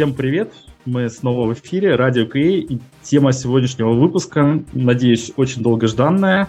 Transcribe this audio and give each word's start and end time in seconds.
Всем 0.00 0.14
привет! 0.14 0.54
Мы 0.86 1.10
снова 1.10 1.46
в 1.46 1.52
эфире, 1.52 1.94
Радио 1.94 2.24
КИ, 2.24 2.60
и 2.60 2.80
тема 3.02 3.34
сегодняшнего 3.34 3.92
выпуска, 3.92 4.64
надеюсь, 4.72 5.30
очень 5.36 5.62
долгожданная, 5.62 6.48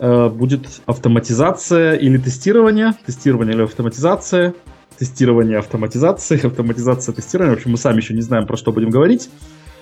э, 0.00 0.28
будет 0.28 0.66
автоматизация 0.84 1.94
или 1.94 2.18
тестирование, 2.18 2.94
тестирование 3.06 3.54
или 3.54 3.62
автоматизация, 3.62 4.54
тестирование 4.98 5.58
автоматизации, 5.58 6.44
автоматизация 6.44 7.12
тестирования. 7.14 7.54
В 7.54 7.58
общем, 7.58 7.70
мы 7.70 7.76
сами 7.76 7.98
еще 7.98 8.12
не 8.12 8.22
знаем, 8.22 8.44
про 8.44 8.56
что 8.56 8.72
будем 8.72 8.90
говорить. 8.90 9.30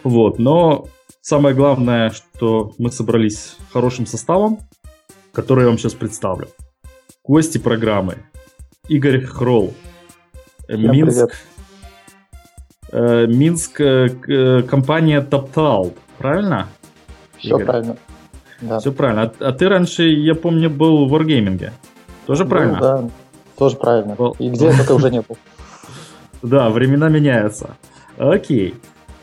Вот, 0.02 0.38
но 0.38 0.86
самое 1.22 1.54
главное, 1.54 2.10
что 2.10 2.74
мы 2.76 2.92
собрались 2.92 3.56
хорошим 3.72 4.04
составом, 4.04 4.58
который 5.32 5.62
я 5.62 5.68
вам 5.68 5.78
сейчас 5.78 5.94
представлю. 5.94 6.48
Гости 7.24 7.56
программы. 7.56 8.18
Игорь 8.86 9.24
Хролл. 9.24 9.72
Всем 10.68 10.92
Минск. 10.92 11.14
Привет. 11.14 11.51
Э, 12.92 13.26
Минск, 13.26 13.80
э, 13.80 14.62
компания 14.68 15.20
TopTal, 15.20 15.92
правильно? 16.18 16.68
Все 17.38 17.48
Игорь? 17.48 17.64
правильно. 17.64 17.96
Да. 18.60 18.78
Все 18.78 18.92
правильно. 18.92 19.22
А, 19.22 19.32
а 19.48 19.52
ты 19.52 19.68
раньше, 19.68 20.04
я 20.04 20.34
помню, 20.34 20.70
был 20.70 21.08
в 21.08 21.14
Wargaming. 21.14 21.70
Тоже 22.26 22.44
правильно? 22.44 22.78
да, 22.80 23.08
тоже 23.56 23.76
правильно. 23.76 24.14
Был. 24.14 24.36
И 24.38 24.50
где 24.50 24.66
я 24.66 24.76
только 24.76 24.92
уже 24.92 25.10
не 25.10 25.20
был. 25.20 25.36
Да, 26.42 26.70
времена 26.70 27.08
меняются. 27.08 27.76
Окей. 28.18 28.74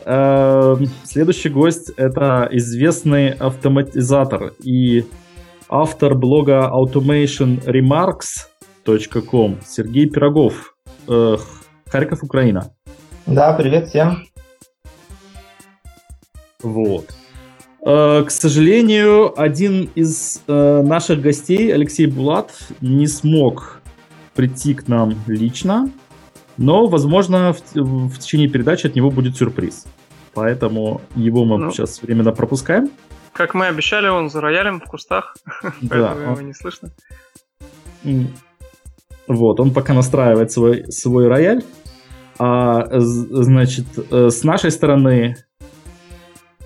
Эм, 0.06 0.86
следующий 1.04 1.50
гость 1.50 1.90
это 1.98 2.48
известный 2.50 3.32
автоматизатор 3.32 4.54
и 4.58 5.04
автор 5.68 6.14
блога 6.14 6.70
automationremarks.com 6.72 9.58
Сергей 9.66 10.08
Пирогов, 10.08 10.74
э, 11.08 11.36
Харьков, 11.86 12.22
Украина. 12.22 12.72
Да, 13.30 13.52
привет 13.52 13.90
всем. 13.90 14.24
Вот. 16.64 17.14
Э, 17.86 18.24
к 18.24 18.30
сожалению, 18.30 19.40
один 19.40 19.88
из 19.94 20.42
э, 20.48 20.82
наших 20.82 21.20
гостей, 21.20 21.72
Алексей 21.72 22.06
Булат, 22.06 22.50
не 22.80 23.06
смог 23.06 23.80
прийти 24.34 24.74
к 24.74 24.88
нам 24.88 25.14
лично, 25.28 25.88
но, 26.56 26.88
возможно, 26.88 27.52
в, 27.52 28.08
в 28.08 28.18
течение 28.18 28.48
передачи 28.48 28.88
от 28.88 28.96
него 28.96 29.12
будет 29.12 29.36
сюрприз. 29.36 29.86
Поэтому 30.34 31.00
его 31.14 31.44
мы 31.44 31.58
ну, 31.58 31.70
сейчас 31.70 32.02
временно 32.02 32.32
пропускаем. 32.32 32.90
Как 33.32 33.54
мы 33.54 33.68
обещали, 33.68 34.08
он 34.08 34.28
за 34.28 34.40
роялем 34.40 34.80
в 34.80 34.86
кустах, 34.86 35.36
да, 35.82 36.14
поэтому 36.16 36.32
его 36.32 36.40
не 36.40 36.54
слышно. 36.54 36.90
Вот, 39.28 39.60
он 39.60 39.72
пока 39.72 39.94
настраивает 39.94 40.50
свой, 40.50 40.90
свой 40.90 41.28
рояль. 41.28 41.62
А, 42.42 42.86
значит, 42.98 43.84
э, 44.10 44.30
с 44.30 44.44
нашей 44.44 44.70
стороны 44.70 45.36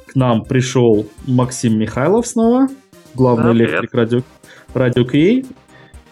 к 0.07 0.15
нам 0.15 0.45
пришел 0.45 1.09
Максим 1.27 1.77
Михайлов 1.77 2.29
снова, 2.29 2.69
главный 3.17 3.47
да, 3.47 3.53
электрик 3.53 3.93
радио, 3.93 4.21
радио 4.73 5.05
КИ. 5.05 5.45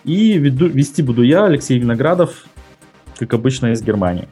И 0.02 0.36
веду, 0.36 0.66
вести 0.66 1.00
буду 1.00 1.22
я, 1.22 1.44
Алексей 1.44 1.78
Виноградов, 1.78 2.44
как 3.16 3.34
обычно, 3.34 3.68
из 3.68 3.84
Германии. 3.84 4.26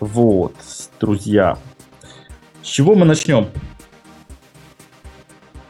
Вот, 0.00 0.54
друзья. 1.00 1.56
С 2.62 2.66
чего 2.66 2.96
мы 2.96 3.06
начнем? 3.06 3.46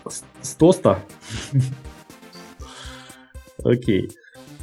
С, 0.09 0.25
с 0.41 0.55
тоста? 0.55 1.01
Окей. 3.63 4.09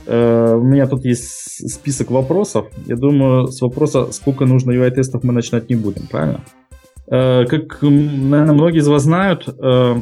Э, 0.08 0.56
у 0.56 0.64
меня 0.64 0.88
тут 0.88 1.04
есть 1.04 1.70
список 1.70 2.12
вопросов. 2.12 2.68
Я 2.86 2.96
думаю, 2.96 3.48
с 3.48 3.62
вопроса, 3.62 4.12
сколько 4.12 4.46
нужно 4.46 4.72
UI-тестов, 4.72 5.24
мы 5.24 5.34
начинать 5.34 5.70
не 5.70 5.76
будем, 5.76 6.08
правильно? 6.08 6.42
Э, 7.12 7.46
как, 7.46 7.82
наверное, 7.82 8.54
многие 8.54 8.80
из 8.80 8.88
вас 8.88 9.04
знают, 9.04 9.48
э, 9.48 9.96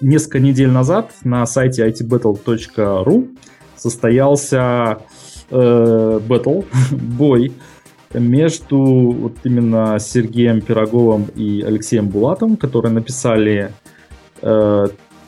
несколько 0.00 0.40
недель 0.40 0.70
назад 0.70 1.10
на 1.22 1.44
сайте 1.44 1.86
itbattle.ru 1.86 3.36
состоялся 3.76 4.98
battle, 5.50 6.64
бой 6.90 7.52
между 8.14 8.78
вот 8.78 9.36
именно 9.44 9.98
Сергеем 9.98 10.62
Пироговым 10.62 11.26
и 11.34 11.60
Алексеем 11.62 12.08
Булатом, 12.08 12.56
которые 12.56 12.92
написали 12.92 13.72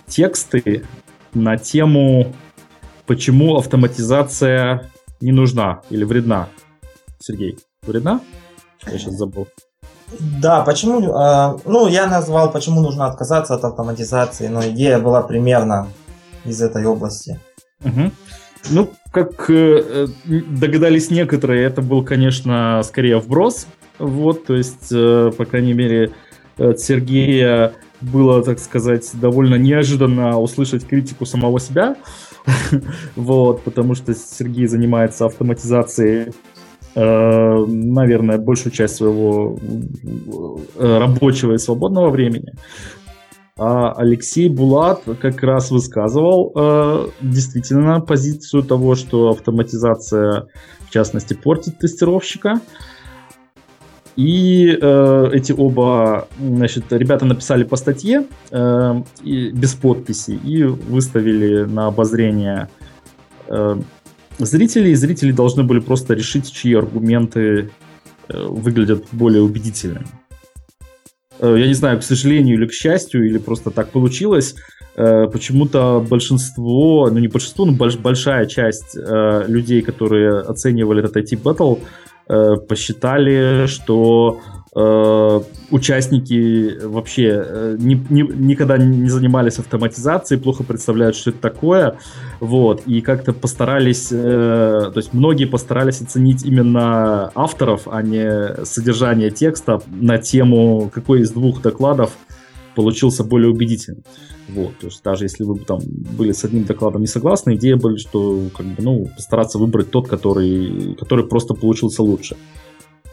тексты 0.07 0.85
на 1.35 1.57
тему 1.57 2.33
почему 3.07 3.57
автоматизация 3.57 4.91
не 5.21 5.33
нужна 5.33 5.83
или 5.91 6.05
вредна? 6.05 6.49
Сергей, 7.19 7.59
вредна? 7.83 8.21
Я 8.87 8.99
сейчас 8.99 9.15
забыл. 9.15 9.49
Да, 10.43 10.63
почему? 10.63 11.01
Э, 11.01 11.59
ну, 11.65 11.89
я 11.89 12.07
назвал, 12.07 12.53
почему 12.53 12.81
нужно 12.81 13.07
отказаться 13.07 13.55
от 13.55 13.65
автоматизации, 13.65 14.49
но 14.49 14.67
идея 14.69 14.99
была 14.99 15.23
примерно 15.23 15.89
из 16.45 16.61
этой 16.61 16.85
области. 16.85 17.41
Угу. 17.85 18.11
Ну, 18.71 18.91
как 19.13 19.49
э, 19.51 20.07
догадались 20.25 21.11
некоторые, 21.11 21.65
это 21.65 21.83
был, 21.83 22.05
конечно, 22.05 22.83
скорее 22.85 23.19
вброс. 23.19 23.67
Вот, 23.99 24.47
то 24.47 24.55
есть, 24.55 24.93
э, 24.93 25.31
по 25.37 25.45
крайней 25.45 25.73
мере, 25.73 26.13
от 26.59 26.81
Сергея 26.81 27.73
было, 28.01 28.43
так 28.43 28.59
сказать, 28.59 29.09
довольно 29.15 29.55
неожиданно 29.57 30.39
услышать 30.39 30.87
критику 30.87 31.27
самого 31.27 31.61
себя. 31.61 31.97
вот, 33.17 33.63
потому 33.63 33.95
что 33.95 34.15
Сергей 34.15 34.67
занимается 34.67 35.27
автоматизацией 35.27 36.33
э, 36.95 37.65
наверное, 37.67 38.39
большую 38.39 38.73
часть 38.73 38.97
своего 38.97 39.59
э, 40.77 40.99
рабочего 40.99 41.53
и 41.53 41.59
свободного 41.59 42.11
времени. 42.11 42.53
А 43.57 43.93
Алексей 43.93 44.49
Булат 44.49 45.03
как 45.21 45.43
раз 45.43 45.71
высказывал 45.71 46.53
э, 46.57 47.07
действительно 47.21 48.01
позицию 48.01 48.65
того, 48.65 48.97
что 48.97 49.31
автоматизация, 49.31 50.49
в 50.81 50.91
частности, 50.91 51.35
портит 51.35 51.79
тестировщика. 51.79 52.61
И 54.17 54.79
э, 54.81 55.31
эти 55.33 55.53
оба, 55.53 56.29
значит, 56.39 56.85
ребята 56.91 57.25
написали 57.25 57.65
по 57.65 57.77
статье 57.77 58.27
э, 58.51 59.03
и, 59.23 59.51
без 59.51 59.75
подписи 59.75 60.39
и 60.45 60.63
выставили 60.63 61.65
на 61.65 61.89
обозрение 61.89 62.69
э, 63.49 63.77
зрителей. 64.39 64.95
Зрители 64.95 65.33
должны 65.33 65.65
были 65.65 65.81
просто 65.81 66.15
решить, 66.15 66.53
чьи 66.53 66.75
аргументы 66.75 67.71
э, 68.29 68.47
выглядят 68.47 69.05
более 69.11 69.43
убедительными. 69.43 70.07
Э, 71.41 71.57
я 71.59 71.67
не 71.67 71.75
знаю, 71.75 71.99
к 71.99 72.05
сожалению 72.05 72.57
или 72.57 72.67
к 72.67 72.73
счастью, 72.73 73.27
или 73.27 73.39
просто 73.39 73.71
так 73.71 73.91
получилось. 73.91 74.55
Э, 74.97 75.27
почему-то 75.27 76.05
большинство, 76.09 77.09
ну 77.11 77.19
не 77.19 77.29
большинство, 77.29 77.65
но 77.65 77.73
больш, 77.73 77.97
большая 77.97 78.47
часть 78.47 78.97
э, 78.97 79.45
людей, 79.49 79.83
которые 79.83 80.41
оценивали 80.41 81.03
этот 81.03 81.17
IT 81.17 81.43
Battle, 81.43 81.81
Э, 82.27 82.57
посчитали, 82.57 83.67
что 83.67 84.41
э, 84.75 85.41
участники 85.71 86.79
вообще 86.83 87.45
э, 87.47 87.77
ни, 87.79 87.95
ни, 88.09 88.23
никогда 88.23 88.79
не 88.79 89.11
занимались 89.11 89.59
автоматизацией, 89.59 90.41
плохо 90.41 90.65
представляют, 90.65 91.17
что 91.17 91.31
это 91.31 91.41
такое, 91.41 91.99
вот, 92.41 92.83
и 92.87 93.03
как-то 93.03 93.35
постарались, 93.35 94.09
э, 94.11 94.91
то 94.93 94.97
есть 94.97 95.13
многие 95.13 95.45
постарались 95.45 96.01
оценить 96.01 96.47
именно 96.47 97.31
авторов, 97.35 97.83
а 97.87 98.01
не 98.01 98.65
содержание 98.65 99.31
текста 99.31 99.83
на 99.87 100.17
тему, 100.17 100.91
какой 100.95 101.21
из 101.21 101.31
двух 101.31 101.61
докладов 101.61 102.13
получился 102.75 103.25
более 103.25 103.51
убедительным. 103.51 104.05
Вот, 104.49 104.79
то 104.79 104.87
есть 104.87 105.03
даже 105.03 105.25
если 105.25 105.45
вы 105.45 105.59
там 105.59 105.81
были 105.85 106.33
с 106.33 106.45
одним 106.45 106.65
докладом 106.65 107.01
не 107.01 107.07
согласны, 107.07 107.55
идея 107.55 107.77
была, 107.77 107.97
что 107.97 108.49
как 108.57 108.67
бы, 108.67 108.83
ну, 108.83 109.07
постараться 109.17 109.59
выбрать 109.59 109.91
тот, 109.91 110.09
который, 110.09 110.95
который 110.99 111.27
просто 111.27 111.55
получился 111.55 112.03
лучше. 112.03 112.37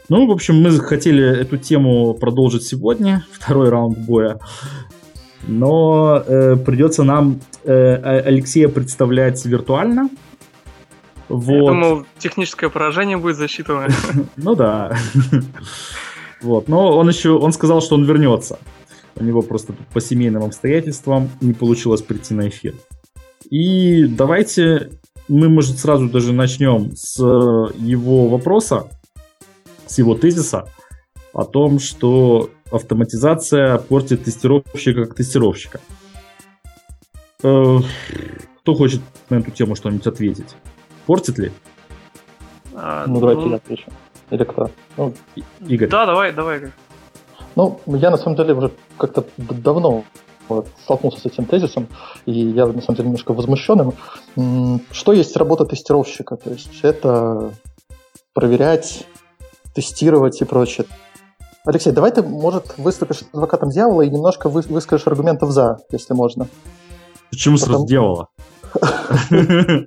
Ну, 0.10 0.28
в 0.28 0.32
общем, 0.32 0.62
мы 0.62 0.72
хотели 0.80 1.24
эту 1.24 1.58
тему 1.58 2.14
продолжить 2.14 2.64
сегодня, 2.64 3.26
второй 3.32 3.70
раунд 3.70 3.98
боя. 3.98 4.40
Но 5.48 6.22
э, 6.28 6.56
придется 6.58 7.04
нам 7.04 7.40
э, 7.64 7.96
Алексея 8.26 8.68
представлять 8.68 9.44
виртуально. 9.46 10.10
Вот. 11.30 11.50
Я 11.50 11.70
думал, 11.70 12.06
техническое 12.20 12.70
поражение 12.70 13.18
будет 13.18 13.38
засчитано. 13.38 13.88
Ну 14.36 14.56
да. 14.56 14.98
Вот. 16.42 16.68
Но 16.68 16.98
он 16.98 17.08
еще, 17.08 17.30
он 17.32 17.54
сказал, 17.54 17.82
что 17.82 17.96
он 17.96 18.04
вернется. 18.04 18.58
У 19.16 19.24
него 19.24 19.42
просто 19.42 19.74
по 19.94 20.02
семейным 20.02 20.44
обстоятельствам 20.44 21.30
не 21.42 21.54
получилось 21.54 22.02
прийти 22.02 22.34
на 22.34 22.48
эфир. 22.48 22.74
И 23.50 24.06
давайте 24.06 24.92
мы, 25.28 25.50
может, 25.50 25.80
сразу 25.80 26.10
даже 26.10 26.34
начнем 26.34 26.92
с 26.96 27.20
э, 27.20 27.74
его 27.78 28.28
вопроса, 28.28 28.88
с 29.86 29.98
его 29.98 30.16
тезиса 30.16 30.68
о 31.34 31.46
том, 31.46 31.80
что 31.80 32.50
автоматизация 32.72 33.78
портит 33.78 34.24
тестировщика 34.24 35.06
как 35.06 35.16
тестировщика. 35.16 35.80
Э, 37.44 37.80
кто 38.62 38.76
хочет 38.76 39.02
на 39.30 39.36
эту 39.36 39.52
тему 39.52 39.76
что-нибудь 39.76 40.08
ответить? 40.08 40.56
Портит 41.06 41.38
ли? 41.38 41.52
А, 42.74 43.06
ну, 43.08 43.20
давайте 43.20 43.42
ну, 43.42 43.50
я 43.50 43.56
отвечу. 43.56 43.92
Или 44.30 44.44
кто? 44.44 44.70
Ну, 44.98 45.14
Игорь. 45.68 45.90
Да, 45.90 46.06
давай, 46.06 46.32
давай, 46.32 46.72
Ну, 47.56 47.80
я 47.86 48.10
на 48.10 48.18
самом 48.18 48.36
деле 48.36 48.54
уже 48.54 48.72
как-то 48.98 49.26
давно 49.38 50.04
вот, 50.48 50.68
столкнулся 50.84 51.20
с 51.20 51.26
этим 51.26 51.46
тезисом, 51.46 51.88
и 52.26 52.32
я 52.32 52.66
на 52.66 52.82
самом 52.82 52.96
деле 52.96 53.08
немножко 53.08 53.34
возмущенным. 53.34 53.94
Что 54.92 55.14
есть 55.14 55.36
работа 55.38 55.66
тестировщика? 55.66 56.36
То 56.38 56.52
есть 56.52 56.80
это 56.82 57.52
проверять, 58.34 59.06
тестировать 59.74 60.42
и 60.42 60.46
прочее. 60.46 60.86
Алексей, 61.66 61.92
давай 61.92 62.12
ты, 62.12 62.24
может, 62.24 62.78
выступишь 62.78 63.22
адвокатом 63.34 63.70
дьявола 63.70 64.02
и 64.02 64.10
немножко 64.10 64.50
вы, 64.50 64.62
выскажешь 64.62 65.06
аргументов 65.08 65.52
за, 65.52 65.78
если 65.92 66.14
можно. 66.14 66.48
Почему 67.30 67.58
Потому... 67.58 67.74
сразу 67.74 67.88
дьявола? 67.88 68.28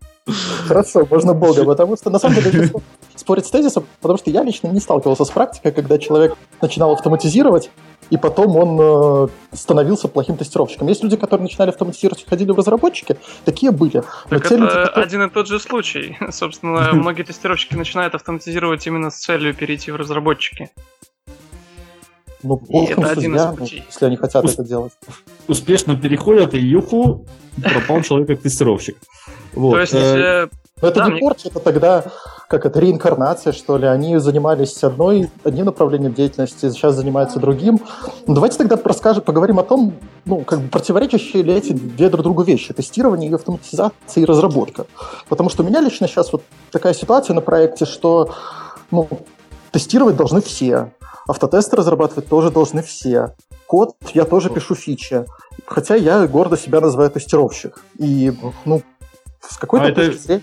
Хорошо, 0.66 1.06
можно 1.10 1.34
Бога, 1.34 1.64
потому 1.66 1.96
что 1.96 2.10
на 2.10 2.18
самом 2.18 2.36
деле 2.36 2.70
спорить 3.16 3.46
с 3.46 3.50
тезисом, 3.50 3.86
потому 4.00 4.18
что 4.18 4.30
я 4.30 4.42
лично 4.42 4.68
не 4.68 4.80
сталкивался 4.80 5.24
с 5.24 5.30
практикой, 5.30 5.72
когда 5.72 5.98
человек 5.98 6.36
начинал 6.60 6.92
автоматизировать, 6.92 7.70
и 8.10 8.16
потом 8.16 8.56
он 8.56 8.78
э, 8.80 9.28
становился 9.52 10.08
плохим 10.08 10.36
тестировщиком. 10.36 10.88
Есть 10.88 11.02
люди, 11.02 11.16
которые 11.16 11.44
начинали 11.44 11.70
автоматизировать 11.70 12.22
и 12.22 12.28
ходили 12.28 12.50
в 12.52 12.56
разработчики, 12.56 13.16
такие 13.44 13.72
были. 13.72 14.02
Так 14.28 14.44
это 14.44 14.56
люди, 14.56 14.66
которые... 14.66 15.04
один 15.04 15.22
и 15.22 15.30
тот 15.30 15.48
же 15.48 15.58
случай. 15.58 16.16
Собственно, 16.30 16.92
многие 16.92 17.22
тестировщики 17.22 17.74
начинают 17.74 18.14
автоматизировать 18.14 18.86
именно 18.86 19.10
с 19.10 19.16
целью 19.16 19.54
перейти 19.54 19.90
в 19.90 19.96
разработчики. 19.96 20.70
Ну, 22.42 22.60
это 22.70 23.10
один 23.10 23.36
из 23.36 23.56
путей. 23.56 23.84
если 23.86 24.04
они 24.04 24.16
хотят 24.16 24.44
Ус... 24.44 24.52
это 24.52 24.64
делать. 24.64 24.92
Успешно 25.48 25.96
переходят, 25.96 26.52
и 26.52 26.58
юху, 26.58 27.26
пропал 27.62 28.02
человек 28.02 28.28
как 28.28 28.42
тестировщик. 28.42 28.98
Вот. 29.54 29.72
То 29.72 29.80
есть... 29.80 30.52
Но 30.84 30.90
это 30.90 31.00
да, 31.00 31.06
не 31.06 31.12
мне... 31.12 31.20
порча, 31.20 31.48
это 31.48 31.60
тогда 31.60 32.04
как 32.46 32.66
это 32.66 32.78
реинкарнация, 32.78 33.54
что 33.54 33.78
ли. 33.78 33.86
Они 33.86 34.18
занимались 34.18 34.84
одной, 34.84 35.30
одним 35.42 35.64
направлением 35.64 36.12
деятельности, 36.12 36.70
сейчас 36.70 36.94
занимаются 36.94 37.40
другим. 37.40 37.80
Ну, 38.26 38.34
давайте 38.34 38.58
тогда 38.58 38.78
расскажем, 38.84 39.22
поговорим 39.22 39.58
о 39.58 39.62
том, 39.62 39.94
ну, 40.26 40.40
как 40.40 40.60
бы 40.60 40.68
противоречащие 40.68 41.42
ли 41.42 41.54
эти 41.54 41.72
две 41.72 42.10
друг 42.10 42.22
другу 42.22 42.42
вещи. 42.42 42.74
Тестирование 42.74 43.30
и 43.30 43.34
автоматизация 43.34 43.94
и 44.22 44.24
разработка. 44.26 44.84
Потому 45.30 45.48
что 45.48 45.62
у 45.62 45.66
меня 45.66 45.80
лично 45.80 46.06
сейчас 46.06 46.30
вот 46.32 46.42
такая 46.70 46.92
ситуация 46.92 47.32
на 47.32 47.40
проекте, 47.40 47.86
что 47.86 48.34
ну, 48.90 49.08
тестировать 49.72 50.16
должны 50.16 50.42
все. 50.42 50.92
Автотесты 51.26 51.76
разрабатывать 51.76 52.28
тоже 52.28 52.50
должны 52.50 52.82
все. 52.82 53.34
Код 53.66 53.96
я 54.12 54.26
тоже 54.26 54.50
пишу 54.50 54.74
фичи. 54.74 55.24
Хотя 55.64 55.94
я 55.94 56.26
гордо 56.26 56.58
себя 56.58 56.82
называю 56.82 57.10
тестировщик. 57.10 57.82
И, 57.98 58.34
ну, 58.66 58.82
с 59.40 59.56
какой-то 59.56 59.86
а 59.86 59.92
точки 59.92 60.10
это... 60.10 60.22
зрения... 60.22 60.42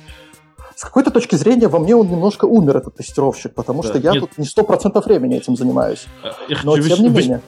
С 0.81 0.83
какой-то 0.83 1.11
точки 1.11 1.35
зрения 1.35 1.67
во 1.67 1.77
мне 1.77 1.95
он 1.95 2.09
немножко 2.09 2.45
умер, 2.45 2.77
этот 2.77 2.95
тестировщик, 2.95 3.53
потому 3.53 3.83
да, 3.83 3.89
что 3.89 3.99
я 3.99 4.13
нет. 4.13 4.21
тут 4.21 4.39
не 4.39 4.45
сто 4.45 4.63
процентов 4.63 5.05
времени 5.05 5.37
этим 5.37 5.55
занимаюсь. 5.55 6.07
Я 6.49 6.57
Но 6.63 6.71
хочу, 6.71 6.87
тем 6.87 7.03
не 7.03 7.09
вы, 7.09 7.21
менее. 7.21 7.41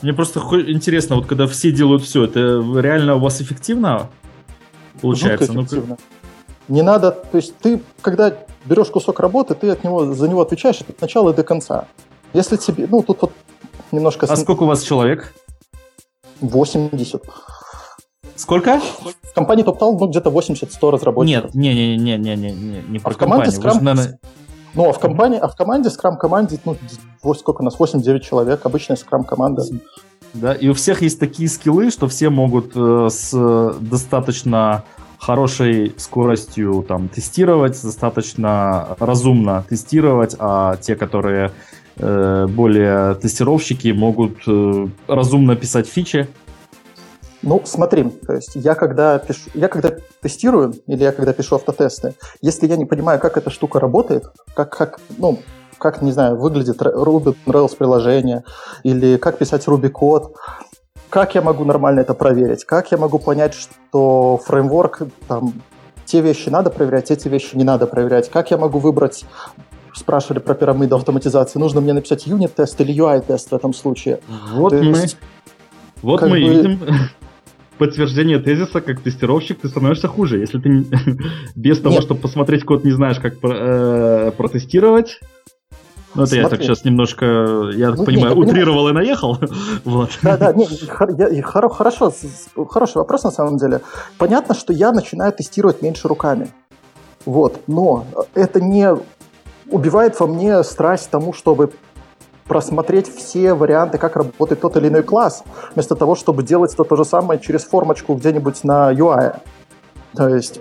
Мне 0.00 0.14
просто 0.14 0.40
интересно, 0.68 1.16
вот 1.16 1.26
когда 1.26 1.46
все 1.46 1.70
делают 1.70 2.02
все, 2.02 2.24
это 2.24 2.62
реально 2.80 3.16
у 3.16 3.18
вас 3.18 3.42
эффективно 3.42 4.08
получается? 5.02 5.52
Ну, 5.52 5.60
эффективно. 5.60 5.98
Не 6.68 6.80
надо, 6.80 7.10
то 7.10 7.36
есть 7.36 7.54
ты, 7.58 7.82
когда 8.00 8.34
берешь 8.64 8.88
кусок 8.88 9.20
работы, 9.20 9.54
ты 9.54 9.68
от 9.68 9.84
него, 9.84 10.14
за 10.14 10.26
него 10.26 10.40
отвечаешь 10.40 10.80
от 10.80 10.98
начала 10.98 11.28
и 11.28 11.36
до 11.36 11.42
конца. 11.42 11.88
Если 12.32 12.56
тебе, 12.56 12.86
ну, 12.90 13.02
тут 13.02 13.20
вот 13.20 13.32
немножко... 13.90 14.24
А 14.24 14.34
сколько 14.34 14.62
у 14.62 14.66
вас 14.66 14.80
человек? 14.80 15.34
80. 16.40 17.22
Сколько? 18.42 18.80
В 18.80 19.34
компании 19.34 19.64
TopTal 19.64 19.96
ну, 20.00 20.08
где-то 20.08 20.30
80-100 20.30 20.90
разработчиков. 20.90 21.54
Нет, 21.54 21.54
не, 21.54 21.96
не, 21.96 21.96
не, 21.96 22.16
не, 22.18 22.34
не, 22.34 22.50
не, 22.50 22.82
не 22.88 22.98
про 22.98 23.12
а 23.12 23.14
в 23.14 23.16
команде 23.16 23.52
компанию. 23.52 23.80
Scrum... 23.80 23.84
наверное... 23.84 24.18
Ну, 24.74 24.88
а 24.88 24.92
в 24.92 24.98
компании, 24.98 25.38
а 25.38 25.46
в 25.46 25.54
команде, 25.54 25.90
Scrum 25.90 26.16
команде, 26.16 26.58
ну, 26.64 26.76
сколько 27.34 27.60
у 27.60 27.64
нас, 27.64 27.78
8-9 27.78 28.18
человек, 28.18 28.66
обычная 28.66 28.96
Scrum 28.96 29.22
команда. 29.22 29.62
Да, 30.34 30.54
и 30.54 30.68
у 30.68 30.74
всех 30.74 31.02
есть 31.02 31.20
такие 31.20 31.48
скиллы, 31.48 31.90
что 31.92 32.08
все 32.08 32.30
могут 32.30 32.72
э, 32.74 33.08
с 33.10 33.76
достаточно 33.78 34.82
хорошей 35.18 35.94
скоростью 35.96 36.84
там 36.88 37.08
тестировать, 37.08 37.80
достаточно 37.80 38.96
разумно 38.98 39.64
тестировать, 39.68 40.34
а 40.40 40.76
те, 40.78 40.96
которые 40.96 41.52
э, 41.96 42.46
более 42.48 43.14
тестировщики, 43.14 43.92
могут 43.92 44.38
э, 44.48 44.88
разумно 45.06 45.54
писать 45.54 45.86
фичи, 45.86 46.26
ну, 47.42 47.60
смотри, 47.64 48.04
то 48.04 48.34
есть 48.34 48.52
я 48.54 48.74
когда, 48.74 49.18
пишу, 49.18 49.50
я 49.54 49.68
когда 49.68 49.90
тестирую, 50.20 50.74
или 50.86 51.02
я 51.02 51.12
когда 51.12 51.32
пишу 51.32 51.56
автотесты, 51.56 52.14
если 52.40 52.66
я 52.66 52.76
не 52.76 52.84
понимаю, 52.84 53.18
как 53.18 53.36
эта 53.36 53.50
штука 53.50 53.80
работает, 53.80 54.24
как, 54.54 54.76
как 54.76 55.00
ну, 55.18 55.40
как, 55.78 56.00
не 56.00 56.12
знаю, 56.12 56.36
выглядит 56.36 56.80
Ruby 56.80 57.36
Rails 57.46 57.76
приложение, 57.76 58.44
или 58.84 59.16
как 59.16 59.38
писать 59.38 59.66
Ruby 59.66 59.88
код, 59.88 60.36
как 61.10 61.34
я 61.34 61.42
могу 61.42 61.64
нормально 61.64 62.00
это 62.00 62.14
проверить, 62.14 62.64
как 62.64 62.92
я 62.92 62.98
могу 62.98 63.18
понять, 63.18 63.54
что 63.54 64.40
фреймворк, 64.44 65.02
там, 65.26 65.54
те 66.04 66.20
вещи 66.20 66.48
надо 66.48 66.70
проверять, 66.70 67.10
эти 67.10 67.26
вещи 67.26 67.56
не 67.56 67.64
надо 67.64 67.88
проверять, 67.88 68.30
как 68.30 68.52
я 68.52 68.58
могу 68.58 68.78
выбрать 68.78 69.24
спрашивали 69.94 70.38
про 70.38 70.54
пирамиду 70.54 70.96
автоматизации, 70.96 71.58
нужно 71.58 71.80
мне 71.80 71.92
написать 71.92 72.26
юнит-тест 72.26 72.80
или 72.80 72.94
UI-тест 72.94 73.50
в 73.50 73.54
этом 73.54 73.74
случае. 73.74 74.20
Вот 74.52 74.70
То 74.70 74.76
мы, 74.76 74.98
есть, 74.98 75.16
вот 76.00 76.22
мы 76.22 76.30
бы... 76.30 76.38
видим 76.38 76.80
подтверждение 77.78 78.38
тезиса, 78.38 78.80
как 78.80 79.00
тестировщик, 79.00 79.60
ты 79.60 79.68
становишься 79.68 80.08
хуже. 80.08 80.38
Если 80.38 80.58
ты 80.58 80.86
без 81.56 81.80
того, 81.80 82.00
чтобы 82.00 82.20
посмотреть 82.20 82.64
код, 82.64 82.84
не 82.84 82.92
знаешь, 82.92 83.18
как 83.18 83.34
э, 83.42 84.32
протестировать, 84.36 85.20
ну, 86.14 86.24
это 86.24 86.30
Смотри. 86.30 86.42
я 86.42 86.48
так 86.50 86.62
сейчас 86.62 86.84
немножко, 86.84 87.70
я 87.74 87.90
так 87.90 88.00
ну, 88.00 88.04
понимаю, 88.04 88.34
не, 88.34 88.42
утрировал 88.42 88.84
понимаю. 88.84 89.04
и 89.04 89.06
наехал. 89.06 89.38
вот. 89.84 90.10
Да, 90.22 90.36
да, 90.36 90.52
не, 90.52 90.68
я, 91.34 91.42
хорошо, 91.42 92.12
хороший 92.68 92.96
вопрос 92.96 93.24
на 93.24 93.30
самом 93.30 93.56
деле. 93.56 93.80
Понятно, 94.18 94.54
что 94.54 94.74
я 94.74 94.92
начинаю 94.92 95.32
тестировать 95.32 95.80
меньше 95.80 96.08
руками. 96.08 96.48
Вот, 97.24 97.62
но 97.66 98.04
это 98.34 98.60
не 98.60 98.90
убивает 99.70 100.20
во 100.20 100.26
мне 100.26 100.62
страсть 100.64 101.08
тому, 101.10 101.32
чтобы 101.32 101.72
просмотреть 102.52 103.08
все 103.08 103.54
варианты, 103.54 103.96
как 103.96 104.14
работает 104.14 104.60
тот 104.60 104.76
или 104.76 104.88
иной 104.88 105.02
класс, 105.02 105.42
вместо 105.72 105.94
того, 105.94 106.14
чтобы 106.14 106.42
делать 106.42 106.76
то, 106.76 106.84
то 106.84 106.96
же 106.96 107.04
самое 107.06 107.40
через 107.40 107.64
формочку 107.64 108.12
где-нибудь 108.12 108.62
на 108.62 108.92
UI. 108.92 109.36
То 110.14 110.28
есть, 110.28 110.60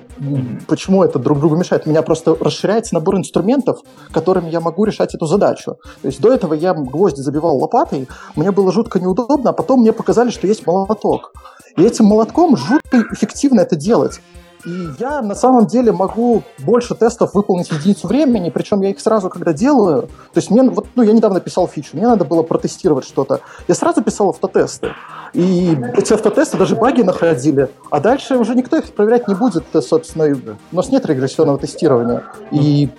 почему 0.68 1.04
это 1.04 1.20
друг 1.20 1.42
другу 1.42 1.58
мешает? 1.58 1.86
У 1.86 1.90
меня 1.90 2.02
просто 2.02 2.38
расширяется 2.40 2.96
набор 2.96 3.18
инструментов, 3.18 3.80
которыми 4.14 4.50
я 4.50 4.62
могу 4.62 4.86
решать 4.86 5.14
эту 5.14 5.26
задачу. 5.26 5.76
То 6.02 6.08
есть, 6.08 6.22
до 6.22 6.32
этого 6.32 6.54
я 6.54 6.74
гвозди 6.74 7.20
забивал 7.20 7.58
лопатой, 7.58 8.08
мне 8.38 8.52
было 8.52 8.72
жутко 8.72 8.98
неудобно, 9.02 9.50
а 9.50 9.54
потом 9.54 9.82
мне 9.82 9.92
показали, 9.92 10.30
что 10.30 10.48
есть 10.48 10.66
молоток. 10.66 11.34
И 11.76 11.84
этим 11.84 12.06
молотком 12.06 12.56
жутко 12.56 13.04
эффективно 13.12 13.60
это 13.60 13.76
делать. 13.76 14.22
И 14.66 14.90
я 15.00 15.22
на 15.22 15.36
самом 15.36 15.66
деле 15.68 15.92
могу 15.92 16.44
больше 16.60 16.96
тестов 16.96 17.34
выполнить 17.34 17.70
в 17.70 17.80
единицу 17.80 18.08
времени, 18.08 18.50
причем 18.50 18.82
я 18.82 18.90
их 18.90 19.00
сразу, 19.00 19.30
когда 19.30 19.54
делаю, 19.54 20.04
то 20.04 20.38
есть 20.38 20.52
мне, 20.52 20.64
вот, 20.64 20.88
ну, 20.96 21.04
я 21.04 21.14
недавно 21.14 21.40
писал 21.40 21.68
фичу, 21.68 21.98
мне 21.98 22.08
надо 22.08 22.26
было 22.26 22.44
протестировать 22.44 23.06
что-то, 23.06 23.42
я 23.68 23.76
сразу 23.76 24.04
писал 24.04 24.30
автотесты, 24.30 24.94
и 25.34 25.76
эти 25.96 26.14
автотесты 26.14 26.58
даже 26.58 26.76
баги 26.76 27.02
находили, 27.02 27.70
а 27.90 28.00
дальше 28.00 28.38
уже 28.38 28.56
никто 28.56 28.78
их 28.78 28.92
проверять 28.94 29.28
не 29.28 29.36
будет, 29.36 29.66
собственно, 29.84 30.56
у 30.72 30.76
нас 30.76 30.90
нет 30.90 31.06
регрессионного 31.06 31.58
тестирования, 31.58 32.24
и 32.52 32.90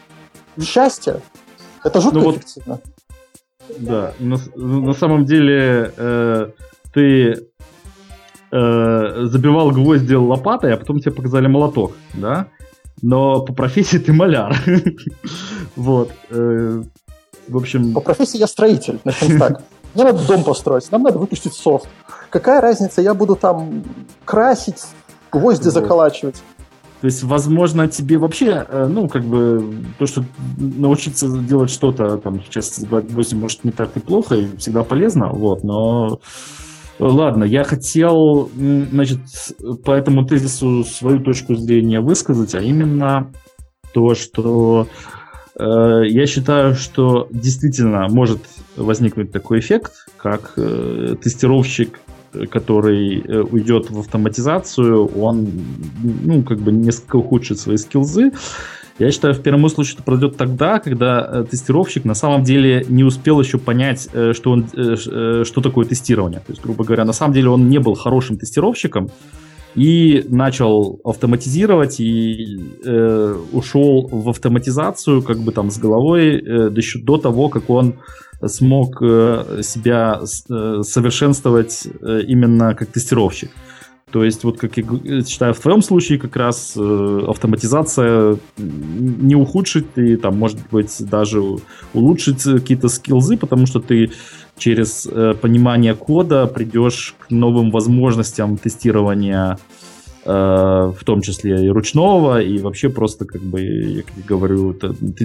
счастье, 0.60 1.20
это 1.84 2.00
жутко 2.00 2.18
ну, 2.18 2.32
эффективно. 2.32 2.80
Вот, 3.68 3.78
да, 3.78 4.12
на, 4.18 4.38
на 4.56 4.94
самом 4.94 5.24
деле 5.24 5.92
э, 5.96 6.50
ты 6.92 7.48
э, 8.52 9.26
забивал 9.26 9.70
гвозди 9.70 10.14
лопатой, 10.14 10.74
а 10.74 10.76
потом 10.76 11.00
тебе 11.00 11.12
показали 11.12 11.46
молоток, 11.46 11.92
да? 12.14 12.46
Но 13.00 13.40
по 13.40 13.52
профессии 13.52 13.98
ты 13.98 14.12
маляр. 14.12 14.54
вот. 15.76 16.12
Э, 16.30 16.82
в 17.48 17.56
общем... 17.56 17.92
По 17.92 18.00
профессии 18.00 18.38
я 18.38 18.46
строитель, 18.46 19.00
начнем 19.04 19.38
так. 19.38 19.62
Мне 19.94 20.04
надо 20.04 20.26
дом 20.26 20.44
построить, 20.44 20.90
нам 20.90 21.02
надо 21.02 21.18
выпустить 21.18 21.54
софт. 21.54 21.88
Какая 22.30 22.60
разница, 22.60 23.02
я 23.02 23.12
буду 23.14 23.36
там 23.36 23.82
красить, 24.24 24.82
гвозди 25.30 25.64
вот. 25.64 25.74
заколачивать. 25.74 26.42
То 27.02 27.06
есть, 27.06 27.24
возможно, 27.24 27.88
тебе 27.88 28.16
вообще, 28.16 28.64
э, 28.68 28.86
ну, 28.88 29.08
как 29.08 29.24
бы, 29.24 29.74
то, 29.98 30.06
что 30.06 30.24
научиться 30.56 31.28
делать 31.28 31.68
что-то, 31.68 32.16
там, 32.18 32.40
сейчас 32.44 32.80
гвозди, 32.80 33.34
может, 33.34 33.64
не 33.64 33.72
так 33.72 33.96
и 33.96 34.00
плохо, 34.00 34.36
и 34.36 34.56
всегда 34.56 34.84
полезно, 34.84 35.30
вот, 35.30 35.64
но 35.64 36.20
Ладно, 37.04 37.42
я 37.42 37.64
хотел, 37.64 38.48
значит, 38.54 39.18
по 39.84 39.90
этому 39.90 40.24
тезису 40.24 40.84
свою 40.84 41.18
точку 41.18 41.56
зрения 41.56 42.00
высказать, 42.00 42.54
а 42.54 42.60
именно 42.60 43.32
то, 43.92 44.14
что 44.14 44.86
э, 45.58 45.64
я 46.06 46.26
считаю, 46.26 46.76
что 46.76 47.26
действительно 47.32 48.06
может 48.08 48.42
возникнуть 48.76 49.32
такой 49.32 49.58
эффект, 49.58 50.06
как 50.16 50.52
э, 50.56 51.16
тестировщик, 51.20 51.98
который 52.48 53.20
э, 53.20 53.40
уйдет 53.40 53.90
в 53.90 53.98
автоматизацию, 53.98 55.04
он, 55.20 55.48
ну, 56.22 56.44
как 56.44 56.60
бы 56.60 56.70
несколько 56.70 57.16
ухудшит 57.16 57.58
свои 57.58 57.78
скилзы, 57.78 58.30
Я 58.98 59.10
считаю, 59.10 59.34
в 59.34 59.42
первом 59.42 59.68
случае 59.68 59.94
это 59.94 60.02
произойдет 60.02 60.36
тогда, 60.36 60.78
когда 60.78 61.26
э, 61.26 61.44
тестировщик 61.50 62.04
на 62.04 62.14
самом 62.14 62.44
деле 62.44 62.84
не 62.88 63.04
успел 63.04 63.40
еще 63.40 63.58
понять, 63.58 64.08
э, 64.12 64.32
что, 64.34 64.50
он, 64.50 64.66
э, 64.76 65.44
что 65.44 65.60
такое 65.60 65.86
тестирование. 65.86 66.40
То 66.40 66.52
есть, 66.52 66.62
грубо 66.62 66.84
говоря, 66.84 67.04
на 67.04 67.12
самом 67.12 67.32
деле 67.34 67.48
он 67.48 67.68
не 67.68 67.78
был 67.78 67.94
хорошим 67.94 68.36
тестировщиком 68.36 69.10
и 69.74 70.24
начал 70.28 71.00
автоматизировать 71.04 72.00
и 72.00 72.60
э, 72.84 73.36
ушел 73.52 74.08
в 74.10 74.28
автоматизацию 74.28 75.22
как 75.22 75.38
бы 75.38 75.52
там 75.52 75.70
с 75.70 75.78
головой 75.78 76.36
э, 76.36 76.68
до, 76.70 76.80
до 77.02 77.16
того, 77.16 77.48
как 77.48 77.70
он 77.70 77.94
смог 78.46 79.00
э, 79.00 79.60
себя 79.62 80.20
э, 80.20 80.82
совершенствовать 80.82 81.86
э, 82.00 82.20
именно 82.26 82.74
как 82.74 82.88
тестировщик. 82.88 83.50
То 84.12 84.24
есть, 84.24 84.44
вот 84.44 84.58
как 84.58 84.76
я 84.76 85.24
считаю, 85.24 85.54
в 85.54 85.60
твоем 85.60 85.80
случае 85.80 86.18
как 86.18 86.36
раз 86.36 86.74
э, 86.76 87.24
автоматизация 87.26 88.36
не 88.58 89.34
ухудшит 89.34 89.96
и 89.96 90.16
там, 90.16 90.38
может 90.38 90.58
быть, 90.70 90.94
даже 91.00 91.42
улучшить 91.94 92.42
какие-то 92.42 92.88
скиллзы, 92.88 93.38
потому 93.38 93.66
что 93.66 93.80
ты 93.80 94.10
через 94.58 95.08
э, 95.10 95.32
понимание 95.40 95.94
кода 95.94 96.46
придешь 96.46 97.14
к 97.18 97.30
новым 97.30 97.70
возможностям 97.70 98.58
тестирования, 98.58 99.54
э, 99.54 99.71
в 100.24 100.98
том 101.04 101.20
числе 101.20 101.66
и 101.66 101.68
ручного, 101.68 102.40
и 102.40 102.58
вообще 102.58 102.88
просто, 102.90 103.24
как 103.24 103.42
бы, 103.42 103.60
я 103.60 104.02
говорю, 104.28 104.76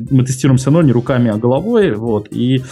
мы 0.09 0.23
тестируем 0.23 0.57
все 0.57 0.71
равно 0.71 0.81
не 0.81 0.91
руками, 0.91 1.29
а 1.29 1.37
головой, 1.37 1.93
вот, 1.93 2.27
и 2.31 2.63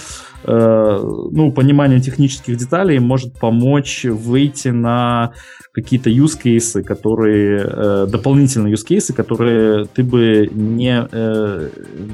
Э, 0.47 0.99
ну, 1.31 1.51
понимание 1.51 1.99
технических 1.99 2.57
деталей 2.57 2.99
может 2.99 3.33
помочь 3.33 4.05
выйти 4.05 4.67
на 4.67 5.31
какие-то 5.71 6.11
use 6.11 6.37
cases, 6.43 6.83
которые 6.83 7.65
э, 7.65 8.07
дополнительные 8.07 8.75
use 8.75 8.85
cases, 8.87 9.13
которые 9.13 9.85
ты 9.85 10.03
бы 10.03 10.47
не, 10.53 11.07
э, 11.11 11.69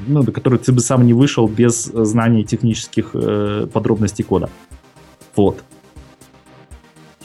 ну, 0.06 0.22
до 0.22 0.32
которых 0.32 0.62
ты 0.62 0.72
бы 0.72 0.80
сам 0.80 1.04
не 1.04 1.12
вышел 1.12 1.46
без 1.46 1.84
знаний 1.84 2.44
технических 2.44 3.10
э, 3.14 3.66
подробностей 3.70 4.24
кода. 4.24 4.48
Вот. 5.36 5.62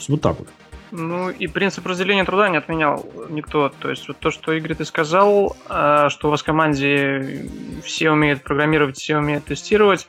Вот 0.08 0.20
так 0.20 0.38
вот. 0.38 0.48
Ну 0.90 1.30
и 1.30 1.46
принцип 1.46 1.86
разделения 1.86 2.24
труда 2.24 2.48
не 2.48 2.56
отменял 2.56 3.04
никто. 3.28 3.68
То 3.68 3.90
есть 3.90 4.08
вот 4.08 4.18
то, 4.18 4.30
что 4.30 4.52
Игорь 4.52 4.74
ты 4.74 4.84
сказал, 4.84 5.56
э, 5.68 6.08
что 6.10 6.28
у 6.28 6.30
вас 6.30 6.42
в 6.42 6.44
команде 6.44 7.48
все 7.84 8.10
умеют 8.10 8.42
программировать, 8.42 8.96
все 8.96 9.18
умеют 9.18 9.44
тестировать, 9.44 10.08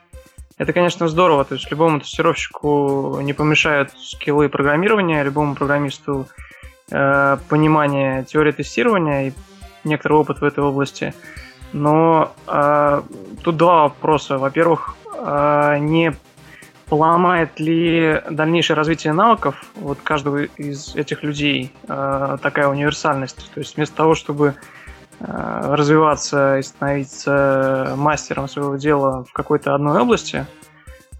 это, 0.59 0.73
конечно, 0.73 1.07
здорово. 1.07 1.45
То 1.45 1.55
есть 1.55 1.71
любому 1.71 2.01
тестировщику 2.01 3.19
не 3.21 3.31
помешают 3.31 3.91
скиллы 3.97 4.49
программирования, 4.49 5.23
любому 5.23 5.55
программисту 5.55 6.27
э, 6.91 7.37
понимание 7.47 8.25
теории 8.25 8.51
тестирования 8.51 9.29
и 9.29 9.33
некоторый 9.85 10.13
опыт 10.13 10.41
в 10.41 10.43
этой 10.43 10.61
области. 10.61 11.13
Но 11.71 12.33
э, 12.45 13.01
тут 13.41 13.55
два 13.55 13.83
вопроса. 13.83 14.37
Во-первых, 14.37 14.95
э, 15.15 15.77
не 15.79 16.13
поломает 16.89 17.59
ли 17.59 18.21
дальнейшее 18.29 18.75
развитие 18.75 19.13
навыков 19.13 19.55
вот 19.75 19.99
каждого 20.01 20.43
из 20.43 20.95
этих 20.95 21.23
людей 21.23 21.71
э, 21.87 22.37
такая 22.41 22.67
универсальность? 22.67 23.51
То 23.53 23.59
есть 23.59 23.75
вместо 23.75 23.95
того, 23.95 24.15
чтобы 24.15 24.55
Э, 25.21 25.75
развиваться 25.75 26.59
и 26.59 26.61
становиться 26.61 27.93
мастером 27.97 28.47
своего 28.47 28.77
дела 28.77 29.25
в 29.25 29.33
какой-то 29.33 29.75
одной 29.75 30.01
области 30.01 30.45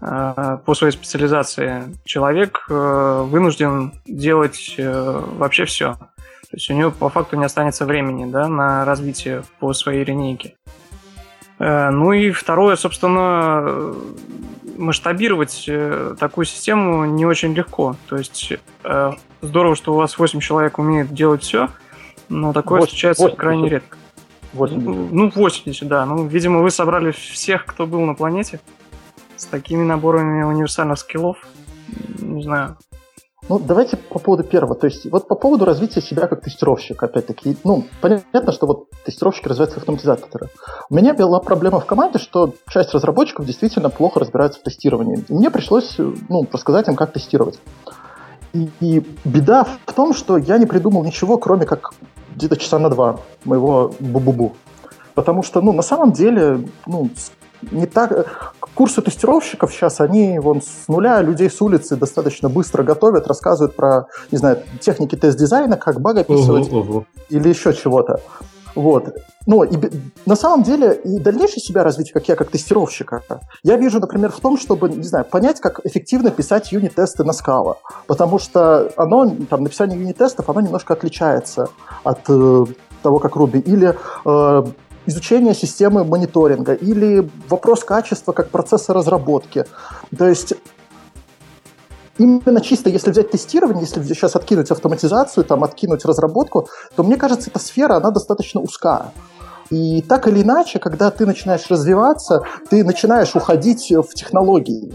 э, 0.00 0.58
по 0.64 0.74
своей 0.74 0.92
специализации, 0.92 1.94
человек 2.04 2.64
э, 2.70 3.22
вынужден 3.26 3.92
делать 4.06 4.74
вообще 4.78 5.66
все. 5.66 5.96
То 5.96 6.56
есть 6.56 6.70
у 6.70 6.74
него 6.74 6.90
по 6.90 7.10
факту 7.10 7.36
не 7.36 7.44
останется 7.44 7.84
времени 7.84 8.30
да, 8.30 8.48
на 8.48 8.86
развитие 8.86 9.42
по 9.60 9.72
своей 9.72 10.04
линейке. 10.04 10.56
Ну 11.58 12.12
и 12.12 12.30
второе, 12.30 12.74
собственно, 12.74 13.94
масштабировать 14.80 15.68
такую 16.18 16.44
систему 16.44 17.04
не 17.04 17.26
очень 17.26 17.54
легко. 17.54 17.96
То 18.08 18.16
есть 18.16 18.52
здорово, 19.42 19.76
что 19.76 19.92
у 19.92 19.96
вас 19.96 20.18
8 20.18 20.40
человек 20.40 20.78
умеют 20.78 21.12
делать 21.12 21.42
все– 21.42 21.68
но 22.30 22.52
такое 22.52 22.80
8, 22.80 22.86
встречается 22.86 23.24
80. 23.24 23.38
крайне 23.38 23.68
редко. 23.68 23.98
80. 24.52 25.12
Ну, 25.12 25.30
80, 25.34 25.88
да. 25.88 26.06
Ну, 26.06 26.26
видимо, 26.26 26.60
вы 26.60 26.70
собрали 26.70 27.10
всех, 27.10 27.66
кто 27.66 27.86
был 27.86 28.00
на 28.02 28.14
планете 28.14 28.60
с 29.36 29.44
такими 29.46 29.82
наборами 29.82 30.44
универсальных 30.44 30.98
скиллов. 30.98 31.36
Не 32.18 32.42
знаю. 32.42 32.78
Ну, 33.48 33.58
давайте 33.58 33.96
по 33.96 34.18
поводу 34.18 34.44
первого. 34.44 34.74
То 34.74 34.86
есть, 34.86 35.10
вот 35.10 35.26
по 35.26 35.34
поводу 35.34 35.64
развития 35.64 36.00
себя 36.00 36.26
как 36.26 36.42
тестировщика, 36.42 37.06
опять-таки, 37.06 37.56
ну, 37.64 37.84
понятно, 38.00 38.52
что 38.52 38.66
вот 38.66 38.90
тестировщики 39.04 39.48
развиваются 39.48 39.76
как 39.76 39.82
автоматизаторы. 39.82 40.48
У 40.90 40.94
меня 40.94 41.14
была 41.14 41.40
проблема 41.40 41.80
в 41.80 41.86
команде, 41.86 42.18
что 42.18 42.54
часть 42.68 42.92
разработчиков 42.92 43.46
действительно 43.46 43.88
плохо 43.88 44.20
разбираются 44.20 44.60
в 44.60 44.62
тестировании. 44.62 45.24
И 45.28 45.32
мне 45.32 45.50
пришлось, 45.50 45.96
ну, 45.98 46.46
рассказать 46.52 46.88
им, 46.88 46.96
как 46.96 47.12
тестировать. 47.12 47.58
И, 48.52 48.68
и 48.80 49.06
беда 49.24 49.64
в 49.86 49.92
том, 49.92 50.12
что 50.12 50.36
я 50.36 50.58
не 50.58 50.66
придумал 50.66 51.04
ничего, 51.04 51.38
кроме 51.38 51.66
как 51.66 51.94
где-то 52.34 52.56
часа 52.56 52.78
на 52.78 52.90
два 52.90 53.20
моего 53.44 53.94
бу-бу-бу. 54.00 54.52
Потому 55.14 55.42
что, 55.42 55.60
ну, 55.60 55.72
на 55.72 55.82
самом 55.82 56.12
деле, 56.12 56.68
ну, 56.86 57.10
не 57.70 57.86
так... 57.86 58.54
Курсы 58.74 59.02
тестировщиков 59.02 59.72
сейчас, 59.72 60.00
они 60.00 60.38
вон 60.38 60.62
с 60.62 60.88
нуля 60.88 61.20
людей 61.20 61.50
с 61.50 61.60
улицы 61.60 61.96
достаточно 61.96 62.48
быстро 62.48 62.82
готовят, 62.82 63.26
рассказывают 63.26 63.76
про, 63.76 64.06
не 64.30 64.38
знаю, 64.38 64.62
техники 64.80 65.16
тест-дизайна, 65.16 65.76
как 65.76 66.00
баг 66.00 66.16
описывать 66.16 66.68
угу, 66.68 66.78
угу. 66.78 67.06
или 67.28 67.48
еще 67.48 67.74
чего-то. 67.74 68.20
Вот. 68.74 69.16
Но 69.46 69.64
и, 69.64 69.76
на 70.26 70.36
самом 70.36 70.62
деле 70.62 70.94
и 70.94 71.18
дальнейшее 71.18 71.60
себя 71.60 71.82
развитие, 71.82 72.12
как 72.14 72.28
я, 72.28 72.36
как 72.36 72.50
тестировщика, 72.50 73.22
я 73.62 73.76
вижу, 73.76 74.00
например, 74.00 74.30
в 74.30 74.40
том, 74.40 74.58
чтобы, 74.58 74.88
не 74.88 75.02
знаю, 75.02 75.24
понять, 75.24 75.60
как 75.60 75.80
эффективно 75.84 76.30
писать 76.30 76.72
юнит-тесты 76.72 77.24
на 77.24 77.32
скала. 77.32 77.78
Потому 78.06 78.38
что 78.38 78.92
оно, 78.96 79.30
там, 79.48 79.62
написание 79.62 79.98
юнит-тестов, 79.98 80.48
оно 80.48 80.60
немножко 80.60 80.92
отличается 80.92 81.68
от 82.04 82.20
э, 82.28 82.64
того, 83.02 83.18
как 83.18 83.36
Ruby. 83.36 83.60
Или 83.60 83.96
э, 84.24 84.64
изучение 85.10 85.54
системы 85.54 86.04
мониторинга, 86.04 86.72
или 86.72 87.28
вопрос 87.48 87.84
качества 87.84 88.32
как 88.32 88.50
процесса 88.50 88.94
разработки. 88.94 89.66
То 90.16 90.28
есть 90.28 90.54
именно 92.18 92.60
чисто, 92.60 92.90
если 92.90 93.10
взять 93.10 93.30
тестирование, 93.30 93.82
если 93.82 94.02
сейчас 94.02 94.36
откинуть 94.36 94.70
автоматизацию, 94.70 95.44
там, 95.44 95.64
откинуть 95.64 96.04
разработку, 96.04 96.68
то 96.96 97.02
мне 97.02 97.16
кажется, 97.16 97.50
эта 97.50 97.58
сфера, 97.58 97.96
она 97.96 98.10
достаточно 98.10 98.60
узка. 98.60 99.12
И 99.70 100.02
так 100.02 100.26
или 100.26 100.42
иначе, 100.42 100.78
когда 100.78 101.10
ты 101.10 101.26
начинаешь 101.26 101.66
развиваться, 101.70 102.42
ты 102.68 102.84
начинаешь 102.84 103.36
уходить 103.36 103.90
в 103.90 104.14
технологии. 104.14 104.92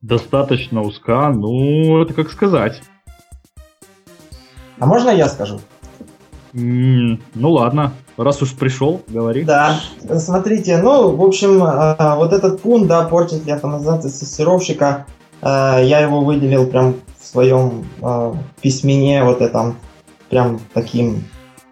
Достаточно 0.00 0.80
узка, 0.82 1.28
ну, 1.28 2.02
это 2.02 2.14
как 2.14 2.30
сказать. 2.30 2.80
А 4.78 4.86
можно 4.86 5.10
я 5.10 5.28
скажу? 5.28 5.60
Mm, 6.54 7.20
ну 7.34 7.50
ладно, 7.50 7.92
раз 8.24 8.42
уж 8.42 8.54
пришел, 8.54 9.02
говори. 9.08 9.44
Да, 9.44 9.80
смотрите, 10.18 10.78
ну, 10.78 11.14
в 11.14 11.22
общем, 11.22 11.60
а, 11.62 12.16
вот 12.16 12.32
этот 12.32 12.60
пункт, 12.60 12.88
да, 12.88 13.04
портит 13.04 13.46
ли 13.46 13.52
автоматизация 13.52 14.10
тестировщика, 14.10 15.06
Э, 15.42 15.80
я 15.82 16.00
его 16.00 16.20
выделил 16.20 16.66
прям 16.66 16.96
в 17.18 17.26
своем 17.26 17.86
э, 18.02 18.34
письмене, 18.60 19.24
вот 19.24 19.40
этом, 19.40 19.76
прям 20.30 20.60
таким 20.74 21.24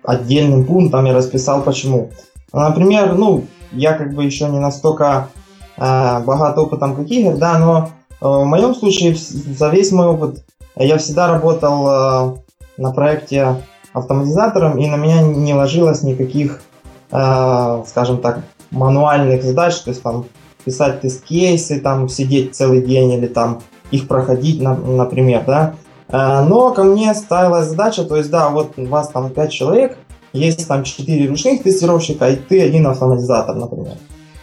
отдельным 0.04 0.64
пунктом 0.64 1.04
я 1.06 1.14
расписал 1.14 1.62
почему. 1.62 2.10
Например, 2.52 3.14
ну, 3.14 3.44
я 3.72 3.94
как 3.94 4.14
бы 4.14 4.24
еще 4.24 4.48
не 4.48 4.60
настолько 4.60 5.28
э, 5.76 6.20
богат 6.20 6.58
опытом, 6.58 6.94
как 6.94 7.10
Игорь, 7.10 7.36
да, 7.36 7.58
но 7.58 7.90
в 8.20 8.44
моем 8.44 8.74
случае 8.74 9.14
за 9.14 9.68
весь 9.68 9.92
мой 9.92 10.06
опыт 10.06 10.44
я 10.76 10.96
всегда 10.96 11.28
работал 11.28 12.42
на 12.78 12.92
проекте 12.92 13.56
автоматизатором, 13.96 14.78
и 14.78 14.86
на 14.88 14.96
меня 14.96 15.22
не 15.22 15.54
ложилось 15.54 16.02
никаких, 16.02 16.60
скажем 17.08 18.18
так, 18.20 18.40
мануальных 18.70 19.42
задач, 19.42 19.76
то 19.76 19.90
есть 19.90 20.02
там 20.02 20.26
писать 20.64 21.00
тест-кейсы, 21.00 21.80
там 21.80 22.08
сидеть 22.08 22.54
целый 22.54 22.82
день 22.82 23.12
или 23.12 23.26
там 23.26 23.60
их 23.90 24.08
проходить, 24.08 24.60
например, 24.60 25.44
да. 25.46 25.74
А, 26.08 26.42
но 26.44 26.72
ко 26.72 26.82
мне 26.82 27.14
ставилась 27.14 27.68
задача, 27.68 28.04
то 28.04 28.16
есть, 28.16 28.30
да, 28.30 28.50
вот 28.50 28.72
у 28.76 28.86
вас 28.86 29.08
там 29.08 29.30
5 29.30 29.52
человек, 29.52 29.96
есть 30.32 30.66
там 30.68 30.82
4 30.82 31.28
ручных 31.28 31.62
тестировщика, 31.62 32.28
и 32.28 32.36
ты 32.36 32.62
один 32.62 32.86
автоматизатор, 32.86 33.54
например. 33.54 33.94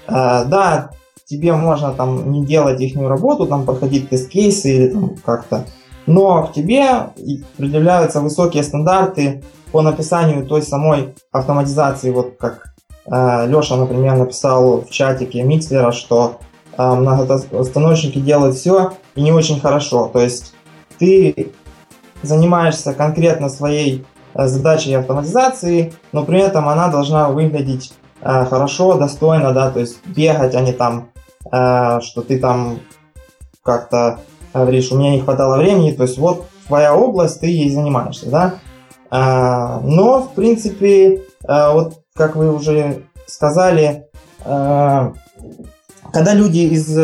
А, 0.08 0.46
да, 0.46 0.92
тебе 1.26 1.54
можно 1.54 1.94
там 1.94 2.32
не 2.32 2.46
делать 2.46 2.82
их 2.82 2.98
работу, 2.98 3.46
там 3.46 3.66
проходить 3.66 4.10
тест-кейсы 4.10 4.70
или 4.70 4.88
там 4.88 5.16
как-то, 5.26 5.66
но 6.06 6.48
к 6.48 6.54
тебе 6.54 7.10
предъявляются 7.58 8.22
высокие 8.22 8.64
стандарты 8.64 9.44
по 9.72 9.82
написанию 9.82 10.46
той 10.46 10.62
самой 10.62 11.16
автоматизации, 11.32 12.12
вот 12.12 12.36
как 12.40 12.74
Э, 13.06 13.48
Леша, 13.48 13.76
например, 13.76 14.16
написал 14.16 14.82
в 14.82 14.90
чатике 14.90 15.44
Микслера, 15.44 15.92
что 15.92 16.40
э, 16.78 16.84
многостаночники 16.84 18.20
делают 18.20 18.56
все 18.56 18.94
и 19.16 19.22
не 19.22 19.32
очень 19.32 19.60
хорошо. 19.60 20.10
То 20.12 20.20
есть 20.22 20.54
ты 21.00 21.52
занимаешься 22.22 22.94
конкретно 22.94 23.50
своей 23.50 24.06
задачей 24.34 24.94
автоматизации, 24.94 25.94
но 26.12 26.24
при 26.24 26.40
этом 26.40 26.68
она 26.68 26.88
должна 26.88 27.30
выглядеть 27.30 27.94
хорошо, 28.22 28.96
достойно, 28.96 29.52
да, 29.52 29.70
то 29.70 29.82
есть 29.82 30.04
бегать, 30.08 30.56
а 30.56 30.62
не 30.62 30.72
там, 30.72 31.10
что 31.52 32.22
ты 32.26 32.40
там 32.40 32.80
как-то 33.62 34.22
говоришь, 34.54 34.92
у 34.92 34.98
меня 34.98 35.12
не 35.12 35.22
хватало 35.22 35.58
времени, 35.58 35.92
то 35.92 36.04
есть 36.04 36.18
вот 36.18 36.46
твоя 36.68 36.96
область, 36.96 37.40
ты 37.40 37.48
ей 37.48 37.70
занимаешься, 37.70 38.30
да. 38.30 38.56
Но, 39.12 40.22
в 40.22 40.34
принципе, 40.34 41.22
вот 41.48 42.00
как 42.16 42.36
вы 42.36 42.52
уже 42.52 43.04
сказали, 43.28 44.08
когда 44.44 45.14
люди 46.34 46.60
из 46.60 46.98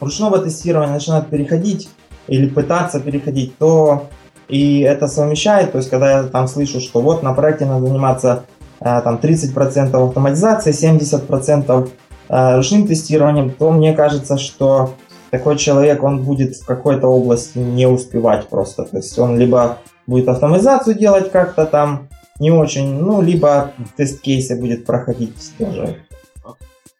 ручного 0.00 0.38
тестирования 0.38 0.94
начинают 0.94 1.28
переходить 1.28 1.88
или 2.28 2.48
пытаться 2.48 3.00
переходить, 3.00 3.56
то 3.58 4.08
и 4.48 4.80
это 4.80 5.08
совмещает, 5.08 5.72
то 5.72 5.78
есть 5.78 5.90
когда 5.90 6.18
я 6.18 6.22
там 6.24 6.48
слышу, 6.48 6.80
что 6.80 7.00
вот 7.00 7.22
на 7.22 7.32
проекте 7.32 7.64
надо 7.64 7.86
заниматься 7.86 8.44
э, 8.80 9.00
там 9.02 9.16
30% 9.16 10.08
автоматизации, 10.08 10.72
70% 10.72 11.88
э, 12.28 12.56
ручным 12.56 12.86
тестированием, 12.86 13.50
то 13.50 13.70
мне 13.70 13.94
кажется, 13.94 14.36
что 14.36 14.94
такой 15.38 15.56
человек, 15.56 16.02
он 16.02 16.22
будет 16.22 16.56
в 16.56 16.64
какой-то 16.64 17.08
области 17.08 17.58
не 17.58 17.86
успевать 17.86 18.48
просто. 18.48 18.84
То 18.84 18.98
есть 18.98 19.18
он 19.18 19.38
либо 19.38 19.78
будет 20.06 20.28
автоматизацию 20.28 20.96
делать 20.96 21.32
как-то 21.32 21.66
там 21.66 22.08
не 22.38 22.50
очень, 22.50 22.94
ну, 23.00 23.20
либо 23.22 23.72
тест-кейсы 23.96 24.60
будет 24.60 24.86
проходить 24.86 25.52
тоже 25.58 25.96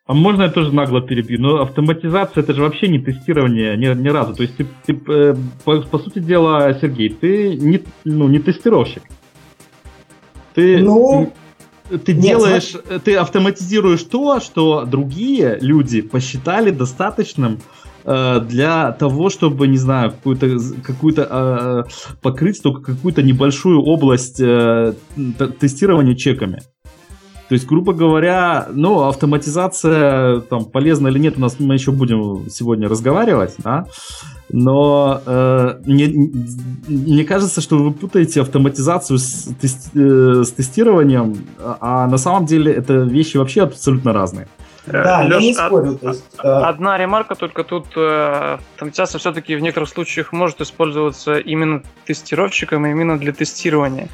а 0.06 0.12
можно 0.12 0.42
я 0.42 0.50
тоже 0.50 0.74
нагло 0.74 1.00
перебью? 1.00 1.40
Но 1.40 1.62
автоматизация 1.62 2.42
это 2.42 2.52
же 2.52 2.62
вообще 2.62 2.88
не 2.88 2.98
тестирование 2.98 3.74
ни, 3.76 3.86
ни 3.86 4.08
разу. 4.08 4.34
То 4.34 4.42
есть 4.42 4.56
ты, 4.56 4.66
ты 4.84 5.00
э, 5.08 5.34
по, 5.64 5.80
по 5.80 5.98
сути 5.98 6.18
дела, 6.18 6.74
Сергей, 6.78 7.08
ты 7.08 7.56
не, 7.56 7.82
ну, 8.04 8.28
не 8.28 8.38
тестировщик. 8.38 9.02
Ты, 10.54 10.78
ну, 10.78 11.32
ты, 11.88 11.98
ты 11.98 12.12
нет, 12.12 12.22
делаешь, 12.22 12.72
смотри. 12.72 12.98
ты 12.98 13.16
автоматизируешь 13.16 14.02
то, 14.02 14.40
что 14.40 14.84
другие 14.84 15.58
люди 15.60 16.02
посчитали 16.02 16.70
достаточным 16.70 17.60
э, 18.04 18.40
для 18.40 18.92
того, 18.92 19.30
чтобы, 19.30 19.66
не 19.66 19.78
знаю, 19.78 20.10
какую-то 20.12 20.58
какую 20.84 21.14
э, 21.16 21.84
покрыть 22.22 22.62
только 22.62 22.94
какую-то 22.94 23.22
небольшую 23.22 23.82
область 23.82 24.40
э, 24.40 24.94
тестирования 25.60 26.14
чеками. 26.14 26.62
То 27.48 27.54
есть, 27.54 27.66
грубо 27.66 27.92
говоря, 27.92 28.68
ну, 28.72 29.02
автоматизация 29.02 30.40
там 30.40 30.64
полезна 30.64 31.08
или 31.08 31.18
нет, 31.18 31.34
у 31.36 31.40
нас 31.40 31.60
мы 31.60 31.74
еще 31.74 31.92
будем 31.92 32.48
сегодня 32.48 32.88
разговаривать, 32.88 33.54
да. 33.58 33.86
Но 34.50 35.20
э, 35.26 35.80
мне, 35.84 36.30
мне 36.88 37.24
кажется, 37.24 37.60
что 37.60 37.76
вы 37.76 37.92
путаете 37.92 38.40
автоматизацию 38.40 39.18
с, 39.18 39.50
тести, 39.60 39.90
э, 39.94 40.44
с 40.44 40.52
тестированием, 40.52 41.36
а 41.58 42.06
на 42.06 42.18
самом 42.18 42.46
деле 42.46 42.72
это 42.72 42.94
вещи 42.94 43.36
вообще 43.36 43.62
абсолютно 43.62 44.12
разные. 44.12 44.48
Да, 44.86 45.22
Леш, 45.22 45.32
я 45.32 45.40
не 45.40 45.54
спорю. 45.54 45.96
То 45.96 46.08
есть, 46.08 46.24
э... 46.42 46.48
Одна 46.48 46.98
ремарка 46.98 47.34
только 47.34 47.64
тут. 47.64 47.86
Э, 47.96 48.58
автоматизация 48.74 49.18
все-таки 49.18 49.56
в 49.56 49.60
некоторых 49.60 49.88
случаях 49.88 50.32
может 50.32 50.60
использоваться 50.60 51.38
именно 51.38 51.82
тестировщиком, 52.04 52.86
именно 52.86 53.18
для 53.18 53.32
тестирования. 53.32 54.08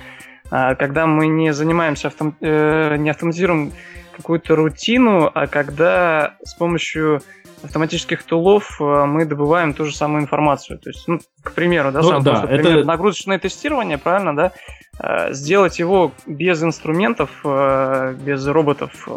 А, 0.50 0.74
когда 0.74 1.06
мы 1.06 1.26
не 1.26 1.52
занимаемся, 1.52 2.08
автом... 2.08 2.36
Э, 2.40 2.96
не 2.96 3.10
автоматизируем 3.10 3.72
какую-то 4.16 4.54
рутину, 4.54 5.30
а 5.32 5.46
когда 5.46 6.34
с 6.44 6.54
помощью 6.54 7.22
автоматических 7.62 8.22
тулов 8.22 8.80
э, 8.80 9.04
мы 9.04 9.24
добываем 9.24 9.74
ту 9.74 9.84
же 9.84 9.94
самую 9.94 10.22
информацию. 10.22 10.78
То 10.78 10.90
есть, 10.90 11.06
ну, 11.06 11.20
к 11.42 11.52
примеру, 11.52 11.92
да, 11.92 12.00
ну, 12.00 12.08
сам 12.08 12.22
да, 12.22 12.44
это... 12.48 12.62
пример, 12.62 12.84
нагрузочное 12.84 13.38
тестирование, 13.38 13.98
правильно, 13.98 14.34
да? 14.34 14.52
Э, 14.98 15.32
сделать 15.32 15.78
его 15.78 16.12
без 16.26 16.62
инструментов, 16.62 17.30
без 17.44 18.46
роботов 18.46 19.08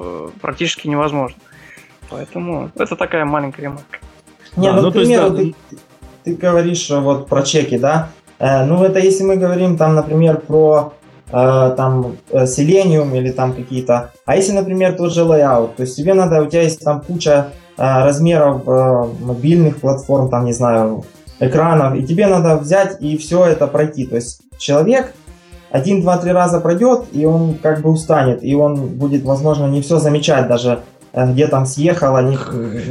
практически 0.42 0.88
невозможно. 0.88 1.38
Поэтому 2.10 2.72
это 2.76 2.96
такая 2.96 3.26
маленькая 3.26 3.64
ремарка. 3.64 4.00
Не, 4.56 4.68
да, 4.68 4.76
ну, 4.76 4.82
ну, 4.84 4.92
к 4.92 4.94
примеру, 4.94 5.36
есть, 5.36 5.56
да... 5.72 5.78
ты, 5.78 5.78
ты 6.24 6.36
говоришь 6.36 6.90
вот 6.90 7.28
про 7.28 7.42
чеки, 7.44 7.78
да? 7.78 8.10
ну, 8.40 8.84
это 8.84 9.00
если 9.00 9.24
мы 9.24 9.38
говорим 9.38 9.78
там, 9.78 9.96
например, 9.96 10.40
про 10.42 10.94
Э, 11.36 11.74
там 11.76 12.18
э, 12.30 12.44
Selenium 12.44 13.18
или 13.18 13.32
там 13.32 13.54
какие-то. 13.54 14.12
А 14.26 14.36
если, 14.36 14.52
например, 14.52 14.96
тот 14.96 15.12
же 15.12 15.22
layout, 15.22 15.76
то 15.76 15.82
есть 15.82 15.96
тебе 15.96 16.14
надо, 16.14 16.44
у 16.44 16.46
тебя 16.46 16.62
есть 16.62 16.84
там 16.84 17.02
куча 17.02 17.32
э, 17.32 17.52
размеров 17.78 18.66
мобильных 19.20 19.78
платформ, 19.78 20.30
там, 20.30 20.46
не 20.46 20.54
знаю, 20.54 21.04
экранов, 21.40 21.96
и 21.96 22.04
тебе 22.04 22.28
надо 22.28 22.58
взять 22.58 23.02
и 23.02 23.18
все 23.18 23.46
это 23.46 23.68
пройти. 23.68 24.06
То 24.06 24.16
есть 24.16 24.42
человек 24.58 25.14
один, 25.72 26.02
два, 26.02 26.18
три 26.18 26.32
раза 26.32 26.60
пройдет, 26.60 27.06
и 27.12 27.26
он 27.26 27.56
как 27.56 27.82
бы 27.82 27.90
устанет, 27.90 28.44
и 28.44 28.54
он 28.54 28.76
будет, 28.76 29.24
возможно, 29.24 29.66
не 29.66 29.82
все 29.82 29.98
замечать 29.98 30.48
даже, 30.48 30.82
где 31.14 31.48
там 31.48 31.66
съехало, 31.66 32.22
не, 32.22 32.38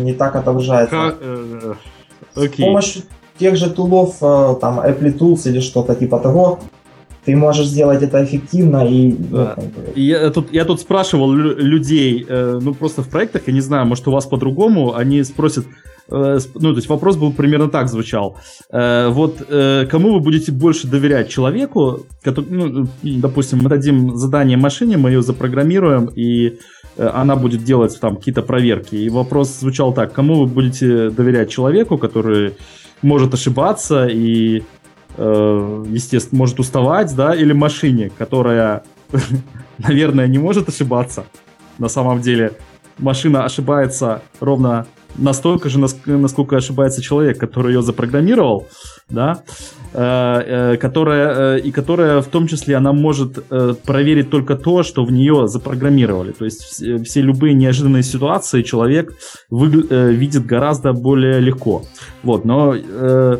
не 0.02 0.12
так 0.12 0.34
отображается. 0.34 1.14
Э, 1.20 1.74
okay. 2.34 2.54
С 2.54 2.56
помощью 2.56 3.02
тех 3.38 3.56
же 3.56 3.70
тулов, 3.70 4.16
там, 4.18 4.80
Apple 4.80 5.16
Tools 5.16 5.48
или 5.48 5.60
что-то 5.60 5.94
типа 5.94 6.18
того, 6.18 6.58
ты 7.24 7.36
можешь 7.36 7.66
сделать 7.66 8.02
это 8.02 8.24
эффективно 8.24 8.84
и... 8.84 9.12
Да. 9.12 9.56
Я, 9.94 10.30
тут, 10.30 10.52
я 10.52 10.64
тут 10.64 10.80
спрашивал 10.80 11.32
людей, 11.32 12.26
э, 12.28 12.58
ну 12.60 12.74
просто 12.74 13.02
в 13.02 13.08
проектах, 13.08 13.42
я 13.46 13.52
не 13.52 13.60
знаю, 13.60 13.86
может 13.86 14.08
у 14.08 14.10
вас 14.10 14.26
по-другому, 14.26 14.94
они 14.94 15.22
спросят, 15.22 15.64
э, 16.10 16.38
ну 16.54 16.70
то 16.72 16.76
есть 16.76 16.88
вопрос 16.88 17.16
был 17.16 17.32
примерно 17.32 17.68
так 17.68 17.88
звучал. 17.88 18.36
Э, 18.72 19.08
вот 19.10 19.38
кому 19.90 20.14
вы 20.14 20.20
будете 20.20 20.52
больше 20.52 20.88
доверять 20.88 21.28
человеку, 21.28 22.06
который, 22.22 22.50
ну, 22.50 22.88
допустим, 23.02 23.60
мы 23.62 23.68
дадим 23.68 24.16
задание 24.16 24.56
машине, 24.56 24.96
мы 24.96 25.10
ее 25.10 25.22
запрограммируем 25.22 26.10
и 26.16 26.58
она 26.98 27.36
будет 27.36 27.64
делать 27.64 27.98
там 28.00 28.16
какие-то 28.16 28.42
проверки. 28.42 28.96
И 28.96 29.08
вопрос 29.08 29.60
звучал 29.60 29.94
так, 29.94 30.12
кому 30.12 30.40
вы 30.40 30.46
будете 30.46 31.08
доверять 31.08 31.50
человеку, 31.50 31.96
который 31.96 32.52
может 33.00 33.32
ошибаться 33.32 34.06
и 34.06 34.62
э, 35.16 35.84
естественно, 35.88 36.38
может 36.38 36.60
уставать, 36.60 37.14
да, 37.14 37.34
или 37.34 37.52
машине, 37.52 38.10
которая, 38.16 38.82
наверное, 39.78 40.26
не 40.26 40.38
может 40.38 40.68
ошибаться. 40.68 41.24
На 41.78 41.88
самом 41.88 42.20
деле 42.20 42.52
машина 42.98 43.44
ошибается 43.44 44.22
ровно 44.40 44.86
настолько 45.16 45.68
же, 45.68 45.78
насколько 45.78 46.56
ошибается 46.56 47.02
человек, 47.02 47.38
который 47.38 47.74
ее 47.74 47.82
запрограммировал, 47.82 48.68
да, 49.08 49.42
э, 49.92 50.72
э, 50.72 50.76
которая, 50.76 51.56
э, 51.56 51.60
и 51.60 51.70
которая 51.70 52.22
в 52.22 52.26
том 52.26 52.46
числе 52.46 52.76
она 52.76 52.92
может 52.92 53.44
э, 53.50 53.74
проверить 53.84 54.30
только 54.30 54.56
то, 54.56 54.82
что 54.82 55.04
в 55.04 55.12
нее 55.12 55.48
запрограммировали. 55.48 56.32
То 56.32 56.44
есть 56.44 56.62
все, 56.62 56.98
все 56.98 57.20
любые 57.20 57.54
неожиданные 57.54 58.02
ситуации 58.02 58.62
человек 58.62 59.14
вы, 59.50 59.86
э, 59.90 60.12
видит 60.12 60.46
гораздо 60.46 60.92
более 60.92 61.40
легко. 61.40 61.82
Вот, 62.22 62.44
но 62.44 62.74
э, 62.74 63.38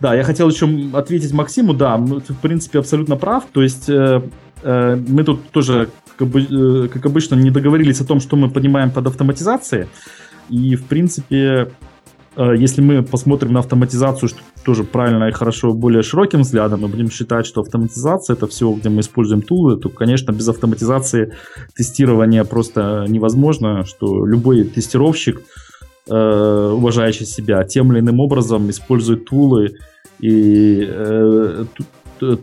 да, 0.00 0.14
я 0.14 0.24
хотел 0.24 0.48
еще 0.48 0.66
ответить 0.94 1.32
Максиму, 1.32 1.74
да, 1.74 1.96
в 1.96 2.34
принципе, 2.40 2.78
абсолютно 2.78 3.16
прав. 3.16 3.44
То 3.52 3.62
есть 3.62 3.88
э, 3.88 4.22
э, 4.62 4.96
мы 5.08 5.24
тут 5.24 5.50
тоже, 5.50 5.88
как, 6.16 6.28
бы, 6.28 6.40
э, 6.40 6.88
как 6.88 7.04
обычно, 7.06 7.34
не 7.34 7.50
договорились 7.50 8.00
о 8.00 8.06
том, 8.06 8.20
что 8.20 8.36
мы 8.36 8.50
понимаем 8.50 8.90
под 8.90 9.06
автоматизацией. 9.06 9.86
И, 10.48 10.74
в 10.74 10.84
принципе, 10.84 11.70
э, 12.36 12.54
если 12.56 12.80
мы 12.80 13.02
посмотрим 13.02 13.52
на 13.52 13.60
автоматизацию, 13.60 14.30
что 14.30 14.38
тоже 14.64 14.84
правильно 14.84 15.28
и 15.28 15.32
хорошо, 15.32 15.74
более 15.74 16.02
широким 16.02 16.42
взглядом, 16.42 16.80
мы 16.80 16.88
будем 16.88 17.10
считать, 17.10 17.46
что 17.46 17.60
автоматизация 17.60 18.36
это 18.36 18.46
все, 18.46 18.72
где 18.72 18.88
мы 18.88 19.00
используем 19.00 19.42
тулы, 19.42 19.76
то, 19.76 19.90
конечно, 19.90 20.32
без 20.32 20.48
автоматизации 20.48 21.34
тестирование 21.76 22.44
просто 22.44 23.04
невозможно, 23.06 23.84
что 23.84 24.24
любой 24.24 24.64
тестировщик, 24.64 25.42
э, 26.10 26.72
уважающий 26.74 27.26
себя, 27.26 27.64
тем 27.64 27.92
или 27.92 28.00
иным 28.00 28.20
образом 28.20 28.68
использует 28.70 29.26
тулы, 29.26 29.74
и 30.18 30.86
э, 30.86 31.64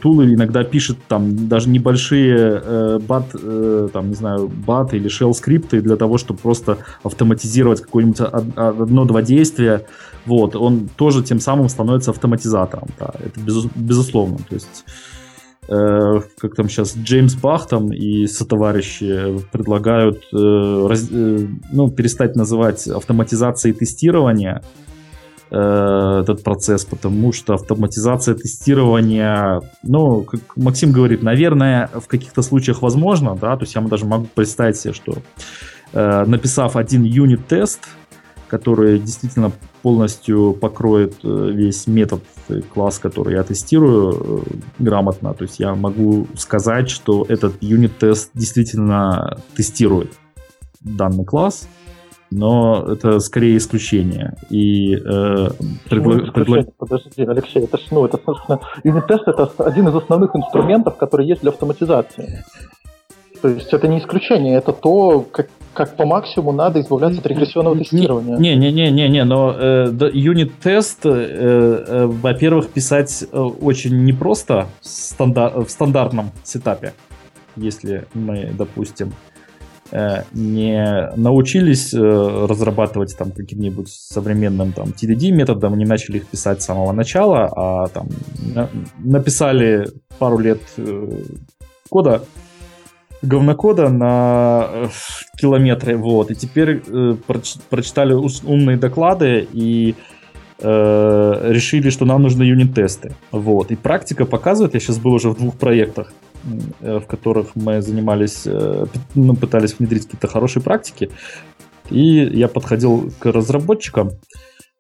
тулы 0.02 0.34
иногда 0.34 0.64
пишет 0.64 0.98
там 1.08 1.48
даже 1.48 1.70
небольшие 1.70 2.62
э, 2.64 3.00
бат, 3.00 3.26
э, 3.34 3.90
там, 3.94 4.10
не 4.10 4.16
знаю, 4.16 4.48
бат 4.48 4.94
или 4.94 5.10
shell 5.10 5.34
скрипты 5.34 5.82
для 5.82 5.96
того, 5.96 6.18
чтобы 6.18 6.40
просто 6.40 6.80
автоматизировать 7.04 7.82
какое-нибудь 7.82 8.20
одно-два 8.56 9.22
действия. 9.22 9.86
Вот, 10.26 10.56
он 10.56 10.90
тоже 10.96 11.24
тем 11.24 11.40
самым 11.40 11.70
становится 11.70 12.12
автоматизатором. 12.12 12.88
Да, 13.00 13.14
это 13.20 13.40
без, 13.40 13.66
безусловно. 13.76 14.38
То 14.50 14.56
есть 14.56 14.86
э, 15.68 16.22
как 16.38 16.56
там 16.56 16.70
сейчас 16.70 16.96
Джеймс 16.96 17.36
Бах 17.36 17.68
там 17.68 17.92
и 17.92 18.28
сотоварищи 18.28 19.40
предлагают 19.52 20.24
э, 20.34 20.88
раз, 20.88 21.08
э, 21.12 21.48
ну, 21.72 21.90
перестать 21.90 22.36
называть 22.36 22.88
автоматизацией 22.88 23.74
тестирования, 23.74 24.62
Э, 25.50 26.20
этот 26.24 26.44
процесс, 26.44 26.84
потому 26.84 27.32
что 27.32 27.54
автоматизация 27.54 28.36
тестирования, 28.36 29.62
ну, 29.82 30.24
как 30.24 30.42
Максим 30.58 30.92
говорит, 30.92 31.24
наверное, 31.24 31.90
в 31.94 32.08
каких-то 32.08 32.42
случаях 32.42 32.82
возможно, 32.82 33.38
да, 33.40 33.56
то 33.56 33.64
есть 33.64 33.74
я 33.74 33.82
даже 33.82 34.06
могу 34.06 34.26
представить 34.26 34.76
себе, 34.76 34.94
что 34.94 35.20
э, 35.94 36.26
написав 36.26 36.76
один 36.76 37.04
юнит-тест, 37.04 37.80
который 38.48 39.00
действительно 39.00 39.52
полностью 39.82 40.54
покроет 40.54 41.16
э, 41.24 41.52
весь 41.52 41.88
метод 41.88 42.22
класс, 42.74 43.00
который 43.00 43.36
я 43.36 43.44
тестирую 43.44 44.44
грамотно. 44.80 45.34
То 45.34 45.44
есть 45.44 45.60
я 45.60 45.76
могу 45.76 46.28
сказать, 46.36 46.90
что 46.90 47.26
этот 47.28 47.62
юнит-тест 47.62 48.32
действительно 48.34 49.38
тестирует 49.56 50.14
данный 50.80 51.26
класс, 51.26 51.68
но 52.32 52.86
это 52.88 53.20
скорее 53.20 53.58
исключение. 53.58 54.36
И 54.50 54.96
э, 54.96 55.50
предла... 55.90 56.32
предла... 56.32 56.66
Подожди, 56.78 57.24
Алексей, 57.24 57.64
это 57.64 57.78
ну, 57.92 58.06
это, 58.06 58.20
собственно, 58.24 58.60
юнит-тест 58.84 59.28
это 59.28 59.52
один 59.60 59.88
из 59.90 59.96
основных 59.96 60.36
инструментов, 60.36 60.98
которые 60.98 61.30
есть 61.30 61.42
для 61.42 61.52
автоматизации. 61.52 62.44
То 63.42 63.50
есть 63.50 63.72
это 63.74 63.88
не 63.88 64.00
исключение, 64.00 64.58
это 64.58 64.74
то, 64.74 65.22
как, 65.22 65.48
как 65.78 65.96
по 65.96 66.08
максимуму 66.08 66.54
надо 66.54 66.82
избавляться 66.82 67.20
от 67.20 67.28
регрессионного 67.28 67.78
тестирования. 67.78 68.36
Не-не-не-не, 68.38 69.24
но 69.26 69.56
э, 69.56 70.10
юнит-тест, 70.12 71.06
э, 71.06 71.10
э, 71.12 72.06
во-первых, 72.08 72.70
писать 72.70 73.24
э, 73.32 73.38
очень 73.38 74.04
непросто 74.04 74.66
в, 74.82 74.86
стандар- 74.86 75.64
в 75.64 75.70
стандартном 75.70 76.32
сетапе, 76.44 76.94
если 77.56 78.08
мы, 78.16 78.50
допустим, 78.58 79.14
Э, 79.90 80.24
не 80.34 81.10
научились 81.16 81.94
разрабатывать 81.94 83.16
там 83.18 83.32
каким-нибудь 83.32 83.88
современным 83.90 84.74
там 84.74 84.88
TDD 84.88 85.32
методом, 85.32 85.78
не 85.78 85.86
начали 85.86 86.18
их 86.18 86.28
писать 86.28 86.62
с 86.62 86.66
самого 86.66 86.92
начала, 86.92 87.50
а 87.56 87.88
там 87.88 88.10
написали 88.98 89.88
пару 90.20 90.40
лет 90.40 90.60
кода, 91.90 92.24
говнокода 93.22 93.90
на 93.90 94.90
километры, 95.40 95.98
вот, 95.98 96.32
и 96.32 96.36
теперь 96.36 96.82
прочитали 97.70 98.14
умные 98.14 98.78
доклады 98.78 99.48
и 99.52 99.96
решили, 100.60 101.92
что 101.92 102.06
нам 102.06 102.24
нужны 102.24 102.42
юнит-тесты. 102.42 103.14
Вот. 103.32 103.70
И 103.70 103.76
практика 103.76 104.26
показывает, 104.26 104.74
я 104.74 104.80
сейчас 104.80 104.98
был 104.98 105.14
уже 105.14 105.30
в 105.30 105.38
двух 105.38 105.56
проектах, 105.56 106.12
Э, 106.82 107.00
в 107.00 107.08
которых 107.08 107.56
мы 107.56 107.82
занимались, 107.82 108.44
э, 108.46 108.86
ну, 109.16 109.36
пытались 109.36 109.78
внедрить 109.78 110.06
какие-то 110.06 110.28
хорошие 110.28 110.64
практики. 110.64 111.10
И 111.90 112.00
я 112.00 112.48
подходил 112.48 113.12
к 113.20 113.26
разработчикам, 113.26 114.12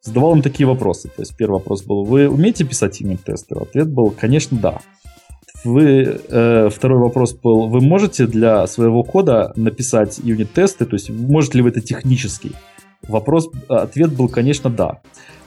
задавал 0.02 0.36
им 0.36 0.42
такие 0.42 0.68
вопросы. 0.68 1.10
То 1.10 1.22
есть 1.22 1.36
первый 1.36 1.56
вопрос 1.56 1.84
был, 1.84 2.06
вы 2.06 2.30
умеете 2.30 2.64
писать 2.64 3.02
юнит-тесты? 3.02 3.56
Ответ 3.56 3.90
был, 3.90 4.12
конечно, 4.12 4.58
да. 4.58 4.80
Вы, 5.64 6.22
э, 6.30 6.70
второй 6.70 7.00
вопрос 7.00 7.34
был, 7.34 7.68
вы 7.68 7.82
можете 7.82 8.28
для 8.28 8.68
своего 8.68 9.04
кода 9.04 9.54
написать 9.56 10.20
юнит-тесты, 10.24 10.86
то 10.86 10.96
есть 10.96 11.10
можете 11.10 11.58
ли 11.58 11.64
вы 11.64 11.70
это 11.70 11.82
технически? 11.82 12.52
Вопрос, 13.08 13.50
ответ 13.68 14.14
был, 14.14 14.30
конечно, 14.30 14.70
да. 14.70 15.02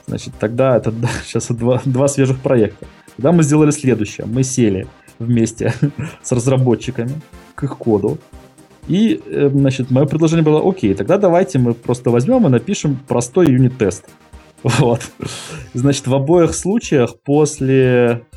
Значит, 0.07 0.33
тогда 0.39 0.77
это 0.77 0.93
сейчас 1.25 1.47
два, 1.47 1.81
два 1.85 2.07
свежих 2.07 2.39
проекта. 2.39 2.87
Тогда 3.15 3.31
мы 3.31 3.43
сделали 3.43 3.71
следующее. 3.71 4.25
Мы 4.27 4.43
сели, 4.43 4.87
вместе 5.19 5.73
с 6.21 6.31
разработчиками 6.31 7.21
к 7.55 7.63
их 7.63 7.77
коду. 7.77 8.17
И, 8.87 9.21
э, 9.25 9.49
значит, 9.49 9.91
мое 9.91 10.05
предложение 10.05 10.43
было, 10.43 10.67
окей, 10.67 10.93
тогда 10.93 11.17
давайте 11.17 11.59
мы 11.59 11.73
просто 11.73 12.09
возьмем 12.09 12.45
и 12.47 12.49
напишем 12.49 12.99
простой 13.07 13.47
юнит-тест. 13.47 14.05
Вот. 14.63 15.01
Значит, 15.73 16.05
в 16.05 16.13
обоих 16.13 16.53
случаях 16.53 17.19
после, 17.23 18.27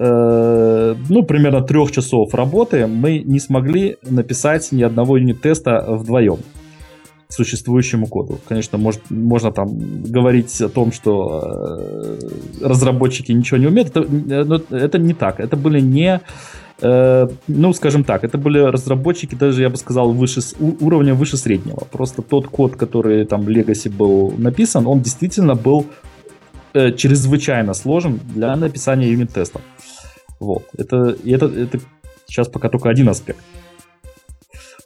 ну, 0.00 1.22
примерно 1.24 1.60
трех 1.60 1.90
часов 1.90 2.32
работы 2.32 2.86
мы 2.86 3.18
не 3.18 3.40
смогли 3.40 3.96
написать 4.02 4.70
ни 4.70 4.82
одного 4.82 5.16
юнит-теста 5.16 5.84
вдвоем 5.88 6.38
существующему 7.28 8.06
коду. 8.06 8.38
Конечно, 8.48 8.78
может, 8.78 9.00
можно 9.10 9.52
там 9.52 9.68
говорить 10.12 10.60
о 10.62 10.68
том, 10.68 10.92
что 10.92 11.42
э, 11.42 12.18
разработчики 12.62 13.32
ничего 13.32 13.58
не 13.58 13.66
умеют, 13.66 13.90
это, 13.90 14.00
э, 14.00 14.44
но 14.44 14.60
это 14.70 14.98
не 14.98 15.12
так. 15.12 15.38
Это 15.38 15.56
были 15.56 15.80
не, 15.80 16.20
э, 16.80 17.28
ну, 17.48 17.72
скажем 17.74 18.04
так, 18.04 18.24
это 18.24 18.38
были 18.38 18.58
разработчики, 18.58 19.34
даже, 19.34 19.62
я 19.62 19.68
бы 19.68 19.76
сказал, 19.76 20.12
выше, 20.12 20.40
уровня 20.80 21.14
выше 21.14 21.36
среднего. 21.36 21.86
Просто 21.92 22.22
тот 22.22 22.48
код, 22.48 22.76
который 22.76 23.26
там 23.26 23.42
в 23.42 23.48
Legacy 23.48 23.90
был 23.90 24.32
написан, 24.38 24.86
он 24.86 25.00
действительно 25.00 25.54
был 25.54 25.84
э, 26.72 26.92
чрезвычайно 26.92 27.74
сложен 27.74 28.20
для 28.34 28.56
написания 28.56 29.10
юнит-тестов. 29.10 29.60
Вот. 30.40 30.64
Это, 30.76 31.16
это, 31.24 31.46
это 31.46 31.80
сейчас 32.26 32.48
пока 32.48 32.68
только 32.68 32.88
один 32.88 33.08
аспект. 33.08 33.40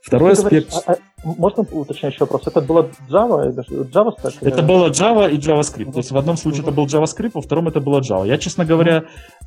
Второй 0.02 0.32
аспект... 0.32 0.70
Говоришь, 0.70 0.84
а, 0.86 0.92
а, 0.92 0.96
можно 1.24 1.62
уточняющий 1.62 2.18
вопрос? 2.20 2.42
Это 2.46 2.60
было 2.60 2.90
Java? 3.08 3.54
Java 3.54 4.10
stack? 4.18 4.34
Это 4.40 4.62
было 4.62 4.90
Java 4.90 5.30
и 5.30 5.38
JavaScript. 5.38 5.92
То 5.92 5.98
есть 5.98 6.10
в 6.10 6.16
одном 6.16 6.36
случае 6.36 6.62
это 6.62 6.72
был 6.72 6.86
JavaScript, 6.86 7.30
во 7.34 7.40
втором 7.40 7.68
это 7.68 7.80
было 7.80 8.00
Java. 8.00 8.26
Я, 8.26 8.36
честно 8.36 8.64
говоря, 8.64 9.04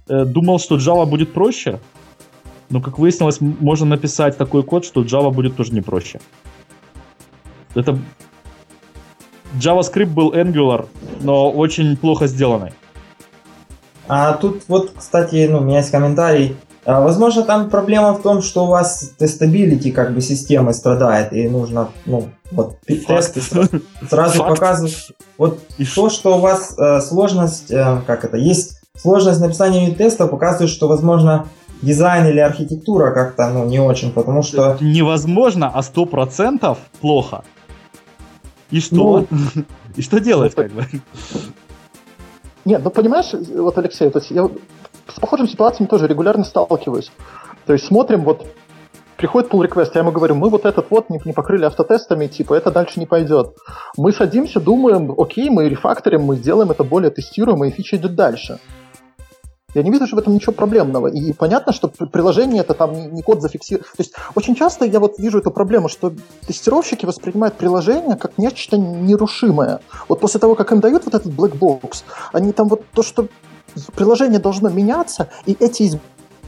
э, 0.08 0.26
думал, 0.26 0.60
что 0.60 0.78
Java 0.78 1.06
будет 1.06 1.34
проще, 1.34 1.80
но, 2.70 2.82
как 2.82 2.98
выяснилось, 2.98 3.42
можно 3.42 3.86
написать 3.86 4.38
такой 4.38 4.64
код, 4.64 4.86
что 4.86 5.04
Java 5.04 5.32
будет 5.32 5.56
тоже 5.56 5.74
не 5.74 5.82
проще. 5.82 6.20
Это 7.76 8.00
JavaScript 9.60 10.14
был 10.14 10.34
Angular, 10.34 10.88
но 11.22 11.52
очень 11.52 11.98
плохо 11.98 12.28
сделанный. 12.28 12.72
А 14.08 14.34
тут 14.34 14.64
вот, 14.68 14.92
кстати, 14.98 15.48
ну, 15.50 15.60
у 15.60 15.62
меня 15.62 15.80
есть 15.80 15.92
комментарий. 15.92 16.56
А, 16.86 17.02
возможно, 17.02 17.42
там 17.42 17.70
проблема 17.70 18.14
в 18.14 18.22
том, 18.22 18.44
что 18.44 18.66
у 18.66 18.68
вас 18.68 19.12
testability 19.18 19.92
как 19.92 20.14
бы 20.14 20.22
системы 20.22 20.74
страдает, 20.74 21.34
и 21.34 21.48
нужно, 21.48 21.90
ну, 22.06 22.30
вот 22.52 22.80
тесты 22.82 23.42
сразу 23.42 24.38
Факт. 24.38 24.50
показывают. 24.50 24.96
Вот 25.38 25.60
и 25.80 25.86
то, 25.86 26.10
что 26.12 26.38
у 26.38 26.40
вас 26.40 26.76
э, 26.78 27.02
сложность, 27.02 27.72
э, 27.72 28.02
как 28.06 28.24
это, 28.24 28.38
есть 28.38 28.82
сложность 28.96 29.42
написания 29.42 29.92
теста, 29.96 30.28
показывает, 30.28 30.70
что, 30.70 30.88
возможно, 30.88 31.48
дизайн 31.82 32.28
или 32.28 32.40
архитектура 32.40 33.12
как-то, 33.12 33.50
ну, 33.50 33.66
не 33.66 33.80
очень, 33.80 34.12
потому 34.12 34.44
что... 34.44 34.78
Невозможно, 34.80 35.72
а 35.74 35.82
сто 35.82 36.06
процентов 36.06 36.78
плохо. 37.02 37.44
И 38.70 38.80
что? 38.80 39.26
Ну, 39.30 39.64
и 39.96 40.02
что 40.04 40.20
делать, 40.20 40.54
ну, 40.56 40.64
как 40.64 40.72
бы? 40.72 40.86
Нет, 42.66 42.82
ну 42.84 42.90
понимаешь, 42.90 43.32
вот, 43.32 43.78
Алексей, 43.78 44.10
то 44.10 44.20
есть 44.20 44.32
я 44.32 44.50
с 45.08 45.20
похожими 45.20 45.48
ситуациями 45.48 45.88
тоже 45.88 46.08
регулярно 46.08 46.44
сталкиваюсь. 46.44 47.12
То 47.66 47.74
есть 47.74 47.86
смотрим, 47.86 48.24
вот 48.24 48.46
приходит 49.18 49.52
pull 49.52 49.68
request, 49.68 49.92
я 49.94 50.02
ему 50.02 50.12
говорю, 50.12 50.36
мы 50.36 50.50
вот 50.50 50.66
этот 50.66 50.90
вот 50.90 51.10
не, 51.10 51.22
не 51.26 51.34
покрыли 51.34 51.66
автотестами, 51.66 52.28
типа, 52.28 52.56
это 52.56 52.72
дальше 52.72 53.00
не 53.00 53.06
пойдет. 53.06 53.56
Мы 53.98 54.12
садимся, 54.12 54.60
думаем, 54.60 55.14
окей, 55.18 55.50
мы 55.50 55.70
рефакторим, 55.70 56.24
мы 56.24 56.38
сделаем 56.38 56.72
это 56.72 56.84
более 56.84 57.12
тестируемо, 57.12 57.68
и 57.68 57.72
фича 57.72 57.98
идет 57.98 58.16
дальше. 58.16 58.60
Я 59.76 59.84
не 59.84 59.92
вижу 59.92 60.16
в 60.16 60.20
этом 60.20 60.34
ничего 60.34 60.54
проблемного. 60.54 61.08
И 61.08 61.34
понятно, 61.34 61.74
что 61.74 61.88
приложение 61.88 62.62
это 62.62 62.74
там 62.74 63.14
не 63.14 63.22
код 63.22 63.42
зафиксировано. 63.42 63.86
То 63.96 64.04
есть 64.04 64.14
очень 64.34 64.56
часто 64.56 64.86
я 64.86 65.00
вот 65.00 65.20
вижу 65.20 65.40
эту 65.40 65.52
проблему, 65.52 65.90
что 65.90 66.14
тестировщики 66.48 67.06
воспринимают 67.06 67.56
приложение 67.56 68.16
как 68.16 68.38
нечто 68.38 68.78
нерушимое. 68.78 69.82
Вот 70.08 70.20
после 70.20 70.40
того, 70.40 70.56
как 70.56 70.72
им 70.72 70.80
дают 70.80 71.06
вот 71.06 71.14
этот 71.14 71.32
black 71.32 71.60
box, 71.60 72.04
они 72.32 72.54
там 72.54 72.70
вот 72.70 72.84
то, 72.94 73.04
что 73.04 73.28
приложение 73.96 74.40
должно 74.40 74.70
меняться, 74.70 75.28
и 75.46 75.58
эти 75.60 76.00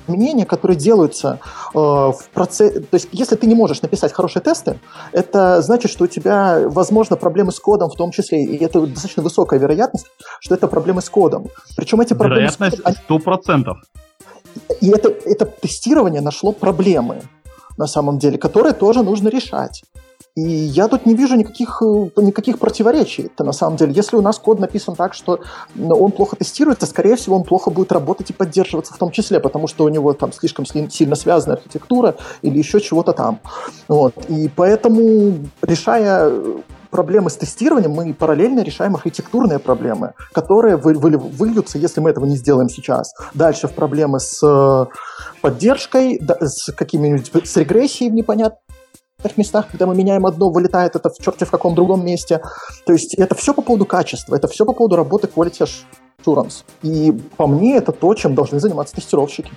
изменения, 0.08 0.46
которые 0.46 0.78
делаются 0.78 1.40
э, 1.74 1.78
в 1.78 2.20
процессе... 2.34 2.80
То 2.80 2.96
есть, 2.96 3.10
если 3.12 3.36
ты 3.36 3.48
не 3.48 3.56
можешь 3.56 3.82
написать 3.82 4.14
хорошие 4.14 4.42
тесты, 4.42 4.80
это 5.12 5.62
значит, 5.62 5.92
что 5.92 6.06
у 6.06 6.08
тебя, 6.08 6.64
возможно, 6.66 7.16
проблемы 7.16 7.52
с 7.52 7.60
кодом 7.60 7.90
в 7.90 7.96
том 7.96 8.12
числе, 8.12 8.44
и 8.44 8.64
это 8.64 8.86
достаточно 8.86 9.24
высокая 9.24 9.60
вероятность, 9.60 10.08
что 10.40 10.56
это 10.56 10.68
проблемы 10.68 11.02
с 11.02 11.10
кодом. 11.10 11.48
Причем 11.76 12.02
эти 12.02 12.14
проблемы... 12.14 12.42
Вероятность 12.42 13.04
сто 13.04 13.20
процентов. 13.20 13.78
И 14.82 14.90
это, 14.90 15.10
это 15.10 15.46
тестирование 15.46 16.22
нашло 16.22 16.52
проблемы, 16.52 17.22
на 17.78 17.88
самом 17.88 18.18
деле, 18.18 18.38
которые 18.38 18.74
тоже 18.74 19.04
нужно 19.04 19.30
решать. 19.30 19.84
И 20.38 20.42
я 20.42 20.88
тут 20.88 21.08
не 21.08 21.16
вижу 21.16 21.36
никаких, 21.36 21.82
э, 21.82 22.22
никаких 22.22 22.60
противоречий. 22.60 23.24
Это 23.24 23.44
на 23.44 23.54
самом 23.54 23.76
деле, 23.76 23.92
если 23.94 24.18
у 24.18 24.22
нас 24.22 24.38
код 24.38 24.60
написан 24.60 24.96
так, 24.96 25.16
что 25.16 25.40
он 25.76 26.12
плохо 26.12 26.36
тестируется, 26.36 26.86
скорее 26.86 27.16
всего, 27.16 27.38
он 27.38 27.44
плохо 27.44 27.72
будет 27.72 27.92
работать 27.92 28.30
и 28.30 28.34
поддерживаться 28.34 28.94
в 28.94 29.00
том 29.00 29.10
числе, 29.10 29.40
потому 29.40 29.66
что 29.66 29.84
у 29.84 29.90
него 29.90 30.14
там 30.14 30.32
слишком 30.32 30.68
сильно 30.68 31.16
связана 31.16 31.56
архитектура 31.56 32.18
или 32.44 32.56
еще 32.60 32.80
чего-то 32.80 33.14
там. 33.14 33.40
Вот. 33.88 34.14
И 34.28 34.48
поэтому, 34.56 35.34
решая 35.64 36.32
проблемы 36.92 37.32
с 37.32 37.36
тестированием, 37.36 37.94
мы 37.94 38.14
параллельно 38.14 38.62
решаем 38.62 38.94
архитектурные 38.94 39.58
проблемы, 39.58 40.14
которые 40.34 40.78
вы, 40.78 40.94
вы, 40.94 41.18
выльются, 41.18 41.80
если 41.80 42.00
мы 42.00 42.12
этого 42.12 42.26
не 42.26 42.38
сделаем 42.38 42.70
сейчас. 42.70 43.16
Дальше 43.34 43.68
в 43.68 43.72
проблемы 43.72 44.20
с 44.20 44.40
э, 44.44 44.86
поддержкой, 45.42 46.22
с 46.42 46.72
какими-нибудь 46.74 47.48
с 47.48 47.58
регрессией 47.58 48.12
непонятно 48.12 48.60
местах, 49.36 49.68
когда 49.70 49.86
мы 49.86 49.96
меняем 49.96 50.26
одно, 50.26 50.50
вылетает 50.50 50.96
это 50.96 51.10
в 51.10 51.18
черте 51.18 51.44
в 51.46 51.52
каком 51.52 51.76
другом 51.76 52.06
месте. 52.06 52.42
То 52.86 52.94
есть 52.94 53.16
это 53.16 53.36
все 53.36 53.54
по 53.54 53.62
поводу 53.62 53.86
качества, 53.86 54.36
это 54.36 54.48
все 54.48 54.64
по 54.64 54.72
поводу 54.72 54.96
работы 54.96 55.28
quality 55.28 55.68
assurance. 56.24 56.64
И 56.84 57.12
по 57.36 57.48
мне 57.48 57.76
это 57.76 57.92
то, 57.92 58.14
чем 58.14 58.36
должны 58.36 58.60
заниматься 58.60 58.96
тестировщики. 58.96 59.52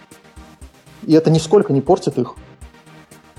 И 1.07 1.13
это 1.13 1.31
нисколько 1.31 1.73
не 1.73 1.83
портит 1.83 2.19
их. 2.19 2.35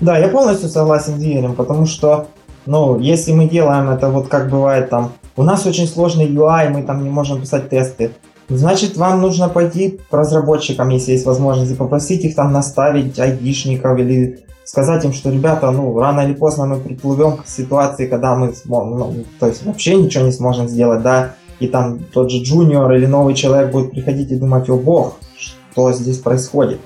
Да, 0.00 0.16
я 0.18 0.28
полностью 0.28 0.68
согласен 0.68 1.18
с 1.18 1.22
Игорем, 1.22 1.54
потому 1.54 1.86
что 1.86 2.28
ну, 2.66 2.98
если 2.98 3.32
мы 3.32 3.48
делаем 3.48 3.90
это 3.90 4.08
вот 4.08 4.28
как 4.28 4.48
бывает 4.48 4.88
там, 4.90 5.12
у 5.36 5.42
нас 5.42 5.66
очень 5.66 5.86
сложный 5.86 6.28
UI, 6.28 6.68
мы 6.70 6.82
там 6.84 7.02
не 7.02 7.10
можем 7.10 7.40
писать 7.40 7.68
тесты, 7.68 8.12
значит, 8.48 8.96
вам 8.96 9.20
нужно 9.20 9.48
пойти 9.48 9.98
к 10.10 10.12
разработчикам, 10.12 10.88
если 10.90 11.12
есть 11.12 11.26
возможность, 11.26 11.72
и 11.72 11.76
попросить 11.76 12.24
их 12.24 12.36
там 12.36 12.52
наставить 12.52 13.18
айдишников 13.18 13.98
или 13.98 14.44
сказать 14.72 15.04
им, 15.04 15.12
что, 15.12 15.30
ребята, 15.30 15.70
ну, 15.70 15.98
рано 15.98 16.20
или 16.20 16.32
поздно 16.32 16.64
мы 16.64 16.80
приплывем 16.80 17.36
к 17.36 17.46
ситуации, 17.46 18.06
когда 18.06 18.34
мы 18.34 18.54
сможем, 18.54 18.98
ну, 18.98 19.24
то 19.38 19.46
есть 19.46 19.66
вообще 19.66 19.96
ничего 19.96 20.24
не 20.24 20.32
сможем 20.32 20.66
сделать, 20.66 21.02
да, 21.02 21.34
и 21.60 21.68
там 21.68 21.98
тот 21.98 22.30
же 22.30 22.42
джуниор 22.42 22.90
или 22.92 23.04
новый 23.04 23.34
человек 23.34 23.70
будет 23.70 23.90
приходить 23.90 24.30
и 24.30 24.36
думать, 24.36 24.70
о 24.70 24.78
бог, 24.78 25.18
что 25.36 25.92
здесь 25.92 26.16
происходит. 26.20 26.80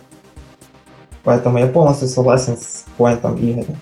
Поэтому 1.22 1.58
я 1.58 1.68
полностью 1.68 2.08
согласен 2.08 2.56
с 2.56 2.86
поинтом 2.96 3.36
Игоря. 3.36 3.76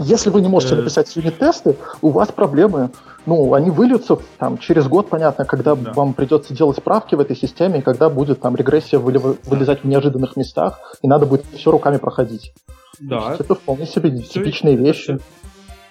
Если 0.00 0.30
вы 0.30 0.40
не 0.40 0.48
можете 0.48 0.74
э. 0.74 0.78
написать 0.78 1.14
юнит-тесты, 1.14 1.76
у 2.02 2.10
вас 2.10 2.32
проблемы. 2.32 2.90
Ну, 3.28 3.52
они 3.52 3.68
выльются 3.68 4.16
там, 4.38 4.56
через 4.56 4.88
год, 4.88 5.10
понятно, 5.10 5.44
когда 5.44 5.74
да. 5.74 5.92
вам 5.92 6.14
придется 6.14 6.54
делать 6.54 6.78
справки 6.78 7.14
в 7.14 7.20
этой 7.20 7.36
системе, 7.36 7.80
и 7.80 7.82
когда 7.82 8.08
будет 8.08 8.40
там 8.40 8.56
регрессия 8.56 8.98
вылезать 8.98 9.84
в 9.84 9.86
неожиданных 9.86 10.34
местах, 10.36 10.96
и 11.02 11.08
надо 11.08 11.26
будет 11.26 11.44
все 11.52 11.70
руками 11.70 11.98
проходить. 11.98 12.54
Да. 12.98 13.36
Это 13.38 13.54
вполне 13.54 13.84
себе 13.84 14.18
типичные 14.18 14.76
вещи. 14.76 15.18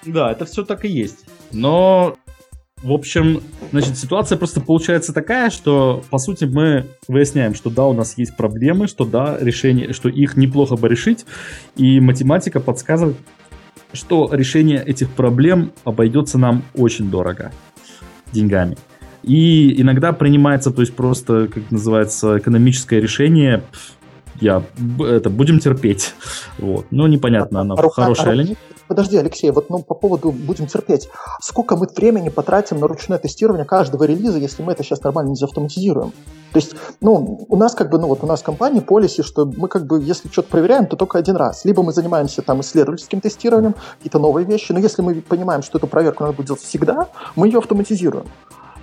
Да, 0.04 0.32
это 0.32 0.46
все 0.46 0.66
так 0.66 0.84
и 0.84 0.88
есть. 0.88 1.26
Но 1.52 2.16
в 2.84 2.92
общем, 2.92 3.42
значит, 3.72 3.98
ситуация 3.98 4.38
просто 4.38 4.62
получается 4.62 5.14
такая, 5.14 5.50
что, 5.50 6.04
по 6.12 6.20
сути, 6.20 6.46
мы 6.46 6.86
выясняем, 7.08 7.56
что 7.56 7.70
да, 7.70 7.86
у 7.86 7.94
нас 7.94 8.18
есть 8.18 8.36
проблемы, 8.36 8.88
что 8.88 9.04
да, 9.04 9.38
решение, 9.40 9.94
что 9.94 10.10
их 10.10 10.38
неплохо 10.38 10.76
бы 10.76 10.88
решить, 10.88 11.26
и 11.76 12.00
математика 12.00 12.60
подсказывает, 12.60 13.18
что 13.94 14.30
решение 14.32 14.84
этих 14.84 15.10
проблем 15.10 15.72
обойдется 15.84 16.38
нам 16.38 16.64
очень 16.76 17.10
дорого 17.10 17.52
деньгами. 18.32 18.78
И 19.24 19.82
иногда 19.82 20.14
принимается, 20.14 20.72
то 20.72 20.82
есть 20.82 20.96
просто, 20.96 21.48
как 21.48 21.70
называется, 21.72 22.38
экономическое 22.38 23.00
решение, 23.02 23.64
я, 24.40 24.64
это, 25.00 25.30
будем 25.30 25.60
терпеть. 25.60 26.14
Вот. 26.58 26.86
Ну, 26.92 27.08
непонятно, 27.08 27.62
она 27.62 27.76
а, 27.76 27.90
хорошая 27.90 28.32
а, 28.32 28.34
или 28.36 28.44
нет. 28.50 28.58
Подожди, 28.88 29.18
Алексей, 29.18 29.52
вот 29.52 29.70
ну, 29.70 29.80
по 29.80 29.94
поводу 29.94 30.32
будем 30.32 30.68
терпеть. 30.68 31.10
Сколько 31.42 31.76
мы 31.76 31.88
времени 31.88 32.30
потратим 32.30 32.80
на 32.80 32.88
ручное 32.88 33.18
тестирование 33.18 33.66
каждого 33.66 34.04
релиза, 34.06 34.38
если 34.38 34.64
мы 34.64 34.72
это 34.72 34.84
сейчас 34.84 35.04
нормально 35.04 35.30
не 35.30 35.36
заавтоматизируем? 35.36 36.12
То 36.54 36.60
есть, 36.60 36.76
ну, 37.02 37.46
у 37.50 37.56
нас 37.58 37.76
как 37.76 37.90
бы, 37.90 38.00
ну 38.00 38.08
вот 38.08 38.24
у 38.24 38.28
нас 38.28 38.42
компания 38.42 38.82
полиси, 38.82 39.22
что 39.22 39.46
мы 39.46 39.68
как 39.68 39.86
бы, 39.86 40.02
если 40.02 40.30
что-то 40.30 40.50
проверяем, 40.50 40.88
то 40.88 40.96
только 40.96 41.18
один 41.18 41.36
раз. 41.36 41.66
Либо 41.66 41.84
мы 41.84 41.92
занимаемся 41.92 42.42
там 42.42 42.62
исследовательским 42.62 43.20
тестированием, 43.20 43.76
какие-то 43.98 44.20
новые 44.20 44.46
вещи, 44.46 44.72
но 44.72 44.80
если 44.80 45.02
мы 45.02 45.16
понимаем, 45.22 45.62
что 45.62 45.78
эту 45.78 45.88
проверку 45.88 46.24
надо 46.24 46.36
будет 46.36 46.48
делать 46.48 46.62
всегда, 46.62 47.10
мы 47.36 47.48
ее 47.48 47.60
автоматизируем. 47.60 48.26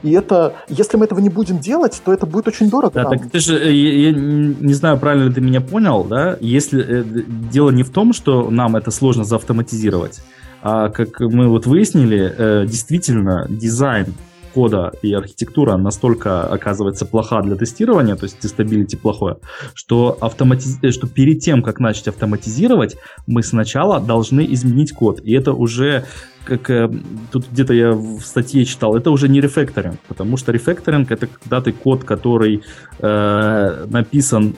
И 0.04 0.12
это, 0.12 0.54
если 0.68 0.98
мы 0.98 1.06
этого 1.06 1.18
не 1.18 1.30
будем 1.30 1.58
делать, 1.58 2.00
то 2.04 2.12
это 2.12 2.26
будет 2.26 2.46
очень 2.46 2.68
дорого. 2.68 2.92
Да, 2.94 3.02
нам. 3.04 3.18
так 3.18 3.30
ты 3.30 3.38
же, 3.40 3.56
э, 3.56 3.72
я, 3.72 4.10
я 4.10 4.12
не 4.12 4.74
знаю, 4.74 4.98
правильно 4.98 5.28
ли 5.28 5.34
ты 5.34 5.40
меня 5.40 5.62
понял, 5.62 6.04
да? 6.04 6.36
Если 6.40 6.84
э, 6.86 7.04
дело 7.50 7.70
не 7.70 7.82
в 7.82 7.90
том, 7.90 8.12
что 8.12 8.50
нам 8.50 8.76
это 8.76 8.90
сложно 8.90 9.24
заавтоматизировать, 9.24 10.20
а 10.62 10.90
как 10.90 11.20
мы 11.20 11.48
вот 11.48 11.66
выяснили, 11.66 12.34
э, 12.36 12.66
действительно 12.66 13.46
дизайн 13.48 14.14
кода 14.54 14.92
и 15.02 15.12
архитектура 15.12 15.76
настолько 15.76 16.42
оказывается 16.44 17.06
плоха 17.06 17.42
для 17.42 17.56
тестирования, 17.56 18.16
то 18.16 18.24
есть 18.24 18.38
тестабилити 18.38 18.96
плохое, 18.96 19.38
что, 19.74 20.16
автоматиз... 20.20 20.78
что 20.90 21.06
перед 21.06 21.40
тем, 21.40 21.62
как 21.62 21.80
начать 21.80 22.08
автоматизировать, 22.08 22.96
мы 23.26 23.42
сначала 23.42 24.00
должны 24.00 24.46
изменить 24.52 24.92
код. 24.92 25.20
И 25.20 25.32
это 25.34 25.52
уже 25.52 26.04
как 26.44 26.70
э, 26.70 26.90
тут 27.32 27.46
где-то 27.50 27.72
я 27.72 27.92
в 27.92 28.20
статье 28.20 28.64
читал, 28.64 28.96
это 28.96 29.10
уже 29.10 29.28
не 29.28 29.40
рефакторинг, 29.40 29.98
потому 30.08 30.36
что 30.36 30.52
рефакторинг 30.52 31.10
это 31.10 31.26
когда 31.26 31.60
ты 31.60 31.72
код, 31.72 32.04
который 32.04 32.62
э, 32.98 33.86
написан, 33.88 34.54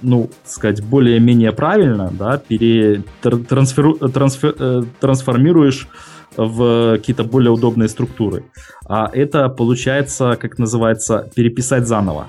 ну, 0.00 0.30
сказать, 0.44 0.82
более-менее 0.82 1.52
правильно, 1.52 2.12
да, 2.16 2.38
пере, 2.38 3.02
трансфер, 3.20 3.94
э, 4.00 4.82
трансформируешь 5.00 5.88
в 6.36 6.96
какие-то 6.96 7.24
более 7.24 7.50
удобные 7.50 7.88
структуры. 7.88 8.44
А 8.86 9.08
это 9.12 9.48
получается, 9.48 10.36
как 10.40 10.58
называется, 10.58 11.30
переписать 11.34 11.86
заново. 11.86 12.28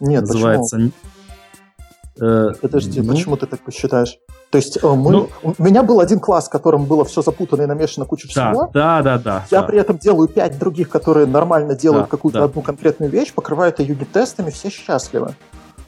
Нет, 0.00 0.22
называется... 0.22 0.76
почему? 0.76 0.92
Э, 2.20 2.52
Подожди, 2.60 3.00
ну... 3.00 3.12
почему 3.12 3.36
ты 3.36 3.46
так 3.46 3.60
посчитаешь? 3.60 4.18
То 4.50 4.58
есть 4.58 4.78
э, 4.82 4.86
мы, 4.86 5.10
ну, 5.10 5.28
у 5.42 5.62
меня 5.62 5.82
был 5.82 6.00
один 6.00 6.20
класс, 6.20 6.46
в 6.46 6.50
котором 6.50 6.86
было 6.86 7.04
все 7.04 7.20
запутано 7.20 7.62
и 7.62 7.66
намешано 7.66 8.06
куча 8.06 8.28
да, 8.34 8.50
всего. 8.50 8.70
Да, 8.72 9.02
да, 9.02 9.18
да. 9.18 9.46
Я 9.50 9.60
да. 9.60 9.66
при 9.66 9.78
этом 9.78 9.98
делаю 9.98 10.28
пять 10.28 10.58
других, 10.58 10.88
которые 10.88 11.26
нормально 11.26 11.74
делают 11.74 12.06
да, 12.06 12.10
какую-то 12.10 12.38
да. 12.38 12.44
одну 12.44 12.62
конкретную 12.62 13.10
вещь, 13.10 13.34
покрываю 13.34 13.72
это 13.72 13.82
юнит-тестами, 13.82 14.50
все 14.50 14.70
счастливы. 14.70 15.34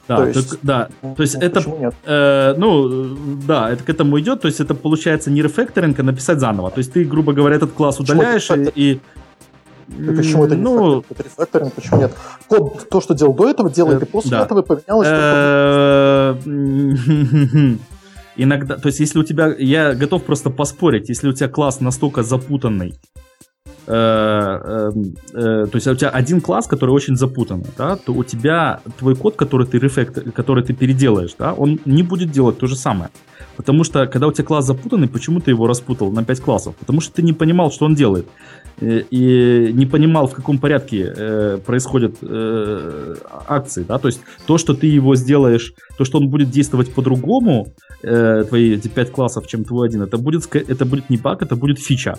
Да, 0.09 0.17
то 0.17 0.25
есть, 0.25 0.49
так, 0.49 0.59
да. 0.63 0.89
То 1.15 1.21
есть 1.21 1.35
ну, 1.35 1.41
это, 1.41 1.93
э, 2.03 2.55
ну, 2.57 3.15
да, 3.45 3.69
это 3.69 3.83
к 3.83 3.89
этому 3.89 4.19
идет. 4.19 4.41
То 4.41 4.47
есть 4.47 4.59
это 4.59 4.73
получается 4.73 5.29
не 5.29 5.43
рефакторинг, 5.43 5.99
а 5.99 6.03
написать 6.03 6.39
заново. 6.39 6.71
То 6.71 6.79
есть 6.79 6.91
ты, 6.91 7.05
грубо 7.05 7.31
говоря, 7.33 7.55
этот 7.57 7.73
класс 7.73 7.99
удаляешь 7.99 8.49
и, 8.49 8.71
и 8.93 8.99
и 9.87 10.15
почему 10.15 10.45
это 10.45 10.55
не 10.55 10.63
ну, 10.63 11.03
это 11.09 11.23
рефакторинг, 11.23 11.73
почему 11.73 11.99
нет? 11.99 12.11
Код, 12.47 12.89
то, 12.89 13.01
что 13.01 13.13
делал 13.13 13.33
до 13.33 13.49
этого, 13.49 13.69
делает, 13.69 14.01
и 14.01 14.05
после 14.05 14.31
да. 14.31 14.43
этого 14.43 14.61
поменялось. 14.63 15.07
Э, 15.09 16.35
иногда, 18.35 18.77
то 18.77 18.87
есть 18.87 18.99
если 18.99 19.19
у 19.19 19.23
тебя, 19.23 19.53
я 19.57 19.93
готов 19.93 20.23
просто 20.23 20.49
поспорить, 20.49 21.09
если 21.09 21.27
у 21.29 21.33
тебя 21.33 21.49
класс 21.49 21.81
настолько 21.81 22.23
запутанный, 22.23 22.95
Э, 23.91 24.91
эм, 24.93 25.15
э, 25.33 25.65
то 25.65 25.75
есть 25.75 25.87
у 25.87 25.95
тебя 25.95 26.09
один 26.09 26.41
класс, 26.41 26.67
который 26.67 26.91
очень 26.91 27.15
запутанный, 27.15 27.65
да, 27.75 27.95
то 27.95 28.13
у 28.13 28.23
тебя 28.23 28.81
твой 28.99 29.15
код, 29.15 29.35
который 29.35 29.65
ты 29.65 29.79
рефект, 29.79 30.31
который 30.33 30.63
ты 30.63 30.73
переделаешь, 30.73 31.31
да, 31.39 31.53
он 31.53 31.79
не 31.85 32.03
будет 32.03 32.29
делать 32.29 32.59
то 32.59 32.67
же 32.67 32.75
самое. 32.75 33.09
Потому 33.57 33.83
что, 33.83 34.05
когда 34.05 34.27
у 34.27 34.31
тебя 34.31 34.45
класс 34.45 34.65
запутанный, 34.65 35.07
почему 35.07 35.39
ты 35.39 35.51
его 35.51 35.67
распутал 35.67 36.11
на 36.11 36.23
5 36.23 36.39
классов? 36.39 36.75
Потому 36.75 37.01
что 37.01 37.13
ты 37.13 37.23
не 37.23 37.33
понимал, 37.33 37.71
что 37.71 37.85
он 37.85 37.95
делает. 37.95 38.27
Э, 38.79 39.01
и 39.11 39.73
не 39.73 39.85
понимал, 39.85 40.27
в 40.27 40.35
каком 40.35 40.59
порядке 40.59 41.13
э, 41.17 41.57
происходят 41.65 42.15
э, 42.21 43.15
акции. 43.47 43.83
Да? 43.83 43.97
То 43.97 44.07
есть 44.07 44.21
то, 44.45 44.57
что 44.57 44.73
ты 44.73 44.87
его 44.87 45.15
сделаешь, 45.15 45.73
то, 45.97 46.05
что 46.05 46.19
он 46.19 46.29
будет 46.29 46.51
действовать 46.51 46.93
по-другому, 46.93 47.67
э, 48.03 48.45
твои 48.47 48.75
эти 48.75 48.87
5 48.87 49.11
классов, 49.11 49.47
чем 49.47 49.63
твой 49.63 49.87
один, 49.87 50.03
это 50.03 50.17
будет, 50.17 50.55
это 50.55 50.85
будет 50.85 51.09
не 51.09 51.17
баг, 51.17 51.41
это 51.41 51.55
будет 51.55 51.79
фича. 51.79 52.17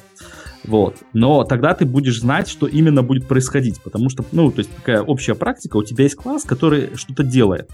Вот. 0.65 0.97
Но 1.13 1.45
тогда 1.45 1.75
ты 1.75 1.85
будешь 1.85 2.21
знать, 2.21 2.49
что 2.49 2.67
именно 2.67 3.03
будет 3.03 3.27
происходить, 3.27 3.81
потому 3.81 4.11
что, 4.11 4.25
ну, 4.33 4.51
то 4.51 4.59
есть 4.61 4.75
такая 4.75 5.03
общая 5.03 5.35
практика, 5.35 5.77
у 5.77 5.83
тебя 5.83 6.05
есть 6.05 6.17
класс, 6.17 6.45
который 6.45 6.91
что-то 6.97 7.23
делает, 7.23 7.69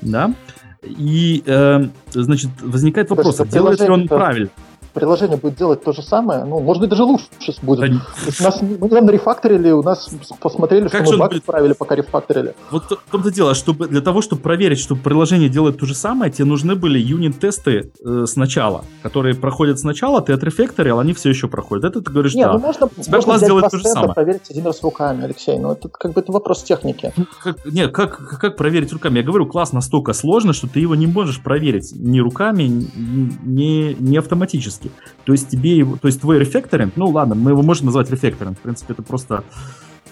да, 0.00 0.34
и, 0.82 1.42
э, 1.46 1.88
значит, 2.12 2.50
возникает 2.60 3.10
вопрос, 3.10 3.40
а 3.40 3.46
делает 3.46 3.80
ли 3.80 3.88
он 3.88 4.08
правильно? 4.08 4.50
Приложение 4.92 5.36
будет 5.36 5.56
делать 5.56 5.82
то 5.82 5.92
же 5.92 6.02
самое, 6.02 6.44
ну, 6.44 6.60
может 6.60 6.80
быть, 6.80 6.90
даже 6.90 7.04
лучше 7.04 7.26
будет. 7.62 7.90
Да. 7.90 8.00
У 8.40 8.42
нас, 8.42 8.62
мы 8.62 8.88
недавно 8.88 9.10
рефакторили, 9.10 9.70
у 9.70 9.82
нас 9.82 10.10
посмотрели, 10.40 10.88
как 10.88 11.04
что 11.06 11.14
мы 11.14 11.18
баг 11.20 11.34
исправили, 11.34 11.72
пока 11.72 11.94
рефакторили. 11.94 12.54
Вот 12.70 12.84
в 12.84 13.10
том-то 13.10 13.30
дело, 13.30 13.54
чтобы, 13.54 13.88
для 13.88 14.00
того, 14.00 14.22
чтобы 14.22 14.42
проверить, 14.42 14.78
что 14.78 14.96
приложение 14.96 15.48
делает 15.48 15.78
то 15.78 15.86
же 15.86 15.94
самое, 15.94 16.30
тебе 16.30 16.44
нужны 16.44 16.74
были 16.74 16.98
юнит-тесты 16.98 17.92
э, 18.04 18.24
сначала, 18.26 18.84
которые 19.02 19.34
проходят 19.34 19.78
сначала, 19.78 20.20
ты 20.20 20.32
отрефакторил, 20.32 20.98
они 20.98 21.12
все 21.12 21.30
еще 21.30 21.48
проходят. 21.48 21.84
Это 21.84 22.02
ты 22.02 22.10
говоришь, 22.10 22.34
Не, 22.34 22.44
да. 22.44 22.52
ну 22.54 22.58
можно, 22.58 22.86
у 22.86 23.02
тебя 23.02 23.16
можно 23.16 23.32
класс 23.32 23.42
делает 23.42 23.70
то 23.70 23.78
же 23.78 23.84
самое. 23.84 24.14
проверить 24.14 24.50
один 24.50 24.66
раз 24.66 24.82
руками, 24.82 25.24
Алексей, 25.24 25.58
ну 25.58 25.72
это 25.72 25.88
как 25.88 26.12
бы 26.12 26.20
это 26.20 26.32
вопрос 26.32 26.62
техники. 26.62 27.12
Ну, 27.16 27.26
как, 27.42 27.64
нет, 27.66 27.92
как, 27.92 28.38
как 28.38 28.56
проверить 28.56 28.92
руками? 28.92 29.18
Я 29.18 29.24
говорю, 29.24 29.46
класс 29.46 29.72
настолько 29.72 30.12
сложный, 30.12 30.52
что 30.52 30.68
ты 30.68 30.80
его 30.80 30.94
не 30.94 31.06
можешь 31.06 31.42
проверить 31.42 31.92
ни 31.94 32.20
руками, 32.20 32.62
ни, 32.64 33.96
ни 33.98 34.16
автоматически 34.16 34.81
фактически. 34.82 34.90
То 35.24 35.32
есть 35.32 35.48
тебе 35.48 35.84
то 35.84 36.08
есть 36.08 36.20
твой 36.20 36.38
рефакторинг, 36.38 36.96
ну 36.96 37.08
ладно, 37.08 37.34
мы 37.34 37.50
его 37.52 37.62
можем 37.62 37.86
назвать 37.86 38.10
рефакторинг, 38.10 38.58
в 38.58 38.62
принципе, 38.62 38.92
это 38.94 39.02
просто 39.02 39.44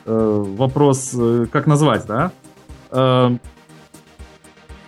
э, 0.06 0.44
вопрос, 0.56 1.11
э, 1.14 1.46
как 1.50 1.66
назвать, 1.66 2.06
да? 2.06 2.33
Э, 2.90 3.30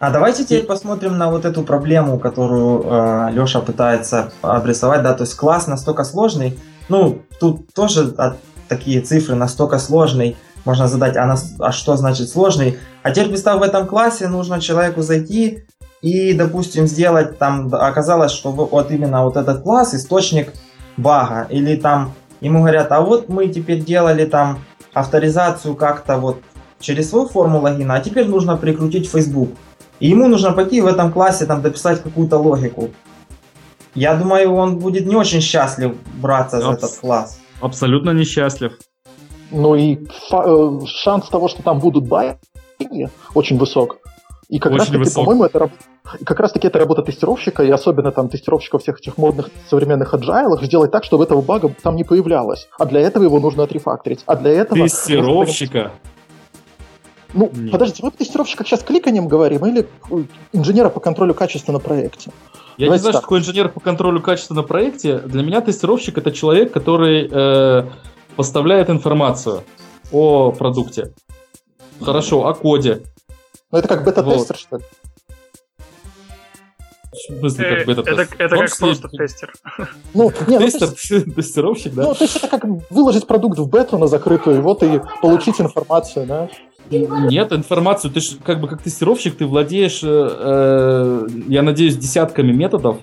а 0.01 0.11
давайте 0.11 0.45
теперь 0.45 0.65
посмотрим 0.65 1.17
на 1.17 1.31
вот 1.31 1.45
эту 1.45 1.63
проблему, 1.63 2.19
которую 2.19 2.83
э, 2.85 3.31
Леша 3.33 3.61
пытается 3.61 4.33
обрисовать, 4.43 5.03
да, 5.03 5.15
то 5.15 5.23
есть 5.23 5.37
класс 5.37 5.67
настолько 5.67 6.05
сложный, 6.05 6.59
ну, 6.89 7.23
тут 7.39 7.73
тоже 7.73 8.13
а, 8.19 8.37
такие 8.69 9.01
цифры 9.01 9.37
настолько 9.37 9.79
сложный, 9.79 10.37
можно 10.65 10.89
задать, 10.89 11.17
а, 11.17 11.27
нас, 11.27 11.55
а 11.61 11.71
что 11.71 11.97
значит 11.97 12.29
сложный? 12.29 12.79
А 13.03 13.13
теперь 13.13 13.29
представь, 13.29 13.61
в 13.61 13.63
этом 13.63 13.87
классе 13.87 14.29
нужно 14.29 14.61
человеку 14.61 15.03
зайти, 15.03 15.65
и, 16.03 16.35
допустим, 16.35 16.87
сделать 16.87 17.39
там, 17.39 17.73
оказалось, 17.73 18.33
что 18.33 18.51
вот 18.51 18.91
именно 18.91 19.25
вот 19.25 19.37
этот 19.37 19.63
класс 19.63 19.95
источник 19.95 20.53
бага, 20.97 21.47
или 21.49 21.77
там 21.77 22.13
ему 22.41 22.59
говорят, 22.61 22.93
а 22.93 23.01
вот 23.01 23.29
мы 23.29 23.49
теперь 23.49 23.85
делали 23.85 24.25
там 24.27 24.59
авторизацию 24.93 25.75
как-то 25.77 26.19
вот 26.19 26.43
через 26.81 27.11
свою 27.11 27.29
форму 27.29 27.61
логина, 27.61 27.95
а 27.95 28.01
теперь 28.01 28.27
нужно 28.27 28.57
прикрутить 28.57 29.09
Facebook. 29.09 29.51
И 30.01 30.09
ему 30.09 30.27
нужно 30.27 30.53
пойти 30.53 30.81
в 30.81 30.87
этом 30.87 31.13
классе 31.13 31.47
там 31.47 31.63
дописать 31.63 32.03
какую-то 32.03 32.37
логику. 32.37 32.91
Я 33.95 34.15
думаю, 34.15 34.53
он 34.55 34.79
будет 34.79 35.07
не 35.07 35.15
очень 35.17 35.41
счастлив 35.41 35.95
браться 36.21 36.61
за 36.61 36.71
Абс- 36.71 36.79
этот 36.79 36.99
класс. 37.01 37.39
Абсолютно 37.61 38.11
несчастлив. 38.11 38.73
Ну 39.53 39.77
и 39.77 39.99
фа- 40.31 40.45
э, 40.47 40.81
шанс 40.87 41.29
того, 41.29 41.49
что 41.49 41.63
там 41.63 41.79
будут 41.79 42.09
баги, 42.09 42.39
очень 43.35 43.59
высок. 43.59 43.99
И 44.53 44.59
как 44.59 44.73
Очень 44.73 44.79
раз 44.81 44.87
таки, 44.89 44.99
высок. 44.99 45.25
по-моему, 45.25 45.45
это 45.45 45.71
и 46.21 46.25
как 46.25 46.39
раз 46.39 46.53
таки 46.53 46.67
это 46.67 46.79
работа 46.79 47.01
тестировщика, 47.01 47.63
и 47.63 47.71
особенно 47.71 48.13
там 48.13 48.29
тестировщиков 48.29 48.83
всех 48.83 48.99
этих 48.99 49.17
модных 49.17 49.49
современных 49.71 50.13
agile, 50.13 50.63
сделать 50.63 50.91
так, 50.91 51.05
чтобы 51.05 51.25
этого 51.25 51.41
бага 51.41 51.75
там 51.83 51.97
не 51.97 52.05
появлялось. 52.05 52.69
А 52.79 52.85
для 52.85 53.01
этого 53.01 53.25
его 53.25 53.41
нужно 53.41 53.63
отрефакторить. 53.63 54.21
А 54.27 54.37
для 54.37 54.51
этого... 54.51 54.83
Тестировщика. 54.83 55.93
Ну, 57.33 57.51
Нет. 57.55 57.73
подождите, 57.73 58.03
мы 58.05 58.11
про 58.11 58.19
тестировщика 58.19 58.63
сейчас 58.67 58.83
кликанием 58.83 59.27
говорим 59.27 59.65
или 59.65 59.89
инженера 60.53 60.91
по 60.91 61.01
контролю 61.01 61.33
качества 61.33 61.73
на 61.73 61.79
проекте? 61.79 62.31
Я 62.77 62.85
не 62.85 62.85
Давайте 62.89 63.01
знаю, 63.01 63.13
так. 63.15 63.21
что 63.21 63.23
такое 63.23 63.41
инженер 63.41 63.71
по 63.71 63.81
контролю 63.81 64.21
качества 64.21 64.53
на 64.53 64.65
проекте. 64.65 65.21
Для 65.21 65.43
меня 65.43 65.63
тестировщик 65.63 66.19
это 66.19 66.31
человек, 66.31 66.73
который 66.73 67.27
э, 67.33 67.85
поставляет 68.37 68.91
информацию 68.91 69.63
о 70.13 70.53
продукте. 70.53 71.15
Хорошо, 72.03 72.47
о 72.47 72.53
коде. 72.53 73.03
Ну, 73.73 73.79
это 73.79 73.89
как 73.89 74.05
бета-тестер, 74.05 74.57
что 74.57 74.77
ли? 74.77 74.85
Смысле, 77.15 77.67
Э, 77.67 77.77
как 77.77 77.87
бы 77.87 77.93
Это, 77.93 78.03
это, 78.03 78.23
это 78.39 78.57
как 78.57 78.79
просто 78.79 79.09
тестер. 79.09 79.53
Ну, 80.15 80.33
не, 80.47 80.59
ну, 80.59 80.67
Тестер, 80.67 80.89
тестировщик, 81.37 81.95
да? 81.95 82.03
Ну, 82.03 82.15
то 82.15 82.25
есть 82.25 82.37
это 82.37 82.49
как 82.49 82.65
выложить 82.91 83.27
продукт 83.27 83.59
в 83.59 83.69
бету 83.69 83.99
на 83.99 84.07
закрытую, 84.07 84.59
и 84.59 84.61
вот 84.61 84.83
и 84.83 85.01
получить 85.21 85.61
информацию, 85.61 86.27
да? 86.27 86.49
Нет, 86.91 87.53
информацию, 87.53 88.11
ты 88.13 88.21
ж 88.21 88.37
как 88.45 88.61
бы 88.61 88.69
как 88.69 88.83
тестировщик, 88.83 89.37
ты 89.37 89.47
владеешь, 89.47 90.01
э, 90.03 90.09
э, 90.09 91.27
я 91.49 91.63
надеюсь, 91.63 91.97
десятками 91.97 92.53
методов 92.53 92.99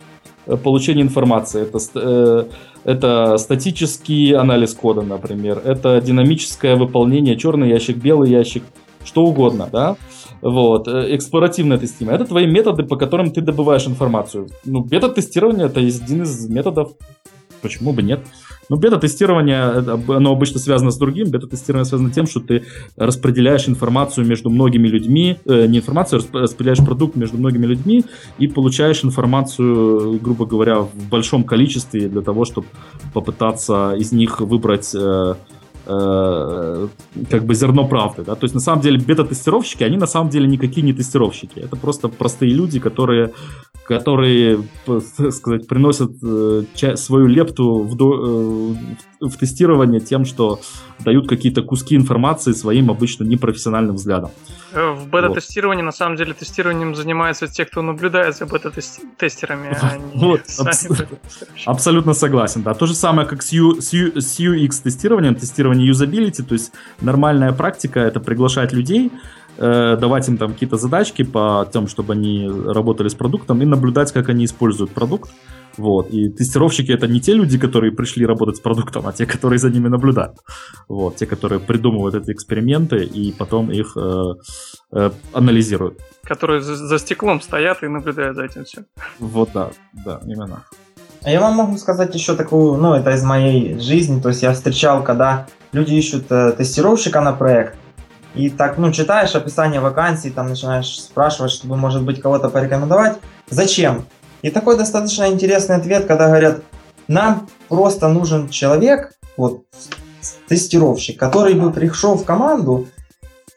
э, 0.46 0.56
получения 0.58 1.02
информации. 1.02 1.64
Это, 1.64 1.80
э, 1.96 2.46
это 2.84 3.38
статический 3.38 4.36
анализ 4.36 4.74
кода, 4.76 5.02
например, 5.02 5.62
это 5.64 6.02
динамическое 6.02 6.76
выполнение, 6.76 7.38
черный 7.38 7.70
ящик, 7.70 7.98
белый 7.98 8.30
ящик, 8.30 8.64
что 9.04 9.24
угодно, 9.24 9.70
да? 9.72 9.96
Вот, 10.42 10.88
э, 10.88 11.16
эксплоративное 11.16 11.78
тестирование. 11.78 12.22
Это 12.22 12.30
твои 12.30 12.48
методы, 12.48 12.84
по 12.84 12.96
которым 12.96 13.32
ты 13.32 13.42
добываешь 13.42 13.88
информацию. 13.88 14.50
Ну, 14.66 14.84
бета-тестирование 14.84 15.66
это 15.66 15.80
один 15.80 16.24
из 16.24 16.48
методов. 16.50 16.94
Почему 17.62 17.92
бы 17.92 18.02
нет? 18.02 18.22
Ну, 18.70 18.78
бета-тестирование, 18.78 19.62
оно 20.08 20.32
обычно 20.32 20.60
связано 20.60 20.92
с 20.92 20.98
другим. 20.98 21.32
Бета-тестирование 21.32 21.86
связано 21.86 22.12
тем, 22.12 22.28
что 22.28 22.40
ты 22.40 22.64
распределяешь 22.96 23.68
информацию 23.68 24.28
между 24.28 24.50
многими 24.50 24.88
людьми, 24.88 25.38
э, 25.46 25.66
не 25.66 25.80
информацию, 25.80 26.20
а 26.20 26.22
расп- 26.22 26.40
распределяешь 26.40 26.86
продукт 26.86 27.16
между 27.16 27.38
многими 27.38 27.66
людьми 27.66 28.06
и 28.38 28.48
получаешь 28.48 29.04
информацию, 29.04 30.20
грубо 30.20 30.46
говоря, 30.46 30.82
в 30.82 31.10
большом 31.10 31.44
количестве 31.44 32.08
для 32.08 32.22
того, 32.22 32.46
чтобы 32.46 32.68
попытаться 33.14 33.96
из 33.98 34.12
них 34.12 34.40
выбрать 34.40 34.94
э, 34.94 35.34
э, 35.90 36.88
как 37.30 37.44
бы 37.46 37.56
зерно 37.56 37.88
правды. 37.88 38.24
Да? 38.24 38.36
То 38.36 38.46
есть 38.46 38.54
на 38.54 38.62
самом 38.62 38.82
деле 38.82 39.00
бета-тестировщики, 39.00 39.84
они 39.84 39.98
на 39.98 40.08
самом 40.08 40.30
деле 40.30 40.48
никакие 40.48 40.86
не 40.86 40.94
тестировщики. 40.94 41.60
Это 41.60 41.76
просто 41.76 42.08
простые 42.08 42.54
люди, 42.54 42.80
которые 42.80 43.34
которые, 43.90 44.64
так 44.86 45.34
сказать, 45.34 45.68
приносят 45.68 46.12
э, 46.24 46.96
свою 46.96 47.26
лепту 47.26 47.82
в, 47.82 47.96
до- 47.96 48.72
э, 48.72 48.76
в 49.20 49.38
тестирование 49.38 50.00
тем, 50.00 50.26
что 50.26 50.60
дают 51.00 51.28
какие-то 51.28 51.62
куски 51.62 51.96
информации 51.96 52.54
своим 52.54 52.90
обычно 52.90 53.24
непрофессиональным 53.24 53.96
взглядом. 53.96 54.32
Э, 54.74 54.92
В 54.92 55.08
бета-тестировании, 55.10 55.84
на 55.84 55.92
самом 55.92 56.16
деле, 56.18 56.34
тестированием 56.34 56.96
занимаются 56.96 57.48
те, 57.48 57.66
кто 57.66 57.82
наблюдает 57.82 58.36
за 58.38 58.46
бета-тестерами, 58.46 59.78
а 59.82 59.98
не 60.16 60.22
Вот, 60.22 60.42
абс-. 60.60 60.88
Абсолютно 61.66 62.14
согласен, 62.14 62.64
да. 62.64 62.74
То 62.74 62.86
же 62.86 62.96
самое, 62.96 63.28
как 63.28 63.42
с, 63.42 63.52
U- 63.52 63.82
с, 63.82 63.94
U- 63.94 64.20
с 64.20 64.40
UX 64.40 64.82
тестированием, 64.84 65.36
тестирование 65.36 65.88
юзабилити, 65.88 66.44
то 66.44 66.54
есть 66.54 66.72
нормальная 67.02 67.52
практика 67.54 68.00
это 68.00 68.20
приглашать 68.20 68.74
людей, 68.74 69.12
э, 69.58 69.98
давать 70.00 70.28
им 70.30 70.38
там 70.38 70.54
какие-то 70.54 70.78
задачки 70.78 71.24
по 71.24 71.68
тем, 71.74 71.88
чтобы 71.88 72.14
они 72.14 72.48
работали 72.48 73.08
с 73.10 73.16
продуктом 73.16 73.62
и 73.62 73.66
наблюдать, 73.66 74.12
как 74.12 74.30
они 74.30 74.46
используют 74.46 74.92
продукт. 74.92 75.32
Вот. 75.78 76.10
И 76.10 76.30
тестировщики 76.30 76.92
это 76.92 77.08
не 77.08 77.22
те 77.22 77.34
люди, 77.34 77.58
которые 77.58 77.92
пришли 77.92 78.26
работать 78.26 78.58
с 78.58 78.60
продуктом, 78.60 79.08
а 79.08 79.14
те, 79.14 79.26
которые 79.26 79.60
за 79.60 79.70
ними 79.70 79.88
наблюдают. 79.88 80.38
Вот. 80.88 81.16
Те, 81.16 81.26
которые 81.26 81.60
придумывают 81.60 82.16
эти 82.16 82.32
эксперименты 82.32 83.04
и 83.04 83.32
потом 83.32 83.72
их 83.72 83.96
э, 83.98 84.24
э, 84.94 85.12
анализируют. 85.34 86.00
Которые 86.24 86.62
за, 86.62 86.76
за 86.76 87.00
стеклом 87.00 87.42
стоят 87.42 87.84
и 87.84 87.88
наблюдают 87.88 88.36
за 88.36 88.46
этим 88.46 88.64
все. 88.66 88.84
Вот 89.20 89.50
да, 89.54 89.72
да, 90.06 90.22
именно. 90.26 90.64
А 91.24 91.30
я 91.30 91.42
вам 91.42 91.56
могу 91.56 91.78
сказать 91.78 92.16
еще 92.16 92.36
такую, 92.36 92.78
ну, 92.78 92.94
это 92.94 93.12
из 93.12 93.24
моей 93.24 93.78
жизни, 93.80 94.22
то 94.22 94.30
есть 94.30 94.42
я 94.42 94.54
встречал, 94.54 95.04
когда 95.04 95.48
люди 95.74 95.94
ищут 95.94 96.32
э, 96.32 96.54
тестировщика 96.54 97.20
на 97.20 97.34
проект, 97.34 97.76
и 98.36 98.50
так, 98.50 98.78
ну, 98.78 98.92
читаешь 98.92 99.36
описание 99.36 99.82
вакансий, 99.82 100.30
там 100.30 100.50
начинаешь 100.50 101.00
спрашивать, 101.00 101.52
чтобы, 101.52 101.76
может 101.76 102.04
быть, 102.04 102.22
кого-то 102.22 102.50
порекомендовать. 102.50 103.18
Зачем? 103.50 104.06
И 104.42 104.50
такой 104.50 104.78
достаточно 104.78 105.28
интересный 105.28 105.76
ответ, 105.76 106.06
когда 106.06 106.28
говорят, 106.28 106.62
нам 107.08 107.48
просто 107.68 108.08
нужен 108.08 108.50
человек, 108.50 109.14
вот, 109.36 109.64
тестировщик, 110.48 111.20
который 111.20 111.54
бы 111.54 111.72
пришел 111.72 112.16
в 112.16 112.26
команду 112.26 112.88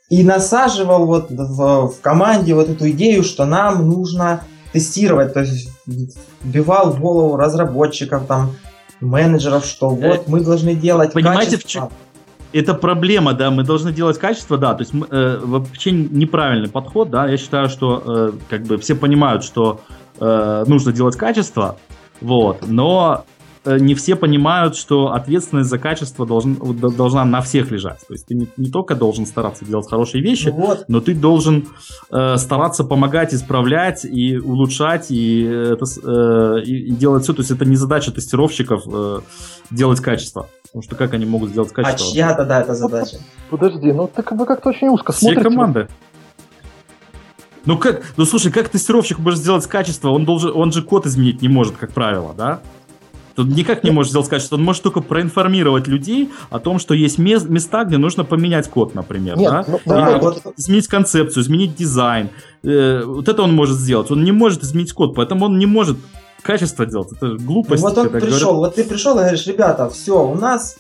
и 0.09 0.23
насаживал 0.23 1.07
вот 1.07 1.31
в, 1.31 1.89
в 1.89 2.01
команде 2.01 2.55
вот 2.55 2.69
эту 2.69 2.91
идею, 2.91 3.23
что 3.23 3.45
нам 3.45 3.89
нужно 3.89 4.45
тестировать, 4.73 5.35
то 5.35 5.41
есть 5.41 5.71
вбивал 5.87 6.93
в 6.93 7.01
голову 7.01 7.37
разработчиков, 7.37 8.27
там, 8.27 8.53
менеджеров, 9.01 9.65
что 9.65 9.91
вот 9.91 10.29
мы 10.29 10.41
должны 10.41 10.75
делать 10.75 11.13
понимаете, 11.13 11.57
в 11.57 11.63
качество. 11.63 11.91
это 12.53 12.75
проблема, 12.75 13.33
да, 13.35 13.51
мы 13.51 13.65
должны 13.65 13.93
делать 13.93 14.19
качество, 14.19 14.57
да, 14.57 14.75
то 14.75 14.83
есть 14.83 14.93
э, 14.95 15.41
вообще 15.43 15.91
неправильный 15.91 16.69
подход, 16.69 17.11
да, 17.11 17.29
я 17.29 17.37
считаю, 17.37 17.69
что 17.69 18.03
э, 18.05 18.33
как 18.49 18.63
бы 18.63 18.79
все 18.79 18.95
понимают, 18.95 19.45
что 19.45 19.81
э, 19.89 20.02
нужно 20.67 20.93
делать 20.93 21.17
качество, 21.17 21.77
вот, 22.21 22.59
но 22.69 23.25
э, 23.65 23.79
не 23.79 23.95
все 23.95 24.15
понимают, 24.15 24.77
что 24.77 25.13
ответственность 25.13 25.69
за 25.69 25.79
качество 25.79 26.27
должен, 26.27 26.55
должна 26.97 27.25
на 27.25 27.41
всех 27.41 27.71
лежать, 27.71 27.99
то 28.07 28.15
есть 28.15 28.27
ты 28.27 28.35
не, 28.35 28.49
не 28.57 28.71
только 28.71 28.95
должен 28.95 29.27
стараться 29.27 29.65
делать 29.65 29.89
хорошие 29.89 30.23
вещи, 30.23 30.49
Ну 30.49 30.67
вот, 30.67 30.85
но 30.89 31.01
ты 31.01 31.15
должен 31.15 31.67
э, 32.11 32.37
стараться 32.37 32.85
помогать, 32.85 33.35
исправлять 33.35 34.05
и 34.05 34.39
улучшать 34.39 35.11
и, 35.11 35.43
это, 35.43 35.85
э, 35.85 36.63
и, 36.63 36.91
делать 36.93 37.25
все. 37.25 37.33
То 37.33 37.41
есть 37.41 37.51
это 37.51 37.65
не 37.65 37.77
задача 37.77 38.13
тестировщиков 38.13 38.85
э, 38.87 39.21
делать 39.71 40.01
качество. 40.01 40.49
Потому 40.63 40.83
что 40.85 40.97
как 40.97 41.13
они 41.13 41.27
могут 41.27 41.51
сделать 41.51 41.71
а 41.73 41.83
качество? 41.83 42.13
чья 42.13 42.35
тогда 42.35 42.63
эта 42.63 42.75
задача? 42.75 43.19
Подожди, 43.51 43.93
ну 43.93 44.09
так 44.09 44.33
вы 44.33 44.47
как-то 44.47 44.71
очень 44.71 44.89
узко 44.89 45.13
Все 45.13 45.27
смотрите. 45.27 45.51
команды. 45.51 45.89
Ну 47.65 47.79
как, 47.79 48.03
ну 48.17 48.25
слушай, 48.25 48.51
как 48.51 48.69
тестировщик 48.69 49.19
может 49.19 49.41
сделать 49.41 49.67
качество? 49.67 50.11
Он 50.11 50.25
должен, 50.25 50.53
он 50.55 50.73
же 50.73 50.83
код 50.83 51.07
изменить 51.07 51.43
не 51.43 51.49
может, 51.49 51.77
как 51.77 51.93
правило, 51.93 52.35
да? 52.37 52.61
Тут 53.35 53.49
никак 53.49 53.83
не 53.83 53.91
может 53.91 54.11
сделать 54.11 54.29
качество. 54.29 54.57
Он 54.57 54.63
может 54.65 54.83
только 54.83 55.01
проинформировать 55.01 55.87
людей 55.87 56.31
о 56.51 56.59
том, 56.59 56.79
что 56.79 56.93
есть 56.93 57.17
мес- 57.19 57.45
места, 57.49 57.85
где 57.85 57.97
нужно 57.97 58.25
поменять 58.25 58.69
код, 58.69 58.95
например, 58.95 59.39
Нет, 59.39 59.51
да? 59.51 59.65
ну, 59.67 59.81
ну, 59.87 59.95
Да, 59.95 60.11
ну, 60.11 60.19
вот 60.21 60.43
изменить 60.59 60.87
концепцию, 60.87 61.43
изменить 61.43 61.75
дизайн. 61.75 62.29
Э, 62.63 63.05
вот 63.07 63.29
это 63.29 63.43
он 63.43 63.55
может 63.55 63.79
сделать. 63.79 64.11
Он 64.11 64.23
не 64.23 64.33
может 64.33 64.63
изменить 64.65 64.93
код, 64.93 65.15
поэтому 65.15 65.47
он 65.47 65.59
не 65.59 65.65
может 65.67 65.97
качество 66.43 66.85
делать. 66.85 67.13
Это 67.13 67.27
Ну 67.27 67.39
глупость. 67.39 67.83
вот 67.83 67.97
он 67.97 68.11
пришел, 68.11 68.29
говорят. 68.29 68.55
вот 68.57 68.75
ты 68.75 68.85
пришел 68.85 69.13
и 69.15 69.21
говоришь, 69.21 69.47
ребята, 69.47 69.89
все, 69.89 70.23
у 70.23 70.35
нас 70.35 70.77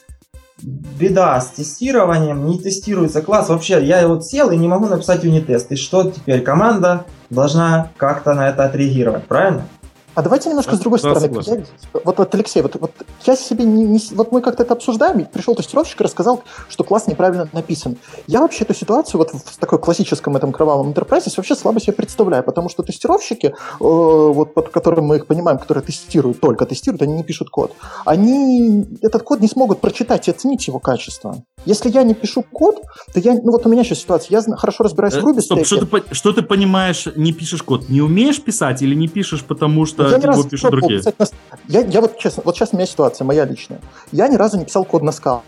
беда 0.62 1.40
с 1.40 1.48
тестированием, 1.48 2.46
не 2.46 2.58
тестируется 2.58 3.22
класс. 3.22 3.48
Вообще, 3.48 3.84
я 3.84 4.06
вот 4.06 4.24
сел 4.24 4.50
и 4.50 4.56
не 4.56 4.68
могу 4.68 4.86
написать 4.86 5.24
юнит-тест. 5.24 5.72
И 5.72 5.76
что 5.76 6.10
теперь? 6.10 6.42
Команда 6.42 7.04
должна 7.30 7.90
как-то 7.96 8.34
на 8.34 8.48
это 8.48 8.64
отреагировать, 8.64 9.26
правильно? 9.26 9.66
А 10.14 10.22
давайте 10.22 10.48
немножко 10.50 10.76
с 10.76 10.78
другой 10.80 11.00
Да, 11.00 11.14
стороны. 11.14 11.20
согласен. 11.42 11.66
Я- 11.94 12.00
вот, 12.04 12.18
вот, 12.18 12.34
Алексей, 12.34 12.60
вот, 12.62 12.76
вот 12.78 12.92
я 13.24 13.34
себе 13.36 13.64
не, 13.64 13.84
не 13.84 14.00
Вот 14.12 14.30
мы 14.32 14.42
как-то 14.42 14.62
это 14.62 14.74
обсуждаем, 14.74 15.20
и 15.20 15.24
пришел 15.24 15.54
тестировщик 15.54 16.00
и 16.00 16.04
рассказал, 16.04 16.42
что 16.68 16.84
класс 16.84 17.06
неправильно 17.06 17.48
написан. 17.52 17.96
Я 18.26 18.40
вообще 18.40 18.64
эту 18.64 18.74
ситуацию 18.74 19.18
вот 19.18 19.30
в 19.32 19.58
такой 19.58 19.78
классическом 19.78 20.36
этом 20.36 20.52
кровавом 20.52 20.90
enterprise 20.90 21.32
вообще 21.36 21.54
слабо 21.54 21.80
себе 21.80 21.94
представляю, 21.94 22.42
потому 22.44 22.68
что 22.68 22.82
тестировщики, 22.82 23.46
э, 23.46 23.52
вот 23.80 24.54
под 24.54 24.68
которым 24.68 25.06
мы 25.06 25.16
их 25.16 25.26
понимаем, 25.26 25.58
которые 25.58 25.82
тестируют, 25.82 26.40
только 26.40 26.66
тестируют, 26.66 27.02
они 27.02 27.14
не 27.14 27.24
пишут 27.24 27.48
код. 27.50 27.72
Они 28.04 28.84
этот 29.00 29.22
код 29.22 29.40
не 29.40 29.48
смогут 29.48 29.80
прочитать 29.80 30.28
и 30.28 30.30
оценить 30.30 30.66
его 30.68 30.78
качество. 30.78 31.42
Если 31.64 31.90
я 31.90 32.02
не 32.02 32.14
пишу 32.14 32.42
код, 32.42 32.82
то 33.14 33.20
я... 33.20 33.34
Ну 33.34 33.52
вот 33.52 33.64
у 33.64 33.68
меня 33.68 33.84
сейчас 33.84 34.00
ситуация, 34.00 34.42
я 34.42 34.56
хорошо 34.56 34.84
разбираюсь 34.84 35.14
в 35.14 35.18
Э, 35.18 35.20
Ruby 35.22 35.40
Стоп, 35.40 35.64
что 35.64 35.86
ты, 35.86 36.14
что 36.14 36.32
ты 36.32 36.42
понимаешь, 36.42 37.06
не 37.16 37.32
пишешь 37.32 37.62
код? 37.62 37.88
Не 37.88 38.00
умеешь 38.02 38.42
писать 38.42 38.82
или 38.82 38.94
не 38.94 39.08
пишешь, 39.08 39.44
потому 39.44 39.86
что 39.86 40.01
Я 40.10 40.18
ни 40.18 40.24
разу 40.26 40.48
пишут 40.48 40.70
другие? 40.70 40.98
писать 41.00 41.18
на- 41.18 41.26
Я, 41.68 41.80
я 41.80 42.00
вот 42.00 42.18
честно, 42.18 42.42
вот 42.44 42.56
сейчас 42.56 42.70
у 42.72 42.76
меня 42.76 42.86
ситуация 42.86 43.24
моя 43.24 43.44
личная. 43.44 43.80
Я 44.10 44.28
ни 44.28 44.36
разу 44.36 44.58
не 44.58 44.64
писал 44.64 44.84
код 44.84 45.02
на 45.02 45.12
скала. 45.12 45.42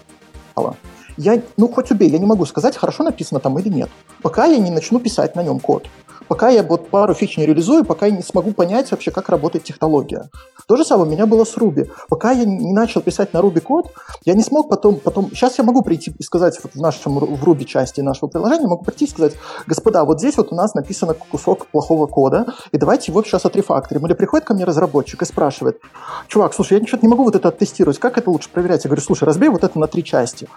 Я, 1.16 1.40
ну, 1.56 1.68
хоть 1.68 1.90
убей, 1.92 2.10
я 2.10 2.18
не 2.18 2.26
могу 2.26 2.44
сказать, 2.44 2.76
хорошо 2.76 3.04
написано 3.04 3.38
там 3.38 3.56
или 3.60 3.68
нет, 3.68 3.88
пока 4.20 4.46
я 4.46 4.58
не 4.58 4.70
начну 4.72 4.98
писать 4.98 5.36
на 5.36 5.42
нем 5.44 5.60
код. 5.60 5.86
Пока 6.28 6.48
я 6.48 6.62
вот 6.62 6.88
пару 6.88 7.14
фич 7.14 7.36
не 7.36 7.46
реализую, 7.46 7.84
пока 7.84 8.06
я 8.06 8.16
не 8.16 8.22
смогу 8.22 8.52
понять 8.52 8.90
вообще, 8.90 9.10
как 9.10 9.28
работает 9.28 9.64
технология. 9.64 10.30
То 10.66 10.76
же 10.76 10.84
самое 10.84 11.08
у 11.08 11.12
меня 11.12 11.26
было 11.26 11.44
с 11.44 11.56
Ruby. 11.56 11.90
Пока 12.08 12.32
я 12.32 12.44
не 12.44 12.72
начал 12.72 13.00
писать 13.02 13.32
на 13.32 13.38
Ruby 13.38 13.60
код, 13.60 13.92
я 14.24 14.34
не 14.34 14.42
смог 14.42 14.68
потом, 14.68 14.96
потом... 14.96 15.30
Сейчас 15.30 15.58
я 15.58 15.64
могу 15.64 15.82
прийти 15.82 16.14
и 16.18 16.22
сказать 16.22 16.58
вот 16.62 16.72
в 16.74 16.80
нашем 16.80 17.18
в 17.18 17.44
Ruby 17.44 17.64
части 17.64 18.00
нашего 18.00 18.28
приложения, 18.28 18.66
могу 18.66 18.84
прийти 18.84 19.04
и 19.04 19.08
сказать, 19.08 19.34
господа, 19.66 20.04
вот 20.04 20.20
здесь 20.20 20.36
вот 20.36 20.52
у 20.52 20.54
нас 20.54 20.74
написано 20.74 21.14
кусок 21.14 21.66
плохого 21.66 22.06
кода, 22.06 22.46
и 22.72 22.78
давайте 22.78 23.12
его 23.12 23.22
сейчас 23.22 23.44
отрефакторим. 23.44 24.06
Или 24.06 24.14
приходит 24.14 24.46
ко 24.46 24.54
мне 24.54 24.64
разработчик 24.64 25.20
и 25.22 25.24
спрашивает, 25.24 25.80
чувак, 26.28 26.54
слушай, 26.54 26.74
я 26.74 26.80
ничего 26.80 26.98
не 27.02 27.08
могу 27.08 27.24
вот 27.24 27.36
это 27.36 27.48
оттестировать, 27.48 27.98
как 27.98 28.16
это 28.18 28.30
лучше 28.30 28.48
проверять? 28.48 28.84
Я 28.84 28.88
говорю, 28.88 29.02
слушай, 29.02 29.24
разбей 29.24 29.48
вот 29.48 29.64
это 29.64 29.78
на 29.78 29.86
три 29.86 30.02
части. 30.02 30.48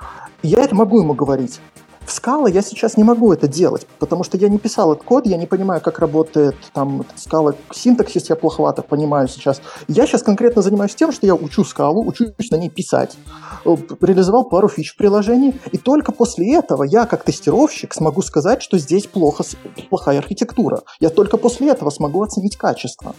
И 0.42 0.48
я 0.48 0.60
это 0.60 0.76
могу 0.76 1.00
ему 1.00 1.14
говорить. 1.14 1.60
В 2.08 2.12
скала 2.14 2.48
я 2.48 2.62
сейчас 2.62 2.96
не 2.96 3.04
могу 3.04 3.34
это 3.34 3.50
делать, 3.50 3.86
потому 4.00 4.24
что 4.24 4.38
я 4.38 4.48
не 4.48 4.58
писал 4.60 4.94
этот 4.94 5.04
код, 5.04 5.26
я 5.26 5.36
не 5.36 5.46
понимаю, 5.46 5.82
как 5.82 6.00
работает 6.00 6.56
там 6.72 7.06
скала, 7.18 7.54
синтаксис 7.74 8.30
я 8.30 8.38
плоховато 8.38 8.82
понимаю 8.82 9.28
сейчас. 9.28 9.62
Я 9.90 10.08
сейчас 10.08 10.24
конкретно 10.24 10.62
занимаюсь 10.62 10.96
тем, 10.96 11.12
что 11.12 11.28
я 11.28 11.36
учу 11.36 11.66
скалу, 11.66 12.08
учусь 12.08 12.50
на 12.50 12.56
ней 12.56 12.70
писать, 12.70 13.18
э, 13.66 13.76
реализовал 14.00 14.46
пару 14.46 14.70
фич 14.70 14.94
в 14.94 14.98
приложении, 14.98 15.54
и 15.74 15.78
только 15.78 16.14
после 16.14 16.56
этого 16.56 16.84
я, 16.84 17.06
как 17.06 17.26
тестировщик, 17.26 17.94
смогу 17.94 18.22
сказать, 18.22 18.62
что 18.62 18.78
здесь 18.78 19.06
плохо, 19.06 19.44
плохая 19.90 20.20
архитектура. 20.20 20.84
Я 21.02 21.10
только 21.10 21.36
после 21.36 21.72
этого 21.72 21.90
смогу 21.90 22.24
оценить 22.24 22.56
качество. 22.56 23.16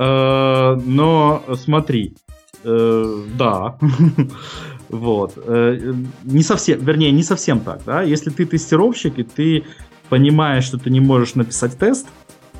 Э, 0.00 0.74
но 0.74 1.40
смотри, 1.54 2.16
э, 2.64 3.22
да. 3.38 3.78
Вот. 4.88 5.32
Э, 5.36 5.94
не 6.24 6.42
совсем, 6.42 6.84
вернее, 6.84 7.10
не 7.12 7.22
совсем 7.22 7.60
так, 7.60 7.80
да. 7.84 8.02
Если 8.02 8.30
ты 8.30 8.46
тестировщик, 8.46 9.18
и 9.18 9.22
ты 9.22 9.64
понимаешь, 10.08 10.64
что 10.64 10.78
ты 10.78 10.90
не 10.90 11.00
можешь 11.00 11.34
написать 11.34 11.76
тест 11.78 12.06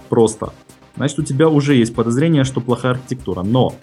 просто, 0.08 0.52
значит, 0.96 1.18
у 1.18 1.22
тебя 1.22 1.48
уже 1.48 1.74
есть 1.74 1.94
подозрение, 1.94 2.44
что 2.44 2.60
плохая 2.60 2.92
архитектура. 2.92 3.42
Но, 3.42 3.74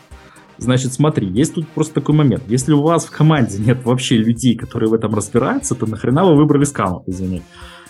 значит, 0.58 0.94
смотри, 0.94 1.28
есть 1.28 1.54
тут 1.54 1.68
просто 1.70 1.96
такой 1.96 2.16
момент. 2.16 2.44
Если 2.48 2.74
у 2.74 2.82
вас 2.82 3.06
в 3.06 3.12
команде 3.12 3.60
нет 3.60 3.84
вообще 3.86 4.18
людей, 4.18 4.56
которые 4.56 4.90
в 4.90 4.94
этом 4.94 5.14
разбираются, 5.16 5.76
то 5.76 5.86
нахрена 5.86 6.26
вы 6.26 6.36
выбрали 6.36 6.66
сканов, 6.66 7.04
извини. 7.08 7.44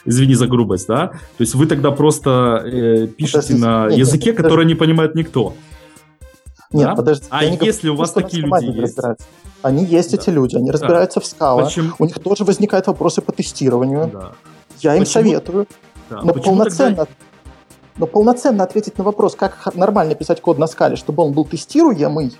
Извини 0.05 0.35
за 0.35 0.47
грубость, 0.47 0.87
да? 0.87 1.07
То 1.07 1.41
есть 1.41 1.55
вы 1.55 1.65
тогда 1.65 1.91
просто 1.91 2.61
э, 2.65 3.07
пишете 3.07 3.55
на 3.55 3.87
языке, 3.87 4.33
который 4.33 4.65
не 4.65 4.75
понимает 4.75 5.15
никто. 5.15 5.55
Нет, 6.73 6.89
да? 6.89 6.95
подожди. 6.95 7.25
А 7.29 7.45
если 7.45 7.89
у 7.89 7.95
вас 7.95 8.11
такие 8.11 8.43
люди 8.43 8.81
есть? 8.81 8.99
Они 9.63 9.85
есть, 9.85 10.11
да. 10.11 10.17
эти 10.17 10.29
люди, 10.29 10.55
они 10.57 10.69
разбираются 10.69 11.19
да. 11.19 11.25
в 11.25 11.27
скала. 11.27 11.63
Почему? 11.63 11.93
У 11.97 12.05
них 12.05 12.19
тоже 12.19 12.43
возникают 12.43 12.87
вопросы 12.87 13.21
по 13.21 13.31
тестированию. 13.31 14.09
Да. 14.13 14.31
Я 14.81 14.95
им 14.95 15.05
советую. 15.05 15.67
Да. 16.09 16.21
Но 16.21 16.33
полноценно, 16.33 16.95
тогда... 16.95 17.11
но 17.97 18.05
полноценно 18.05 18.63
ответить 18.63 18.97
на 18.97 19.03
вопрос, 19.05 19.35
как 19.35 19.73
нормально 19.73 20.15
писать 20.15 20.41
код 20.41 20.59
на 20.59 20.67
скале, 20.67 20.97
чтобы 20.97 21.23
он 21.23 21.31
был 21.31 21.45
тестируемый, 21.45 22.37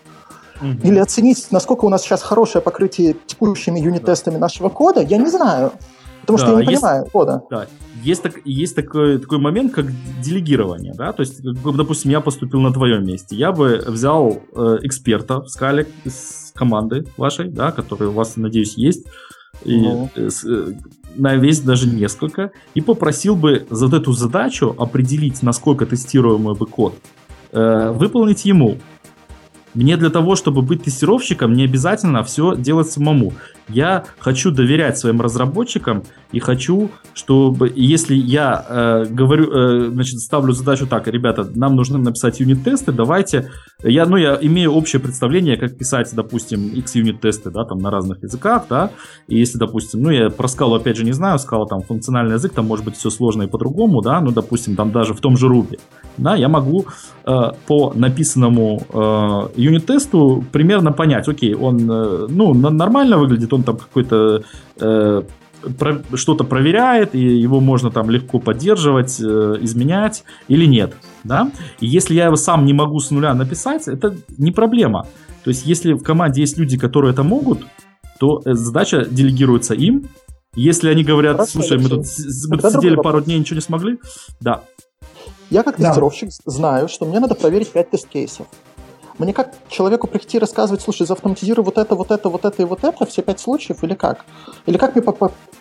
угу. 0.61 0.67
или 0.83 0.99
оценить, 0.99 1.47
насколько 1.51 1.85
у 1.85 1.89
нас 1.89 2.01
сейчас 2.03 2.21
хорошее 2.21 2.61
покрытие 2.61 3.15
текущими 3.25 3.79
юнит-тестами 3.79 4.35
да. 4.35 4.41
нашего 4.41 4.69
кода, 4.69 5.01
я 5.01 5.17
не 5.17 5.27
знаю. 5.27 5.71
Потому 6.25 6.39
да, 6.39 6.45
что 6.45 6.59
я 6.59 6.65
не 6.65 6.71
есть, 6.71 6.81
понимаю 6.81 7.05
кода. 7.11 7.41
Да. 7.49 7.67
Есть, 8.01 8.23
так, 8.23 8.33
есть 8.45 8.75
такой, 8.75 9.17
такой 9.19 9.37
момент, 9.39 9.73
как 9.73 9.85
делегирование. 10.21 10.93
Да? 10.93 11.11
То 11.11 11.21
есть, 11.21 11.41
допустим, 11.41 12.11
я 12.11 12.21
поступил 12.21 12.61
на 12.61 12.71
твоем 12.71 13.05
месте. 13.05 13.35
Я 13.35 13.51
бы 13.51 13.83
взял 13.85 14.41
э, 14.55 14.77
эксперта 14.83 15.41
в 15.41 15.49
скале 15.49 15.87
с 16.05 16.51
команды 16.53 17.05
вашей, 17.17 17.49
да, 17.49 17.71
которые 17.71 18.09
у 18.09 18.13
вас, 18.13 18.37
надеюсь, 18.37 18.77
есть. 18.77 19.05
И 19.65 19.81
ну. 19.81 20.09
Э, 20.15 20.29
э, 20.45 20.73
на 21.15 21.35
весь 21.35 21.59
даже 21.59 21.87
несколько. 21.87 22.51
И 22.73 22.81
попросил 22.81 23.35
бы 23.35 23.65
за 23.69 23.87
эту 23.95 24.13
задачу 24.13 24.75
определить, 24.77 25.43
насколько 25.43 25.85
тестируемый 25.85 26.55
бы 26.55 26.65
код, 26.65 26.95
э, 27.51 27.91
выполнить 27.91 28.45
ему. 28.45 28.77
Мне 29.73 29.97
для 29.97 30.09
того, 30.09 30.35
чтобы 30.35 30.61
быть 30.61 30.83
тестировщиком, 30.83 31.53
не 31.53 31.63
обязательно 31.63 32.23
все 32.23 32.55
делать 32.55 32.91
самому. 32.91 33.33
Я 33.69 34.05
хочу 34.19 34.51
доверять 34.51 34.97
своим 34.97 35.21
разработчикам 35.21 36.03
и 36.33 36.39
хочу, 36.39 36.89
чтобы, 37.13 37.71
если 37.75 38.15
я 38.15 38.65
э, 38.67 39.05
говорю, 39.05 39.51
э, 39.51 39.89
значит, 39.91 40.19
ставлю 40.19 40.51
задачу 40.51 40.87
так, 40.87 41.07
ребята, 41.07 41.47
нам 41.55 41.75
нужно 41.75 41.99
написать 41.99 42.39
юнит-тесты, 42.39 42.91
давайте, 42.91 43.51
я, 43.83 44.05
ну, 44.07 44.17
я 44.17 44.37
имею 44.41 44.73
общее 44.73 44.99
представление, 44.99 45.57
как 45.57 45.77
писать, 45.77 46.09
допустим, 46.13 46.69
X 46.69 46.95
юнит-тесты, 46.95 47.51
да, 47.51 47.65
там 47.65 47.77
на 47.77 47.91
разных 47.91 48.23
языках, 48.23 48.63
да, 48.67 48.89
и 49.27 49.37
если, 49.37 49.59
допустим, 49.59 50.01
ну, 50.01 50.09
я 50.09 50.31
про 50.31 50.47
скалу, 50.47 50.75
опять 50.75 50.97
же, 50.97 51.05
не 51.05 51.11
знаю, 51.11 51.37
скала 51.37 51.67
там 51.67 51.81
функциональный 51.81 52.33
язык, 52.33 52.51
там 52.53 52.65
может 52.65 52.83
быть 52.83 52.97
все 52.97 53.11
сложно 53.11 53.43
и 53.43 53.47
по-другому, 53.47 54.01
да, 54.01 54.19
ну, 54.19 54.31
допустим, 54.31 54.75
там 54.75 54.91
даже 54.91 55.13
в 55.13 55.21
том 55.21 55.37
же 55.37 55.47
Ruby, 55.47 55.79
да, 56.17 56.35
я 56.35 56.49
могу 56.49 56.87
э, 57.25 57.51
по 57.67 57.93
написанному 57.93 58.81
э, 58.91 59.61
юнит-тесту 59.61 60.43
примерно 60.51 60.91
понять, 60.91 61.27
окей, 61.27 61.53
он, 61.53 61.77
э, 61.89 62.27
ну, 62.27 62.55
нормально 62.55 63.19
выглядит, 63.19 63.53
он 63.53 63.61
там 63.61 63.77
какой-то 63.77 64.43
э, 64.79 65.21
про, 65.77 66.01
что-то 66.15 66.43
проверяет, 66.43 67.15
и 67.15 67.19
его 67.19 67.59
можно 67.59 67.91
там 67.91 68.09
легко 68.09 68.39
поддерживать, 68.39 69.19
э, 69.19 69.57
изменять 69.61 70.23
или 70.47 70.65
нет, 70.65 70.93
да. 71.23 71.51
И 71.79 71.87
если 71.87 72.15
я 72.15 72.25
его 72.25 72.35
сам 72.35 72.65
не 72.65 72.73
могу 72.73 72.99
с 72.99 73.11
нуля 73.11 73.33
написать, 73.33 73.87
это 73.87 74.15
не 74.37 74.51
проблема. 74.51 75.07
То 75.43 75.49
есть, 75.49 75.65
если 75.65 75.93
в 75.93 76.03
команде 76.03 76.41
есть 76.41 76.57
люди, 76.57 76.77
которые 76.77 77.13
это 77.13 77.23
могут, 77.23 77.65
то 78.19 78.41
э, 78.45 78.53
задача 78.53 79.05
делегируется 79.05 79.73
им. 79.73 80.07
Если 80.55 80.89
они 80.89 81.03
говорят, 81.03 81.37
Хорошо, 81.37 81.51
слушай, 81.53 81.77
мы 81.79 81.89
тут, 81.89 82.05
мы 82.49 82.57
тут 82.57 82.71
сидели 82.71 82.95
пару 82.95 83.21
дней, 83.21 83.39
ничего 83.39 83.55
не 83.55 83.61
смогли, 83.61 83.97
да. 84.39 84.61
Я 85.49 85.63
как 85.63 85.77
тестировщик 85.77 86.29
да. 86.29 86.51
знаю, 86.51 86.87
что 86.87 87.05
мне 87.05 87.19
надо 87.19 87.35
проверить 87.35 87.71
5 87.71 87.89
тест-кейсов. 87.91 88.47
Мне 89.19 89.33
как 89.33 89.53
человеку 89.69 90.07
прийти 90.07 90.37
и 90.37 90.39
рассказывать, 90.39 90.81
слушай, 90.81 91.05
заавтоматизируй 91.05 91.63
вот 91.63 91.77
это, 91.77 91.95
вот 91.95 92.09
это, 92.09 92.29
вот 92.29 92.45
это 92.45 92.61
и 92.61 92.65
вот 92.65 92.83
это, 92.83 93.05
все 93.05 93.21
пять 93.21 93.39
случаев, 93.39 93.83
или 93.83 93.93
как? 93.93 94.25
Или 94.65 94.77
как 94.77 94.95
мне 94.95 95.03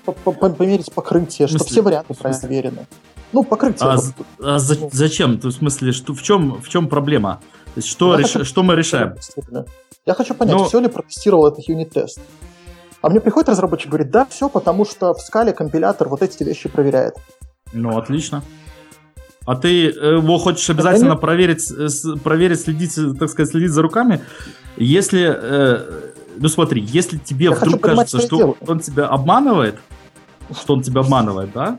померить 0.04 0.92
покрытие, 0.92 1.48
чтобы 1.48 1.64
все 1.64 1.82
варианты 1.82 2.14
проверены? 2.14 2.86
Ну, 3.32 3.44
покрытие. 3.44 3.88
А, 3.88 3.96
а 4.40 4.58
за, 4.58 4.76
зачем? 4.92 5.38
В 5.40 5.50
смысле, 5.50 5.92
что, 5.92 6.12
в, 6.12 6.22
чем, 6.22 6.60
в 6.60 6.68
чем 6.68 6.88
проблема? 6.88 7.40
То 7.66 7.78
есть, 7.78 7.88
что, 7.88 8.14
реш... 8.16 8.32
хочу... 8.32 8.44
что 8.44 8.62
мы 8.62 8.76
решаем? 8.76 9.14
Я 10.04 10.14
хочу 10.14 10.34
понять, 10.34 10.56
Но... 10.56 10.64
все 10.64 10.80
ли 10.80 10.88
протестировал 10.88 11.46
этот 11.46 11.66
юнит-тест. 11.66 12.20
А 13.00 13.08
мне 13.08 13.20
приходит 13.20 13.48
разработчик 13.48 13.86
и 13.86 13.90
говорит, 13.90 14.10
да, 14.10 14.26
все, 14.26 14.48
потому 14.48 14.84
что 14.84 15.14
в 15.14 15.20
скале 15.20 15.52
компилятор 15.52 16.08
вот 16.08 16.22
эти 16.22 16.42
вещи 16.44 16.68
проверяет. 16.68 17.14
Ну, 17.72 17.96
отлично. 17.96 18.42
А 19.44 19.56
ты 19.56 19.88
э, 19.88 20.16
его 20.18 20.38
хочешь 20.38 20.68
обязательно 20.70 21.16
проверить, 21.16 21.70
э, 21.70 21.88
проверить, 22.22 22.60
следить, 22.60 22.94
так 23.18 23.28
сказать, 23.28 23.50
следить 23.50 23.70
за 23.70 23.82
руками? 23.82 24.20
Если, 24.76 25.34
э, 25.34 26.11
ну 26.36 26.48
смотри, 26.48 26.82
если 26.82 27.18
тебе 27.18 27.46
Я 27.46 27.52
вдруг 27.52 27.80
кажется, 27.80 28.20
что 28.20 28.36
делаю. 28.36 28.56
он 28.66 28.80
тебя 28.80 29.06
обманывает, 29.06 29.76
что 30.60 30.74
он 30.74 30.82
тебя 30.82 31.00
обманывает, 31.00 31.50
да? 31.52 31.78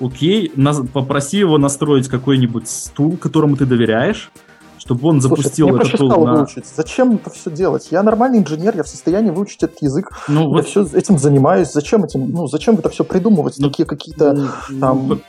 Окей, 0.00 0.50
на, 0.56 0.72
попроси 0.84 1.38
его 1.38 1.58
настроить 1.58 2.08
какой-нибудь 2.08 2.68
стул, 2.68 3.16
которому 3.16 3.56
ты 3.56 3.66
доверяешь, 3.66 4.30
чтобы 4.78 5.08
он 5.08 5.20
Слушай, 5.20 5.42
запустил 5.42 5.68
мне 5.68 5.80
этот 5.80 5.98
тул 5.98 6.26
на... 6.26 6.34
выучить. 6.34 6.64
Зачем 6.66 7.14
это 7.14 7.30
все 7.30 7.50
делать? 7.50 7.88
Я 7.90 8.02
нормальный 8.02 8.38
инженер, 8.38 8.76
я 8.76 8.82
в 8.82 8.88
состоянии 8.88 9.30
выучить 9.30 9.62
этот 9.62 9.80
язык. 9.80 10.10
Ну, 10.26 10.42
я 10.42 10.48
вот... 10.48 10.66
все 10.66 10.84
этим 10.92 11.18
занимаюсь. 11.18 11.72
Зачем 11.72 12.04
этим? 12.04 12.30
Ну, 12.30 12.48
зачем 12.48 12.76
это 12.76 12.88
все 12.88 13.04
придумывать? 13.04 13.56
Ну, 13.58 13.68
Такие 13.68 13.86
какие-то 13.86 14.32
ну, 14.68 14.80
там 14.80 15.20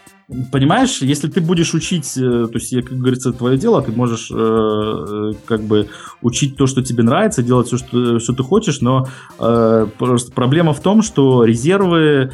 Понимаешь, 0.52 1.02
если 1.02 1.28
ты 1.28 1.42
будешь 1.42 1.74
учить, 1.74 2.18
э, 2.18 2.48
то 2.48 2.54
есть, 2.54 2.74
как 2.74 2.98
говорится, 2.98 3.34
твое 3.34 3.58
дело, 3.58 3.82
ты 3.82 3.92
можешь 3.92 4.32
э, 4.32 4.36
э, 4.36 5.34
как 5.46 5.64
бы 5.64 5.90
учить 6.22 6.56
то, 6.56 6.66
что 6.66 6.82
тебе 6.82 7.04
нравится, 7.04 7.44
делать 7.44 7.68
все, 7.68 7.78
что, 7.78 8.20
что 8.20 8.34
ты 8.34 8.42
хочешь, 8.42 8.80
но 8.80 9.08
э, 9.40 9.88
просто 9.98 10.32
проблема 10.32 10.74
в 10.74 10.80
том, 10.80 11.02
что 11.02 11.44
резервы, 11.44 12.32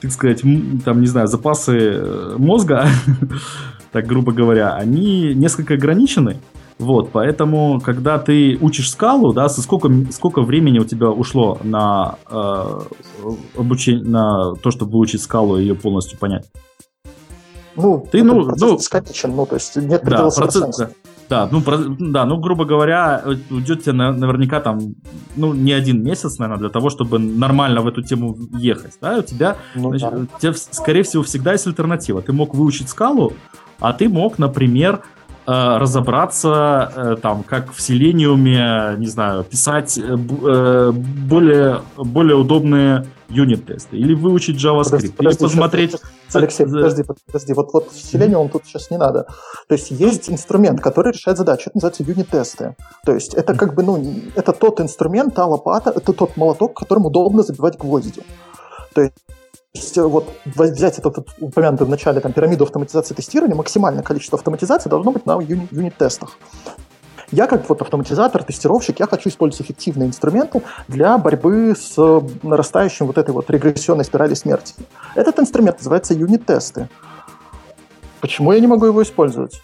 так 0.00 0.10
сказать, 0.10 0.42
там, 0.84 1.00
не 1.00 1.06
знаю, 1.06 1.28
запасы 1.28 1.78
э, 1.78 2.34
мозга, 2.38 2.88
так 3.92 4.06
грубо 4.06 4.32
говоря, 4.32 4.74
они 4.74 5.32
несколько 5.34 5.74
ограничены. 5.74 6.38
Вот, 6.78 7.10
поэтому, 7.12 7.80
когда 7.80 8.18
ты 8.18 8.58
учишь 8.60 8.90
скалу, 8.90 9.32
да, 9.32 9.48
сколько, 9.48 9.88
сколько 10.10 10.42
времени 10.42 10.80
у 10.80 10.84
тебя 10.84 11.10
ушло 11.10 11.58
на 11.62 12.16
э, 12.28 12.80
обучение, 13.56 14.04
на 14.04 14.54
то, 14.56 14.72
чтобы 14.72 14.90
выучить 14.90 15.22
скалу 15.22 15.58
и 15.58 15.62
ее 15.62 15.76
полностью 15.76 16.18
понять? 16.18 16.50
Ну, 17.76 18.06
ты, 18.10 18.22
ну, 18.22 18.50
ну, 18.56 18.76
бесконечен, 18.76 19.34
ну, 19.34 19.46
то 19.46 19.56
есть 19.56 19.76
нет 19.76 20.02
предела 20.02 20.30
да, 20.30 20.36
процесс, 20.36 20.76
да. 20.76 20.90
Да, 21.28 21.48
ну, 21.50 21.62
про, 21.62 21.78
да, 21.78 22.26
ну, 22.26 22.36
грубо 22.36 22.66
говоря, 22.66 23.24
уйдет 23.50 23.84
тебе 23.84 23.92
наверняка 23.92 24.60
там, 24.60 24.94
ну, 25.34 25.54
не 25.54 25.72
один 25.72 26.02
месяц, 26.02 26.38
наверное, 26.38 26.60
для 26.60 26.68
того, 26.68 26.90
чтобы 26.90 27.18
нормально 27.18 27.80
в 27.80 27.88
эту 27.88 28.02
тему 28.02 28.36
ехать, 28.52 28.98
да, 29.00 29.18
у 29.18 29.22
тебя, 29.22 29.56
ну, 29.74 29.96
значит, 29.96 30.10
да. 30.10 30.16
у 30.36 30.40
тебя, 30.40 30.52
скорее 30.54 31.02
всего, 31.04 31.22
всегда 31.22 31.52
есть 31.52 31.66
альтернатива. 31.66 32.20
Ты 32.20 32.32
мог 32.32 32.54
выучить 32.54 32.90
скалу, 32.90 33.32
а 33.80 33.94
ты 33.94 34.08
мог, 34.08 34.38
например, 34.38 35.00
разобраться 35.46 36.92
э, 36.94 37.16
там, 37.20 37.42
как 37.42 37.72
в 37.72 37.78
Selenium, 37.78 38.96
не 38.96 39.06
знаю, 39.06 39.44
писать 39.44 39.98
э, 39.98 40.02
э 40.02 40.92
более, 40.92 41.80
более 41.96 42.36
удобные 42.36 43.06
юнит-тесты, 43.28 43.96
или 43.96 44.14
выучить 44.14 44.56
JavaScript, 44.56 44.84
подожди, 44.84 45.06
или 45.06 45.16
подожди, 45.16 45.44
посмотреть... 45.44 45.90
Сейчас, 45.90 46.00
сейчас, 46.00 46.36
Алексей, 46.36 46.66
подожди, 46.66 47.02
подожди, 47.26 47.52
вот, 47.54 47.72
вот 47.72 47.88
Selenium 47.92 48.50
тут 48.50 48.66
сейчас 48.66 48.90
не 48.90 48.98
надо. 48.98 49.26
То 49.68 49.74
есть 49.74 49.90
есть 49.90 50.30
инструмент, 50.30 50.80
который 50.80 51.12
решает 51.12 51.38
задачу, 51.38 51.70
это 51.70 51.76
называется 51.76 52.02
юнит-тесты. 52.04 52.76
То 53.04 53.12
есть 53.12 53.34
это 53.34 53.54
как 53.54 53.74
бы, 53.74 53.82
ну, 53.82 54.04
это 54.36 54.52
тот 54.52 54.80
инструмент, 54.80 55.34
та 55.34 55.46
лопата, 55.46 55.90
это 55.90 56.12
тот 56.12 56.36
молоток, 56.36 56.74
которым 56.74 57.06
удобно 57.06 57.42
забивать 57.42 57.78
гвозди. 57.78 58.22
То 58.94 59.02
есть 59.02 59.14
есть 59.74 59.96
вот 59.96 60.30
взять 60.44 60.98
этот, 60.98 61.18
этот 61.18 61.28
упомянутый 61.40 61.86
в 61.86 61.90
начале 61.90 62.20
там, 62.20 62.32
пирамиду 62.32 62.64
автоматизации 62.64 63.14
тестирования, 63.14 63.56
максимальное 63.56 64.02
количество 64.02 64.38
автоматизации 64.38 64.90
должно 64.90 65.12
быть 65.12 65.26
на 65.26 65.40
юнит-тестах. 65.40 66.38
Я 67.30 67.46
как 67.46 67.66
вот 67.70 67.80
автоматизатор, 67.80 68.44
тестировщик, 68.44 69.00
я 69.00 69.06
хочу 69.06 69.30
использовать 69.30 69.64
эффективные 69.64 70.08
инструменты 70.08 70.62
для 70.88 71.16
борьбы 71.16 71.74
с 71.74 71.96
нарастающим 72.42 73.06
вот 73.06 73.16
этой 73.16 73.30
вот 73.30 73.48
регрессионной 73.48 74.04
спирали 74.04 74.34
смерти. 74.34 74.74
Этот 75.14 75.38
инструмент 75.38 75.78
называется 75.78 76.12
юнит-тесты. 76.12 76.90
Почему 78.20 78.52
я 78.52 78.60
не 78.60 78.66
могу 78.66 78.84
его 78.84 79.02
использовать? 79.02 79.62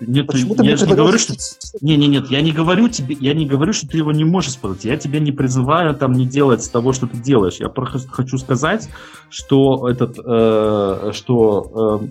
Нет, 0.00 0.26
Почему 0.26 0.54
ты 0.54 0.64
я 0.64 0.74
не 0.74 0.94
говорю, 0.94 1.18
что... 1.18 1.34
Не, 1.80 1.96
не, 1.96 2.06
нет, 2.06 2.30
я 2.30 2.40
не 2.40 2.52
говорю 2.52 2.88
тебе, 2.88 3.16
я 3.20 3.34
не 3.34 3.46
говорю, 3.46 3.72
что 3.72 3.88
ты 3.88 3.98
его 3.98 4.12
не 4.12 4.24
можешь 4.24 4.50
использовать. 4.50 4.84
Я 4.84 4.96
тебя 4.96 5.20
не 5.20 5.32
призываю 5.32 5.94
там 5.94 6.12
не 6.12 6.26
делать 6.26 6.70
того, 6.70 6.92
что 6.92 7.06
ты 7.06 7.18
делаешь. 7.18 7.56
Я 7.58 7.68
просто 7.68 8.08
хочу 8.08 8.38
сказать, 8.38 8.88
что 9.30 9.88
этот, 9.88 10.18
э, 10.24 11.12
что 11.14 12.02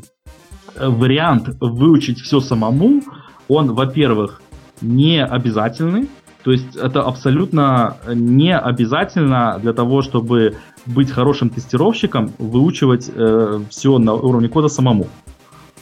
э, 0.75 0.89
вариант 0.89 1.49
выучить 1.59 2.19
все 2.19 2.39
самому, 2.39 3.01
он, 3.47 3.73
во-первых, 3.73 4.41
не 4.81 5.23
обязательный, 5.23 6.09
то 6.43 6.51
есть 6.51 6.77
это 6.77 7.01
абсолютно 7.01 7.97
не 8.07 8.57
обязательно 8.57 9.59
для 9.61 9.73
того, 9.73 10.01
чтобы 10.01 10.55
быть 10.85 11.11
хорошим 11.11 11.49
тестировщиком, 11.49 12.31
выучивать 12.37 13.11
э, 13.13 13.59
все 13.69 13.97
на 13.97 14.13
уровне 14.13 14.47
кода 14.47 14.69
самому. 14.69 15.07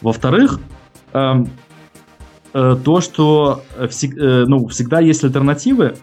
Во-вторых, 0.02 0.60
э, 1.14 1.20
э, 1.20 1.46
то, 2.84 3.02
что 3.02 3.64
всег, 3.90 4.18
э, 4.18 4.46
ну, 4.48 4.68
всегда 4.68 5.00
есть 5.00 5.24
альтернативы, 5.24 5.96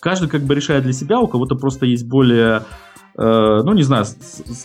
каждый 0.00 0.28
как 0.28 0.42
бы 0.42 0.54
решает 0.54 0.84
для 0.84 0.92
себя, 0.92 1.18
у 1.20 1.26
кого-то 1.26 1.54
просто 1.54 1.86
есть 1.86 2.06
более 2.06 2.62
Э, 3.18 3.62
ну, 3.64 3.72
не 3.72 3.82
знаю, 3.82 4.04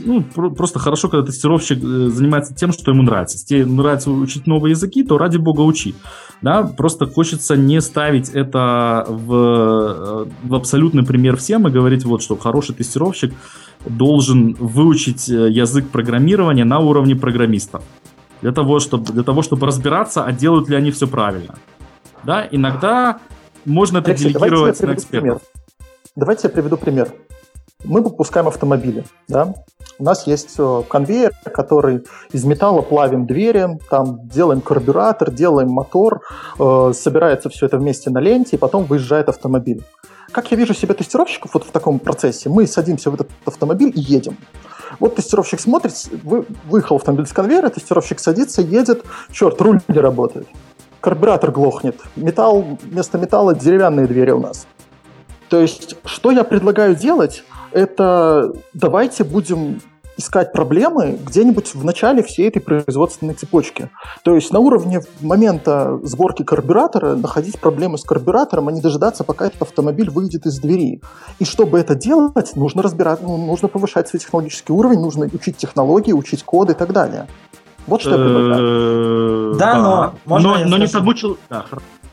ну, 0.01 0.21
просто 0.23 0.77
хорошо, 0.77 1.07
когда 1.07 1.25
тестировщик 1.25 1.77
э, 1.77 2.07
занимается 2.09 2.53
тем, 2.53 2.73
что 2.73 2.91
ему 2.91 3.01
нравится. 3.01 3.37
Если 3.37 3.47
тебе 3.47 3.65
нравится 3.65 4.11
учить 4.11 4.45
новые 4.45 4.71
языки, 4.71 5.03
то 5.03 5.17
ради 5.17 5.37
бога 5.37 5.61
учи. 5.61 5.95
Да? 6.41 6.63
Просто 6.63 7.05
хочется 7.05 7.55
не 7.55 7.79
ставить 7.79 8.29
это 8.29 9.05
в, 9.07 9.33
э, 9.33 10.25
в 10.43 10.55
абсолютный 10.55 11.05
пример 11.05 11.37
всем 11.37 11.65
и 11.67 11.71
говорить, 11.71 12.03
вот, 12.03 12.21
что 12.21 12.35
хороший 12.35 12.75
тестировщик 12.75 13.33
должен 13.85 14.53
выучить 14.59 15.29
язык 15.29 15.89
программирования 15.89 16.65
на 16.65 16.79
уровне 16.79 17.15
программиста. 17.15 17.81
Для 18.41 18.51
того, 18.51 18.79
чтобы, 18.79 19.11
для 19.11 19.23
того, 19.23 19.41
чтобы 19.41 19.67
разбираться, 19.67 20.25
а 20.25 20.31
делают 20.31 20.69
ли 20.69 20.75
они 20.75 20.91
все 20.91 21.07
правильно. 21.07 21.55
Да, 22.23 22.47
иногда 22.49 23.19
можно 23.65 23.99
это 23.99 24.11
Алексей, 24.11 24.33
делегировать 24.33 24.81
на 24.81 24.93
экспертов. 24.93 25.41
Давайте 26.15 26.47
я 26.47 26.49
приведу 26.49 26.77
пример 26.77 27.13
мы 27.83 28.01
выпускаем 28.01 28.47
автомобили. 28.47 29.03
Да? 29.27 29.53
У 29.97 30.03
нас 30.03 30.25
есть 30.27 30.55
э, 30.57 30.83
конвейер, 30.89 31.31
который 31.53 32.03
из 32.31 32.43
металла 32.43 32.81
плавим 32.81 33.25
двери, 33.25 33.79
там 33.89 34.27
делаем 34.27 34.61
карбюратор, 34.61 35.31
делаем 35.31 35.69
мотор, 35.69 36.21
э, 36.59 36.91
собирается 36.95 37.49
все 37.49 37.67
это 37.67 37.77
вместе 37.77 38.09
на 38.09 38.19
ленте, 38.19 38.55
и 38.55 38.59
потом 38.59 38.85
выезжает 38.85 39.29
автомобиль. 39.29 39.83
Как 40.31 40.49
я 40.51 40.57
вижу 40.57 40.73
себе 40.73 40.93
тестировщиков 40.93 41.53
вот 41.53 41.65
в 41.65 41.71
таком 41.71 41.99
процессе, 41.99 42.49
мы 42.49 42.65
садимся 42.65 43.11
в 43.11 43.15
этот 43.15 43.29
автомобиль 43.45 43.91
и 43.93 43.99
едем. 43.99 44.37
Вот 45.01 45.15
тестировщик 45.15 45.59
смотрит, 45.59 45.93
вы, 46.23 46.45
выехал 46.69 46.95
автомобиль 46.95 47.27
с 47.27 47.33
конвейера, 47.33 47.67
тестировщик 47.67 48.21
садится, 48.21 48.61
едет, 48.61 49.03
черт, 49.31 49.59
руль 49.59 49.81
не 49.89 49.99
работает, 49.99 50.47
карбюратор 51.01 51.51
глохнет, 51.51 51.99
металл, 52.15 52.77
вместо 52.81 53.17
металла 53.17 53.53
деревянные 53.53 54.07
двери 54.07 54.31
у 54.31 54.39
нас. 54.39 54.65
То 55.49 55.59
есть, 55.59 55.97
что 56.05 56.31
я 56.31 56.45
предлагаю 56.45 56.95
делать? 56.95 57.43
это 57.71 58.53
давайте 58.73 59.23
будем 59.23 59.81
искать 60.21 60.53
проблемы 60.53 61.19
где-нибудь 61.25 61.75
в 61.75 61.83
начале 61.83 62.23
всей 62.23 62.47
этой 62.47 62.61
производственной 62.61 63.33
цепочки. 63.33 63.89
То 64.23 64.35
есть 64.35 64.51
на 64.51 64.59
уровне 64.59 65.01
момента 65.19 65.99
сборки 66.03 66.43
карбюратора 66.43 67.15
находить 67.15 67.59
проблемы 67.59 67.97
с 67.97 68.03
карбюратором, 68.03 68.69
а 68.69 68.71
не 68.71 68.81
дожидаться, 68.81 69.23
пока 69.23 69.47
этот 69.47 69.61
автомобиль 69.61 70.09
выйдет 70.09 70.45
из 70.45 70.59
двери. 70.59 71.01
И 71.39 71.45
чтобы 71.45 71.79
это 71.79 71.95
делать, 71.95 72.55
нужно 72.55 72.81
разбирать, 72.81 73.21
ну, 73.21 73.37
нужно 73.37 73.67
повышать 73.67 74.07
свой 74.07 74.19
технологический 74.19 74.71
уровень, 74.71 74.99
нужно 74.99 75.29
учить 75.33 75.57
технологии, 75.57 76.13
учить 76.13 76.43
коды 76.43 76.73
и 76.73 76.75
так 76.75 76.93
далее. 76.93 77.27
Вот 77.87 78.01
что 78.01 78.11
я 78.11 78.17
предлагаю. 78.17 79.55
Да, 79.55 80.13
но... 80.25 80.39
Но 80.39 80.77
не 80.77 80.87
тому 80.87 81.13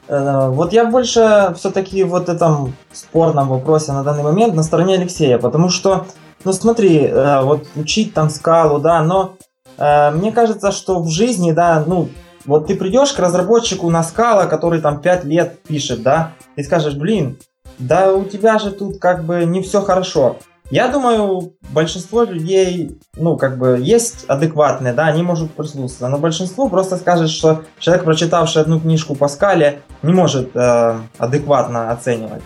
Э, 0.09 0.49
вот 0.49 0.73
я 0.73 0.87
больше 0.87 1.55
все-таки 1.57 2.03
вот 2.03 2.29
этом 2.29 2.73
спорном 2.93 3.49
вопросе 3.49 3.93
на 3.93 4.03
данный 4.03 4.23
момент 4.23 4.55
на 4.55 4.63
стороне 4.63 4.95
Алексея, 4.95 5.39
потому 5.39 5.69
что, 5.69 6.07
ну 6.45 6.53
смотри, 6.53 7.05
э, 7.05 7.43
вот 7.43 7.66
учить 7.76 8.14
там 8.14 8.30
скалу, 8.30 8.78
да, 8.78 9.03
но 9.03 9.36
э, 9.76 10.11
мне 10.12 10.32
кажется, 10.32 10.72
что 10.72 11.01
в 11.03 11.09
жизни, 11.09 11.53
да, 11.53 11.82
ну, 11.86 12.09
вот 12.47 12.66
ты 12.66 12.76
придешь 12.76 13.12
к 13.12 13.18
разработчику 13.18 13.91
на 13.91 14.03
скала, 14.03 14.47
который 14.47 14.80
там 14.80 15.01
5 15.01 15.24
лет 15.24 15.62
пишет, 15.62 16.03
да, 16.03 16.32
и 16.57 16.62
скажешь, 16.62 16.95
блин, 16.95 17.39
да 17.78 18.12
у 18.14 18.24
тебя 18.24 18.59
же 18.59 18.70
тут 18.70 18.99
как 18.99 19.24
бы 19.24 19.45
не 19.45 19.62
все 19.62 19.82
хорошо. 19.82 20.36
Я 20.70 20.89
думаю, 20.89 21.55
большинство 21.70 22.24
людей, 22.24 23.01
ну, 23.16 23.39
как 23.39 23.57
бы, 23.57 23.78
есть 23.80 24.26
адекватные, 24.28 24.93
да, 24.93 25.07
они 25.07 25.22
могут 25.22 25.53
прислушаться, 25.53 26.09
но 26.09 26.18
большинство 26.18 26.68
просто 26.68 26.99
скажет, 26.99 27.30
что 27.30 27.62
человек, 27.78 28.05
прочитавший 28.05 28.62
одну 28.62 28.78
книжку 28.78 29.14
по 29.14 29.28
скале, 29.28 29.80
не 30.03 30.12
может 30.12 30.55
э, 30.55 30.99
адекватно 31.16 31.91
оценивать. 31.91 32.43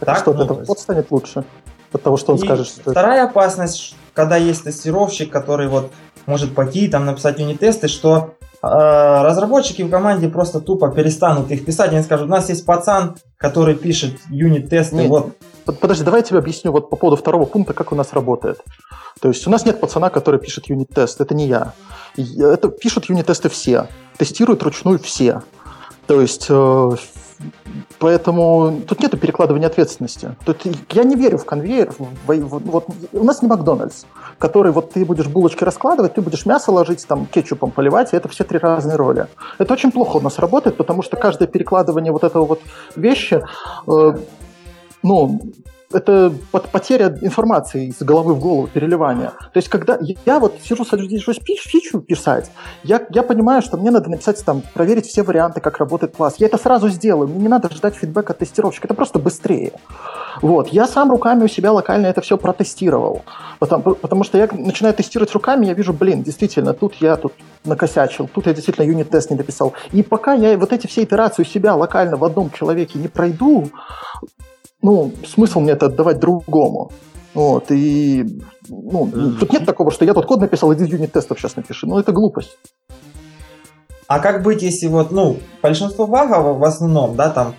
Так, 0.00 0.18
что, 0.18 0.32
ну, 0.32 0.44
это 0.44 0.54
вот 0.54 0.78
станет 0.80 1.10
лучше 1.10 1.44
от 1.92 2.02
того, 2.02 2.16
что 2.16 2.32
он 2.32 2.38
и 2.38 2.42
скажет. 2.42 2.66
Что 2.66 2.90
вторая 2.90 3.22
это... 3.22 3.30
опасность, 3.30 3.94
когда 4.14 4.36
есть 4.36 4.64
тестировщик, 4.64 5.30
который 5.30 5.68
вот 5.68 5.90
может 6.26 6.54
пойти 6.54 6.88
там 6.88 7.06
написать 7.06 7.38
юнит-тесты, 7.38 7.88
что 7.88 8.34
э, 8.62 8.66
разработчики 8.66 9.82
в 9.82 9.90
команде 9.90 10.28
просто 10.28 10.60
тупо 10.60 10.90
перестанут 10.90 11.50
их 11.50 11.64
писать, 11.64 11.92
они 11.92 12.02
скажут, 12.02 12.26
у 12.26 12.30
нас 12.30 12.48
есть 12.48 12.64
пацан, 12.64 13.16
который 13.36 13.74
пишет 13.74 14.18
юнит-тесты, 14.28 15.08
вот 15.08 15.34
Подожди, 15.64 16.04
давай 16.04 16.20
я 16.20 16.24
тебе 16.24 16.38
объясню 16.38 16.72
вот 16.72 16.90
по 16.90 16.96
поводу 16.96 17.16
второго 17.16 17.44
пункта, 17.44 17.74
как 17.74 17.92
у 17.92 17.94
нас 17.94 18.12
работает. 18.12 18.60
То 19.20 19.28
есть 19.28 19.46
у 19.46 19.50
нас 19.50 19.64
нет 19.64 19.80
пацана, 19.80 20.10
который 20.10 20.40
пишет 20.40 20.68
юнит-тест, 20.68 21.20
это 21.20 21.34
не 21.34 21.46
я. 21.46 21.74
Это 22.16 22.68
пишут 22.68 23.08
юнит-тесты 23.08 23.48
все, 23.48 23.86
тестируют 24.16 24.62
ручную 24.62 24.98
все. 24.98 25.42
То 26.06 26.20
есть 26.20 26.46
э, 26.48 26.90
Поэтому 27.98 28.80
тут 28.86 29.00
нет 29.00 29.18
перекладывания 29.20 29.66
ответственности. 29.66 30.36
Тут 30.44 30.62
я 30.90 31.04
не 31.04 31.16
верю 31.16 31.38
в 31.38 31.44
конвейер. 31.44 31.92
Вот, 32.26 32.62
вот, 32.64 32.86
у 33.12 33.24
нас 33.24 33.42
не 33.42 33.48
Макдональдс, 33.48 34.04
который 34.38 34.72
вот 34.72 34.92
ты 34.92 35.04
будешь 35.04 35.26
булочки 35.26 35.64
раскладывать, 35.64 36.14
ты 36.14 36.22
будешь 36.22 36.46
мясо 36.46 36.72
ложить, 36.72 37.06
там 37.06 37.26
кетчупом 37.26 37.70
поливать, 37.70 38.12
и 38.12 38.16
это 38.16 38.28
все 38.28 38.44
три 38.44 38.58
разные 38.58 38.96
роли. 38.96 39.26
Это 39.58 39.72
очень 39.74 39.92
плохо 39.92 40.16
у 40.16 40.20
нас 40.20 40.38
работает, 40.38 40.76
потому 40.76 41.02
что 41.02 41.16
каждое 41.16 41.46
перекладывание 41.46 42.12
вот 42.12 42.24
этого 42.24 42.44
вот 42.46 42.60
вещи 42.96 43.42
э, 43.86 44.12
ну, 45.02 45.40
это 45.92 46.32
потеря 46.72 47.18
информации 47.20 47.88
из 47.88 48.00
головы 48.00 48.34
в 48.34 48.40
голову, 48.40 48.68
переливание. 48.68 49.30
То 49.52 49.56
есть, 49.56 49.68
когда 49.68 49.98
я 50.00 50.38
вот 50.38 50.54
сижу, 50.62 50.84
сажусь 50.84 51.40
фичу 51.42 52.00
писать, 52.00 52.50
я, 52.84 53.02
я 53.10 53.22
понимаю, 53.22 53.60
что 53.60 53.76
мне 53.76 53.90
надо 53.90 54.08
написать, 54.08 54.44
там, 54.44 54.62
проверить 54.74 55.06
все 55.06 55.22
варианты, 55.22 55.60
как 55.60 55.78
работает 55.78 56.14
класс. 56.16 56.36
Я 56.38 56.46
это 56.46 56.58
сразу 56.58 56.88
сделаю, 56.88 57.28
мне 57.28 57.40
не 57.40 57.48
надо 57.48 57.70
ждать 57.74 57.94
фидбэка 57.96 58.32
от 58.32 58.38
тестировщика, 58.38 58.86
это 58.86 58.94
просто 58.94 59.18
быстрее. 59.18 59.72
Вот. 60.42 60.68
Я 60.68 60.86
сам 60.86 61.10
руками 61.10 61.44
у 61.44 61.48
себя 61.48 61.72
локально 61.72 62.06
это 62.06 62.20
все 62.20 62.38
протестировал, 62.38 63.22
потому, 63.58 63.94
потому 63.96 64.22
что 64.22 64.38
я 64.38 64.48
начинаю 64.52 64.94
тестировать 64.94 65.32
руками, 65.32 65.66
я 65.66 65.74
вижу, 65.74 65.92
блин, 65.92 66.22
действительно, 66.22 66.72
тут 66.72 66.94
я 67.00 67.16
тут 67.16 67.32
накосячил, 67.64 68.28
тут 68.32 68.46
я 68.46 68.54
действительно 68.54 68.84
юнит-тест 68.84 69.30
не 69.30 69.36
дописал. 69.36 69.74
И 69.92 70.02
пока 70.02 70.34
я 70.34 70.56
вот 70.56 70.72
эти 70.72 70.86
все 70.86 71.02
итерации 71.02 71.42
у 71.42 71.46
себя 71.46 71.74
локально 71.74 72.16
в 72.16 72.24
одном 72.24 72.50
человеке 72.50 72.98
не 72.98 73.08
пройду, 73.08 73.70
ну, 74.82 75.12
смысл 75.26 75.60
мне 75.60 75.72
это 75.72 75.86
отдавать 75.86 76.18
другому. 76.18 76.92
Вот, 77.32 77.66
и 77.70 78.40
ну, 78.68 79.10
тут 79.38 79.52
нет 79.52 79.64
такого, 79.64 79.90
что 79.90 80.04
я 80.04 80.14
тут 80.14 80.26
код 80.26 80.40
написал, 80.40 80.74
иди 80.74 80.84
юнит-тестов 80.84 81.38
сейчас 81.38 81.56
напиши. 81.56 81.86
Ну, 81.86 81.98
это 81.98 82.12
глупость. 82.12 82.58
А 84.08 84.18
как 84.18 84.42
быть, 84.42 84.62
если 84.62 84.88
вот, 84.88 85.12
ну, 85.12 85.38
большинство 85.62 86.08
багов 86.08 86.58
в 86.58 86.64
основном, 86.64 87.14
да, 87.14 87.30
там, 87.30 87.54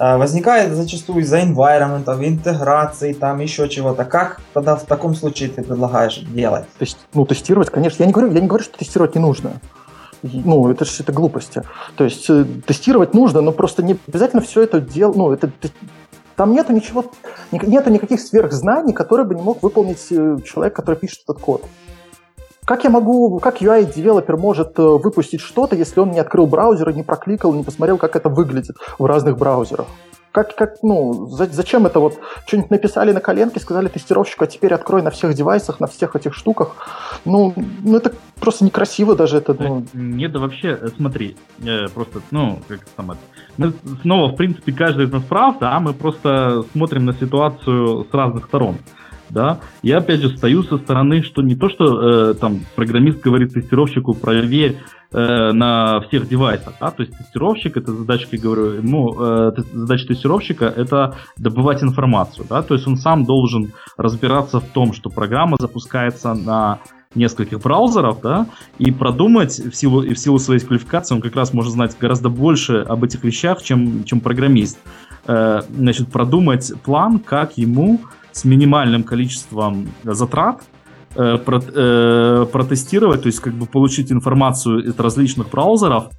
э, 0.00 0.16
возникает 0.16 0.72
зачастую 0.72 1.20
из-за 1.20 1.42
environment, 1.42 2.06
интеграции, 2.26 3.12
там 3.12 3.40
еще 3.40 3.68
чего-то. 3.68 4.06
Как 4.06 4.40
тогда 4.54 4.76
в 4.76 4.84
таком 4.84 5.14
случае 5.14 5.50
ты 5.50 5.62
предлагаешь 5.62 6.20
делать? 6.20 6.64
То 6.78 6.82
есть, 6.82 6.96
ну, 7.12 7.26
тестировать, 7.26 7.68
конечно. 7.68 8.02
Я 8.02 8.06
не 8.06 8.12
говорю, 8.12 8.32
я 8.32 8.40
не 8.40 8.46
говорю, 8.46 8.64
что 8.64 8.78
тестировать 8.78 9.14
не 9.14 9.20
нужно. 9.20 9.60
Ну, 10.22 10.70
это 10.70 10.86
же 10.86 10.92
это 11.00 11.12
глупости. 11.12 11.62
То 11.96 12.04
есть 12.04 12.30
э, 12.30 12.46
тестировать 12.66 13.12
нужно, 13.12 13.42
но 13.42 13.52
просто 13.52 13.82
не 13.82 13.98
обязательно 14.08 14.40
все 14.40 14.62
это 14.62 14.80
делать. 14.80 15.16
Ну, 15.16 15.32
это 15.32 15.50
там 16.36 16.52
нету 16.52 16.72
ничего, 16.72 17.04
нету 17.52 17.90
никаких 17.90 18.20
сверхзнаний, 18.20 18.92
которые 18.92 19.26
бы 19.26 19.34
не 19.34 19.42
мог 19.42 19.62
выполнить 19.62 20.06
э, 20.10 20.38
человек, 20.44 20.74
который 20.74 20.96
пишет 20.96 21.22
этот 21.24 21.40
код. 21.40 21.64
Как 22.64 22.84
я 22.84 22.90
могу, 22.90 23.38
как 23.40 23.60
UI-девелопер 23.60 24.36
может 24.36 24.78
э, 24.78 24.82
выпустить 24.82 25.40
что-то, 25.40 25.76
если 25.76 26.00
он 26.00 26.10
не 26.10 26.18
открыл 26.18 26.46
браузер, 26.46 26.94
не 26.94 27.02
прокликал, 27.02 27.52
не 27.52 27.62
посмотрел, 27.62 27.98
как 27.98 28.16
это 28.16 28.28
выглядит 28.28 28.76
в 28.98 29.04
разных 29.04 29.36
браузерах? 29.36 29.86
Как, 30.34 30.56
как, 30.56 30.82
ну, 30.82 31.28
за, 31.28 31.46
зачем 31.46 31.86
это 31.86 32.00
вот? 32.00 32.18
Что-нибудь 32.44 32.72
написали 32.72 33.12
на 33.12 33.20
коленке, 33.20 33.60
сказали 33.60 33.86
тестировщику, 33.86 34.42
а 34.42 34.46
теперь 34.48 34.74
открой 34.74 35.00
на 35.00 35.12
всех 35.12 35.32
девайсах, 35.32 35.78
на 35.78 35.86
всех 35.86 36.16
этих 36.16 36.34
штуках. 36.34 36.74
Ну, 37.24 37.54
ну 37.84 37.96
это 37.96 38.12
просто 38.40 38.64
некрасиво 38.64 39.14
даже. 39.14 39.36
Это, 39.36 39.54
ну... 39.54 39.86
Нет, 39.92 40.32
да 40.32 40.40
вообще, 40.40 40.76
э, 40.80 40.88
смотри, 40.96 41.36
э, 41.64 41.86
просто, 41.94 42.20
ну, 42.32 42.58
как 42.66 42.80
там 42.96 43.12
это... 43.12 43.20
Мы 43.58 43.72
снова, 44.02 44.32
в 44.32 44.34
принципе, 44.34 44.72
каждый 44.72 45.04
из 45.06 45.12
нас 45.12 45.22
прав, 45.22 45.60
да, 45.60 45.78
мы 45.78 45.92
просто 45.92 46.64
смотрим 46.72 47.04
на 47.04 47.12
ситуацию 47.12 48.04
с 48.10 48.12
разных 48.12 48.46
сторон 48.46 48.78
да, 49.34 49.60
я 49.82 49.98
опять 49.98 50.20
же 50.20 50.34
стою 50.34 50.62
со 50.62 50.78
стороны, 50.78 51.22
что 51.22 51.42
не 51.42 51.56
то, 51.56 51.68
что 51.68 52.30
э, 52.30 52.34
там 52.34 52.60
программист 52.76 53.20
говорит 53.20 53.52
тестировщику 53.52 54.14
проверь 54.14 54.78
э, 55.12 55.52
на 55.52 56.00
всех 56.02 56.28
девайсах, 56.28 56.74
да, 56.80 56.90
то 56.90 57.02
есть 57.02 57.16
тестировщик 57.18 57.76
это 57.76 57.92
задача, 57.92 58.28
я 58.30 58.38
говорю, 58.38 58.80
ну, 58.82 59.14
э, 59.18 59.52
задача 59.72 60.06
тестировщика 60.06 60.66
это 60.66 61.16
добывать 61.36 61.82
информацию, 61.82 62.46
да, 62.48 62.62
то 62.62 62.74
есть 62.74 62.86
он 62.86 62.96
сам 62.96 63.24
должен 63.24 63.72
разбираться 63.98 64.60
в 64.60 64.68
том, 64.68 64.92
что 64.94 65.10
программа 65.10 65.56
запускается 65.58 66.34
на 66.34 66.78
нескольких 67.14 67.60
браузеров, 67.60 68.20
да, 68.22 68.46
и 68.78 68.90
продумать 68.90 69.58
в 69.58 69.74
силу, 69.74 70.00
в 70.00 70.16
силу 70.16 70.38
своей 70.38 70.60
квалификации 70.60 71.14
он 71.14 71.20
как 71.20 71.36
раз 71.36 71.52
может 71.52 71.72
знать 71.72 71.96
гораздо 71.98 72.28
больше 72.28 72.78
об 72.78 73.04
этих 73.04 73.22
вещах, 73.24 73.62
чем, 73.62 74.04
чем 74.04 74.20
программист. 74.20 74.78
Э, 75.26 75.62
значит, 75.70 76.08
продумать 76.08 76.72
план, 76.82 77.18
как 77.18 77.56
ему 77.56 78.00
с 78.34 78.44
минимальным 78.44 79.04
количеством 79.04 79.88
затрат 80.02 80.62
э, 81.14 81.38
про, 81.38 81.60
э, 81.60 82.46
протестировать, 82.52 83.22
то 83.22 83.28
есть 83.28 83.40
как 83.40 83.54
бы 83.54 83.66
получить 83.66 84.12
информацию 84.12 84.84
из 84.84 84.98
различных 84.98 85.50
браузеров, 85.50 86.10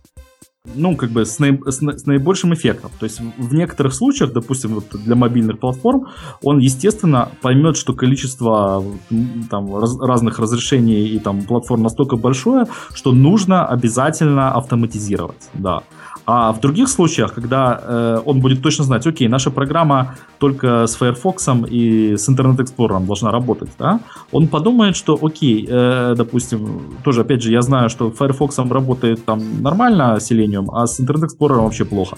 ну, 0.74 0.96
как 0.96 1.12
бы 1.12 1.26
с, 1.26 1.40
наи, 1.40 1.60
с, 1.66 1.82
с 1.82 2.06
наибольшим 2.06 2.54
эффектом. 2.54 2.90
То 3.00 3.06
есть 3.06 3.20
в 3.38 3.54
некоторых 3.54 3.94
случаях, 3.94 4.34
допустим, 4.34 4.76
вот 4.76 4.86
для 5.04 5.16
мобильных 5.16 5.60
платформ, 5.60 6.08
он, 6.42 6.60
естественно, 6.60 7.30
поймет, 7.42 7.78
что 7.78 7.94
количество 7.94 8.84
там, 9.50 9.76
раз, 9.78 9.96
разных 10.00 10.40
разрешений 10.40 11.08
и 11.10 11.20
там 11.20 11.44
платформ 11.44 11.84
настолько 11.84 12.16
большое, 12.16 12.66
что 12.94 13.12
нужно 13.12 13.68
обязательно 13.68 14.54
автоматизировать, 14.54 15.50
да. 15.54 15.84
А 16.26 16.52
в 16.52 16.60
других 16.60 16.90
случаях, 16.90 17.34
когда 17.34 17.80
э, 17.82 18.22
он 18.26 18.40
будет 18.40 18.62
точно 18.62 18.84
знать, 18.84 19.06
окей, 19.06 19.28
наша 19.28 19.52
программа 19.52 20.16
только 20.40 20.88
с 20.88 20.96
Firefox 20.96 21.48
и 21.70 22.16
с 22.18 22.28
Internet 22.30 22.58
Explorer 22.58 23.06
должна 23.06 23.32
работать, 23.32 23.70
да, 23.78 24.00
он 24.32 24.48
подумает, 24.48 24.96
что 24.96 25.20
окей, 25.22 25.68
э, 25.70 26.16
допустим, 26.18 26.98
тоже, 27.04 27.22
опять 27.22 27.44
же, 27.44 27.52
я 27.52 27.62
знаю, 27.62 27.90
что 27.90 28.10
Firefox 28.10 28.58
работает 28.58 29.24
там 29.26 29.62
нормально 29.62 30.18
Selenium, 30.20 30.68
а 30.72 30.88
с 30.88 31.00
Internet 31.00 31.28
Explorer 31.28 31.62
вообще 31.62 31.86
плохо. 31.86 32.18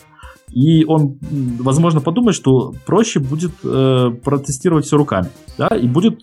И 0.53 0.85
он, 0.85 1.17
возможно, 1.59 1.99
подумает, 1.99 2.35
что 2.35 2.73
проще 2.85 3.19
будет 3.19 3.51
э, 3.65 4.11
протестировать 4.23 4.85
все 4.85 4.95
руками, 4.95 5.27
да, 5.57 5.67
и 5.67 5.85
будет 5.87 6.21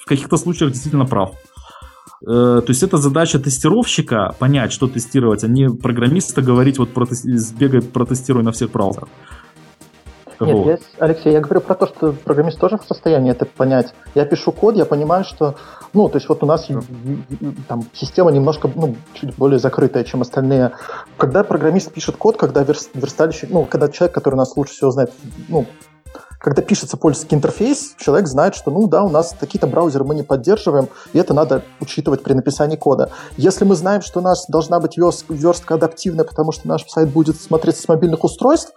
в 0.00 0.06
каких-то 0.06 0.36
случаях 0.36 0.72
действительно 0.72 1.06
прав. 1.06 1.32
Э, 2.22 2.60
то 2.60 2.66
есть 2.68 2.82
это 2.82 2.96
задача 2.98 3.38
тестировщика 3.38 4.34
понять, 4.38 4.72
что 4.72 4.88
тестировать, 4.88 5.44
а 5.44 5.48
не 5.48 5.68
программиста 5.68 6.42
говорить, 6.42 6.78
вот 6.78 6.90
протести... 6.90 7.36
сбегай, 7.36 7.82
протестируй 7.82 8.42
на 8.42 8.52
всех 8.52 8.70
браузерах. 8.70 9.08
Нет, 10.40 10.66
я, 10.66 10.78
Алексей, 10.98 11.32
я 11.32 11.40
говорю 11.40 11.62
про 11.62 11.74
то, 11.74 11.86
что 11.86 12.12
программист 12.12 12.58
тоже 12.58 12.76
в 12.76 12.84
состоянии 12.84 13.30
это 13.30 13.46
понять. 13.46 13.94
Я 14.14 14.26
пишу 14.26 14.52
код, 14.52 14.76
я 14.76 14.84
понимаю, 14.84 15.24
что, 15.24 15.56
ну, 15.94 16.08
то 16.08 16.16
есть 16.16 16.28
вот 16.28 16.42
у 16.42 16.46
нас 16.46 16.68
там 17.68 17.84
система 17.94 18.30
немножко, 18.30 18.70
ну, 18.74 18.96
чуть 19.14 19.34
более 19.36 19.58
закрытая, 19.58 20.04
чем 20.04 20.20
остальные. 20.20 20.72
Когда 21.16 21.42
программист 21.42 21.90
пишет 21.92 22.16
код, 22.16 22.36
когда 22.36 22.62
верстальщик, 22.64 23.48
ну, 23.50 23.64
когда 23.64 23.88
человек, 23.88 24.14
который 24.14 24.36
нас 24.36 24.54
лучше 24.56 24.74
всего 24.74 24.90
знает, 24.90 25.10
ну, 25.48 25.66
когда 26.38 26.62
пишется 26.62 26.96
пользовательский 26.96 27.36
интерфейс, 27.36 27.94
человек 27.98 28.28
знает, 28.28 28.54
что, 28.54 28.70
ну 28.70 28.86
да, 28.86 29.02
у 29.02 29.08
нас 29.08 29.34
такие-то 29.38 29.66
браузеры 29.66 30.04
мы 30.04 30.14
не 30.14 30.22
поддерживаем, 30.22 30.88
и 31.12 31.18
это 31.18 31.34
надо 31.34 31.62
учитывать 31.80 32.22
при 32.22 32.34
написании 32.34 32.76
кода. 32.76 33.10
Если 33.36 33.64
мы 33.64 33.74
знаем, 33.74 34.02
что 34.02 34.20
у 34.20 34.22
нас 34.22 34.46
должна 34.48 34.78
быть 34.78 34.96
верстка 34.96 35.74
адаптивная, 35.74 36.24
потому 36.24 36.52
что 36.52 36.68
наш 36.68 36.86
сайт 36.86 37.08
будет 37.08 37.40
смотреться 37.40 37.82
с 37.82 37.88
мобильных 37.88 38.22
устройств, 38.22 38.72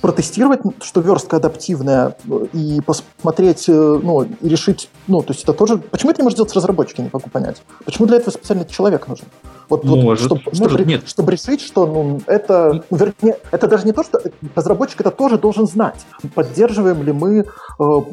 протестировать, 0.00 0.60
что 0.82 1.00
верстка 1.00 1.36
адаптивная, 1.36 2.16
и 2.52 2.80
посмотреть, 2.80 3.68
э, 3.68 3.72
ну, 3.72 4.22
и 4.22 4.48
решить, 4.48 4.88
ну, 5.06 5.22
то 5.22 5.32
есть 5.32 5.42
это 5.42 5.52
тоже... 5.52 5.78
Почему 5.78 6.10
это 6.10 6.22
не 6.22 6.24
может 6.24 6.36
делать 6.36 6.54
разработчик, 6.54 6.98
я 6.98 7.04
не 7.04 7.10
могу 7.12 7.28
понять. 7.28 7.62
Почему 7.84 8.06
для 8.06 8.16
этого 8.16 8.30
специальный 8.30 8.66
человек 8.66 9.08
нужен? 9.08 9.26
Вот, 9.68 9.84
может, 9.84 10.04
вот, 10.04 10.18
чтобы, 10.18 10.42
может, 10.46 10.70
чтобы, 10.70 10.84
нет. 10.84 11.02
чтобы 11.06 11.32
решить, 11.32 11.60
что 11.60 11.86
ну, 11.86 12.20
это, 12.26 12.84
ну, 12.90 12.96
вернее, 12.96 13.38
это 13.50 13.68
даже 13.68 13.86
не 13.86 13.92
то, 13.92 14.02
что 14.02 14.20
разработчик 14.54 15.00
это 15.00 15.10
тоже 15.10 15.38
должен 15.38 15.66
знать, 15.66 16.04
поддерживаем 16.34 17.02
ли 17.02 17.12
мы 17.12 17.38
э, 17.38 17.44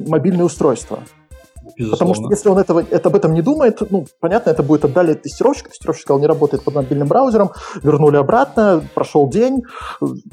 мобильные 0.07 0.45
устройства. 0.45 0.99
Безусловно. 1.77 2.13
Потому 2.13 2.13
что 2.15 2.35
если 2.35 2.49
он 2.49 2.57
этого, 2.57 2.83
это, 2.89 3.09
об 3.09 3.15
этом 3.15 3.33
не 3.33 3.41
думает, 3.41 3.81
ну, 3.89 4.05
понятно, 4.19 4.49
это 4.49 4.63
будет 4.63 4.85
отдали 4.85 5.13
тестировщик, 5.13 5.69
тестировщик 5.69 6.03
сказал, 6.03 6.19
не 6.19 6.27
работает 6.27 6.63
под 6.63 6.75
мобильным 6.75 7.07
браузером, 7.07 7.51
вернули 7.83 8.17
обратно, 8.17 8.83
прошел 8.95 9.29
день, 9.29 9.61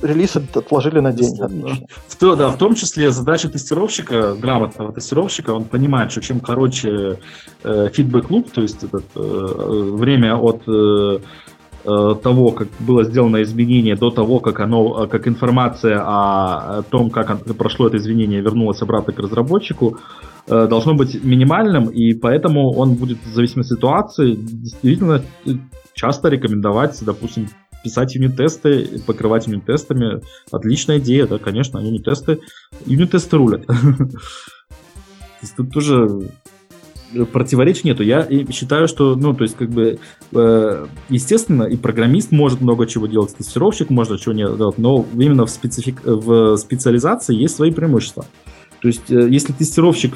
релиз 0.03 0.36
отложили 0.36 1.01
на 1.01 1.12
день. 1.12 1.40
Отлично. 1.40 1.86
В, 2.09 2.16
то, 2.16 2.36
да, 2.36 2.49
в 2.49 2.57
том 2.57 2.74
числе 2.74 3.11
задача 3.11 3.49
тестировщика, 3.49 4.34
грамотного 4.34 4.92
тестировщика, 4.92 5.51
он 5.51 5.64
понимает, 5.64 6.11
что 6.12 6.20
чем 6.20 6.40
короче 6.40 7.18
э, 7.62 7.88
фидбэк-луп, 7.92 8.51
то 8.51 8.62
есть 8.62 8.82
этот, 8.82 9.05
э, 9.14 9.20
время 9.20 10.36
от 10.36 10.62
э, 10.66 10.74
э, 10.74 11.18
того, 11.85 12.51
как 12.51 12.68
было 12.80 13.05
сделано 13.05 13.43
изменение, 13.43 13.95
до 13.95 14.11
того, 14.11 14.41
как 14.41 14.61
оно, 14.61 15.07
как 15.07 15.28
информация 15.28 16.01
о 16.03 16.82
том, 16.82 17.11
как 17.11 17.45
прошло 17.57 17.89
это 17.89 17.99
изменение, 17.99 18.41
вернулась 18.41 18.82
обратно 18.82 19.12
к 19.12 19.18
разработчику, 19.18 19.99
Э, 20.47 20.66
должно 20.68 20.95
быть 20.95 21.22
минимальным, 21.24 21.89
и 21.89 22.12
поэтому 22.12 22.72
он 22.74 22.95
будет 22.95 23.18
в 23.24 23.32
зависимости 23.32 23.72
от 23.72 23.78
ситуации 23.78 24.35
действительно 24.35 25.22
часто 25.95 26.28
рекомендовать, 26.28 27.03
допустим, 27.03 27.49
писать 27.82 28.14
юнит-тесты, 28.14 29.01
покрывать 29.07 29.47
юнит-тестами. 29.47 30.20
Отличная 30.53 30.99
идея, 30.99 31.26
да, 31.26 31.39
конечно, 31.39 31.78
юнит-тесты. 31.78 32.41
Юнит-тесты 32.85 33.37
рулят. 33.39 33.64
Тут 35.57 35.72
тоже 35.72 36.09
противоречий 37.32 37.88
нету. 37.88 38.02
Я 38.02 38.26
считаю, 38.50 38.88
что, 38.88 39.14
ну, 39.14 39.34
то 39.34 39.44
есть, 39.44 39.56
как 39.56 39.70
бы, 39.70 39.98
э, 40.32 40.86
естественно, 41.08 41.64
и 41.64 41.76
программист 41.76 42.32
может 42.32 42.60
много 42.60 42.86
чего 42.86 43.06
делать, 43.06 43.36
тестировщик 43.36 43.90
может 43.90 44.20
чего 44.20 44.34
не 44.34 44.44
делать, 44.44 44.78
но 44.78 45.04
именно 45.14 45.46
в, 45.46 45.50
специфик... 45.50 46.04
в 46.04 46.56
специализации 46.56 47.34
есть 47.34 47.56
свои 47.56 47.70
преимущества. 47.70 48.24
То 48.80 48.88
есть, 48.88 49.10
э, 49.10 49.28
если 49.30 49.52
тестировщик 49.52 50.14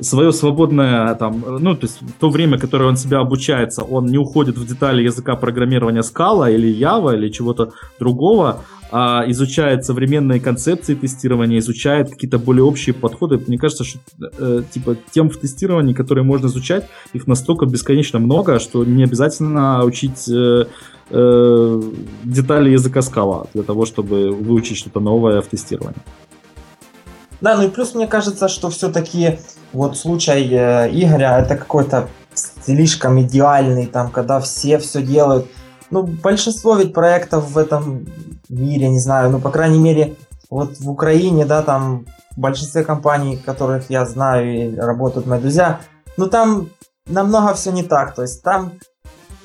свое 0.00 0.32
свободное, 0.32 1.14
там, 1.14 1.44
ну, 1.60 1.74
то 1.74 1.86
есть 1.86 2.00
то 2.18 2.30
время, 2.30 2.58
которое 2.58 2.86
он 2.86 2.96
себя 2.96 3.18
обучается, 3.18 3.82
он 3.82 4.06
не 4.06 4.18
уходит 4.18 4.56
в 4.56 4.66
детали 4.66 5.02
языка 5.02 5.36
программирования 5.36 6.00
Scala 6.00 6.52
или 6.52 6.74
Java 6.74 7.14
или 7.14 7.28
чего-то 7.28 7.72
другого, 7.98 8.64
а 8.92 9.24
изучает 9.28 9.84
современные 9.84 10.40
концепции 10.40 10.94
тестирования, 10.94 11.58
изучает 11.58 12.10
какие-то 12.10 12.38
более 12.38 12.64
общие 12.64 12.94
подходы. 12.94 13.38
Мне 13.46 13.58
кажется, 13.58 13.84
что 13.84 13.98
э, 14.38 14.62
типа 14.70 14.96
тем 15.10 15.30
в 15.30 15.36
тестировании, 15.36 15.94
которые 15.94 16.24
можно 16.24 16.46
изучать, 16.46 16.86
их 17.12 17.26
настолько 17.26 17.66
бесконечно 17.66 18.18
много, 18.18 18.58
что 18.58 18.84
не 18.84 19.04
обязательно 19.04 19.84
учить 19.84 20.28
э, 20.28 20.66
э, 21.10 21.82
детали 22.24 22.70
языка 22.70 23.00
Scala 23.00 23.48
для 23.54 23.62
того, 23.62 23.86
чтобы 23.86 24.30
выучить 24.30 24.76
что-то 24.76 25.00
новое 25.00 25.40
в 25.40 25.46
тестировании. 25.46 26.00
Да, 27.40 27.56
ну 27.56 27.66
и 27.66 27.70
плюс 27.70 27.94
мне 27.94 28.06
кажется, 28.06 28.48
что 28.48 28.68
все-таки 28.68 29.38
вот 29.72 29.96
случай 29.96 30.48
э, 30.52 30.90
Игоря 30.90 31.38
это 31.38 31.56
какой-то 31.56 32.08
слишком 32.34 33.20
идеальный, 33.20 33.86
там, 33.86 34.10
когда 34.10 34.40
все 34.40 34.78
все 34.78 35.02
делают. 35.02 35.46
Ну, 35.90 36.02
большинство 36.02 36.76
ведь 36.76 36.92
проектов 36.92 37.50
в 37.50 37.58
этом 37.58 38.06
мире, 38.58 38.88
не 38.88 38.98
знаю, 38.98 39.30
ну, 39.30 39.40
по 39.40 39.50
крайней 39.50 39.78
мере, 39.78 40.16
вот 40.50 40.78
в 40.78 40.90
Украине, 40.90 41.44
да, 41.44 41.62
там 41.62 42.06
в 42.36 42.40
большинстве 42.40 42.84
компаний, 42.84 43.36
которых 43.36 43.90
я 43.90 44.04
знаю 44.06 44.54
и 44.54 44.76
работают 44.76 45.26
мои 45.26 45.40
друзья, 45.40 45.80
ну, 46.16 46.26
там 46.26 46.68
намного 47.06 47.54
все 47.54 47.70
не 47.70 47.82
так. 47.82 48.14
То 48.14 48.22
есть 48.22 48.42
там 48.42 48.72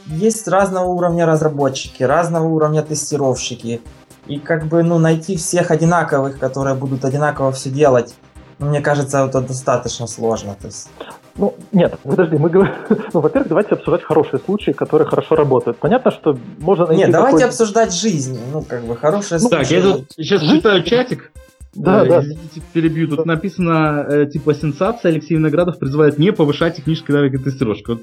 есть 0.07 0.47
разного 0.47 0.85
уровня 0.85 1.25
разработчики, 1.25 2.03
разного 2.03 2.47
уровня 2.47 2.81
тестировщики, 2.81 3.81
и 4.27 4.39
как 4.39 4.65
бы, 4.65 4.83
ну, 4.83 4.97
найти 4.97 5.35
всех 5.35 5.71
одинаковых, 5.71 6.39
которые 6.39 6.75
будут 6.75 7.05
одинаково 7.05 7.51
все 7.51 7.69
делать, 7.69 8.15
Мне 8.57 8.81
кажется, 8.81 9.25
это 9.25 9.41
достаточно 9.41 10.07
сложно. 10.07 10.55
То 10.59 10.67
есть... 10.67 10.89
Ну, 11.38 11.53
нет, 11.73 11.99
подожди, 12.03 12.38
мы 12.38 12.49
говорим... 12.49 12.73
Ну, 13.13 13.19
во-первых, 13.19 13.49
давайте 13.49 13.75
обсуждать 13.75 14.03
хорошие 14.03 14.39
случаи, 14.39 14.71
которые 14.71 15.07
хорошо 15.07 15.36
работают. 15.36 15.77
Понятно, 15.77 16.11
что 16.11 16.38
можно 16.59 16.86
найти... 16.86 17.03
Нет, 17.03 17.11
давайте 17.11 17.45
обсуждать 17.45 17.93
жизнь. 17.93 18.39
Ну, 18.53 18.61
как 18.61 18.83
бы, 18.83 18.95
хорошие 18.95 19.39
ну, 19.41 19.49
случаи. 19.49 19.57
Так, 19.57 19.71
я 19.71 19.81
тут 19.81 20.05
сейчас 20.15 20.41
читаю 20.41 20.83
чатик. 20.83 21.31
Да, 21.73 22.05
э, 22.05 22.07
да. 22.07 22.19
Извините, 22.21 22.61
перебью. 22.71 23.09
Тут 23.09 23.25
написано, 23.25 24.05
э, 24.09 24.25
типа, 24.27 24.53
сенсация. 24.53 25.11
Алексей 25.11 25.36
Виноградов 25.36 25.77
призывает 25.77 26.17
не 26.17 26.31
повышать 26.31 26.77
технические 26.77 27.17
навыки 27.17 27.38
тестировщика. 27.38 27.95
Вот 27.95 28.01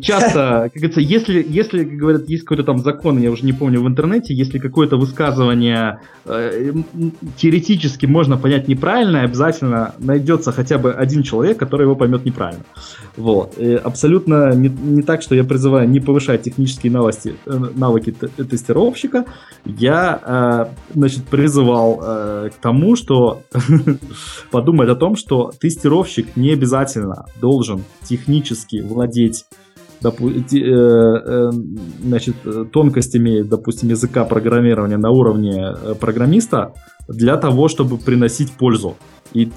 часто, 0.00 0.70
как 0.72 0.74
говорится, 0.74 1.00
если, 1.00 1.44
если, 1.48 1.84
как 1.84 1.96
говорят, 1.96 2.28
есть 2.28 2.44
какой-то 2.44 2.64
там 2.64 2.78
закон, 2.78 3.18
я 3.18 3.30
уже 3.30 3.44
не 3.44 3.52
помню 3.52 3.82
в 3.82 3.88
интернете, 3.88 4.34
если 4.34 4.58
какое-то 4.58 4.96
высказывание 4.96 6.00
э, 6.24 6.72
теоретически 7.36 8.06
можно 8.06 8.36
понять 8.36 8.68
неправильно, 8.68 9.22
обязательно 9.22 9.94
найдется 9.98 10.52
хотя 10.52 10.78
бы 10.78 10.92
один 10.92 11.22
человек, 11.22 11.58
который 11.58 11.82
его 11.82 11.96
поймет 11.96 12.24
неправильно. 12.24 12.64
Вот. 13.16 13.58
И 13.58 13.74
абсолютно 13.74 14.52
не, 14.54 14.68
не 14.68 15.02
так, 15.02 15.22
что 15.22 15.34
я 15.34 15.44
призываю 15.44 15.88
не 15.88 16.00
повышать 16.00 16.42
технические 16.42 16.92
навыки, 16.92 17.34
э, 17.46 17.58
навыки 17.74 18.12
тестировщика. 18.12 19.24
Я, 19.64 20.20
э, 20.24 20.94
значит, 20.94 21.24
призывал 21.24 22.00
э, 22.02 22.50
к 22.50 22.60
тому, 22.60 22.96
что 22.96 23.42
подумать 24.50 24.88
о 24.88 24.96
том, 24.96 25.16
что 25.16 25.52
тестировщик 25.58 26.36
не 26.36 26.52
обязательно 26.52 27.26
должен 27.40 27.84
технически 28.02 28.80
владеть 28.80 29.44
э, 29.50 29.54
э, 29.54 29.71
значит, 32.00 32.36
тонкостями, 32.72 33.42
допустим, 33.42 33.88
языка 33.88 34.24
программирования 34.24 34.96
на 34.96 35.10
уровне 35.10 35.74
э, 35.74 35.94
программиста 35.98 36.74
для 37.08 37.36
того, 37.36 37.68
чтобы 37.68 37.98
приносить 37.98 38.52
пользу. 38.52 38.96
И, 39.32 39.50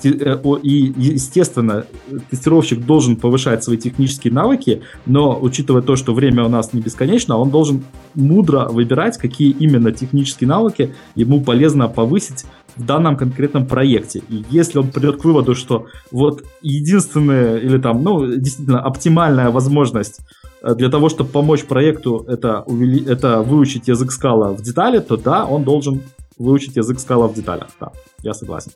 и, 0.64 0.94
естественно, 0.98 1.86
тестировщик 2.32 2.86
должен 2.86 3.18
повышать 3.18 3.64
свои 3.64 3.78
технические 3.78 4.32
навыки, 4.32 4.82
но 5.06 5.38
учитывая 5.40 5.82
то, 5.82 5.98
что 5.98 6.14
время 6.14 6.46
у 6.46 6.50
нас 6.50 6.72
не 6.72 6.82
бесконечно, 6.82 7.38
он 7.38 7.50
должен 7.50 7.84
мудро 8.14 8.70
выбирать, 8.70 9.18
какие 9.18 9.52
именно 9.52 9.92
технические 9.92 10.48
навыки 10.48 10.96
ему 11.16 11.42
полезно 11.44 11.90
повысить 11.90 12.46
в 12.76 12.86
данном 12.86 13.18
конкретном 13.18 13.66
проекте. 13.66 14.22
И 14.30 14.44
если 14.50 14.80
он 14.80 14.92
придет 14.92 15.22
к 15.22 15.26
выводу, 15.26 15.56
что 15.56 15.88
вот 16.12 16.44
единственная 16.62 17.58
или 17.58 17.78
там, 17.78 18.04
ну, 18.04 18.26
действительно 18.36 18.82
оптимальная 18.82 19.50
возможность 19.50 20.20
э, 20.62 20.76
для 20.76 20.90
того, 20.90 21.10
чтобы 21.10 21.30
помочь 21.30 21.66
проекту, 21.66 22.26
это, 22.28 22.62
увели... 22.62 23.06
это 23.06 23.42
выучить 23.42 23.88
язык 23.88 24.12
скала 24.12 24.52
в 24.52 24.62
детали, 24.62 25.00
то 25.00 25.18
да, 25.18 25.46
он 25.46 25.64
должен 25.64 26.02
выучить 26.38 26.76
язык 26.76 27.00
скала 27.00 27.28
в 27.28 27.34
деталях. 27.34 27.68
Да, 27.80 27.92
я 28.22 28.34
согласен. 28.34 28.72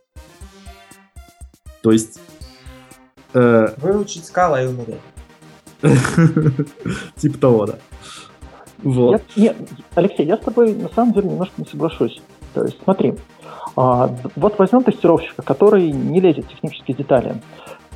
То 1.81 1.91
есть... 1.91 2.19
Э... 3.33 3.67
Выучить 3.77 4.25
скала 4.25 4.61
и 4.61 4.67
умереть. 4.67 4.99
Типа 7.15 7.37
того, 7.37 7.65
да. 7.65 7.75
Вот. 8.81 9.21
нет, 9.35 9.57
Алексей, 9.95 10.25
я 10.25 10.37
с 10.37 10.39
тобой 10.39 10.73
на 10.73 10.89
самом 10.89 11.13
деле 11.13 11.29
немножко 11.29 11.53
не 11.57 11.65
соглашусь. 11.65 12.21
То 12.53 12.63
есть, 12.63 12.77
смотри, 12.83 13.15
вот 13.75 14.57
возьмем 14.57 14.83
тестировщика, 14.83 15.41
который 15.41 15.91
не 15.91 16.19
лезет 16.19 16.45
в 16.45 16.49
технические 16.49 16.95
детали. 16.97 17.41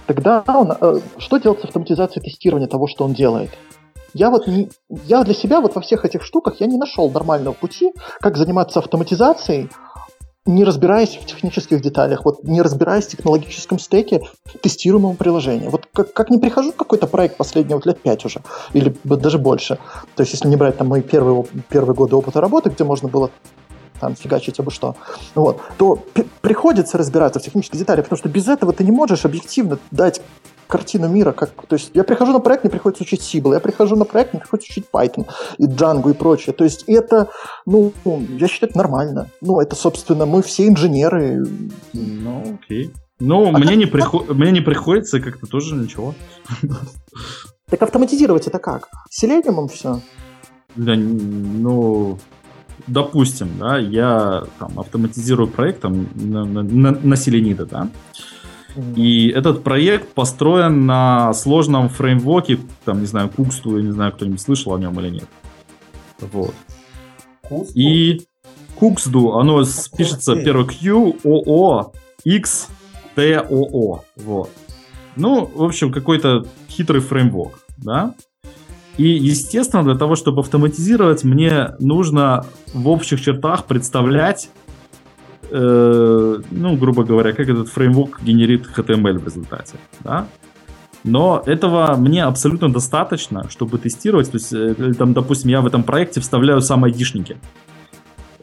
Тогда 0.06 0.44
он, 0.48 0.74
э, 0.80 1.00
что 1.18 1.38
делать 1.38 1.62
с 1.62 1.64
автоматизацией 1.66 2.24
тестирования 2.24 2.68
того, 2.68 2.88
что 2.88 3.06
он 3.06 3.14
делает? 3.14 3.52
Я 4.14 4.30
вот 4.30 4.48
не, 4.48 4.70
я 5.06 5.24
для 5.24 5.34
себя 5.34 5.60
вот 5.60 5.76
во 5.76 5.82
всех 5.82 6.06
этих 6.06 6.24
штуках 6.24 6.60
я 6.60 6.68
не 6.68 6.78
нашел 6.78 7.10
нормального 7.10 7.54
пути, 7.54 7.94
как 8.20 8.38
заниматься 8.38 8.80
автоматизацией, 8.80 9.70
не 10.46 10.66
разбираясь 10.66 11.16
в 11.16 11.26
технических 11.26 11.82
деталях, 11.82 12.26
вот 12.26 12.44
не 12.44 12.62
разбираясь 12.62 13.06
в 13.06 13.10
технологическом 13.10 13.80
стеке 13.80 14.22
тестируемого 14.62 15.14
приложения. 15.14 15.70
Вот 15.70 15.88
как, 15.94 16.12
как 16.12 16.30
не 16.30 16.38
прихожу 16.38 16.74
в 16.74 16.76
какой-то 16.76 17.08
проект 17.08 17.38
последний 17.38 17.74
вот 17.74 17.86
лет 17.86 18.02
пять 18.02 18.26
уже, 18.26 18.42
или 18.74 18.94
даже 19.06 19.38
больше. 19.38 19.78
То 20.16 20.22
есть, 20.22 20.34
если 20.34 20.50
не 20.50 20.58
брать 20.58 20.78
там 20.78 20.88
мои 20.88 21.02
первые, 21.02 21.46
первые 21.70 21.96
годы 21.96 22.18
опыта 22.18 22.42
работы, 22.42 22.70
где 22.70 22.84
можно 22.84 23.08
было 23.08 23.32
там 24.04 24.16
фигачить 24.16 24.60
абы 24.60 24.72
что, 24.72 24.96
вот, 25.36 25.62
то 25.78 26.04
приходится 26.42 26.98
разбираться 26.98 27.40
в 27.40 27.44
технических 27.44 27.80
деталях, 27.80 28.06
потому 28.06 28.18
что 28.18 28.30
без 28.30 28.48
этого 28.48 28.74
ты 28.74 28.84
не 28.84 28.92
можешь 28.92 29.26
объективно 29.26 29.80
дать 29.92 30.22
картину 30.68 31.08
мира. 31.08 31.32
Как, 31.32 31.52
то 31.68 31.76
есть 31.76 31.92
я 31.94 32.04
прихожу 32.04 32.34
на 32.34 32.40
проект, 32.40 32.64
мне 32.64 32.72
приходится 32.72 33.04
учить 33.04 33.22
Сибл, 33.22 33.54
я 33.54 33.60
прихожу 33.60 33.96
на 33.96 34.06
проект, 34.06 34.34
мне 34.34 34.42
приходится 34.42 34.72
учить 34.72 34.86
Python 34.92 35.26
и 35.58 35.68
Django 35.68 36.12
и 36.12 36.14
прочее. 36.14 36.54
То 36.54 36.64
есть 36.64 36.84
это, 36.88 37.30
ну, 37.66 37.94
я 38.06 38.48
считаю, 38.48 38.72
это 38.72 38.78
нормально. 38.78 39.30
Ну, 39.42 39.62
это, 39.62 39.76
собственно, 39.76 40.26
мы 40.26 40.42
все 40.42 40.68
инженеры. 40.68 41.46
Ну, 41.94 42.60
окей. 42.62 42.92
Ну, 43.20 43.48
а 43.48 43.58
мне, 43.58 43.68
как, 43.68 43.76
не 43.78 43.86
приход... 43.86 44.30
мне 44.30 44.52
не 44.52 44.62
приходится, 44.62 45.22
как-то 45.22 45.48
тоже 45.48 45.76
ничего. 45.76 46.14
Так 47.70 47.82
автоматизировать 47.82 48.48
это 48.48 48.60
как? 48.60 48.90
Селениумом 49.10 49.68
все? 49.68 50.02
Да, 50.76 50.96
ну, 50.96 52.18
допустим, 52.88 53.50
да, 53.60 53.78
я 53.78 54.44
там, 54.60 54.80
автоматизирую 54.80 55.48
проект 55.48 55.82
там, 55.82 56.08
на, 56.16 56.46
на, 56.46 56.92
на 56.92 57.16
Селенида, 57.16 57.66
да, 57.66 57.90
и 58.96 59.30
этот 59.30 59.64
проект 59.64 60.14
построен 60.14 60.86
на 60.86 61.34
сложном 61.34 61.90
фреймворке, 61.90 62.60
там, 62.86 63.02
не 63.02 63.06
знаю, 63.06 63.30
Куксту, 63.30 63.78
я 63.78 63.84
не 63.84 63.92
знаю, 63.92 64.12
кто-нибудь 64.12 64.42
слышал 64.42 64.74
о 64.74 64.80
нем 64.80 65.00
или 65.00 65.10
нет. 65.10 65.28
Вот. 66.20 66.54
Куксту? 67.48 67.80
И 67.80 68.22
Куксду, 68.76 69.34
оно 69.34 69.64
пишется 69.96 70.36
первое 70.36 70.66
Q, 70.66 71.18
O, 71.24 71.44
O, 71.46 71.94
X, 72.24 72.68
T, 73.16 73.40
O, 73.50 73.70
O. 73.72 74.04
Вот. 74.16 74.50
Ну, 75.16 75.46
в 75.46 75.64
общем, 75.64 75.92
какой-то 75.92 76.46
хитрый 76.68 77.02
фреймворк, 77.02 77.60
да? 77.78 78.16
И, 78.98 79.08
естественно, 79.08 79.84
для 79.84 79.96
того, 79.96 80.16
чтобы 80.16 80.42
автоматизировать, 80.42 81.24
мне 81.24 81.70
нужно 81.80 82.46
в 82.74 82.88
общих 82.90 83.22
чертах 83.22 83.66
представлять, 83.66 84.50
э, 85.50 86.40
ну, 86.52 86.78
грубо 86.78 87.04
говоря, 87.04 87.34
как 87.34 87.50
этот 87.50 87.70
фреймворк 87.70 88.22
генерит 88.22 88.68
HTML 88.68 89.18
в 89.18 89.26
результате. 89.26 89.76
Да? 90.02 90.28
Но 91.04 91.42
этого 91.46 91.96
мне 91.98 92.24
абсолютно 92.24 92.72
достаточно, 92.72 93.50
чтобы 93.50 93.78
тестировать. 93.78 94.32
То 94.32 94.38
есть, 94.38 94.54
э, 94.54 94.94
там, 94.98 95.14
допустим, 95.14 95.50
я 95.50 95.62
в 95.62 95.66
этом 95.66 95.84
проекте 95.84 96.22
вставляю 96.22 96.62
сам 96.62 96.84
айдишники 96.84 97.38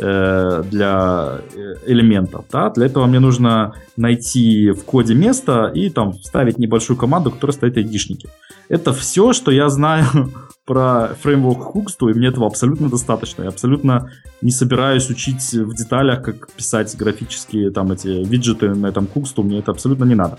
для 0.00 1.40
э, 1.54 1.74
элементов. 1.86 2.44
Да? 2.50 2.70
Для 2.70 2.86
этого 2.86 3.06
мне 3.06 3.20
нужно 3.20 3.74
найти 3.96 4.70
в 4.70 4.84
коде 4.84 5.14
место 5.14 5.70
и 5.74 5.90
там 5.90 6.12
вставить 6.12 6.58
небольшую 6.58 6.96
команду, 6.96 7.30
которая 7.30 7.54
стоит 7.54 7.76
айдишники. 7.76 8.28
Это 8.68 8.92
все, 8.92 9.32
что 9.32 9.50
я 9.50 9.68
знаю 9.68 10.06
про 10.64 11.16
фреймворк 11.20 11.74
Hookstu, 11.74 12.10
и 12.10 12.14
мне 12.14 12.28
этого 12.28 12.46
абсолютно 12.46 12.88
достаточно. 12.88 13.42
Я 13.42 13.48
абсолютно 13.48 14.10
не 14.40 14.52
собираюсь 14.52 15.10
учить 15.10 15.52
в 15.52 15.74
деталях, 15.74 16.22
как 16.22 16.50
писать 16.52 16.96
графические 16.96 17.70
там 17.70 17.92
эти 17.92 18.08
виджеты 18.08 18.74
на 18.74 18.86
этом 18.86 19.06
Hookstu, 19.12 19.42
мне 19.42 19.58
это 19.58 19.72
абсолютно 19.72 20.04
не 20.04 20.14
надо. 20.14 20.38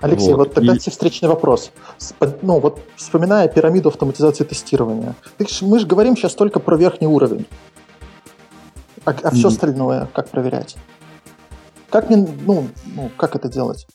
Алексей, 0.00 0.30
вот, 0.30 0.38
вот 0.38 0.54
тогда 0.54 0.74
и... 0.74 0.78
встречный 0.78 1.28
вопрос. 1.28 1.70
Ну, 2.42 2.58
вот 2.58 2.80
вспоминая 2.96 3.48
пирамиду 3.48 3.88
автоматизации 3.88 4.44
тестирования, 4.44 5.14
мы 5.60 5.78
же 5.78 5.86
говорим 5.86 6.16
сейчас 6.16 6.34
только 6.34 6.58
про 6.58 6.76
верхний 6.76 7.06
уровень. 7.06 7.46
А, 9.04 9.14
а 9.22 9.30
все 9.30 9.48
остальное 9.48 10.08
как 10.12 10.28
проверять? 10.28 10.76
Как 11.90 12.08
мне, 12.08 12.26
ну, 12.46 12.68
ну, 12.94 13.10
как 13.16 13.36
это 13.36 13.48
делать? 13.48 13.86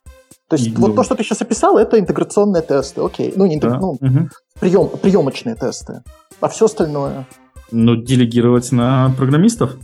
То 0.49 0.55
есть 0.55 0.67
и, 0.67 0.71
вот 0.71 0.89
ну... 0.89 0.95
то, 0.95 1.03
что 1.03 1.15
ты 1.15 1.23
сейчас 1.23 1.41
описал, 1.41 1.77
это 1.77 1.99
интеграционные 1.99 2.61
тесты, 2.61 3.01
окей. 3.01 3.33
Ну, 3.35 3.45
не 3.45 3.55
интег... 3.55 3.71
да. 3.71 3.79
ну 3.79 3.89
угу. 3.91 4.29
прием, 4.59 4.89
приемочные 5.01 5.55
тесты. 5.55 6.03
А 6.39 6.47
все 6.47 6.65
остальное? 6.65 7.27
Ну, 7.71 7.95
делегировать 7.95 8.71
на 8.71 9.13
программистов. 9.17 9.75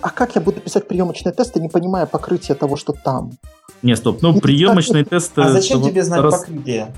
А 0.00 0.10
как 0.10 0.34
я 0.34 0.40
буду 0.40 0.60
писать 0.60 0.88
приемочные 0.88 1.32
тесты, 1.32 1.60
не 1.60 1.68
понимая 1.68 2.06
покрытия 2.06 2.54
того, 2.54 2.76
что 2.76 2.92
там? 2.92 3.32
Не, 3.82 3.96
стоп. 3.96 4.22
Ну, 4.22 4.40
приемочные 4.40 5.04
тесты... 5.04 5.42
А 5.42 5.50
зачем 5.50 5.82
тебе 5.82 6.02
знать 6.02 6.20
раз... 6.20 6.40
покрытие? 6.40 6.92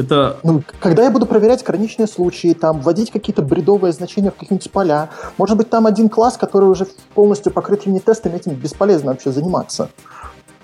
Это... 0.00 0.38
Ну, 0.42 0.62
когда 0.80 1.04
я 1.04 1.10
буду 1.10 1.26
проверять 1.26 1.62
граничные 1.62 2.06
случаи, 2.06 2.54
там, 2.54 2.80
вводить 2.80 3.10
какие-то 3.10 3.42
бредовые 3.42 3.92
значения 3.92 4.30
в 4.30 4.34
какие-нибудь 4.34 4.70
поля, 4.70 5.10
может 5.36 5.58
быть, 5.58 5.68
там 5.68 5.86
один 5.86 6.08
класс, 6.08 6.38
который 6.38 6.70
уже 6.70 6.86
полностью 7.14 7.52
покрыт 7.52 7.86
юнит-тестами, 7.86 8.36
этим 8.36 8.54
бесполезно 8.54 9.12
вообще 9.12 9.30
заниматься. 9.30 9.90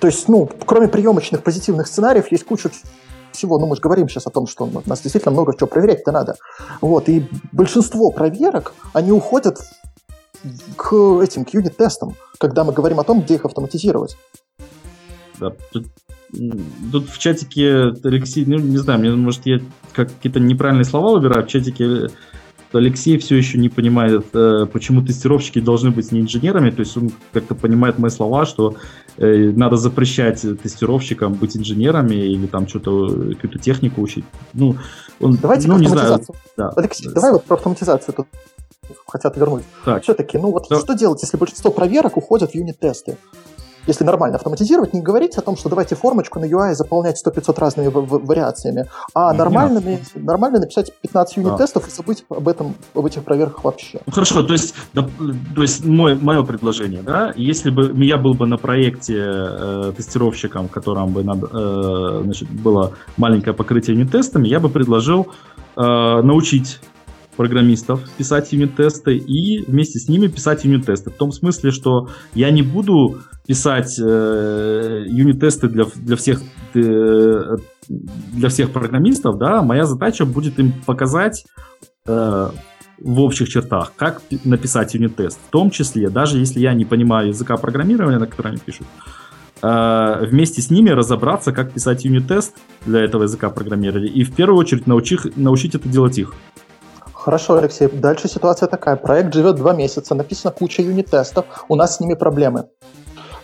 То 0.01 0.07
есть, 0.07 0.29
ну, 0.29 0.49
кроме 0.65 0.89
приемочных 0.89 1.43
позитивных 1.43 1.87
сценариев, 1.87 2.33
есть 2.33 2.45
куча 2.45 2.71
всего, 3.33 3.59
ну 3.59 3.67
мы 3.67 3.77
же 3.77 3.83
говорим 3.83 4.09
сейчас 4.09 4.27
о 4.27 4.31
том, 4.31 4.47
что 4.47 4.65
у 4.65 4.83
нас 4.87 5.01
действительно 5.01 5.33
много 5.33 5.55
чего 5.55 5.67
проверять-то 5.67 6.13
надо. 6.13 6.37
Вот, 6.81 7.09
и 7.11 7.29
большинство 7.53 8.11
проверок, 8.11 8.73
они 8.95 9.13
уходят 9.13 9.59
к 10.77 10.95
этим, 11.23 11.45
к 11.45 11.51
юнит-тестам, 11.51 12.15
когда 12.39 12.65
мы 12.65 12.73
говорим 12.73 13.01
о 13.01 13.05
том, 13.05 13.21
где 13.21 13.35
их 13.35 13.45
автоматизировать. 13.45 14.17
Да, 15.39 15.53
тут, 16.93 17.09
в 17.09 17.19
чатике 17.19 17.95
Алексей, 18.03 18.45
ну 18.47 18.59
не 18.59 18.79
знаю, 18.79 19.01
мне, 19.01 19.11
может, 19.11 19.47
я 19.47 19.61
какие-то 19.93 20.41
неправильные 20.41 20.85
слова 20.85 21.13
выбираю, 21.13 21.45
в 21.45 21.49
чатике 21.49 22.09
Алексей 22.73 23.17
все 23.19 23.37
еще 23.37 23.59
не 23.59 23.69
понимает, 23.69 24.27
э, 24.35 24.67
почему 24.73 25.03
тестировщики 25.03 25.61
должны 25.61 25.91
быть 25.91 26.13
не 26.13 26.21
инженерами, 26.21 26.71
то 26.71 26.81
есть 26.81 26.97
он 26.97 27.11
как-то 27.33 27.55
понимает 27.55 27.99
мои 27.99 28.11
слова, 28.11 28.45
что 28.45 28.77
э, 29.17 29.51
надо 29.51 29.77
запрещать 29.77 30.43
тестировщикам 30.63 31.35
быть 31.35 31.57
инженерами 31.57 32.15
или 32.15 32.47
там 32.47 32.69
что-то, 32.69 33.09
какую-то 33.35 33.59
технику 33.59 34.03
учить. 34.03 34.25
Ну, 34.53 34.77
он, 35.21 35.37
Давайте 35.37 35.69
ну, 35.69 35.79
не 35.79 35.89
знаю. 35.89 36.21
Да. 36.57 36.71
Алексей, 36.77 37.09
давай 37.09 37.33
вот 37.33 37.45
про 37.45 37.55
автоматизацию 37.55 38.15
тут 38.15 38.27
хотят 39.07 39.37
вернуть. 39.37 39.65
Так. 39.85 40.03
Все-таки, 40.03 40.39
ну 40.39 40.51
вот 40.51 40.67
да. 40.69 40.79
что 40.79 40.95
делать, 40.95 41.23
если 41.23 41.37
большинство 41.37 41.71
проверок 41.71 42.17
уходят 42.17 42.53
в 42.53 42.55
юнит-тесты? 42.55 43.17
Если 43.87 44.05
нормально 44.05 44.37
автоматизировать, 44.37 44.93
не 44.95 45.01
говорить 45.01 45.37
о 45.37 45.43
том, 45.43 45.57
что 45.57 45.69
давайте 45.69 45.95
формочку 45.95 46.41
на 46.41 46.45
UI 46.45 46.75
заполнять 46.75 47.23
100-500 47.25 47.61
разными 47.61 47.91
вариациями, 47.93 48.87
а 49.15 49.33
нормально, 49.33 49.83
нормально 50.15 50.61
написать 50.61 50.93
15 51.01 51.37
юнит-тестов 51.37 51.85
а. 51.85 51.89
и 51.89 51.91
забыть 51.91 52.25
об 52.29 52.49
этом, 52.49 52.75
об 52.95 53.07
этих 53.07 53.23
проверках 53.23 53.65
вообще. 53.65 54.01
Ну, 54.07 54.13
хорошо, 54.13 54.43
то 54.43 54.53
есть, 54.53 54.75
да, 54.93 55.09
то 55.55 55.63
есть 55.63 55.85
мой, 55.85 56.15
мое 56.15 56.43
предложение, 56.43 57.03
да, 57.03 57.33
если 57.37 57.71
бы 57.71 57.93
я 58.05 58.17
был 58.17 58.35
бы 58.35 58.47
на 58.47 58.57
проекте 58.57 59.17
э, 59.19 59.93
тестировщиком, 59.97 60.69
в 60.69 60.71
котором 60.71 61.13
бы 61.13 61.23
надо, 61.23 61.47
э, 61.53 62.21
значит, 62.25 62.51
было 62.51 62.93
маленькое 63.17 63.55
покрытие 63.55 63.97
юнит-тестами, 63.97 64.49
я 64.49 64.61
бы 64.61 64.69
предложил 64.69 65.29
э, 65.77 65.81
научить 66.23 66.81
программистов 67.37 68.01
писать 68.17 68.53
юнит-тесты 68.53 69.17
и 69.17 69.65
вместе 69.67 69.99
с 69.99 70.09
ними 70.09 70.27
писать 70.27 70.65
юнит-тесты. 70.65 71.11
В 71.11 71.15
том 71.15 71.33
смысле, 71.33 71.71
что 71.71 72.09
я 72.35 72.51
не 72.51 72.63
буду 72.63 73.19
писать 73.47 73.99
э, 74.01 75.05
юнит-тесты 75.07 75.69
для, 75.69 75.85
для, 75.95 76.17
всех, 76.17 76.41
э, 76.75 77.57
для 77.89 78.49
всех 78.49 78.71
программистов, 78.71 79.39
да, 79.39 79.63
моя 79.63 79.85
задача 79.85 80.25
будет 80.25 80.59
им 80.59 80.73
показать 80.85 81.45
э, 82.07 82.49
в 82.99 83.21
общих 83.21 83.49
чертах, 83.49 83.93
как 83.97 84.23
написать 84.45 84.95
юнит-тест. 84.95 85.39
В 85.49 85.51
том 85.51 85.71
числе, 85.71 86.09
даже 86.09 86.39
если 86.39 86.61
я 86.61 86.75
не 86.75 86.85
понимаю 86.85 87.29
языка 87.29 87.57
программирования, 87.57 88.19
на 88.19 88.27
котором 88.27 88.53
они 88.53 88.61
пишут, 88.65 88.87
э, 89.63 90.27
вместе 90.27 90.63
с 90.63 90.71
ними 90.71 90.91
разобраться, 90.91 91.53
как 91.53 91.73
писать 91.73 92.05
юнит-тест 92.05 92.57
для 92.85 93.01
этого 93.01 93.25
языка 93.25 93.51
программирования 93.51 94.09
и 94.09 94.25
в 94.25 94.35
первую 94.35 94.59
очередь 94.59 94.87
научить, 94.87 95.37
научить 95.37 95.75
это 95.75 95.89
делать 95.89 96.19
их. 96.19 96.35
Хорошо, 97.27 97.57
Алексей. 97.57 97.89
Дальше 97.89 98.29
ситуация 98.29 98.69
такая. 98.69 98.95
Проект 98.95 99.35
живет 99.35 99.57
два 99.57 99.73
месяца, 99.73 100.15
написано 100.15 100.53
куча 100.53 100.83
юнит-тестов, 100.83 101.45
у 101.69 101.75
нас 101.75 101.97
с 101.97 102.01
ними 102.01 102.15
проблемы. 102.15 102.69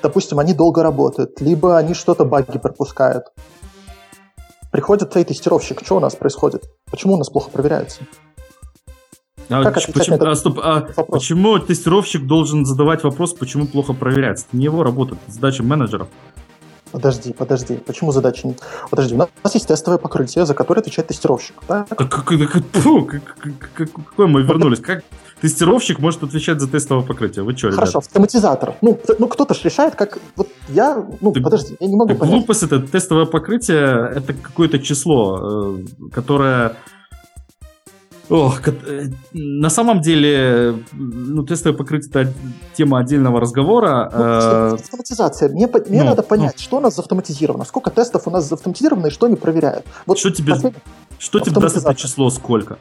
Допустим, 0.01 0.39
они 0.39 0.55
долго 0.55 0.85
работают, 0.85 1.41
либо 1.41 1.77
они 1.77 1.95
что-то 1.95 2.25
баги 2.25 2.59
пропускают. 2.59 3.25
Приходит 4.71 5.11
твой 5.11 5.25
тестировщик, 5.25 5.81
что 5.85 5.97
у 5.97 6.01
нас 6.01 6.15
происходит? 6.15 6.63
Почему 6.93 7.15
у 7.15 7.17
нас 7.17 7.29
плохо 7.29 7.51
проверяется? 7.51 8.03
А, 9.49 9.65
как 9.65 9.75
почему, 9.93 10.17
а, 10.21 10.37
стоп, 10.37 10.61
а 10.63 10.83
почему 11.03 11.59
тестировщик 11.59 12.25
должен 12.25 12.65
задавать 12.65 13.03
вопрос, 13.03 13.35
почему 13.35 13.67
плохо 13.67 13.95
проверяется? 13.95 14.47
Это 14.49 14.59
не 14.59 14.67
его 14.67 14.85
работа, 14.85 15.17
это 15.17 15.33
задача 15.33 15.65
менеджеров. 15.65 16.07
Подожди, 16.93 17.33
подожди. 17.33 17.77
Почему 17.77 18.13
задача 18.13 18.47
не... 18.47 18.55
Подожди, 18.91 19.15
у 19.15 19.19
нас 19.19 19.55
есть 19.55 19.67
тестовое 19.67 19.99
покрытие, 19.99 20.45
за 20.45 20.55
которое 20.55 20.81
отвечает 20.81 21.09
тестировщик. 21.09 21.57
Да? 21.67 21.87
Как, 21.89 22.11
как, 22.11 22.25
как, 22.27 22.63
фу, 22.73 23.07
как, 23.07 23.23
как, 23.75 23.91
какой 23.91 24.27
мы 24.27 24.43
вернулись? 24.43 24.81
Как 24.81 25.03
тестировщик 25.41 25.99
может 25.99 26.23
отвечать 26.23 26.61
за 26.61 26.69
тестовое 26.69 27.05
покрытие? 27.05 27.45
Вы 27.45 27.57
что, 27.57 27.69
ребят? 27.69 27.81
Хорошо, 27.81 27.99
автоматизатор. 27.99 28.75
Ну, 28.83 29.01
ну 29.19 29.27
кто-то 29.27 29.55
же 29.55 29.63
решает, 29.65 29.97
как... 29.97 30.19
Вот 30.37 30.49
я... 30.69 31.05
Ну, 31.21 31.33
так, 31.33 31.43
подожди, 31.43 31.77
я 31.81 31.89
не 31.89 31.97
могу 31.97 32.15
понять. 32.15 32.35
Глупость 32.35 32.63
это 32.63 32.81
тестовое 32.81 33.25
покрытие, 33.25 34.13
это 34.15 34.35
какое-то 34.35 34.79
число, 34.79 35.79
э, 35.79 36.11
которое 36.13 36.77
Ох, 38.31 38.61
э, 38.67 39.11
на 39.33 39.71
самом 39.71 40.01
деле, 40.01 40.77
ну, 40.93 41.43
тестовое 41.43 41.77
покрытие 41.77 42.11
это 42.11 42.33
тема 42.75 42.99
отдельного 42.99 43.41
разговора. 43.41 44.11
Ну, 44.13 44.23
э, 44.23 44.75
автоматизация. 44.75 45.49
Мне, 45.49 45.69
мне 45.89 46.03
ну, 46.03 46.11
надо 46.11 46.23
понять, 46.23 46.55
ну. 46.57 46.63
что 46.63 46.77
у 46.77 46.81
нас 46.81 46.99
автоматизировано, 46.99 47.65
сколько 47.65 47.91
тестов 47.91 48.27
у 48.27 48.31
нас 48.31 48.51
автоматизировано 48.51 49.07
и 49.09 49.11
что 49.11 49.27
они 49.27 49.37
проверяют. 49.37 49.85
Вот 50.07 50.19
что 50.19 50.31
тебе, 50.31 50.55
что 51.19 51.41
тебе 51.41 51.61
даст 51.61 51.77
это 51.77 51.95
число 51.95 52.31
сколько? 52.31 52.79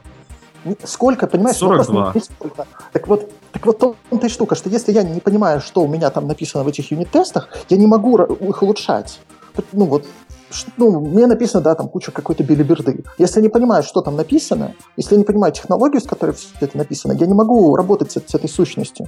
Сколько, 0.83 1.27
понимаешь? 1.27 1.57
42. 1.57 2.13
Сколько. 2.21 2.67
Так 2.93 3.07
вот, 3.07 3.31
так 3.51 3.65
вот 3.65 3.79
том-то 3.79 4.27
и 4.27 4.29
штука, 4.29 4.55
что 4.55 4.69
если 4.69 4.91
я 4.91 5.03
не 5.03 5.19
понимаю, 5.19 5.59
что 5.59 5.81
у 5.81 5.87
меня 5.87 6.09
там 6.11 6.27
написано 6.27 6.63
в 6.63 6.67
этих 6.67 6.91
юнит-тестах, 6.91 7.49
я 7.69 7.77
не 7.77 7.87
могу 7.87 8.17
их 8.19 8.61
улучшать. 8.61 9.19
Ну 9.73 9.85
вот, 9.85 10.05
ну, 10.77 10.99
мне 10.99 11.27
написано, 11.27 11.63
да, 11.63 11.75
там 11.75 11.87
куча 11.87 12.11
какой-то 12.11 12.43
билиберды. 12.43 13.03
Если 13.17 13.39
я 13.39 13.43
не 13.43 13.49
понимаю, 13.49 13.83
что 13.83 14.01
там 14.01 14.15
написано, 14.15 14.73
если 14.97 15.15
я 15.15 15.19
не 15.19 15.25
понимаю 15.25 15.53
технологию, 15.53 16.01
с 16.01 16.05
которой 16.05 16.33
все 16.33 16.47
это 16.59 16.77
написано, 16.77 17.13
я 17.13 17.27
не 17.27 17.33
могу 17.33 17.75
работать 17.75 18.11
с, 18.11 18.15
с 18.15 18.35
этой 18.35 18.49
сущностью. 18.49 19.07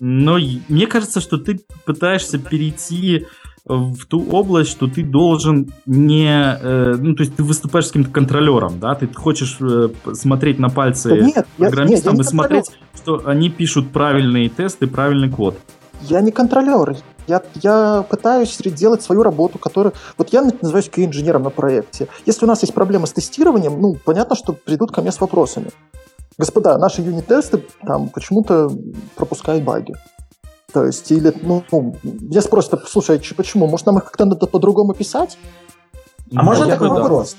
Но 0.00 0.38
мне 0.68 0.86
кажется, 0.86 1.20
что 1.20 1.38
ты 1.38 1.60
пытаешься 1.84 2.38
перейти 2.38 3.26
в 3.66 4.06
ту 4.06 4.24
область, 4.30 4.70
что 4.70 4.86
ты 4.86 5.02
должен 5.02 5.72
не... 5.86 6.28
Э, 6.30 6.94
ну, 6.96 7.14
то 7.14 7.24
есть 7.24 7.34
ты 7.34 7.42
выступаешь 7.42 7.86
с 7.86 7.88
каким-то 7.88 8.10
контролером, 8.10 8.78
да? 8.78 8.94
Ты 8.94 9.08
хочешь 9.12 9.58
э, 9.60 9.88
смотреть 10.12 10.60
на 10.60 10.68
пальцы 10.68 11.08
да 11.08 11.16
нет, 11.16 11.46
программистам 11.56 12.14
я, 12.14 12.18
нет, 12.18 12.24
я 12.24 12.28
и 12.28 12.32
смотреть, 12.32 12.70
что 12.94 13.22
они 13.26 13.50
пишут 13.50 13.90
правильные 13.90 14.48
тесты, 14.48 14.86
правильный 14.86 15.30
код. 15.30 15.58
Я 16.02 16.20
не 16.20 16.30
контролер. 16.30 16.96
Я, 17.26 17.42
я 17.62 18.04
пытаюсь 18.08 18.56
делать 18.56 19.02
свою 19.02 19.22
работу, 19.22 19.58
которую... 19.58 19.92
Вот 20.16 20.30
я 20.32 20.42
называюсь 20.42 20.88
QA-инженером 20.88 21.42
на 21.42 21.50
проекте. 21.50 22.08
Если 22.24 22.44
у 22.44 22.48
нас 22.48 22.62
есть 22.62 22.74
проблемы 22.74 23.06
с 23.06 23.12
тестированием, 23.12 23.80
ну, 23.80 23.96
понятно, 24.04 24.36
что 24.36 24.52
придут 24.52 24.92
ко 24.92 25.02
мне 25.02 25.12
с 25.12 25.20
вопросами. 25.20 25.70
Господа, 26.38 26.78
наши 26.78 27.02
юнит-тесты 27.02 27.64
там 27.86 28.08
почему-то 28.10 28.70
пропускают 29.14 29.64
баги. 29.64 29.94
То 30.72 30.84
есть, 30.84 31.10
или, 31.10 31.32
ну, 31.42 31.64
ну 31.72 31.96
я 32.30 32.42
спросят, 32.42 32.86
слушай, 32.88 33.16
а 33.16 33.34
почему? 33.34 33.66
Может, 33.66 33.86
нам 33.86 33.98
их 33.98 34.04
как-то 34.04 34.26
надо 34.26 34.46
по-другому 34.46 34.92
писать? 34.92 35.38
А 36.34 36.42
можно 36.42 36.66
такой 36.66 36.88
вопрос? 36.88 37.36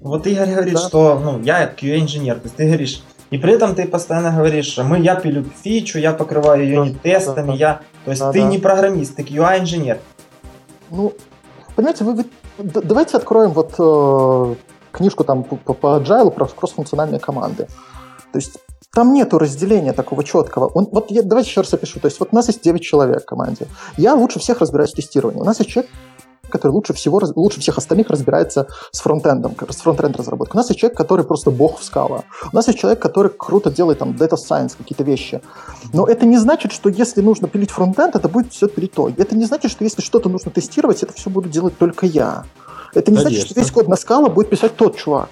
Вот 0.00 0.26
Игорь 0.26 0.50
говорит, 0.50 0.74
да. 0.74 0.80
что 0.80 1.18
ну, 1.18 1.40
я 1.42 1.72
QA-инженер. 1.72 2.36
То 2.36 2.44
есть 2.44 2.56
ты 2.56 2.66
говоришь, 2.66 3.02
и 3.32 3.38
при 3.38 3.54
этом 3.54 3.74
ты 3.74 3.86
постоянно 3.86 4.30
говоришь, 4.30 4.76
мы, 4.76 5.00
я 5.00 5.14
пилю 5.14 5.44
фичу, 5.62 5.98
я 5.98 6.12
покрываю 6.12 6.64
ее 6.64 6.84
не 6.84 6.94
тестами, 6.94 7.56
я... 7.56 7.80
То 8.04 8.10
есть 8.10 8.20
да, 8.20 8.30
ты 8.30 8.42
да. 8.42 8.46
не 8.46 8.58
программист, 8.58 9.16
ты 9.16 9.22
UI-инженер. 9.22 10.00
Ну, 10.90 11.14
понимаете, 11.74 12.04
вы, 12.04 12.14
вы 12.14 12.24
давайте 12.58 13.16
откроем 13.16 13.52
вот 13.52 13.72
э, 13.78 14.54
книжку 14.92 15.24
там 15.24 15.44
по, 15.44 15.72
по 15.72 15.98
Agile 15.98 16.30
про 16.30 16.46
кроссфункциональные 16.46 17.20
команды. 17.20 17.68
То 18.32 18.38
есть 18.38 18.58
там 18.92 19.14
нету 19.14 19.38
разделения 19.38 19.94
такого 19.94 20.24
четкого. 20.24 20.66
Он, 20.66 20.86
вот 20.92 21.10
я, 21.10 21.22
давайте 21.22 21.48
еще 21.48 21.62
раз 21.62 21.72
опишу. 21.72 22.00
То 22.00 22.08
есть 22.08 22.20
вот 22.20 22.28
у 22.32 22.34
нас 22.34 22.48
есть 22.48 22.62
9 22.62 22.82
человек 22.82 23.22
в 23.22 23.24
команде. 23.24 23.66
Я 23.96 24.14
лучше 24.14 24.40
всех 24.40 24.60
разбираюсь 24.60 24.92
в 24.92 24.96
тестировании. 24.96 25.40
У 25.40 25.44
нас 25.44 25.58
есть 25.58 25.70
человек, 25.70 25.90
который 26.52 26.72
лучше 26.72 26.92
всего, 26.92 27.20
лучше 27.34 27.60
всех 27.60 27.78
остальных 27.78 28.10
разбирается 28.10 28.68
с 28.90 29.00
фронтендом, 29.00 29.56
с 29.68 29.76
фронтенд 29.80 30.16
разработкой. 30.16 30.58
У 30.58 30.60
нас 30.60 30.68
есть 30.68 30.80
человек, 30.80 30.96
который 30.96 31.24
просто 31.24 31.50
бог 31.50 31.80
в 31.80 31.84
скала. 31.84 32.24
У 32.52 32.54
нас 32.54 32.68
есть 32.68 32.78
человек, 32.78 33.00
который 33.00 33.30
круто 33.36 33.70
делает 33.70 33.98
там 33.98 34.10
data 34.10 34.36
science, 34.36 34.76
какие-то 34.76 35.02
вещи. 35.02 35.40
Но 35.92 36.06
это 36.06 36.26
не 36.26 36.38
значит, 36.38 36.72
что 36.72 36.88
если 36.88 37.22
нужно 37.22 37.48
пилить 37.48 37.70
фронтенд, 37.70 38.14
это 38.14 38.28
будет 38.28 38.52
все 38.52 38.68
пилить 38.68 38.92
то. 38.92 39.08
Это 39.08 39.34
не 39.34 39.46
значит, 39.46 39.70
что 39.70 39.84
если 39.84 40.02
что-то 40.02 40.28
нужно 40.28 40.50
тестировать, 40.50 41.02
это 41.02 41.12
все 41.12 41.30
буду 41.30 41.48
делать 41.48 41.76
только 41.78 42.06
я. 42.06 42.44
Это 42.94 43.10
не 43.10 43.16
Конечно. 43.16 43.30
значит, 43.30 43.46
что 43.46 43.60
весь 43.60 43.70
код 43.70 43.88
на 43.88 43.96
скала 43.96 44.28
будет 44.28 44.50
писать 44.50 44.76
тот 44.76 44.96
чувак. 44.96 45.28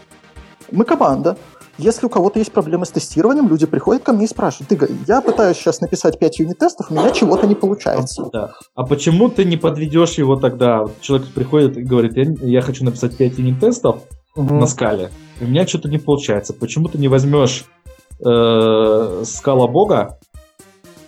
Мы 0.72 0.84
команда. 0.84 1.36
Если 1.81 2.05
у 2.05 2.09
кого-то 2.11 2.39
есть 2.39 2.53
проблемы 2.53 2.85
с 2.85 2.91
тестированием, 2.91 3.49
люди 3.49 3.66
приходят 3.66 4.03
ко 4.03 4.12
мне 4.12 4.26
и 4.26 4.28
спрашивают, 4.28 4.70
Игорь, 4.70 4.91
я 5.09 5.22
пытаюсь 5.22 5.57
сейчас 5.57 5.81
написать 5.81 6.18
5 6.18 6.39
юнит-тестов, 6.41 6.91
у 6.91 6.95
меня 6.95 7.11
чего-то 7.11 7.47
не 7.47 7.55
получается. 7.55 8.28
Да. 8.31 8.53
А 8.74 8.85
почему 8.85 9.31
ты 9.31 9.47
не 9.47 9.57
подведешь 9.57 10.18
его 10.18 10.37
тогда? 10.37 10.85
Человек 11.01 11.28
приходит 11.28 11.78
и 11.78 11.83
говорит, 11.83 12.16
я, 12.16 12.24
я 12.47 12.61
хочу 12.61 12.85
написать 12.85 13.16
5 13.16 13.39
юнит-тестов 13.39 14.03
угу. 14.37 14.55
на 14.55 14.66
скале, 14.66 15.11
у 15.41 15.47
меня 15.47 15.66
что-то 15.66 15.89
не 15.89 15.99
получается. 15.99 16.53
Почему 16.53 16.89
ты 16.89 16.99
не 16.99 17.09
возьмешь 17.09 17.64
э, 18.22 19.22
скала 19.24 19.66
бога 19.66 20.18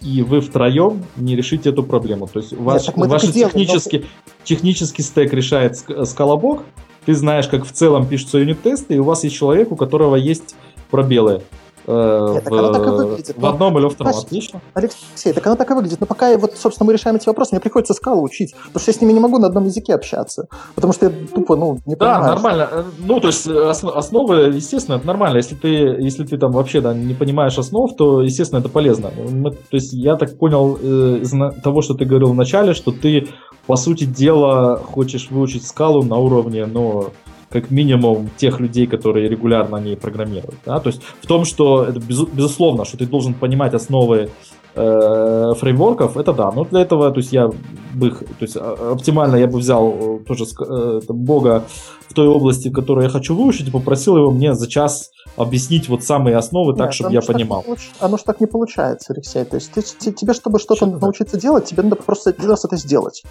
и 0.01 0.23
вы 0.23 0.41
втроем 0.41 1.05
не 1.16 1.37
решите 1.37 1.70
эту 1.70 1.85
проблему. 1.85 2.27
То 2.27 2.41
есть 2.41 2.53
ваш, 2.53 2.89
Нет, 2.89 2.97
ваш 2.97 3.23
технический, 3.23 3.99
но... 3.99 4.05
технический 4.43 5.03
стек 5.03 5.33
решает 5.33 5.77
скалобок, 5.77 6.62
ты 7.05 7.14
знаешь, 7.14 7.48
как 7.48 7.64
в 7.64 7.72
целом 7.72 8.07
пишутся 8.07 8.38
юнит-тесты, 8.38 8.94
и 8.94 8.98
у 8.98 9.05
вас 9.05 9.24
есть 9.24 9.36
человек, 9.36 9.72
у 9.72 9.76
которого 9.76 10.16
есть 10.16 10.55
пробелы. 10.90 11.42
Э, 11.86 12.34
Нет, 12.34 12.44
в, 12.48 12.55
оно 12.55 12.72
так 12.72 12.86
и 12.86 12.90
выглядит. 12.90 13.36
в 13.36 13.46
одном 13.46 13.76
или 13.76 13.84
во 13.84 13.90
втором. 13.90 14.14
Отлично. 14.16 14.61
Алексей, 14.74 15.32
так 15.32 15.44
оно 15.46 15.57
так 15.57 15.70
и 15.70 15.74
выглядит. 15.74 16.00
Но 16.00 16.07
пока, 16.07 16.36
вот, 16.38 16.55
собственно, 16.57 16.86
мы 16.86 16.92
решаем 16.92 17.16
эти 17.16 17.26
вопросы, 17.26 17.55
мне 17.55 17.61
приходится 17.61 17.94
скалу 17.94 18.22
учить, 18.22 18.55
потому 18.66 18.80
что 18.80 18.90
я 18.90 18.98
с 18.98 19.00
ними 19.00 19.12
не 19.12 19.20
могу 19.20 19.38
на 19.38 19.48
одном 19.48 19.64
языке 19.64 19.94
общаться, 19.94 20.46
потому 20.74 20.92
что 20.92 21.07
я 21.07 21.12
тупо, 21.34 21.57
ну, 21.57 21.78
не 21.86 21.96
понимаю. 21.96 22.22
Да, 22.22 22.28
нормально. 22.28 22.68
Э, 22.70 22.84
ну, 22.98 23.20
то 23.20 23.28
есть 23.28 23.46
основы, 23.48 24.53
естественно, 24.55 24.96
это 24.96 25.07
нормально. 25.07 25.38
Если 25.38 25.55
ты, 25.57 25.68
если 25.68 26.24
ты 26.24 26.38
там 26.38 26.53
вообще 26.53 26.80
да, 26.80 26.94
не 26.94 27.14
понимаешь 27.14 27.59
основ, 27.59 27.94
то, 27.96 28.22
естественно, 28.22 28.61
это 28.61 28.68
полезно. 28.68 29.11
Мы, 29.16 29.50
то 29.50 29.76
есть 29.76 29.92
я 29.92 30.16
так 30.16 30.38
понял 30.38 30.78
э, 30.80 31.18
из 31.22 31.32
того, 31.62 31.82
что 31.82 31.94
ты 31.94 32.05
говорил 32.05 32.28
в 32.28 32.36
начале, 32.36 32.74
что 32.74 32.92
ты, 32.92 33.28
по 33.66 33.76
сути 33.76 34.04
дела, 34.04 34.76
хочешь 34.76 35.30
выучить 35.30 35.66
скалу 35.66 36.02
на 36.02 36.16
уровне, 36.16 36.66
но 36.66 37.12
как 37.48 37.70
минимум 37.70 38.30
тех 38.36 38.60
людей, 38.60 38.86
которые 38.86 39.28
регулярно 39.28 39.76
не 39.76 39.94
программируют. 39.94 40.56
Да? 40.64 40.80
То 40.80 40.88
есть 40.88 41.02
в 41.20 41.26
том, 41.26 41.44
что 41.44 41.84
это 41.84 42.00
без, 42.00 42.22
безусловно, 42.22 42.84
что 42.84 42.96
ты 42.96 43.06
должен 43.06 43.34
понимать 43.34 43.74
основы 43.74 44.30
э, 44.75 45.53
фреймворков, 45.59 46.16
это 46.16 46.33
да. 46.33 46.51
Но 46.51 46.64
для 46.64 46.81
этого, 46.81 47.11
то 47.11 47.18
есть 47.18 47.33
я 47.33 47.51
бы 47.95 48.09
их, 48.09 48.18
то 48.18 48.43
есть 48.43 48.57
а, 48.57 48.93
оптимально 48.93 49.37
я 49.37 49.47
бы 49.47 49.59
взял 49.59 49.89
э, 49.89 50.18
тоже 50.27 50.45
э, 50.45 51.01
бога 51.09 51.64
в 52.09 52.14
той 52.14 52.29
области, 52.29 52.68
в 52.68 52.73
которой 52.73 53.05
я 53.05 53.11
хочу 53.11 53.35
выучить, 53.35 53.68
и 53.68 53.70
попросил 53.70 54.16
его 54.16 54.31
мне 54.31 54.55
за 54.55 54.68
час 54.68 55.11
объяснить 55.37 55.89
вот 55.89 56.05
самые 56.05 56.37
основы 56.37 56.75
так, 56.75 56.89
Нет, 56.89 56.95
чтобы 56.95 57.12
я 57.12 57.20
понимал. 57.20 57.62
Получ... 57.62 57.91
Оно 58.01 58.16
же 58.16 58.25
так 58.25 58.41
не 58.41 58.47
получается, 58.47 59.12
Алексей. 59.12 59.45
То 59.45 59.57
есть 59.57 59.73
ты, 59.73 60.12
тебе, 60.12 60.35
чтобы 60.35 60.59
что-то 60.59 60.87
Что 60.87 60.99
научиться 60.99 61.39
делать, 61.39 61.64
тебе 61.64 61.83
надо 61.83 61.97
просто 61.97 62.31
один 62.31 62.51
раз 62.51 62.64
это 62.64 62.77
сделать. 62.77 63.23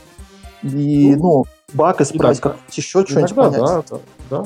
И, 0.64 1.16
ну, 1.16 1.22
ну 1.22 1.46
баг 1.74 2.02
исправить, 2.02 2.40
как 2.40 2.58
еще 2.72 3.06
что-нибудь 3.06 3.36
понять. 3.36 3.62
Да, 3.62 3.84
да, 3.90 3.98
да. 4.30 4.46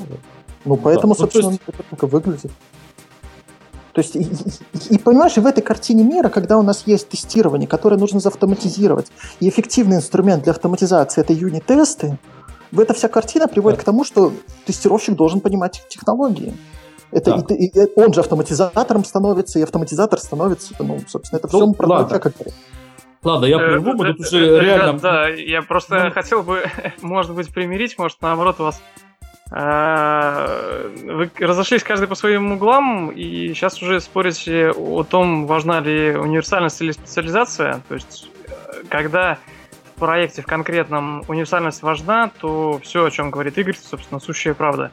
Ну, 0.65 0.77
поэтому, 0.77 1.13
да. 1.13 1.19
собственно, 1.19 1.45
ну, 1.45 1.51
есть... 1.51 1.61
это 1.67 1.83
только 1.89 2.07
выглядит. 2.07 2.51
То 3.95 4.01
есть, 4.01 4.15
и, 4.17 4.23
и, 4.23 4.95
и 4.95 4.97
понимаешь, 4.97 5.37
в 5.37 5.45
этой 5.45 5.61
картине 5.61 6.03
мира, 6.03 6.27
когда 6.27 6.57
у 6.57 6.61
нас 6.61 6.83
есть 6.85 7.07
тестирование, 7.07 7.65
которое 7.65 7.95
нужно 7.95 8.19
заавтоматизировать, 8.19 9.07
и 9.39 9.47
эффективный 9.47 9.95
инструмент 9.95 10.43
для 10.43 10.51
автоматизации 10.51 11.21
это 11.21 11.31
юнит-тесты, 11.31 12.19
в 12.73 12.79
эта 12.81 12.93
вся 12.93 13.07
картина 13.07 13.47
приводит 13.47 13.79
да. 13.79 13.83
к 13.83 13.85
тому, 13.85 14.03
что 14.03 14.33
тестировщик 14.65 15.15
должен 15.15 15.39
понимать 15.39 15.81
технологии. 15.87 16.53
Это 17.11 17.41
и, 17.51 17.67
и, 17.67 17.87
он 17.95 18.13
же 18.13 18.19
автоматизатором 18.19 19.05
становится, 19.05 19.59
и 19.59 19.61
автоматизатор 19.61 20.19
становится, 20.19 20.73
ну, 20.79 20.99
собственно, 21.07 21.39
это 21.39 21.47
все 21.47 21.65
ну, 21.65 21.73
про 21.73 21.87
ладно. 21.87 22.19
как 22.19 22.33
Ладно, 23.23 23.45
я 23.45 23.57
прерву, 23.57 23.93
мы 23.93 24.13
тут 24.13 24.19
уже 24.19 24.59
реально... 24.59 24.99
Да, 24.99 25.29
я 25.29 25.61
просто 25.61 26.03
ну. 26.03 26.11
хотел 26.11 26.43
бы, 26.43 26.65
может 27.01 27.33
быть, 27.33 27.51
примирить, 27.53 27.97
может, 27.97 28.21
наоборот, 28.21 28.59
вас 28.59 28.81
вы 29.51 31.29
разошлись 31.39 31.83
каждый 31.83 32.07
по 32.07 32.15
своим 32.15 32.53
углам, 32.53 33.11
и 33.11 33.53
сейчас 33.53 33.81
уже 33.81 34.01
спорите 34.01 34.71
о 34.71 35.03
том, 35.03 35.45
важна 35.45 35.81
ли 35.81 36.15
универсальность 36.15 36.81
или 36.81 36.91
специализация. 36.91 37.81
То 37.87 37.93
есть, 37.93 38.29
э, 38.47 38.83
когда 38.89 39.37
в 39.95 39.99
проекте 39.99 40.41
в 40.41 40.47
конкретном 40.47 41.23
универсальность 41.27 41.83
важна, 41.83 42.31
то 42.39 42.79
все, 42.81 43.05
о 43.05 43.11
чем 43.11 43.29
говорит 43.29 43.57
Игорь, 43.57 43.77
собственно, 43.77 44.19
сущая 44.19 44.55
правда. 44.55 44.91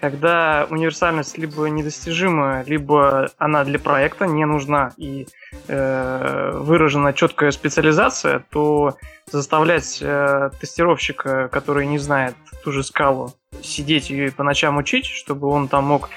Когда 0.00 0.66
универсальность 0.70 1.36
либо 1.36 1.66
недостижима, 1.66 2.64
либо 2.66 3.30
она 3.36 3.64
для 3.64 3.78
проекта 3.78 4.26
не 4.26 4.46
нужна 4.46 4.92
и 4.96 5.26
э, 5.68 6.52
выражена 6.54 7.12
четкая 7.12 7.50
специализация, 7.50 8.42
то 8.50 8.96
заставлять 9.30 9.98
э, 10.00 10.50
тестировщика, 10.58 11.48
который 11.48 11.86
не 11.86 11.98
знает 11.98 12.34
ту 12.64 12.72
же 12.72 12.82
скалу, 12.82 13.34
сидеть 13.62 14.08
ее 14.08 14.28
и 14.28 14.30
по 14.30 14.42
ночам 14.42 14.78
учить, 14.78 15.04
чтобы 15.04 15.48
он 15.48 15.68
там 15.68 15.84
мог 15.84 16.08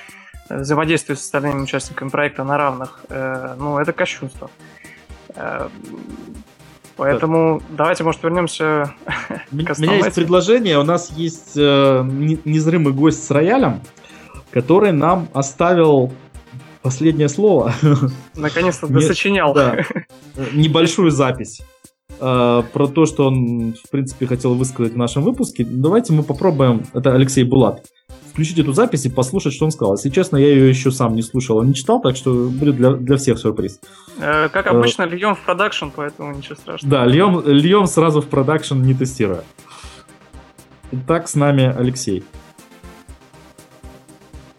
э, 0.50 0.60
взаимодействовать 0.60 1.20
с 1.20 1.26
остальными 1.26 1.64
участниками 1.64 2.08
проекта 2.08 2.46
на 2.46 2.58
равных, 2.58 3.02
э, 3.10 3.56
ну, 3.60 3.80
это 3.80 3.92
кощунство. 3.92 4.50
Э, 5.36 5.68
поэтому 6.96 7.60
да. 7.70 7.78
давайте, 7.78 8.04
может, 8.04 8.24
вернемся 8.24 8.94
У 9.52 9.56
меня 9.56 9.96
есть 9.96 10.16
предложение. 10.16 10.80
У 10.80 10.84
нас 10.84 11.12
есть 11.12 11.54
э, 11.56 12.04
незримый 12.46 12.94
гость 12.94 13.24
с 13.24 13.32
роялем, 13.32 13.82
который 14.52 14.91
нам 14.91 15.28
оставил 15.34 16.12
последнее 16.82 17.30
слово. 17.30 17.74
Наконец-то 18.36 18.88
досочинял. 18.88 19.54
Да, 19.54 19.78
небольшую 20.54 21.12
запись. 21.12 21.62
Э, 22.20 22.64
про 22.72 22.88
то, 22.88 23.06
что 23.06 23.28
он, 23.28 23.74
в 23.74 23.89
принципе, 23.89 24.28
хотел 24.28 24.54
высказать 24.54 24.94
в 24.94 24.98
нашем 24.98 25.24
выпуске. 25.24 25.66
Давайте 25.66 26.14
мы 26.14 26.24
попробуем, 26.24 26.84
это 26.94 27.14
Алексей 27.14 27.44
Булат, 27.44 27.86
включить 28.34 28.58
эту 28.58 28.74
запись 28.74 29.06
и 29.06 29.10
послушать, 29.10 29.54
что 29.54 29.66
он 29.66 29.72
сказал. 29.72 29.94
Если 29.94 30.10
честно, 30.10 30.38
я 30.38 30.48
ее 30.48 30.68
еще 30.68 30.92
сам 30.92 31.16
не 31.16 31.22
слушал, 31.22 31.62
не 31.62 31.76
читал, 31.76 32.02
так 32.02 32.16
что 32.16 32.50
будет 32.50 32.76
для, 32.76 32.94
для 32.94 33.18
всех 33.18 33.38
сюрприз. 33.38 33.80
Э, 34.20 34.50
как 34.50 34.66
обычно, 34.66 35.04
льем 35.04 35.36
в 35.36 35.40
продакшн, 35.42 35.90
поэтому 35.96 36.36
ничего 36.36 36.56
страшного. 36.56 36.92
Да, 36.92 37.06
льем, 37.06 37.44
льем 37.46 37.86
сразу 37.86 38.22
в 38.22 38.28
продакшн, 38.28 38.82
не 38.82 38.96
тестируя. 38.96 39.44
Итак, 40.92 41.30
с 41.30 41.36
нами 41.36 41.64
Алексей. 41.78 42.24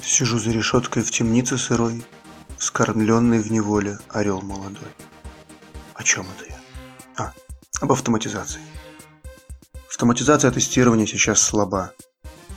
Сижу 0.01 0.39
за 0.39 0.53
решеткой 0.53 1.03
в 1.03 1.11
темнице 1.11 1.59
сырой, 1.59 2.05
скормленный 2.59 3.41
в 3.41 3.51
неволе 3.51 3.99
орел 4.09 4.41
молодой. 4.41 4.89
О 5.95 6.03
чем 6.05 6.27
это 6.37 6.51
я? 6.51 6.59
А, 7.17 7.33
об 7.81 7.91
автоматизации. 7.91 8.61
Автоматизация 9.89 10.53
тестирования 10.53 11.07
сейчас 11.07 11.41
слаба. 11.41 11.93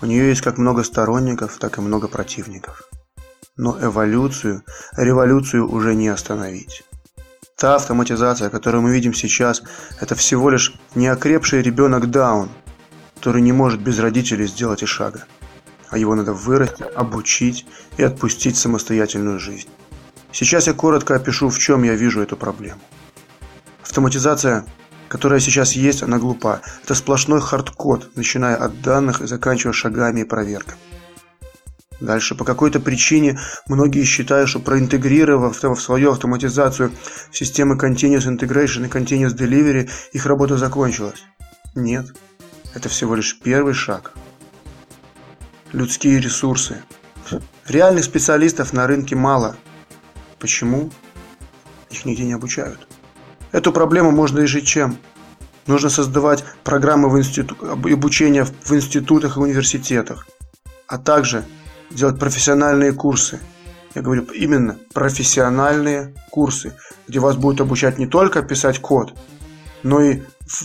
У 0.02 0.06
нее 0.06 0.30
есть 0.30 0.42
как 0.42 0.58
много 0.58 0.84
сторонников, 0.84 1.58
так 1.58 1.78
и 1.78 1.82
много 1.82 2.08
противников. 2.08 2.88
Но 3.56 3.78
эволюцию, 3.82 4.64
революцию 4.96 5.72
уже 5.72 5.96
не 5.96 6.08
остановить. 6.10 6.84
Та 7.56 7.76
автоматизация, 7.76 8.52
которую 8.52 8.84
мы 8.84 8.92
видим 8.92 9.16
сейчас, 9.16 9.64
это 10.00 10.14
всего 10.14 10.52
лишь 10.52 10.76
неокрепший 10.94 11.64
ребенок 11.64 12.12
Даун, 12.12 12.50
который 13.16 13.42
не 13.42 13.52
может 13.52 13.82
без 13.82 13.98
родителей 13.98 14.46
сделать 14.46 14.84
и 14.84 14.86
шага. 14.86 15.26
А 15.90 15.98
его 15.98 16.14
надо 16.14 16.34
вырастить, 16.34 16.86
обучить 16.96 17.66
и 17.98 18.04
отпустить 18.04 18.56
в 18.56 18.60
самостоятельную 18.60 19.40
жизнь. 19.40 19.70
Сейчас 20.32 20.68
я 20.68 20.74
коротко 20.74 21.16
опишу, 21.16 21.50
в 21.50 21.58
чем 21.58 21.82
я 21.82 21.96
вижу 21.96 22.22
эту 22.22 22.38
проблему. 22.38 22.82
Автоматизация 23.82 24.64
которая 25.08 25.40
сейчас 25.40 25.74
есть, 25.74 26.04
она 26.04 26.18
глупа. 26.18 26.62
Это 26.84 26.96
сплошной 26.96 27.42
хардкод, 27.42 28.12
начиная 28.16 28.56
от 28.56 28.82
данных 28.82 29.22
и 29.22 29.28
заканчивая 29.28 29.74
шагами 29.74 30.22
и 30.22 30.26
проверками. 30.26 30.78
Дальше, 32.00 32.36
по 32.36 32.46
какой-то 32.46 32.80
причине 32.80 33.40
многие 33.68 34.04
считают, 34.04 34.50
что 34.50 34.60
проинтегрировав 34.60 35.64
в 35.64 35.82
свою 35.82 36.12
автоматизацию 36.12 36.92
системы 37.32 37.76
Continuous 37.76 38.28
Integration 38.28 38.86
и 38.86 38.90
Continuous 38.90 39.36
Delivery, 39.36 39.90
их 40.14 40.26
работа 40.28 40.58
закончилась. 40.58 41.24
Нет, 41.74 42.14
это 42.76 42.90
всего 42.90 43.16
лишь 43.16 43.40
первый 43.40 43.74
шаг. 43.74 44.14
Людские 45.74 46.20
ресурсы. 46.20 46.84
Реальных 47.68 48.06
специалистов 48.06 48.74
на 48.74 48.86
рынке 48.86 49.16
мало. 49.16 49.58
Почему? 50.40 50.92
Их 51.90 52.06
нигде 52.06 52.24
не 52.24 52.34
обучают. 52.34 52.87
Эту 53.52 53.72
проблему 53.72 54.12
можно 54.12 54.40
решить 54.40 54.68
чем? 54.68 54.98
Нужно 55.68 55.90
создавать 55.90 56.44
программы 56.64 57.10
в 57.10 57.18
институ... 57.18 57.56
обучения 57.72 58.46
в 58.46 58.72
институтах 58.72 59.38
и 59.38 59.40
университетах, 59.40 60.28
а 60.88 60.98
также 60.98 61.44
делать 61.90 62.20
профессиональные 62.20 62.94
курсы. 62.94 63.40
Я 63.96 64.02
говорю 64.02 64.24
именно 64.34 64.78
профессиональные 64.94 66.14
курсы, 66.30 66.74
где 67.08 67.20
вас 67.20 67.36
будут 67.36 67.62
обучать 67.62 67.98
не 67.98 68.06
только 68.06 68.44
писать 68.44 68.80
код, 68.80 69.14
но 69.84 70.02
и 70.02 70.22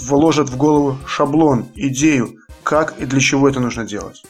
вложат 0.09 0.51
в 0.51 0.57
голову 0.57 0.99
шаблон, 1.07 1.69
идею, 1.75 2.37
как 2.63 2.99
и 2.99 3.07
для 3.07 3.21
чего 3.21 3.49
это 3.49 3.61
нужно 3.61 3.85
делать. 3.85 4.23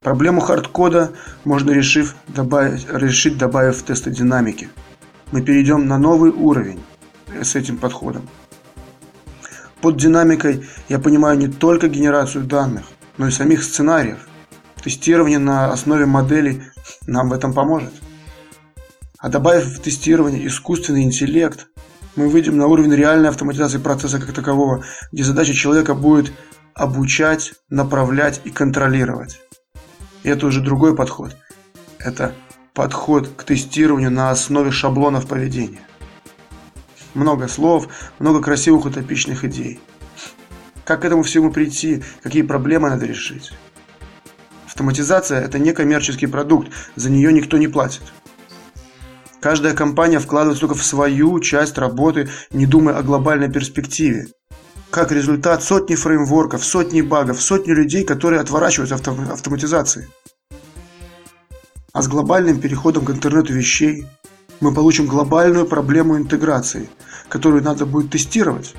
Проблему 0.00 0.40
хардкода 0.40 1.12
можно 1.44 1.70
решив, 1.70 2.14
добавить, 2.28 2.86
решить, 2.92 3.38
добавив 3.38 3.82
тесты 3.82 4.10
динамики. 4.10 4.68
Мы 5.32 5.42
перейдем 5.42 5.86
на 5.86 5.98
новый 5.98 6.30
уровень 6.30 6.80
с 7.42 7.54
этим 7.54 7.78
подходом. 7.78 8.28
Под 9.80 9.96
динамикой 9.96 10.66
я 10.88 10.98
понимаю 10.98 11.38
не 11.38 11.48
только 11.48 11.88
генерацию 11.88 12.44
данных, 12.44 12.84
но 13.18 13.28
и 13.28 13.30
самих 13.30 13.62
сценариев. 13.62 14.26
Тестирование 14.82 15.38
на 15.38 15.72
основе 15.72 16.06
моделей 16.06 16.62
нам 17.06 17.28
в 17.28 17.32
этом 17.32 17.52
поможет. 17.52 17.92
А 19.18 19.28
добавив 19.28 19.64
в 19.64 19.80
тестирование 19.80 20.46
искусственный 20.46 21.02
интеллект, 21.02 21.68
мы 22.16 22.28
выйдем 22.28 22.56
на 22.56 22.66
уровень 22.66 22.94
реальной 22.94 23.28
автоматизации 23.28 23.78
процесса 23.78 24.20
как 24.20 24.32
такового, 24.32 24.84
где 25.12 25.24
задача 25.24 25.54
человека 25.54 25.94
будет 25.94 26.32
обучать, 26.74 27.54
направлять 27.70 28.40
и 28.44 28.50
контролировать. 28.50 29.40
И 30.22 30.28
это 30.28 30.46
уже 30.46 30.60
другой 30.60 30.94
подход. 30.96 31.36
Это 31.98 32.34
подход 32.74 33.28
к 33.36 33.44
тестированию 33.44 34.10
на 34.10 34.30
основе 34.30 34.70
шаблонов 34.70 35.26
поведения. 35.26 35.80
Много 37.14 37.48
слов, 37.48 37.88
много 38.18 38.40
красивых 38.40 38.86
утопичных 38.86 39.44
идей. 39.44 39.80
Как 40.84 41.02
к 41.02 41.04
этому 41.04 41.22
всему 41.22 41.50
прийти? 41.50 42.02
Какие 42.22 42.42
проблемы 42.42 42.90
надо 42.90 43.06
решить? 43.06 43.52
Автоматизация– 44.66 45.40
это 45.44 45.58
не 45.58 45.72
коммерческий 45.72 46.26
продукт, 46.26 46.72
за 46.96 47.10
нее 47.10 47.32
никто 47.32 47.56
не 47.56 47.68
платит. 47.68 48.02
Каждая 49.40 49.74
компания 49.74 50.18
вкладывает 50.18 50.58
только 50.58 50.74
в 50.74 50.82
свою 50.82 51.38
часть 51.38 51.78
работы, 51.78 52.28
не 52.50 52.66
думая 52.66 52.96
о 52.96 53.02
глобальной 53.02 53.50
перспективе. 53.50 54.26
Как 54.90 55.12
результат 55.12 55.62
сотни 55.62 55.94
фреймворков, 55.94 56.64
сотни 56.64 57.02
багов, 57.02 57.40
сотни 57.40 57.72
людей, 57.72 58.04
которые 58.04 58.40
отворачиваются 58.40 58.96
от 58.96 59.06
автоматизации. 59.06 60.08
А 61.92 62.02
с 62.02 62.08
глобальным 62.08 62.60
переходом 62.60 63.04
к 63.04 63.10
интернету 63.10 63.52
вещей 63.52 64.06
мы 64.60 64.72
получим 64.72 65.06
глобальную 65.06 65.66
проблему 65.66 66.16
интеграции, 66.16 66.88
которую 67.28 67.62
надо 67.62 67.86
будет 67.86 68.10
тестировать 68.10 68.74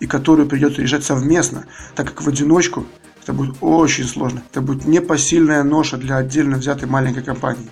и 0.00 0.06
которую 0.06 0.48
придется 0.48 0.82
решать 0.82 1.04
совместно, 1.04 1.66
так 1.94 2.08
как 2.08 2.22
в 2.22 2.28
одиночку 2.28 2.86
это 3.22 3.32
будет 3.32 3.56
очень 3.60 4.04
сложно. 4.04 4.42
Это 4.50 4.62
будет 4.62 4.86
непосильная 4.86 5.62
ноша 5.62 5.96
для 5.98 6.16
отдельно 6.16 6.56
взятой 6.56 6.88
маленькой 6.88 7.22
компании. 7.22 7.68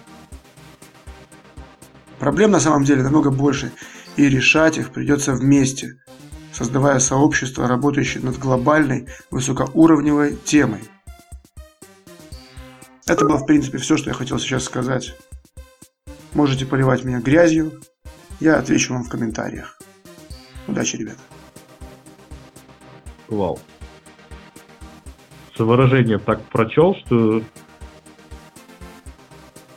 Проблем 2.18 2.50
на 2.50 2.60
самом 2.60 2.84
деле 2.84 3.02
намного 3.02 3.30
больше. 3.30 3.72
и 4.16 4.28
решать 4.28 4.78
их 4.78 4.92
придется 4.92 5.32
вместе, 5.32 6.00
создавая 6.52 6.98
сообщество, 7.00 7.68
работающее 7.68 8.22
над 8.22 8.38
глобальной 8.38 9.08
высокоуровневой 9.30 10.36
темой. 10.36 10.84
Это 13.06 13.24
было, 13.24 13.36
в 13.36 13.46
принципе, 13.46 13.78
все, 13.78 13.96
что 13.96 14.10
я 14.10 14.14
хотел 14.14 14.38
сейчас 14.38 14.64
сказать. 14.64 15.14
Можете 16.36 16.66
поливать 16.66 17.02
меня 17.02 17.20
грязью, 17.20 17.80
я 18.40 18.58
отвечу 18.58 18.92
вам 18.92 19.04
в 19.04 19.08
комментариях. 19.08 19.78
Удачи, 20.68 20.96
ребята. 20.96 21.20
Вау. 23.28 23.58
С 25.56 25.58
выражением 25.58 26.20
так 26.20 26.42
прочел, 26.42 26.94
что 26.94 27.40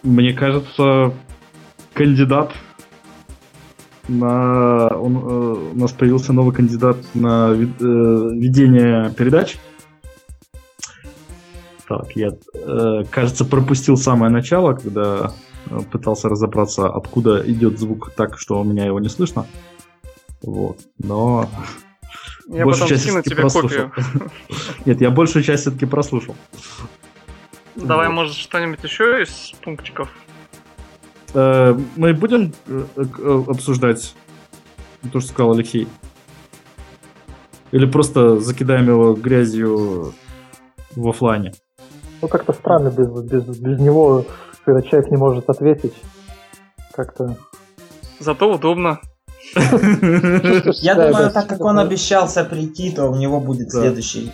мне 0.03 0.33
кажется, 0.33 1.13
кандидат 1.93 2.51
на... 4.09 4.87
Он, 4.87 5.15
э, 5.15 5.71
у 5.71 5.77
нас 5.77 5.93
появился 5.93 6.33
новый 6.33 6.53
кандидат 6.53 6.97
на 7.13 7.51
э, 7.53 7.55
ведение 7.55 9.11
передач. 9.11 9.57
Так, 11.87 12.11
я, 12.15 12.31
э, 12.53 13.05
кажется, 13.09 13.45
пропустил 13.45 13.95
самое 13.95 14.29
начало, 14.29 14.73
когда 14.73 15.31
пытался 15.91 16.29
разобраться, 16.29 16.87
откуда 16.87 17.41
идет 17.45 17.79
звук 17.79 18.11
так, 18.15 18.37
что 18.37 18.59
у 18.59 18.63
меня 18.63 18.85
его 18.85 18.99
не 18.99 19.09
слышно. 19.09 19.45
Вот. 20.41 20.79
Но 20.97 21.49
я 22.47 22.65
большую 22.65 22.73
потом 22.73 22.87
часть 22.87 23.03
скину 23.03 23.21
тебе 23.21 23.35
прослушал. 23.35 23.89
копию. 23.89 24.31
Нет, 24.85 25.01
я 25.01 25.11
большую 25.11 25.43
часть 25.43 25.61
все-таки 25.61 25.85
прослушал. 25.85 26.35
Давай, 27.75 28.07
вот. 28.07 28.13
может, 28.15 28.35
что-нибудь 28.35 28.83
еще 28.83 29.21
из 29.21 29.53
пунктиков? 29.61 30.09
Э, 31.33 31.77
мы 31.95 32.13
будем 32.13 32.53
э, 32.67 32.83
э, 32.95 33.43
обсуждать 33.47 34.15
то, 35.11 35.19
что 35.19 35.29
сказал 35.29 35.53
Алексей? 35.53 35.87
Или 37.71 37.85
просто 37.85 38.39
закидаем 38.39 38.87
его 38.87 39.13
грязью 39.13 40.13
в 40.95 41.07
офлайне? 41.07 41.53
Ну, 42.21 42.27
как-то 42.27 42.53
странно 42.53 42.89
без, 42.89 43.07
без, 43.07 43.43
без 43.59 43.79
него, 43.79 44.25
когда 44.69 44.87
человек 44.87 45.11
не 45.11 45.17
может 45.17 45.49
ответить. 45.49 45.93
Как-то... 46.93 47.35
Зато 48.19 48.51
удобно. 48.51 48.99
Я 49.55 50.95
думаю, 50.95 51.31
так 51.31 51.47
как 51.47 51.61
он 51.61 51.79
обещался 51.79 52.43
прийти, 52.43 52.91
то 52.91 53.07
у 53.07 53.15
него 53.15 53.39
будет 53.39 53.71
следующий. 53.71 54.31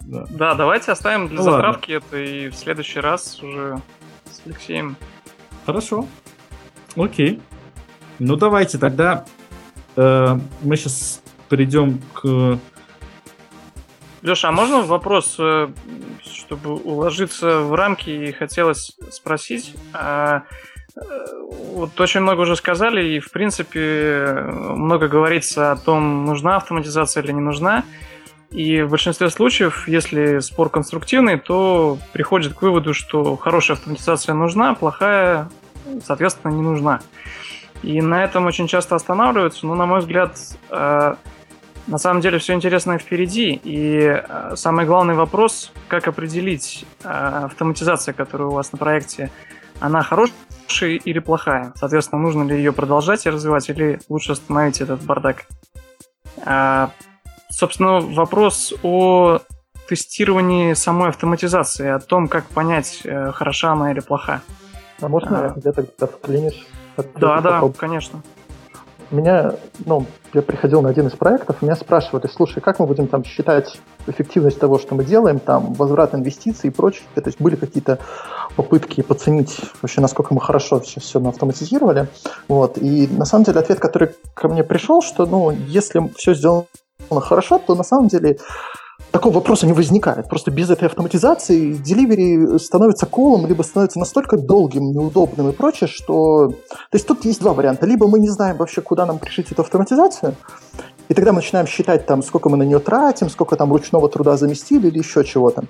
Да, 0.00 0.54
давайте 0.54 0.92
оставим 0.92 1.28
для 1.28 1.36
ну 1.36 1.42
затравки 1.42 1.92
это 1.92 2.16
и 2.16 2.48
в 2.48 2.54
следующий 2.54 3.00
раз 3.00 3.42
уже 3.42 3.82
с 4.30 4.40
Алексеем. 4.46 4.96
Хорошо. 5.66 6.06
Окей. 6.96 7.42
Ну 8.18 8.36
давайте 8.36 8.78
тогда 8.78 9.26
э, 9.96 10.38
мы 10.62 10.76
сейчас 10.76 11.20
перейдем 11.50 12.00
к... 12.14 12.58
Леша, 14.22 14.48
а 14.48 14.52
можно 14.52 14.82
вопрос, 14.82 15.36
э, 15.38 15.68
чтобы 16.24 16.74
уложиться 16.74 17.60
в 17.60 17.74
рамки, 17.74 18.10
и 18.10 18.32
хотелось 18.32 18.96
спросить, 19.10 19.74
а 19.92 20.42
вот 21.74 22.00
очень 22.00 22.20
много 22.20 22.40
уже 22.40 22.56
сказали, 22.56 23.04
и 23.04 23.20
в 23.20 23.30
принципе 23.30 24.44
много 24.48 25.08
говорится 25.08 25.72
о 25.72 25.76
том, 25.76 26.24
нужна 26.24 26.56
автоматизация 26.56 27.22
или 27.22 27.32
не 27.32 27.40
нужна. 27.40 27.84
И 28.50 28.80
в 28.80 28.90
большинстве 28.90 29.28
случаев, 29.28 29.86
если 29.86 30.38
спор 30.38 30.70
конструктивный, 30.70 31.38
то 31.38 31.98
приходит 32.12 32.54
к 32.54 32.62
выводу, 32.62 32.94
что 32.94 33.36
хорошая 33.36 33.76
автоматизация 33.76 34.34
нужна, 34.34 34.74
плохая, 34.74 35.50
соответственно, 36.04 36.52
не 36.52 36.62
нужна. 36.62 37.00
И 37.82 38.00
на 38.00 38.24
этом 38.24 38.46
очень 38.46 38.66
часто 38.66 38.96
останавливаются, 38.96 39.66
но, 39.66 39.74
на 39.74 39.86
мой 39.86 40.00
взгляд, 40.00 40.36
э, 40.70 41.14
на 41.88 41.98
самом 41.98 42.20
деле 42.20 42.38
все 42.38 42.52
интересное 42.52 42.98
впереди. 42.98 43.58
И 43.64 43.98
э, 43.98 44.56
самый 44.56 44.84
главный 44.84 45.14
вопрос, 45.14 45.72
как 45.88 46.06
определить 46.06 46.84
э, 47.02 47.08
автоматизация, 47.08 48.12
которая 48.12 48.48
у 48.48 48.52
вас 48.52 48.72
на 48.72 48.78
проекте, 48.78 49.30
она 49.80 50.02
хорошая 50.02 50.90
или 50.90 51.18
плохая. 51.18 51.72
Соответственно, 51.76 52.20
нужно 52.20 52.42
ли 52.42 52.56
ее 52.56 52.72
продолжать 52.72 53.24
и 53.26 53.30
развивать, 53.30 53.70
или 53.70 54.00
лучше 54.08 54.32
остановить 54.32 54.80
этот 54.80 55.02
бардак. 55.02 55.46
А, 56.44 56.90
собственно, 57.48 58.00
вопрос 58.00 58.74
о 58.82 59.40
тестировании 59.88 60.74
самой 60.74 61.08
автоматизации, 61.08 61.88
о 61.88 62.00
том, 62.00 62.28
как 62.28 62.44
понять, 62.48 63.00
э, 63.04 63.32
хороша 63.32 63.72
она 63.72 63.92
или 63.92 64.00
плоха. 64.00 64.42
А 65.00 65.08
можно 65.08 65.46
а, 65.46 65.48
где-то 65.56 66.06
вклинишь? 66.06 66.66
Да, 67.16 67.40
да, 67.40 67.62
конечно 67.78 68.22
меня, 69.10 69.54
ну, 69.84 70.06
я 70.34 70.42
приходил 70.42 70.82
на 70.82 70.90
один 70.90 71.06
из 71.06 71.12
проектов, 71.12 71.62
меня 71.62 71.76
спрашивали, 71.76 72.26
слушай, 72.26 72.60
как 72.60 72.78
мы 72.78 72.86
будем 72.86 73.08
там 73.08 73.24
считать 73.24 73.80
эффективность 74.06 74.58
того, 74.58 74.78
что 74.78 74.94
мы 74.94 75.04
делаем, 75.04 75.38
там, 75.38 75.72
возврат 75.74 76.14
инвестиций 76.14 76.68
и 76.68 76.72
прочее. 76.72 77.04
То 77.14 77.22
есть 77.24 77.40
были 77.40 77.56
какие-то 77.56 77.98
попытки 78.56 79.02
поценить 79.02 79.60
вообще, 79.82 80.00
насколько 80.00 80.34
мы 80.34 80.40
хорошо 80.40 80.80
все, 80.80 81.00
все 81.00 81.26
автоматизировали. 81.26 82.08
Вот. 82.48 82.78
И 82.78 83.06
на 83.08 83.24
самом 83.24 83.44
деле 83.44 83.60
ответ, 83.60 83.80
который 83.80 84.10
ко 84.34 84.48
мне 84.48 84.64
пришел, 84.64 85.02
что, 85.02 85.26
ну, 85.26 85.50
если 85.50 86.08
все 86.16 86.34
сделано 86.34 86.66
хорошо, 87.20 87.58
то 87.58 87.74
на 87.74 87.84
самом 87.84 88.08
деле 88.08 88.38
такого 89.10 89.34
вопроса 89.34 89.66
не 89.66 89.72
возникает. 89.72 90.28
Просто 90.28 90.50
без 90.50 90.70
этой 90.70 90.86
автоматизации 90.86 91.72
деливери 91.72 92.58
становится 92.58 93.06
колом, 93.06 93.46
либо 93.46 93.62
становится 93.62 93.98
настолько 93.98 94.36
долгим, 94.36 94.92
неудобным 94.92 95.50
и 95.50 95.52
прочее, 95.52 95.88
что... 95.88 96.48
То 96.48 96.94
есть 96.94 97.06
тут 97.06 97.24
есть 97.24 97.40
два 97.40 97.52
варианта. 97.52 97.86
Либо 97.86 98.06
мы 98.08 98.18
не 98.18 98.28
знаем 98.28 98.56
вообще, 98.56 98.80
куда 98.80 99.06
нам 99.06 99.18
пришить 99.18 99.50
эту 99.52 99.62
автоматизацию, 99.62 100.34
и 101.08 101.14
тогда 101.14 101.32
мы 101.32 101.36
начинаем 101.36 101.66
считать, 101.66 102.06
там, 102.06 102.22
сколько 102.22 102.50
мы 102.50 102.56
на 102.58 102.64
нее 102.64 102.80
тратим, 102.80 103.30
сколько 103.30 103.56
там 103.56 103.72
ручного 103.72 104.08
труда 104.08 104.36
заместили 104.36 104.88
или 104.88 104.98
еще 104.98 105.24
чего-то 105.24 105.64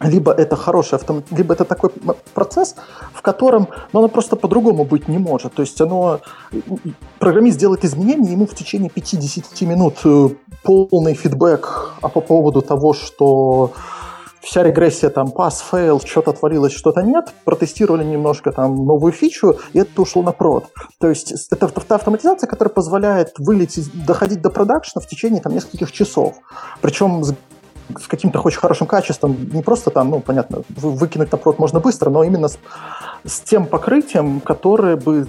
либо 0.00 0.32
это 0.32 0.56
хороший 0.56 0.94
автомат, 0.94 1.24
либо 1.30 1.54
это 1.54 1.64
такой 1.64 1.90
процесс, 2.34 2.76
в 3.12 3.22
котором 3.22 3.68
ну, 3.92 4.00
оно 4.00 4.08
просто 4.08 4.36
по-другому 4.36 4.84
быть 4.84 5.08
не 5.08 5.18
может. 5.18 5.54
То 5.54 5.62
есть 5.62 5.80
оно, 5.80 6.20
программист 7.18 7.58
делает 7.58 7.84
изменения, 7.84 8.32
ему 8.32 8.46
в 8.46 8.54
течение 8.54 8.90
5-10 8.90 9.64
минут 9.66 9.94
э, 10.04 10.28
полный 10.62 11.14
фидбэк 11.14 11.94
а 12.02 12.08
по 12.08 12.20
поводу 12.20 12.62
того, 12.62 12.92
что 12.92 13.72
вся 14.46 14.62
регрессия 14.62 15.10
там 15.10 15.32
pass, 15.32 15.60
fail, 15.60 16.00
что-то 16.00 16.30
отвалилось, 16.30 16.72
что-то 16.72 17.02
нет, 17.02 17.32
протестировали 17.44 18.04
немножко 18.04 18.52
там 18.52 18.86
новую 18.86 19.12
фичу, 19.12 19.56
и 19.72 19.80
это 19.80 20.00
ушло 20.00 20.22
на 20.22 20.32
прод. 20.32 20.66
То 21.00 21.08
есть 21.08 21.32
это 21.50 21.68
та 21.68 21.96
автоматизация, 21.96 22.46
которая 22.46 22.72
позволяет 22.72 23.32
вылететь, 23.38 23.90
доходить 24.06 24.40
до 24.40 24.50
продакшна 24.50 25.00
в 25.00 25.08
течение 25.08 25.40
там 25.40 25.52
нескольких 25.52 25.90
часов. 25.90 26.36
Причем 26.80 27.24
с 27.24 27.34
с 27.98 28.06
каким-то 28.06 28.40
очень 28.40 28.58
хорошим 28.58 28.86
качеством, 28.86 29.36
не 29.52 29.62
просто 29.62 29.90
там, 29.90 30.10
ну, 30.10 30.20
понятно, 30.20 30.62
выкинуть 30.68 31.32
на 31.32 31.38
прод 31.38 31.58
можно 31.58 31.80
быстро, 31.80 32.10
но 32.10 32.24
именно 32.24 32.48
с, 32.48 32.58
с 33.24 33.40
тем 33.40 33.66
покрытием, 33.66 34.40
которое 34.40 34.96
бы 34.96 35.28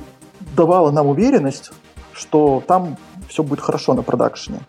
давало 0.55 0.91
нам 0.91 1.07
уверенность, 1.07 1.71
что 2.13 2.63
там 2.67 2.97
все 3.29 3.43
будет 3.43 3.61
хорошо 3.61 3.93
на 3.93 4.01
продакшене. 4.01 4.61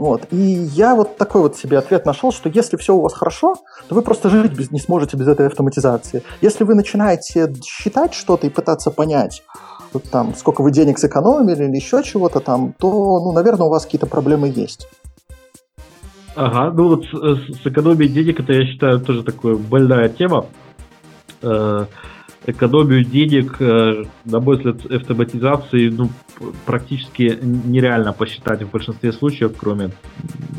Вот. 0.00 0.26
И 0.30 0.36
я 0.36 0.94
вот 0.94 1.18
такой 1.18 1.42
вот 1.42 1.58
себе 1.58 1.76
ответ 1.76 2.06
нашел, 2.06 2.32
что 2.32 2.48
если 2.48 2.78
все 2.78 2.94
у 2.94 3.02
вас 3.02 3.12
хорошо, 3.12 3.56
то 3.86 3.94
вы 3.94 4.00
просто 4.00 4.30
жить 4.30 4.52
без, 4.52 4.70
не 4.70 4.80
сможете 4.80 5.18
без 5.18 5.28
этой 5.28 5.46
автоматизации. 5.46 6.22
Если 6.40 6.64
вы 6.64 6.74
начинаете 6.74 7.52
считать 7.62 8.14
что-то 8.14 8.46
и 8.46 8.50
пытаться 8.50 8.90
понять, 8.90 9.42
вот 9.92 10.04
там, 10.04 10.34
сколько 10.34 10.62
вы 10.62 10.70
денег 10.70 10.98
сэкономили 10.98 11.64
или 11.64 11.76
еще 11.76 12.02
чего-то 12.02 12.40
там, 12.40 12.72
то, 12.78 12.88
ну, 12.88 13.32
наверное, 13.32 13.66
у 13.66 13.70
вас 13.70 13.84
какие-то 13.84 14.06
проблемы 14.06 14.48
есть. 14.48 14.88
Ага, 16.36 16.72
ну 16.72 16.88
вот 16.88 17.06
с, 17.06 17.60
с 17.62 17.66
экономией 17.66 18.10
денег 18.10 18.40
это, 18.40 18.52
я 18.52 18.66
считаю, 18.66 19.00
тоже 19.00 19.22
такая 19.22 19.56
больная 19.56 20.08
тема. 20.08 20.46
Э, 21.42 21.86
экономию 22.46 23.04
денег, 23.04 23.60
э, 23.60 24.04
на 24.24 24.40
мой 24.40 24.56
взгляд, 24.56 24.86
автоматизации 24.86 25.88
ну, 25.88 26.10
практически 26.66 27.38
нереально 27.42 28.12
посчитать 28.12 28.62
в 28.62 28.70
большинстве 28.70 29.12
случаев, 29.12 29.54
кроме 29.58 29.90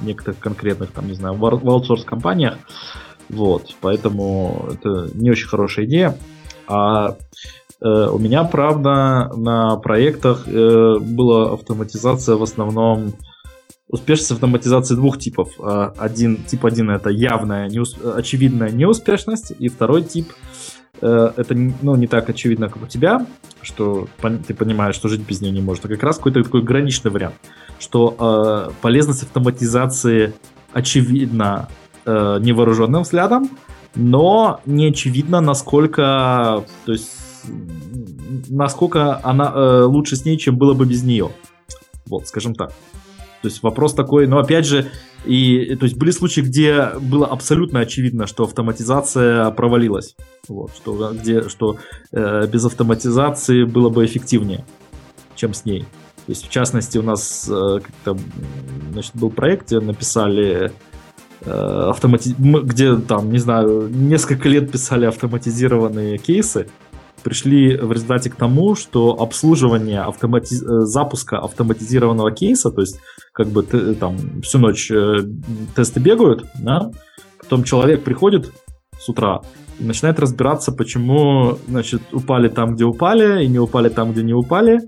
некоторых 0.04 0.40
конкретных, 0.40 0.92
там, 0.92 1.08
не 1.08 1.14
знаю, 1.14 1.36
в 1.36 1.46
аутсорс-компаниях. 1.46 2.58
Вот, 3.30 3.76
поэтому 3.80 4.70
это 4.74 5.10
не 5.14 5.32
очень 5.32 5.48
хорошая 5.48 5.86
идея. 5.86 6.18
А 6.68 7.16
э, 7.82 8.10
у 8.12 8.20
меня, 8.20 8.44
правда, 8.44 9.32
на 9.36 9.78
проектах 9.78 10.48
э, 10.48 10.98
была 11.00 11.54
автоматизация 11.54 12.36
в 12.36 12.44
основном 12.44 13.14
успешность 13.92 14.32
автоматизации 14.32 14.96
двух 14.96 15.20
типов. 15.20 15.50
А, 15.60 15.94
один, 15.98 16.38
тип 16.38 16.66
один 16.66 16.90
это 16.90 17.10
явная, 17.10 17.70
неус, 17.70 17.96
очевидная 18.04 18.72
неуспешность, 18.72 19.54
и 19.60 19.68
второй 19.68 20.04
тип 20.04 20.32
э, 21.02 21.32
это 21.36 21.54
ну, 21.54 21.96
не 21.96 22.08
так 22.08 22.30
очевидно, 22.30 22.70
как 22.70 22.84
у 22.84 22.88
тебя, 22.88 23.28
что 23.62 24.08
ты 24.48 24.54
понимаешь, 24.54 24.96
что 24.96 25.10
жить 25.10 25.22
без 25.22 25.42
нее 25.42 25.52
не 25.52 25.62
может, 25.62 25.86
а 25.86 25.90
как 25.90 26.02
раз 26.04 26.18
какой-то 26.18 26.44
такой 26.44 26.64
граничный 26.64 27.12
вариант, 27.12 27.36
что 27.80 28.16
э, 28.18 28.72
полезность 28.82 29.24
автоматизации 29.24 30.34
очевидна 30.72 31.68
э, 32.06 32.40
невооруженным 32.42 33.04
взглядом, 33.04 33.50
но 33.94 34.62
не 34.66 34.88
очевидно, 34.88 35.42
насколько, 35.42 36.64
то 36.86 36.92
есть, 36.94 37.12
насколько 38.48 39.20
она 39.22 39.52
э, 39.54 39.84
лучше 39.84 40.16
с 40.16 40.24
ней, 40.24 40.38
чем 40.38 40.56
было 40.56 40.74
бы 40.74 40.86
без 40.86 41.04
нее. 41.04 41.30
Вот, 42.06 42.28
скажем 42.28 42.56
так. 42.56 42.72
То 43.42 43.48
есть 43.48 43.64
вопрос 43.64 43.94
такой, 43.94 44.28
но 44.28 44.38
опять 44.38 44.66
же, 44.66 44.92
и, 45.26 45.76
то 45.76 45.86
есть 45.86 45.98
были 45.98 46.12
случаи, 46.12 46.42
где 46.42 46.90
было 47.00 47.26
абсолютно 47.26 47.80
очевидно, 47.80 48.28
что 48.28 48.44
автоматизация 48.44 49.50
провалилась. 49.52 50.16
Вот, 50.48 50.72
что, 50.76 51.14
где, 51.14 51.50
что 51.50 51.78
э, 52.12 52.48
без 52.48 52.66
автоматизации 52.66 53.64
было 53.64 53.90
бы 53.90 54.06
эффективнее, 54.06 54.66
чем 55.36 55.54
с 55.54 55.66
ней. 55.66 55.82
То 56.26 56.34
есть, 56.34 56.48
в 56.48 56.50
частности, 56.50 57.00
у 57.00 57.04
нас 57.04 57.50
э, 57.50 57.80
как-то, 57.80 58.18
значит, 58.92 59.16
был 59.16 59.32
проект, 59.32 59.68
где 59.68 59.80
написали 59.80 60.72
э, 61.42 61.50
автомати... 61.50 62.36
где 62.38 62.96
там, 62.98 63.32
не 63.32 63.40
знаю, 63.40 63.90
несколько 63.90 64.48
лет 64.50 64.72
писали 64.72 65.06
автоматизированные 65.06 66.20
кейсы, 66.20 66.68
пришли 67.22 67.78
в 67.78 67.92
результате 67.92 68.30
к 68.30 68.36
тому, 68.36 68.76
что 68.76 69.22
обслуживание 69.22 70.02
автомати... 70.02 70.56
Э, 70.56 70.82
запуска 70.86 71.40
автоматизированного 71.40 72.32
кейса, 72.32 72.72
то 72.72 72.82
есть 72.82 73.00
как 73.34 73.48
бы 73.48 73.64
ты, 73.64 73.96
там 73.96 74.42
всю 74.42 74.60
ночь 74.60 74.92
э, 74.92 75.24
тесты 75.76 76.00
бегают, 76.00 76.46
да, 76.56 76.92
потом 77.40 77.64
человек 77.64 78.04
приходит 78.04 78.52
с 79.00 79.10
утра 79.10 79.42
и 79.80 79.84
начинает 79.84 80.20
разбираться, 80.20 80.72
почему, 80.72 81.58
значит, 81.68 82.02
упали 82.12 82.48
там, 82.50 82.76
где 82.76 82.86
упали, 82.86 83.44
и 83.44 83.48
не 83.48 83.60
упали 83.60 83.90
там, 83.90 84.12
где 84.12 84.24
не 84.24 84.34
упали. 84.34 84.80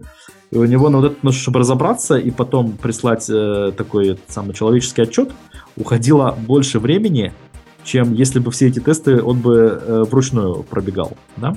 И 0.51 0.57
у 0.57 0.65
него 0.65 0.89
на 0.89 0.99
вот 0.99 1.11
это, 1.11 1.15
ну, 1.23 1.31
чтобы 1.31 1.60
разобраться 1.60 2.15
и 2.15 2.30
потом 2.30 2.73
прислать 2.73 3.27
э, 3.27 3.72
такой 3.76 4.19
самый 4.27 4.53
человеческий 4.53 5.01
отчет, 5.01 5.31
уходило 5.76 6.38
больше 6.47 6.77
времени, 6.77 7.34
чем 7.84 8.14
если 8.14 8.39
бы 8.39 8.51
все 8.51 8.68
эти 8.68 8.80
тесты 8.80 9.22
он 9.22 9.39
бы 9.39 9.55
э, 9.55 10.03
вручную 10.03 10.64
пробегал, 10.64 11.18
да? 11.38 11.55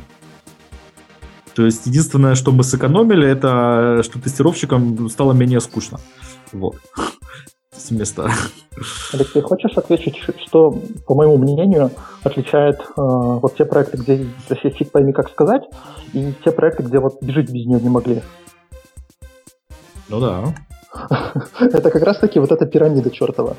То 1.57 1.65
есть 1.65 1.87
единственное, 1.87 2.35
что 2.35 2.53
мы 2.53 2.63
сэкономили, 2.65 3.27
это 3.27 4.03
что 4.03 4.21
тестировщикам 4.21 5.09
стало 5.09 5.33
менее 5.33 5.61
скучно. 5.61 5.99
Вот. 6.53 6.77
С 7.75 7.91
места. 7.91 8.31
Алексей, 9.15 9.41
хочешь 9.41 9.73
ответить, 9.77 10.17
что, 10.47 10.79
по 11.07 11.15
моему 11.15 11.39
мнению, 11.39 11.91
отличает 12.23 12.81
э, 12.81 12.85
вот 12.97 13.57
те 13.57 13.65
проекты, 13.65 13.97
где 13.97 14.27
фиг 14.71 14.91
пойми 14.91 15.15
как 15.15 15.31
сказать, 15.31 15.63
и 16.13 16.35
те 16.45 16.53
проекты, 16.53 16.83
где 16.83 16.99
вот 16.99 17.17
жить 17.23 17.51
без 17.51 17.65
нее 17.65 17.81
не 17.81 17.89
могли? 17.89 18.23
Ну 20.11 20.21
да. 20.21 20.55
Это 21.61 21.91
как 21.91 22.03
раз 22.03 22.19
таки 22.19 22.39
вот 22.39 22.53
эта 22.53 22.67
пирамида 22.67 23.11
чертова. 23.11 23.57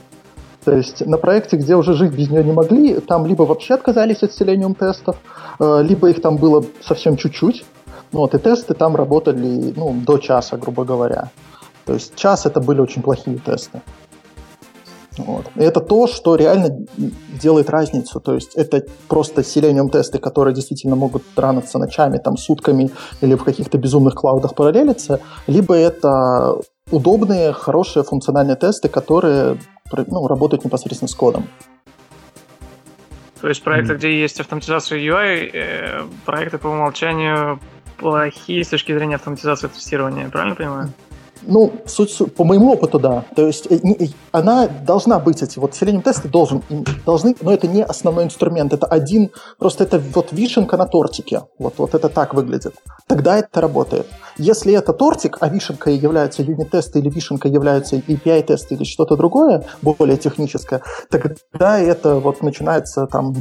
То 0.66 0.76
есть 0.76 1.04
на 1.04 1.18
проекте, 1.18 1.58
где 1.58 1.76
уже 1.76 1.94
жить 1.94 2.14
без 2.14 2.30
нее 2.30 2.44
не 2.44 2.52
могли, 2.52 3.00
там 3.00 3.26
либо 3.26 3.44
вообще 3.44 3.74
отказались 3.74 4.22
от 4.22 4.32
Selenium 4.32 4.76
тестов, 4.76 5.16
э, 5.60 5.82
либо 5.82 6.10
их 6.12 6.22
там 6.22 6.38
было 6.38 6.64
совсем 6.82 7.18
чуть-чуть, 7.18 7.66
вот, 8.12 8.34
и 8.34 8.38
тесты 8.38 8.74
там 8.74 8.96
работали 8.96 9.74
ну, 9.76 9.94
до 9.94 10.18
часа, 10.18 10.58
грубо 10.58 10.86
говоря. 10.86 11.32
То 11.86 11.94
есть 11.94 12.16
час 12.16 12.46
это 12.46 12.60
были 12.60 12.82
очень 12.82 13.02
плохие 13.02 13.38
тесты. 13.38 13.82
Вот. 15.18 15.46
И 15.56 15.64
это 15.64 15.80
то, 15.80 16.08
что 16.08 16.36
реально 16.36 16.86
делает 17.42 17.70
разницу. 17.70 18.20
То 18.20 18.36
есть 18.36 18.56
это 18.56 18.84
просто 19.08 19.42
Selenium 19.42 19.90
тесты, 19.90 20.20
которые 20.20 20.54
действительно 20.54 20.96
могут 20.96 21.24
раниться 21.36 21.80
ночами, 21.80 22.18
там, 22.18 22.38
сутками 22.38 22.92
или 23.22 23.36
в 23.36 23.44
каких-то 23.44 23.78
безумных 23.78 24.16
клаудах 24.16 24.54
параллелиться, 24.54 25.20
либо 25.48 25.76
это 25.76 26.58
удобные, 26.92 27.52
хорошие 27.54 28.04
функциональные 28.04 28.56
тесты, 28.56 28.90
которые 28.90 29.58
ну, 29.92 30.28
работают 30.28 30.66
непосредственно 30.66 31.10
с 31.10 31.16
кодом. 31.16 31.48
То 33.42 33.50
есть 33.50 33.64
проекты, 33.64 33.94
mm. 33.94 33.98
где 33.98 34.20
есть 34.20 34.40
автоматизация 34.40 35.00
UI, 35.00 35.52
э, 35.54 36.04
проекты 36.26 36.58
по 36.58 36.68
умолчанию 36.68 37.60
плохие 37.98 38.64
с 38.64 38.70
точки 38.70 38.92
зрения 38.96 39.16
автоматизации 39.16 39.68
тестирования, 39.68 40.30
правильно 40.30 40.56
понимаю? 40.56 40.94
Ну, 41.44 41.72
суть, 41.86 42.12
суть, 42.12 42.36
по 42.36 42.44
моему 42.44 42.72
опыту, 42.72 43.00
да. 43.00 43.26
То 43.36 43.48
есть 43.48 43.68
э, 43.72 43.78
она 44.32 44.68
должна 44.68 45.20
быть, 45.20 45.42
эти 45.42 45.60
вот 45.60 45.72
Selenium 45.72 46.02
тесты 46.02 46.30
должен, 46.30 46.64
должны, 47.06 47.36
но 47.42 47.54
это 47.54 47.68
не 47.68 47.84
основной 47.84 48.26
инструмент, 48.26 48.74
это 48.74 48.86
один, 48.86 49.32
просто 49.58 49.84
это 49.84 50.00
вот 50.00 50.32
вишенка 50.32 50.78
на 50.78 50.86
тортике. 50.86 51.42
Вот, 51.60 51.76
вот 51.78 51.96
это 51.96 52.10
так 52.10 52.34
выглядит. 52.34 52.76
Тогда 53.08 53.38
это 53.38 53.62
работает. 53.62 54.08
Если 54.38 54.74
это 54.74 54.94
тортик, 54.94 55.38
а 55.40 55.50
вишенкой 55.50 55.98
является 55.98 56.44
юнит-тесты 56.44 57.00
или 57.00 57.10
вишенкой 57.10 57.52
является 57.52 57.96
API-тесты 57.96 58.76
или 58.76 58.84
что-то 58.84 59.16
другое, 59.16 59.64
более 59.82 60.18
техническое, 60.18 60.82
тогда 61.10 61.80
это 61.80 62.16
вот 62.16 62.44
начинается 62.44 63.08
там 63.08 63.36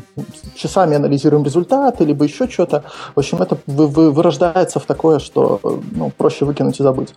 часами 0.54 0.96
анализируем 0.96 1.44
результаты, 1.44 2.04
либо 2.04 2.24
еще 2.24 2.48
что-то. 2.48 2.84
В 3.14 3.18
общем, 3.18 3.42
это 3.42 3.58
вы, 3.66 3.86
вы, 3.88 4.10
вырождается 4.10 4.80
в 4.80 4.86
такое, 4.86 5.18
что 5.18 5.60
ну, 5.92 6.10
проще 6.16 6.44
выкинуть 6.44 6.80
и 6.80 6.82
забыть. 6.82 7.14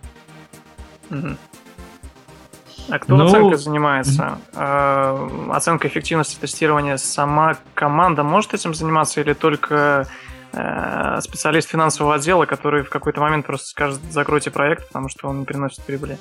А 2.88 2.98
кто 2.98 3.16
ну, 3.16 3.26
оценкой 3.26 3.58
занимается? 3.58 4.38
Э, 4.52 5.48
оценка 5.52 5.86
эффективности 5.88 6.38
тестирования 6.40 6.96
сама 6.96 7.56
команда 7.74 8.22
может 8.22 8.54
этим 8.54 8.74
заниматься 8.74 9.20
или 9.20 9.32
только 9.32 10.08
э, 10.52 11.20
специалист 11.20 11.68
финансового 11.68 12.16
отдела, 12.16 12.46
который 12.46 12.82
в 12.82 12.90
какой-то 12.90 13.20
момент 13.20 13.46
просто 13.46 13.68
скажет 13.68 14.00
закройте 14.10 14.50
проект, 14.50 14.88
потому 14.88 15.08
что 15.08 15.28
он 15.28 15.40
не 15.40 15.44
приносит 15.44 15.84
прибыли? 15.84 16.18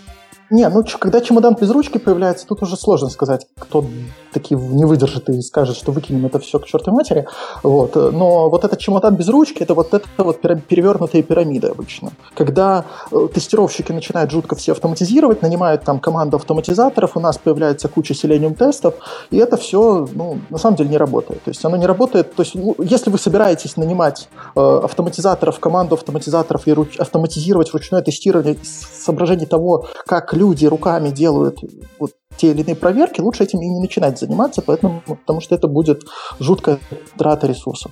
Не, 0.52 0.68
ну 0.70 0.84
когда 1.00 1.22
чемодан 1.22 1.56
без 1.60 1.70
ручки 1.70 1.98
появляется, 1.98 2.48
тут 2.48 2.64
уже 2.64 2.76
сложно 2.76 3.10
сказать, 3.10 3.48
кто 3.58 3.86
таки 4.32 4.56
не 4.56 4.86
выдержит 4.86 5.30
и 5.30 5.42
скажет, 5.42 5.76
что 5.76 5.92
выкинем 5.92 6.26
это 6.26 6.40
все 6.40 6.60
к 6.60 6.66
чертовой 6.66 6.98
матери. 6.98 7.28
Вот. 7.64 7.96
Но 7.96 8.50
вот 8.50 8.64
этот 8.64 8.80
чемодан 8.80 9.16
без 9.16 9.28
ручки, 9.30 9.64
это 9.64 9.74
вот 9.74 9.94
это 9.94 10.08
вот 10.18 10.42
перевернутые 10.42 11.24
пирамиды 11.24 11.68
обычно. 11.68 12.12
Когда 12.36 12.86
э, 13.12 13.28
тестировщики 13.34 13.92
начинают 13.92 14.32
жутко 14.32 14.56
все 14.56 14.72
автоматизировать, 14.72 15.42
нанимают 15.42 15.84
там 15.84 16.00
команду 16.00 16.38
автоматизаторов, 16.38 17.16
у 17.16 17.20
нас 17.20 17.38
появляется 17.38 17.88
куча 17.88 18.14
Selenium 18.14 18.56
тестов, 18.56 18.96
и 19.32 19.38
это 19.38 19.58
все, 19.58 20.08
ну, 20.14 20.40
на 20.50 20.58
самом 20.58 20.78
деле 20.78 20.90
не 20.90 20.98
работает. 20.98 21.44
То 21.44 21.52
есть 21.52 21.64
оно 21.66 21.78
не 21.78 21.86
работает. 21.86 22.36
То 22.36 22.44
есть 22.44 22.56
если 22.80 23.10
вы 23.10 23.18
собираетесь 23.18 23.78
нанимать 23.78 24.30
э, 24.56 24.82
автоматизаторов, 24.84 25.60
команду 25.60 25.96
автоматизаторов 25.96 26.68
и 26.68 26.72
руч- 26.72 26.98
автоматизировать 26.98 27.72
ручное 27.74 28.02
тестирование 28.02 28.58
соображений 28.64 29.46
того, 29.46 29.88
как 30.06 30.34
люди 30.40 30.66
руками 30.66 31.10
делают 31.10 31.60
вот 32.00 32.12
те 32.38 32.52
или 32.52 32.62
иные 32.62 32.76
проверки, 32.76 33.22
лучше 33.22 33.44
этим 33.44 33.62
и 33.62 33.68
не 33.68 33.82
начинать 33.82 34.18
заниматься, 34.18 34.62
поэтому, 34.62 35.02
потому 35.06 35.42
что 35.42 35.56
это 35.56 35.68
будет 35.68 36.04
жуткая 36.40 36.80
трата 37.18 37.48
ресурсов. 37.48 37.92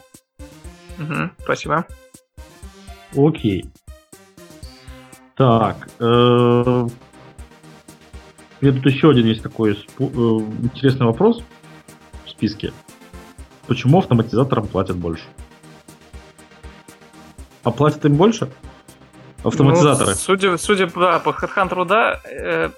Угу, 0.97 1.31
спасибо. 1.43 1.85
Окей. 3.15 3.65
Так. 5.35 5.89
Э, 5.99 6.87
мне 8.61 8.71
тут 8.71 8.85
еще 8.85 9.09
один 9.09 9.27
есть 9.27 9.43
такой 9.43 9.73
э, 9.73 10.03
интересный 10.03 11.05
вопрос 11.05 11.43
в 12.25 12.29
списке. 12.29 12.71
Почему 13.67 13.99
автоматизаторам 13.99 14.67
платят 14.67 14.95
больше? 14.95 15.25
А 17.63 17.71
платят 17.71 18.05
им 18.05 18.15
больше? 18.15 18.49
Автоматизаторы. 19.47 20.11
Ну, 20.11 20.15
судя, 20.15 20.57
судя 20.57 20.87
да, 20.87 21.19
по 21.19 21.29
HeadHunter, 21.29 21.85
да, 21.85 22.19
э, 22.25 22.69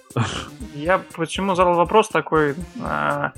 я 0.76 1.02
почему 1.16 1.56
задал 1.56 1.74
вопрос 1.74 2.10
такой? 2.10 2.56
Э, 2.82 3.30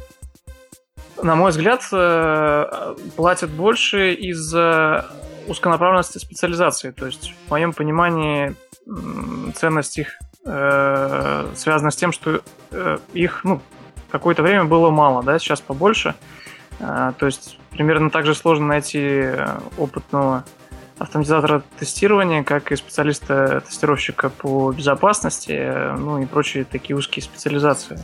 на 1.22 1.36
мой 1.36 1.52
взгляд, 1.52 1.82
э, 1.92 2.96
платят 3.16 3.50
больше 3.52 4.14
из-за 4.14 5.10
узконаправленности 5.48 6.18
специализации. 6.18 6.92
То 6.92 7.06
есть, 7.06 7.34
в 7.48 7.52
моем 7.52 7.74
понимании, 7.74 8.56
ценность 9.56 9.98
их 9.98 10.10
э, 10.46 11.48
связана 11.56 11.92
с 11.92 11.96
тем, 11.96 12.12
что 12.12 12.42
э, 12.72 12.98
их 13.14 13.44
ну, 13.44 13.62
какое-то 14.10 14.44
время 14.44 14.66
было 14.66 14.90
мало, 14.90 15.24
да, 15.24 15.40
сейчас 15.40 15.62
побольше. 15.62 16.16
Э, 16.80 17.14
то 17.18 17.26
есть, 17.26 17.60
примерно 17.70 18.10
так 18.10 18.26
же 18.26 18.36
сложно 18.36 18.68
найти 18.68 19.00
э, 19.00 19.60
опытного 19.78 20.44
автоматизатора 21.02 21.64
тестирования, 21.80 22.44
как 22.44 22.72
и 22.72 22.76
специалиста-тестировщика 22.76 24.30
по 24.30 24.72
безопасности, 24.72 25.98
ну 25.98 26.20
и 26.20 26.26
прочие 26.28 26.64
такие 26.64 26.96
узкие 26.96 27.24
специализации. 27.24 28.00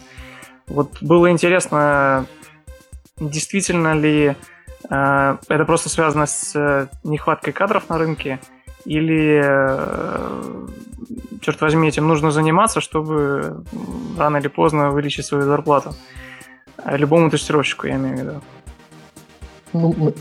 Вот 0.65 0.97
было 1.01 1.29
интересно, 1.29 2.25
действительно 3.19 3.93
ли 3.93 4.35
э, 4.89 5.37
это 5.47 5.65
просто 5.65 5.89
связано 5.89 6.25
с 6.25 6.55
э, 6.55 6.87
нехваткой 7.03 7.53
кадров 7.53 7.87
на 7.89 7.99
рынке, 7.99 8.39
или, 8.83 9.41
э, 9.43 10.67
черт 11.41 11.61
возьми, 11.61 11.87
этим 11.87 12.07
нужно 12.07 12.31
заниматься, 12.31 12.81
чтобы 12.81 13.63
рано 14.17 14.37
или 14.37 14.47
поздно 14.47 14.91
увеличить 14.91 15.25
свою 15.25 15.43
зарплату. 15.43 15.93
Любому 16.85 17.29
тестировщику, 17.29 17.87
я 17.87 17.95
имею 17.95 18.15
в 18.15 18.19
виду. 18.19 18.41
Ну, 19.73 20.13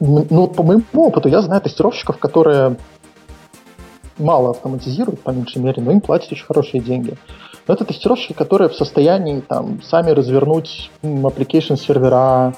ну, 0.00 0.46
по 0.48 0.62
моему 0.62 0.84
опыту, 0.94 1.28
я 1.28 1.40
знаю 1.42 1.60
тестировщиков, 1.60 2.18
которые 2.18 2.76
мало 4.18 4.50
автоматизируют, 4.50 5.20
по 5.20 5.30
меньшей 5.30 5.60
мере, 5.62 5.82
но 5.82 5.92
им 5.92 6.00
платят 6.00 6.32
очень 6.32 6.46
хорошие 6.46 6.80
деньги. 6.82 7.14
Но 7.66 7.74
это 7.74 7.84
тестировщики, 7.84 8.32
которые 8.32 8.68
в 8.68 8.74
состоянии 8.74 9.40
там, 9.40 9.82
сами 9.82 10.10
развернуть 10.10 10.90
application 11.02 11.76
сервера, 11.76 12.54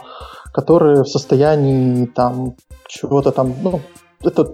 которые 0.52 1.04
в 1.04 1.08
состоянии 1.08 2.06
там 2.06 2.54
чего-то 2.88 3.30
там, 3.30 3.54
ну, 3.62 3.80
это 4.22 4.52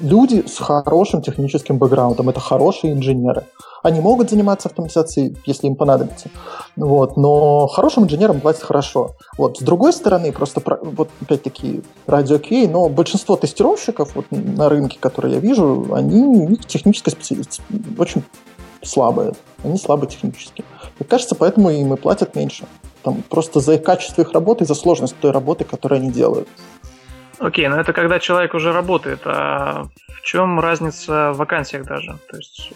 люди 0.00 0.44
с 0.46 0.58
хорошим 0.58 1.22
техническим 1.22 1.78
бэкграундом, 1.78 2.28
это 2.28 2.40
хорошие 2.40 2.92
инженеры. 2.92 3.46
Они 3.82 4.00
могут 4.00 4.30
заниматься 4.30 4.68
автоматизацией, 4.68 5.36
если 5.46 5.66
им 5.66 5.74
понадобится. 5.74 6.28
Вот, 6.76 7.16
но 7.16 7.66
хорошим 7.66 8.04
инженерам 8.04 8.40
платят 8.40 8.62
хорошо. 8.62 9.12
Вот. 9.38 9.58
С 9.58 9.62
другой 9.62 9.92
стороны, 9.92 10.32
просто 10.32 10.62
вот 10.82 11.08
опять-таки 11.22 11.82
радио 12.06 12.36
QA, 12.36 12.68
но 12.68 12.88
большинство 12.88 13.36
тестировщиков 13.36 14.14
вот, 14.14 14.26
на 14.30 14.68
рынке, 14.68 14.98
которые 15.00 15.34
я 15.34 15.40
вижу, 15.40 15.94
они, 15.94 16.22
у 16.22 16.48
них 16.48 16.66
техническая 16.66 17.12
специалист 17.12 17.62
очень 17.96 18.22
слабые. 18.82 19.32
Они 19.64 19.78
слабые 19.78 20.10
технически. 20.10 20.64
Мне 20.98 21.06
кажется, 21.08 21.34
поэтому 21.34 21.70
им 21.70 21.94
и 21.94 21.96
платят 21.96 22.34
меньше. 22.34 22.66
Там, 23.02 23.22
просто 23.28 23.60
за 23.60 23.78
качество 23.78 24.22
их 24.22 24.32
работы 24.32 24.66
за 24.66 24.74
сложность 24.74 25.16
той 25.20 25.30
работы, 25.30 25.64
которую 25.64 26.00
они 26.00 26.10
делают. 26.10 26.48
Окей, 27.40 27.68
но 27.68 27.80
это 27.80 27.92
когда 27.94 28.18
человек 28.18 28.54
уже 28.54 28.72
работает. 28.72 29.20
А 29.24 29.86
в 30.08 30.22
чем 30.22 30.60
разница 30.60 31.32
в 31.32 31.38
вакансиях 31.38 31.86
даже? 31.86 32.18
То 32.30 32.36
есть 32.36 32.72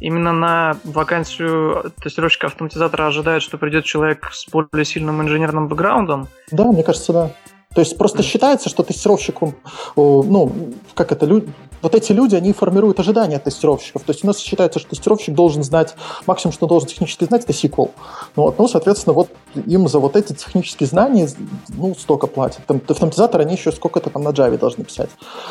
именно 0.00 0.32
на 0.32 0.76
вакансию 0.82 1.92
тестировщика 2.02 2.48
автоматизатора 2.48 3.06
ожидают, 3.06 3.44
что 3.44 3.56
придет 3.56 3.84
человек 3.84 4.28
с 4.32 4.48
более 4.48 4.84
сильным 4.84 5.22
инженерным 5.22 5.68
бэкграундом? 5.68 6.26
Да, 6.50 6.64
мне 6.64 6.82
кажется, 6.82 7.12
да. 7.12 7.30
То 7.74 7.80
есть 7.80 7.98
просто 7.98 8.22
считается, 8.22 8.68
что 8.68 8.82
тестировщику, 8.82 9.54
ну, 9.96 10.52
как 10.94 11.12
это, 11.12 11.26
люди, 11.26 11.52
вот 11.82 11.94
эти 11.94 12.12
люди, 12.12 12.34
они 12.36 12.52
формируют 12.52 13.00
ожидания 13.00 13.36
от 13.36 13.44
тестировщиков. 13.44 14.02
То 14.02 14.12
есть 14.12 14.24
у 14.24 14.26
нас 14.26 14.38
считается, 14.38 14.78
что 14.78 14.90
тестировщик 14.90 15.34
должен 15.34 15.62
знать, 15.62 15.94
максимум, 16.26 16.52
что 16.52 16.66
он 16.66 16.68
должен 16.68 16.88
технически 16.88 17.24
знать, 17.24 17.42
это 17.44 17.52
SQL. 17.52 17.90
Ну, 18.36 18.42
вот, 18.44 18.58
ну, 18.58 18.68
соответственно, 18.68 19.12
вот 19.14 19.28
им 19.54 19.88
за 19.88 19.98
вот 19.98 20.16
эти 20.16 20.32
технические 20.32 20.86
знания, 20.86 21.28
ну, 21.68 21.94
столько 21.94 22.26
платят. 22.26 22.64
Там, 22.66 22.80
автоматизаторы, 22.88 23.44
они 23.44 23.54
еще 23.54 23.72
сколько-то 23.72 24.08
там 24.08 24.22
на 24.22 24.28
Java 24.28 24.56
должны 24.56 24.84
писать. 24.84 25.10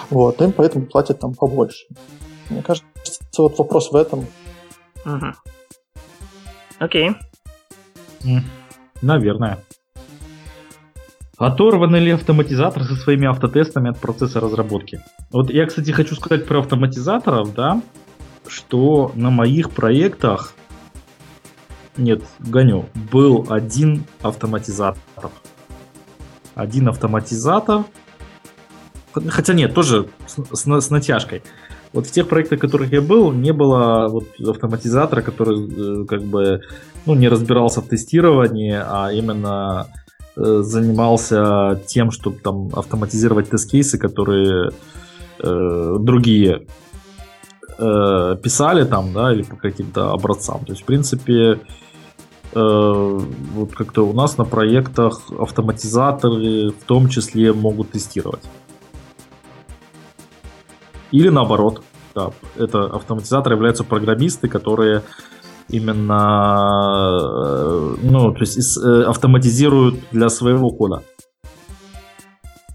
Вот, 0.10 0.42
им 0.42 0.54
поэтому 0.54 0.86
платят 0.86 1.20
там 1.20 1.34
побольше. 1.34 1.86
Мне 2.50 2.62
кажется, 2.62 2.88
вот 3.38 3.58
вопрос 3.58 3.92
в 3.92 3.96
этом. 3.96 4.26
Угу. 5.06 5.26
Окей. 6.80 7.12
Наверное. 9.02 9.60
Оторваны 11.44 11.98
ли 11.98 12.12
автоматизаторы 12.12 12.86
со 12.86 12.96
своими 12.96 13.28
автотестами 13.28 13.90
от 13.90 14.00
процесса 14.00 14.40
разработки? 14.40 15.02
Вот 15.30 15.50
я, 15.50 15.66
кстати, 15.66 15.92
хочу 15.92 16.16
сказать 16.16 16.48
про 16.48 16.60
автоматизаторов, 16.60 17.54
да, 17.54 17.82
что 18.48 19.12
на 19.16 19.30
моих 19.30 19.72
проектах, 19.72 20.54
нет, 21.98 22.24
гоню, 22.40 22.86
был 23.12 23.46
один 23.50 24.06
автоматизатор. 24.22 25.02
Один 26.56 26.88
автоматизатор, 26.88 27.84
хотя 29.28 29.54
нет, 29.54 29.74
тоже 29.74 30.08
с, 30.26 30.38
с, 30.58 30.82
с 30.82 30.90
натяжкой. 30.90 31.44
Вот 31.92 32.08
в 32.08 32.12
тех 32.12 32.30
проектах, 32.30 32.60
в 32.60 32.62
которых 32.62 32.94
я 32.94 33.02
был, 33.02 33.34
не 33.34 33.52
было 33.52 34.08
вот 34.08 34.28
автоматизатора, 34.40 35.22
который 35.22 36.04
э, 36.04 36.06
как 36.06 36.24
бы 36.24 36.62
ну, 37.06 37.16
не 37.16 37.28
разбирался 37.28 37.82
в 37.82 37.88
тестировании, 37.90 38.80
а 38.82 39.12
именно 39.12 39.88
занимался 40.36 41.82
тем, 41.88 42.12
чтобы 42.12 42.38
там 42.40 42.70
автоматизировать 42.74 43.50
тест-кейсы, 43.50 43.98
которые 43.98 44.72
э, 45.40 45.96
другие 46.00 46.68
э, 47.78 48.38
писали 48.42 48.84
там, 48.84 49.14
да, 49.14 49.34
или 49.34 49.44
по 49.44 49.56
каким-то 49.56 50.12
образцам. 50.12 50.66
То 50.66 50.72
есть, 50.72 50.84
в 50.84 50.86
принципе, 50.86 51.60
э, 52.54 53.20
вот 53.54 53.74
как-то 53.74 54.08
у 54.08 54.14
нас 54.14 54.38
на 54.38 54.46
проектах 54.46 55.22
автоматизаторы 55.38 56.70
в 56.70 56.84
том 56.86 57.10
числе 57.10 57.54
могут 57.54 57.92
тестировать. 57.92 58.44
Или 61.12 61.30
наоборот, 61.30 61.84
да, 62.16 62.32
это 62.58 62.86
автоматизаторы 62.86 63.56
являются 63.56 63.84
программисты, 63.84 64.48
которые 64.48 65.04
именно, 65.70 67.20
э, 67.22 67.96
ну, 68.04 68.32
то 68.32 68.40
есть 68.40 68.78
э, 68.78 69.04
автоматизируют 69.04 69.96
для 70.12 70.30
своего 70.30 70.70
кода. 70.72 71.04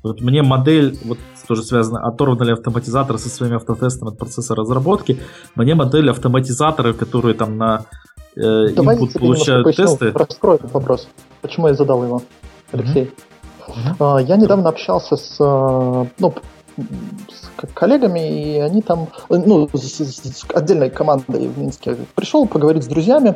Вот 0.03 0.21
мне 0.21 0.43
модель, 0.43 0.99
вот 1.05 1.19
тоже 1.47 1.63
связано, 1.63 2.07
оторваны 2.07 2.45
ли 2.45 2.53
автоматизаторы 2.53 3.19
со 3.19 3.29
своими 3.29 3.57
автотестами 3.57 4.13
от 4.13 4.19
процесса 4.19 4.55
разработки, 4.55 5.19
мне 5.55 5.75
модель 5.75 6.11
автоматизаторов, 6.11 6.97
которые 6.97 7.35
там 7.35 7.57
на 7.57 7.87
э, 8.37 8.41
input 8.41 9.19
получают 9.19 9.75
тесты. 9.75 10.13
Раскрой 10.13 10.57
этот 10.57 10.73
вопрос. 10.73 11.09
Почему 11.41 11.69
я 11.69 11.75
задал 11.75 12.05
его, 12.05 12.23
Алексей? 12.73 13.11
Mm-hmm. 13.67 14.25
Я 14.25 14.37
недавно 14.37 14.69
общался 14.69 15.17
с, 15.17 15.37
э, 15.41 16.07
ну, 16.19 16.35
с 16.79 17.69
коллегами, 17.75 18.57
и 18.57 18.59
они 18.59 18.83
там, 18.83 19.09
ну, 19.29 19.69
с, 19.73 20.01
с 20.01 20.45
отдельной 20.55 20.91
командой 20.91 21.49
в 21.49 21.59
Минске 21.59 21.97
пришел 22.15 22.47
поговорить 22.47 22.85
с 22.85 22.87
друзьями, 22.87 23.35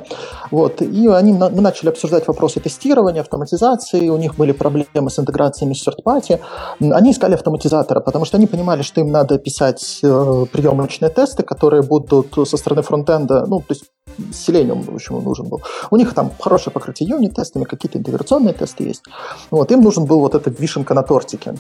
вот, 0.51 0.83
и 0.83 1.09
они, 1.09 1.33
мы 1.33 1.61
начали 1.61 1.89
обсуждать 1.89 2.27
вопросы 2.29 2.61
тестирования, 2.61 3.21
автоматизации, 3.21 4.09
у 4.09 4.17
них 4.17 4.37
были 4.37 4.53
проблемы 4.53 5.11
с 5.11 5.19
интеграциями 5.19 5.75
с 5.75 5.87
third 5.87 6.39
Они 6.81 7.11
искали 7.11 7.35
автоматизатора, 7.35 8.01
потому 8.01 8.25
что 8.25 8.37
они 8.37 8.47
понимали, 8.47 8.83
что 8.83 9.01
им 9.01 9.11
надо 9.11 9.39
писать 9.39 10.01
э, 10.03 10.47
приемочные 10.53 11.11
тесты, 11.11 11.43
которые 11.43 11.83
будут 11.83 12.49
со 12.49 12.57
стороны 12.57 12.83
фронтенда, 12.83 13.47
ну, 13.47 13.61
то 13.61 13.67
есть 13.71 13.85
Selenium, 14.19 14.83
в 14.83 14.95
общем, 14.95 15.23
нужен 15.23 15.49
был. 15.49 15.63
У 15.91 15.97
них 15.97 16.15
там 16.15 16.31
хорошее 16.39 16.73
покрытие 16.73 17.09
юнит-тестами, 17.09 17.65
какие-то 17.65 17.99
интеграционные 17.99 18.53
тесты 18.53 18.85
есть. 18.85 19.03
Вот, 19.51 19.71
им 19.71 19.81
нужен 19.81 20.05
был 20.05 20.21
вот 20.21 20.35
эта 20.35 20.51
вишенка 20.51 20.95
на 20.95 21.03
тортике. 21.03 21.55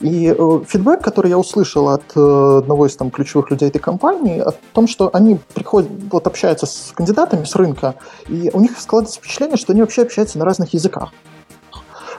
И 0.00 0.34
э, 0.36 0.60
фидбэк, 0.66 1.02
который 1.02 1.30
я 1.30 1.38
услышал 1.38 1.88
от 1.88 2.04
э, 2.14 2.58
одного 2.58 2.86
из 2.86 2.96
там 2.96 3.10
ключевых 3.10 3.50
людей 3.50 3.68
этой 3.68 3.78
компании, 3.78 4.40
о 4.40 4.52
том, 4.72 4.88
что 4.88 5.10
они 5.12 5.38
приходят, 5.54 5.90
вот 6.10 6.26
общаются 6.26 6.66
с 6.66 6.92
кандидатами 6.94 7.44
с 7.44 7.54
рынка, 7.56 7.94
и 8.28 8.50
у 8.52 8.60
них 8.60 8.78
складывается 8.78 9.18
впечатление, 9.18 9.56
что 9.56 9.72
они 9.72 9.80
вообще 9.80 10.02
общаются 10.02 10.38
на 10.38 10.44
разных 10.44 10.74
языках. 10.74 11.12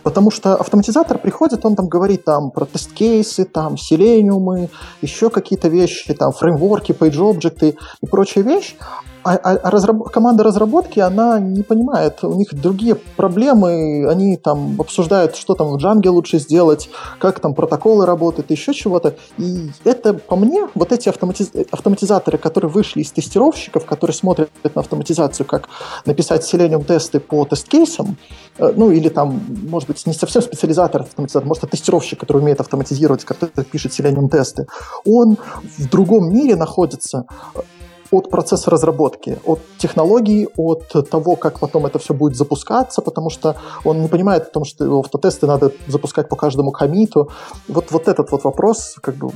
Потому 0.04 0.32
что 0.32 0.56
автоматизатор 0.56 1.18
приходит, 1.18 1.66
он 1.66 1.76
там 1.76 1.88
говорит 1.88 2.24
там 2.24 2.52
про 2.52 2.66
тест-кейсы, 2.66 3.46
там 3.46 3.78
селениумы, 3.78 4.70
еще 5.02 5.30
какие-то 5.30 5.68
вещи, 5.68 6.14
там 6.14 6.32
фреймворки, 6.32 6.94
page-объекты 6.94 7.76
и 8.02 8.06
прочие 8.06 8.44
вещи, 8.44 8.76
а, 9.24 9.34
а, 9.36 9.56
а 9.56 9.70
разраб... 9.70 10.10
команда 10.12 10.44
разработки, 10.44 11.00
она 11.00 11.40
не 11.40 11.64
понимает, 11.64 12.24
у 12.24 12.34
них 12.34 12.54
другие 12.54 12.96
проблемы, 12.96 14.08
они 14.10 14.38
там 14.38 14.76
обсуждают, 14.80 15.36
что 15.36 15.56
там 15.56 15.68
в 15.68 15.78
Django 15.78 16.10
лучше 16.10 16.40
сделать, 16.40 16.90
как 17.20 17.40
там 17.40 17.54
протоколы 17.54 18.06
работают, 18.06 18.52
еще 18.52 18.74
чего-то. 18.74 19.16
И 19.38 19.70
это, 19.84 20.14
по 20.14 20.36
мне, 20.36 20.68
вот 20.76 20.92
эти 20.92 21.10
автоматиз... 21.10 21.52
автоматизаторы, 21.72 22.38
которые 22.38 22.72
вышли 22.72 23.02
из 23.02 23.12
тестировщиков, 23.12 23.86
которые 23.86 24.16
смотрят 24.16 24.50
на 24.64 24.82
автоматизацию, 24.82 25.46
как 25.46 25.70
написать 26.06 26.44
Selenium 26.44 26.84
тесты 26.84 27.20
по 27.20 27.46
тест-кейсам, 27.46 28.18
э, 28.58 28.74
ну 28.76 28.92
или 28.92 29.10
там, 29.10 29.42
может 29.70 29.88
быть, 29.88 30.06
не 30.06 30.14
совсем 30.14 30.42
специализатор 30.42 31.02
автоматизатор, 31.02 31.48
может, 31.48 31.64
это 31.64 31.72
тестировщик, 31.72 32.20
который 32.20 32.42
умеет 32.42 32.60
автоматизировать, 32.62 33.26
который 33.26 33.64
пишет 33.66 33.92
Selenium 33.92 34.30
тесты, 34.30 34.68
он 35.06 35.38
в 35.78 35.90
другом 35.90 36.32
мире 36.34 36.56
находится, 36.56 37.26
от 38.12 38.30
процесса 38.30 38.72
разработки, 38.72 39.40
от 39.46 39.60
технологий, 39.78 40.48
от 40.58 41.10
того, 41.10 41.36
как 41.36 41.60
потом 41.60 41.86
это 41.86 42.00
все 42.00 42.14
будет 42.14 42.36
запускаться, 42.36 43.02
потому 43.02 43.30
что 43.30 43.56
он 43.84 44.02
не 44.02 44.08
понимает 44.08 44.44
о 44.44 44.52
том, 44.52 44.66
что 44.66 45.00
автотесты 45.00 45.48
надо 45.48 45.72
запускать 45.88 46.30
по 46.30 46.36
каждому 46.36 46.72
комиту. 46.72 47.30
Вот, 47.68 47.92
вот 47.92 48.08
этот 48.08 48.32
вот 48.32 48.44
вопрос, 48.44 48.96
как 49.02 49.16
бы, 49.16 49.32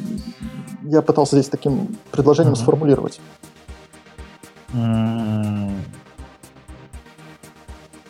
я 0.84 1.02
пытался 1.02 1.35
здесь 1.35 1.49
таким 1.49 1.98
предложением 2.11 2.53
mm-hmm. 2.53 2.64
сформулировать. 2.64 3.22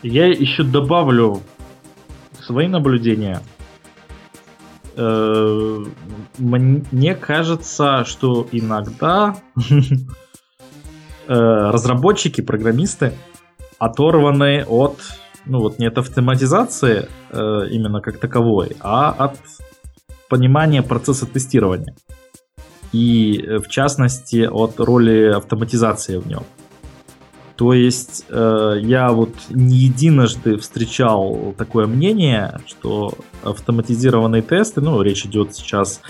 Я 0.02 0.26
еще 0.26 0.64
добавлю 0.64 1.40
свои 2.40 2.68
наблюдения. 2.68 3.40
Э, 4.96 5.84
мне 6.38 7.14
кажется, 7.14 8.04
что 8.04 8.46
иногда 8.52 9.36
Э, 11.28 11.70
разработчики, 11.70 12.40
программисты 12.40 13.12
оторваны 13.78 14.64
от, 14.64 14.98
ну 15.44 15.60
вот 15.60 15.78
не 15.78 15.86
от 15.86 15.98
автоматизации 15.98 17.08
э, 17.30 17.68
именно 17.70 18.00
как 18.00 18.18
таковой, 18.18 18.76
а 18.80 19.10
от 19.10 19.38
понимания 20.28 20.82
процесса 20.82 21.26
тестирования. 21.26 21.94
И 22.92 23.40
э, 23.40 23.58
в 23.58 23.68
частности 23.68 24.48
от 24.50 24.80
роли 24.80 25.32
автоматизации 25.36 26.16
в 26.16 26.26
нем. 26.26 26.42
То 27.56 27.72
есть 27.72 28.24
э, 28.28 28.74
я 28.80 29.10
вот 29.10 29.34
не 29.50 29.76
единожды 29.76 30.56
встречал 30.56 31.54
такое 31.56 31.86
мнение, 31.86 32.60
что 32.66 33.14
автоматизированные 33.44 34.42
тесты, 34.42 34.80
ну 34.80 35.00
речь 35.02 35.24
идет 35.24 35.54
сейчас 35.54 36.00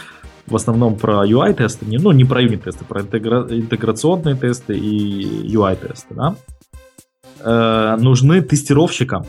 в 0.46 0.56
основном 0.56 0.96
про 0.96 1.26
UI-тесты, 1.26 1.86
не, 1.86 1.98
ну 1.98 2.10
не 2.12 2.24
про 2.24 2.42
юнит-тесты, 2.42 2.84
про 2.84 3.02
интегра- 3.02 3.48
интеграционные 3.48 4.36
тесты 4.36 4.76
и 4.76 5.54
UI-тесты, 5.54 6.14
да, 6.14 6.34
э, 7.40 7.96
нужны 8.00 8.42
тестировщикам 8.42 9.26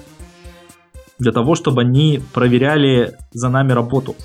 для 1.19 1.31
того, 1.31 1.55
чтобы 1.55 1.81
они 1.81 2.21
проверяли 2.33 3.15
за 3.31 3.49
нами 3.49 3.71
работу. 3.73 4.15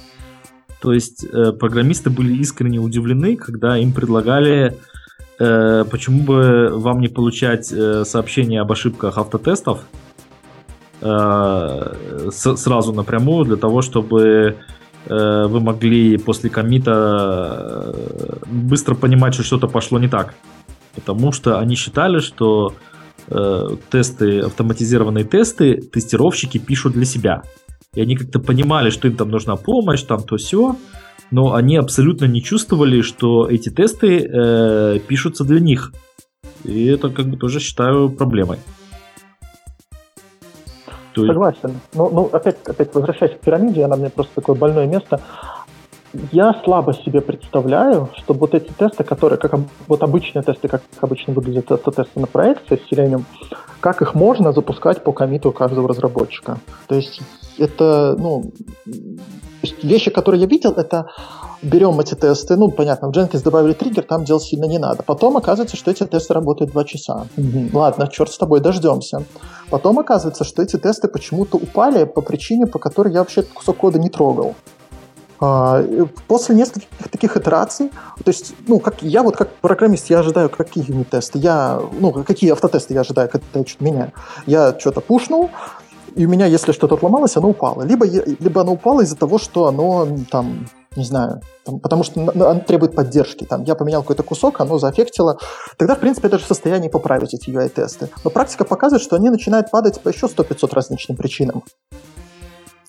То 0.80 0.92
есть 0.92 1.24
э, 1.24 1.52
программисты 1.52 2.10
были 2.10 2.34
искренне 2.36 2.78
удивлены, 2.78 3.36
когда 3.36 3.76
им 3.76 3.92
предлагали, 3.92 4.76
э, 5.38 5.84
почему 5.90 6.22
бы 6.22 6.70
вам 6.72 7.00
не 7.00 7.08
получать 7.08 7.72
э, 7.72 8.04
сообщения 8.04 8.60
об 8.60 8.72
ошибках 8.72 9.18
автотестов 9.18 9.80
э, 11.00 12.30
с, 12.30 12.56
сразу 12.56 12.92
напрямую 12.92 13.44
для 13.44 13.56
того, 13.56 13.82
чтобы 13.82 14.56
вы 15.06 15.60
могли 15.60 16.18
после 16.18 16.50
комита 16.50 17.94
э, 17.94 18.36
быстро 18.46 18.94
понимать, 18.94 19.34
что 19.34 19.42
что-то 19.42 19.68
пошло 19.68 19.98
не 19.98 20.08
так. 20.08 20.34
Потому 20.94 21.32
что 21.32 21.58
они 21.58 21.76
считали, 21.76 22.18
что 22.18 22.74
э, 23.28 23.76
тесты, 23.90 24.40
автоматизированные 24.40 25.24
тесты 25.24 25.76
тестировщики 25.76 26.58
пишут 26.58 26.94
для 26.94 27.04
себя. 27.04 27.42
И 27.94 28.00
они 28.00 28.16
как-то 28.16 28.40
понимали, 28.40 28.90
что 28.90 29.08
им 29.08 29.16
там 29.16 29.30
нужна 29.30 29.56
помощь, 29.56 30.02
там 30.02 30.22
то 30.22 30.36
все, 30.36 30.76
но 31.30 31.54
они 31.54 31.76
абсолютно 31.76 32.26
не 32.26 32.42
чувствовали, 32.42 33.00
что 33.00 33.48
эти 33.48 33.70
тесты 33.70 34.18
э, 34.18 34.98
пишутся 35.06 35.44
для 35.44 35.60
них. 35.60 35.92
И 36.64 36.86
это 36.86 37.08
как 37.10 37.26
бы 37.26 37.36
тоже 37.36 37.60
считаю 37.60 38.10
проблемой. 38.10 38.58
Согласен. 41.26 41.80
Ну, 41.94 42.10
ну 42.10 42.30
опять, 42.32 42.56
опять 42.66 42.94
возвращаясь 42.94 43.36
к 43.36 43.40
пирамиде, 43.40 43.84
она 43.84 43.96
мне 43.96 44.10
просто 44.10 44.34
такое 44.34 44.56
больное 44.56 44.86
место. 44.86 45.20
Я 46.32 46.54
слабо 46.64 46.94
себе 46.94 47.20
представляю, 47.20 48.08
чтобы 48.16 48.40
вот 48.40 48.54
эти 48.54 48.72
тесты, 48.72 49.04
которые, 49.04 49.38
как 49.38 49.54
вот 49.86 50.02
обычные 50.02 50.42
тесты, 50.42 50.66
как 50.66 50.82
обычно 51.00 51.34
выглядят 51.34 51.70
это 51.70 51.90
тесты 51.90 52.18
на 52.18 52.26
проекции 52.26 52.76
с 52.76 52.90
Selenium, 52.90 53.24
как 53.80 54.00
их 54.00 54.14
можно 54.14 54.52
запускать 54.52 55.04
по 55.04 55.12
комиту 55.12 55.52
каждого 55.52 55.88
разработчика. 55.88 56.58
То 56.86 56.94
есть 56.94 57.20
это, 57.58 58.16
ну, 58.18 58.50
вещи, 59.82 60.10
которые 60.10 60.40
я 60.40 60.46
видел, 60.46 60.72
это 60.72 61.08
берем 61.62 61.98
эти 62.00 62.14
тесты, 62.14 62.56
ну, 62.56 62.70
понятно, 62.70 63.08
в 63.08 63.12
Jenkins 63.12 63.42
добавили 63.42 63.72
триггер, 63.72 64.04
там 64.04 64.24
делать 64.24 64.42
сильно 64.42 64.64
не 64.64 64.78
надо. 64.78 65.02
Потом 65.02 65.36
оказывается, 65.36 65.76
что 65.76 65.90
эти 65.90 66.04
тесты 66.04 66.34
работают 66.34 66.72
2 66.72 66.84
часа. 66.84 67.26
Mm-hmm. 67.36 67.70
Ладно, 67.72 68.08
черт 68.08 68.32
с 68.32 68.38
тобой, 68.38 68.60
дождемся. 68.60 69.24
Потом 69.70 69.98
оказывается, 69.98 70.44
что 70.44 70.62
эти 70.62 70.76
тесты 70.76 71.08
почему-то 71.08 71.56
упали 71.56 72.04
по 72.04 72.20
причине, 72.20 72.66
по 72.66 72.78
которой 72.78 73.12
я 73.12 73.20
вообще 73.20 73.40
этот 73.40 73.52
кусок 73.52 73.76
кода 73.76 73.98
не 73.98 74.08
трогал. 74.08 74.54
А, 75.40 75.84
после 76.26 76.56
нескольких 76.56 76.88
таких 77.10 77.36
итераций, 77.36 77.90
то 78.24 78.28
есть, 78.28 78.54
ну, 78.66 78.80
как 78.80 79.02
я 79.02 79.22
вот 79.22 79.36
как 79.36 79.52
программист, 79.56 80.10
я 80.10 80.18
ожидаю, 80.18 80.50
какие 80.50 80.90
юнит-тесты, 80.90 81.38
я, 81.38 81.80
ну, 82.00 82.12
какие 82.24 82.50
автотесты 82.50 82.94
я 82.94 83.00
ожидаю, 83.00 83.28
когда 83.28 83.46
я 83.54 83.64
что-то 83.64 83.84
меняю. 83.84 84.12
Я 84.46 84.76
что-то 84.78 85.00
пушнул, 85.00 85.50
и 86.16 86.26
у 86.26 86.28
меня, 86.28 86.46
если 86.46 86.72
что-то 86.72 86.96
отломалось, 86.96 87.36
оно 87.36 87.50
упало. 87.50 87.82
Либо, 87.82 88.04
либо 88.04 88.62
оно 88.62 88.72
упало 88.72 89.02
из-за 89.02 89.16
того, 89.16 89.38
что 89.38 89.66
оно 89.66 90.08
там, 90.30 90.66
не 90.96 91.04
знаю, 91.04 91.40
там, 91.64 91.80
потому 91.80 92.02
что 92.02 92.20
оно 92.20 92.60
требует 92.60 92.94
поддержки. 92.94 93.44
Там, 93.44 93.64
я 93.64 93.74
поменял 93.74 94.02
какой-то 94.02 94.22
кусок, 94.22 94.60
оно 94.60 94.78
заэффектило. 94.78 95.38
Тогда, 95.76 95.94
в 95.94 96.00
принципе, 96.00 96.26
я 96.26 96.32
даже 96.32 96.44
в 96.44 96.48
состоянии 96.48 96.88
поправить 96.88 97.34
эти 97.34 97.50
UI-тесты. 97.50 98.08
Но 98.24 98.30
практика 98.30 98.64
показывает, 98.64 99.02
что 99.02 99.16
они 99.16 99.30
начинают 99.30 99.70
падать 99.70 100.00
по 100.00 100.08
еще 100.08 100.26
100-500 100.26 100.74
различным 100.74 101.16
причинам. 101.16 101.62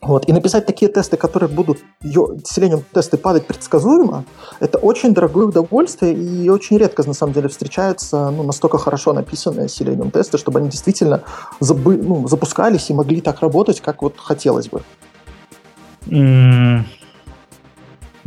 Вот. 0.01 0.29
И 0.29 0.33
написать 0.33 0.65
такие 0.65 0.89
тесты, 0.89 1.17
которые 1.17 1.49
будут 1.49 1.79
Selenium 2.01 2.83
тесты 2.93 3.17
падать 3.17 3.45
предсказуемо, 3.45 4.23
это 4.61 4.77
очень 4.77 5.13
дорогое 5.13 5.47
удовольствие 5.47 6.13
и 6.13 6.49
очень 6.49 6.77
редко, 6.77 7.05
на 7.05 7.13
самом 7.13 7.33
деле, 7.33 7.49
встречаются 7.49 8.29
ну, 8.29 8.43
настолько 8.43 8.77
хорошо 8.77 9.11
написанные 9.11 9.67
Selenium 9.67 10.09
тесты, 10.11 10.37
чтобы 10.37 10.59
они 10.59 10.69
действительно 10.69 11.23
забы, 11.59 11.97
ну, 11.97 12.27
запускались 12.29 12.89
и 12.89 12.93
могли 12.93 13.19
так 13.19 13.41
работать, 13.41 13.81
как 13.81 14.01
вот 14.01 14.15
хотелось 14.17 14.69
бы. 14.69 14.81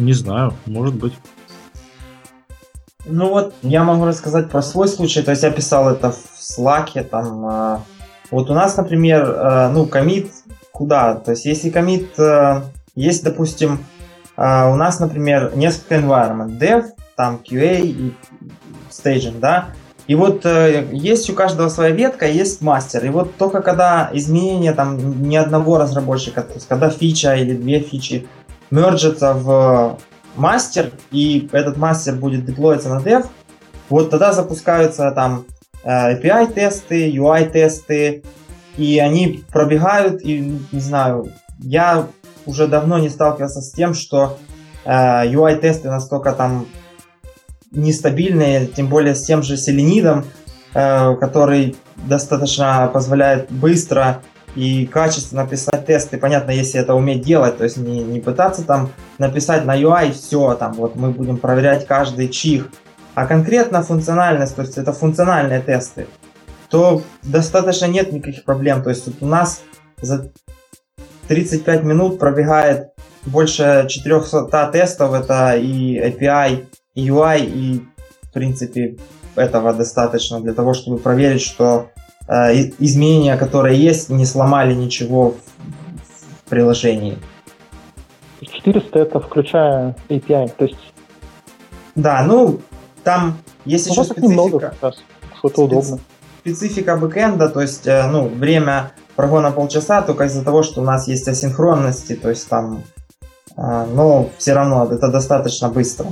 Не 0.04 0.12
знаю, 0.12 0.54
может 0.66 0.94
быть. 0.94 1.14
Ну 3.04 3.30
вот, 3.30 3.54
я 3.62 3.84
могу 3.84 4.04
рассказать 4.04 4.50
про 4.50 4.62
свой 4.62 4.88
случай. 4.88 5.22
То 5.22 5.32
есть 5.32 5.42
я 5.42 5.50
писал 5.50 5.90
это 5.90 6.12
в 6.12 6.18
Slack, 6.38 7.02
там, 7.04 7.46
э, 7.46 7.78
вот 8.30 8.50
у 8.50 8.54
нас, 8.54 8.76
например, 8.76 9.24
э, 9.24 9.68
ну, 9.70 9.86
комит 9.86 10.30
куда. 10.70 11.14
То 11.14 11.32
есть, 11.32 11.44
если 11.44 11.70
комит 11.70 12.18
э, 12.18 12.62
есть, 12.94 13.24
допустим, 13.24 13.84
у 14.34 14.40
нас, 14.76 14.98
например, 14.98 15.52
несколько 15.54 15.96
environment, 15.96 16.58
dev, 16.58 16.86
там 17.16 17.38
QA 17.44 17.82
и 17.82 18.14
staging, 18.90 19.38
да, 19.40 19.68
и 20.08 20.14
вот 20.14 20.44
э, 20.44 20.88
есть 20.92 21.30
у 21.30 21.34
каждого 21.34 21.68
своя 21.68 21.94
ветка, 21.94 22.26
есть 22.26 22.60
мастер. 22.60 23.04
И 23.04 23.08
вот 23.08 23.36
только 23.36 23.62
когда 23.62 24.10
изменение 24.12 24.72
там 24.72 25.22
ни 25.28 25.36
одного 25.36 25.78
разработчика, 25.78 26.42
то 26.42 26.54
есть 26.54 26.66
когда 26.66 26.90
фича 26.90 27.34
или 27.34 27.54
две 27.54 27.80
фичи 27.80 28.26
мерджатся 28.72 29.34
в 29.34 29.98
мастер, 30.34 30.90
и 31.10 31.48
этот 31.52 31.76
мастер 31.76 32.16
будет 32.16 32.44
деплоиться 32.44 32.88
на 32.88 33.00
dev, 33.00 33.26
вот 33.88 34.10
тогда 34.10 34.32
запускаются 34.32 35.10
там 35.12 35.44
API-тесты, 35.84 37.10
UI-тесты, 37.10 38.22
и 38.76 38.98
они 38.98 39.44
пробегают, 39.52 40.22
и 40.22 40.58
не 40.72 40.80
знаю, 40.80 41.28
я 41.58 42.06
уже 42.46 42.66
давно 42.66 42.98
не 42.98 43.10
сталкивался 43.10 43.60
с 43.60 43.72
тем, 43.72 43.92
что 43.92 44.38
э, 44.84 44.90
UI-тесты 44.90 45.88
настолько 45.88 46.32
там 46.32 46.66
нестабильные, 47.70 48.66
тем 48.66 48.88
более 48.88 49.14
с 49.14 49.22
тем 49.22 49.42
же 49.42 49.56
селенидом, 49.58 50.24
э, 50.72 51.14
который 51.16 51.76
достаточно 51.96 52.90
позволяет 52.92 53.50
быстро 53.50 54.22
и 54.54 54.86
качественно 54.86 55.46
писать 55.46 55.86
тесты. 55.86 56.18
Понятно, 56.18 56.50
если 56.50 56.80
это 56.80 56.94
уметь 56.94 57.22
делать, 57.22 57.58
то 57.58 57.64
есть 57.64 57.76
не, 57.76 58.02
не 58.02 58.20
пытаться 58.20 58.64
там 58.64 58.90
написать 59.18 59.64
на 59.64 59.76
UI 59.80 60.12
все, 60.12 60.54
там 60.54 60.72
вот 60.74 60.96
мы 60.96 61.10
будем 61.10 61.38
проверять 61.38 61.86
каждый 61.86 62.28
чих, 62.28 62.68
а 63.14 63.26
конкретно 63.26 63.82
функциональность, 63.82 64.56
то 64.56 64.62
есть 64.62 64.78
это 64.78 64.92
функциональные 64.92 65.60
тесты 65.60 66.06
то 66.72 67.02
достаточно 67.22 67.84
нет 67.84 68.12
никаких 68.12 68.44
проблем. 68.44 68.82
То 68.82 68.88
есть 68.88 69.06
вот 69.06 69.16
у 69.20 69.26
нас 69.26 69.62
за 70.00 70.32
35 71.28 71.84
минут 71.84 72.18
пробегает 72.18 72.88
больше 73.26 73.86
400 73.88 74.70
тестов, 74.72 75.12
это 75.12 75.54
и 75.54 75.98
API, 76.00 76.64
и 76.94 77.08
UI, 77.08 77.44
и 77.44 77.82
в 78.22 78.32
принципе 78.32 78.96
этого 79.36 79.74
достаточно 79.74 80.40
для 80.40 80.54
того, 80.54 80.72
чтобы 80.72 80.96
проверить, 80.96 81.42
что 81.42 81.90
изменения, 82.28 83.36
которые 83.36 83.80
есть, 83.82 84.08
не 84.08 84.24
сломали 84.24 84.74
ничего 84.74 85.30
в, 85.30 86.50
приложении. 86.50 87.18
400 88.40 88.98
это 88.98 89.20
включая 89.20 89.96
API, 90.08 90.50
то 90.56 90.64
есть... 90.64 90.78
Да, 91.94 92.22
ну, 92.24 92.60
там 93.04 93.38
есть 93.64 93.86
ну, 93.86 93.92
еще 93.92 94.04
специфика. 94.04 94.28
Немного 94.28 94.60
как 94.60 94.74
раз, 94.80 95.02
что-то 95.38 95.54
Специ... 95.54 95.64
удобно 95.64 96.00
специфика 96.42 96.96
бэкэнда, 96.96 97.48
то 97.48 97.60
есть, 97.60 97.86
э, 97.86 98.06
ну, 98.08 98.26
время 98.26 98.92
прогона 99.14 99.52
полчаса 99.52 100.02
только 100.02 100.24
из-за 100.24 100.44
того, 100.44 100.64
что 100.64 100.80
у 100.80 100.84
нас 100.84 101.06
есть 101.06 101.28
асинхронности, 101.28 102.16
то 102.16 102.30
есть 102.30 102.48
там, 102.48 102.82
э, 103.56 103.86
но 103.94 104.28
все 104.38 104.52
равно 104.52 104.88
это 104.90 105.08
достаточно 105.08 105.68
быстро. 105.68 106.06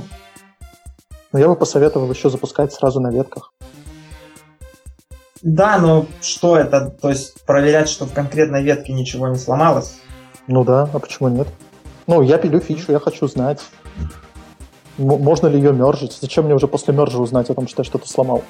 Но 1.33 1.39
я 1.39 1.47
бы 1.49 1.55
посоветовал 1.55 2.09
еще 2.09 2.29
запускать 2.29 2.71
сразу 2.71 3.01
на 3.01 3.11
ветках. 3.11 3.51
Да, 5.41 5.77
но 5.79 6.05
что 6.21 6.55
это? 6.55 6.89
То 7.01 7.09
есть 7.09 7.43
проверять, 7.45 7.89
что 7.89 8.05
в 8.05 8.13
конкретной 8.13 8.63
ветке 8.63 8.93
ничего 8.93 9.27
не 9.27 9.37
сломалось? 9.37 9.99
Ну 10.47 10.63
да, 10.63 10.89
а 10.93 10.99
почему 10.99 11.29
нет? 11.29 11.47
Ну, 12.07 12.21
я 12.21 12.37
пилю 12.37 12.59
фичу, 12.59 12.91
я 12.91 12.99
хочу 12.99 13.27
знать, 13.27 13.61
можно 14.97 15.47
ли 15.47 15.57
ее 15.57 15.73
мержить. 15.73 16.17
Зачем 16.21 16.45
мне 16.45 16.55
уже 16.55 16.67
после 16.67 16.93
мержа 16.93 17.19
узнать 17.19 17.49
о 17.49 17.53
том, 17.53 17.67
что 17.67 17.81
я 17.81 17.83
что-то 17.85 18.07
сломал? 18.07 18.43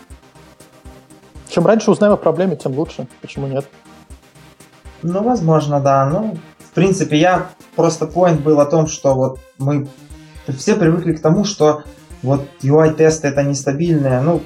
Чем 1.50 1.66
раньше 1.66 1.92
узнаем 1.92 2.14
о 2.14 2.18
проблеме, 2.18 2.56
тем 2.56 2.78
лучше. 2.78 3.08
Почему 3.22 3.48
нет? 3.48 3.66
Ну, 5.02 5.24
возможно, 5.24 5.80
да. 5.80 6.06
Ну, 6.06 6.38
в 6.60 6.72
принципе, 6.72 7.18
я 7.18 7.50
просто 7.76 8.06
point 8.06 8.40
был 8.40 8.60
о 8.60 8.66
том, 8.66 8.88
что 8.88 9.14
вот 9.14 9.40
мы 9.58 9.88
все 10.48 10.76
привыкли 10.76 11.14
к 11.14 11.22
тому, 11.22 11.44
что 11.44 11.84
вот 12.22 12.48
UI-тесты 12.62 13.28
это 13.28 13.44
нестабильные. 13.44 14.22
Ну, 14.22 14.42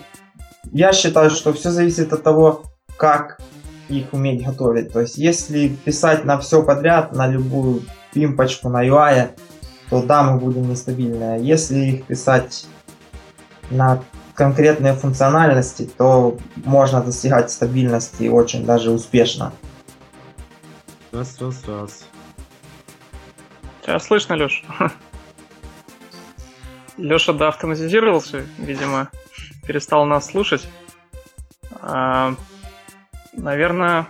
я 0.76 0.91
считаю, 0.91 1.30
что 1.30 1.53
все 1.53 1.72
зависит 1.72 2.11
от 2.11 2.22
того, 2.22 2.64
как 2.97 3.39
их 3.88 4.11
уметь 4.11 4.45
готовить. 4.45 4.91
То 4.91 4.99
есть, 4.99 5.18
если 5.18 5.69
писать 5.69 6.26
на 6.26 6.38
все 6.38 6.64
подряд, 6.64 7.14
на 7.14 7.27
любую 7.27 7.84
пимпочку 8.11 8.68
на 8.68 8.85
UI, 8.85 9.30
то 9.89 10.03
да, 10.03 10.23
мы 10.23 10.38
будем 10.38 10.69
нестабильные. 10.69 11.41
Если 11.41 11.77
их 11.77 12.06
писать 12.06 12.68
на 13.69 14.03
конкретные 14.34 14.93
функциональности, 14.95 15.89
то 15.97 16.38
можно 16.65 17.02
достигать 17.02 17.52
стабильности 17.52 18.27
очень 18.27 18.65
даже 18.65 18.91
успешно. 18.91 19.53
Раз, 21.14 21.39
раз, 21.39 21.64
раз. 21.68 22.06
Тебя 23.81 23.97
слышно, 23.99 24.34
Леш? 24.34 24.65
Леша 26.97 27.31
доавтоматизировался, 27.31 28.45
видимо, 28.57 29.10
перестал 29.67 30.05
нас 30.05 30.27
слушать. 30.27 30.67
А, 31.81 32.35
наверное, 33.33 34.07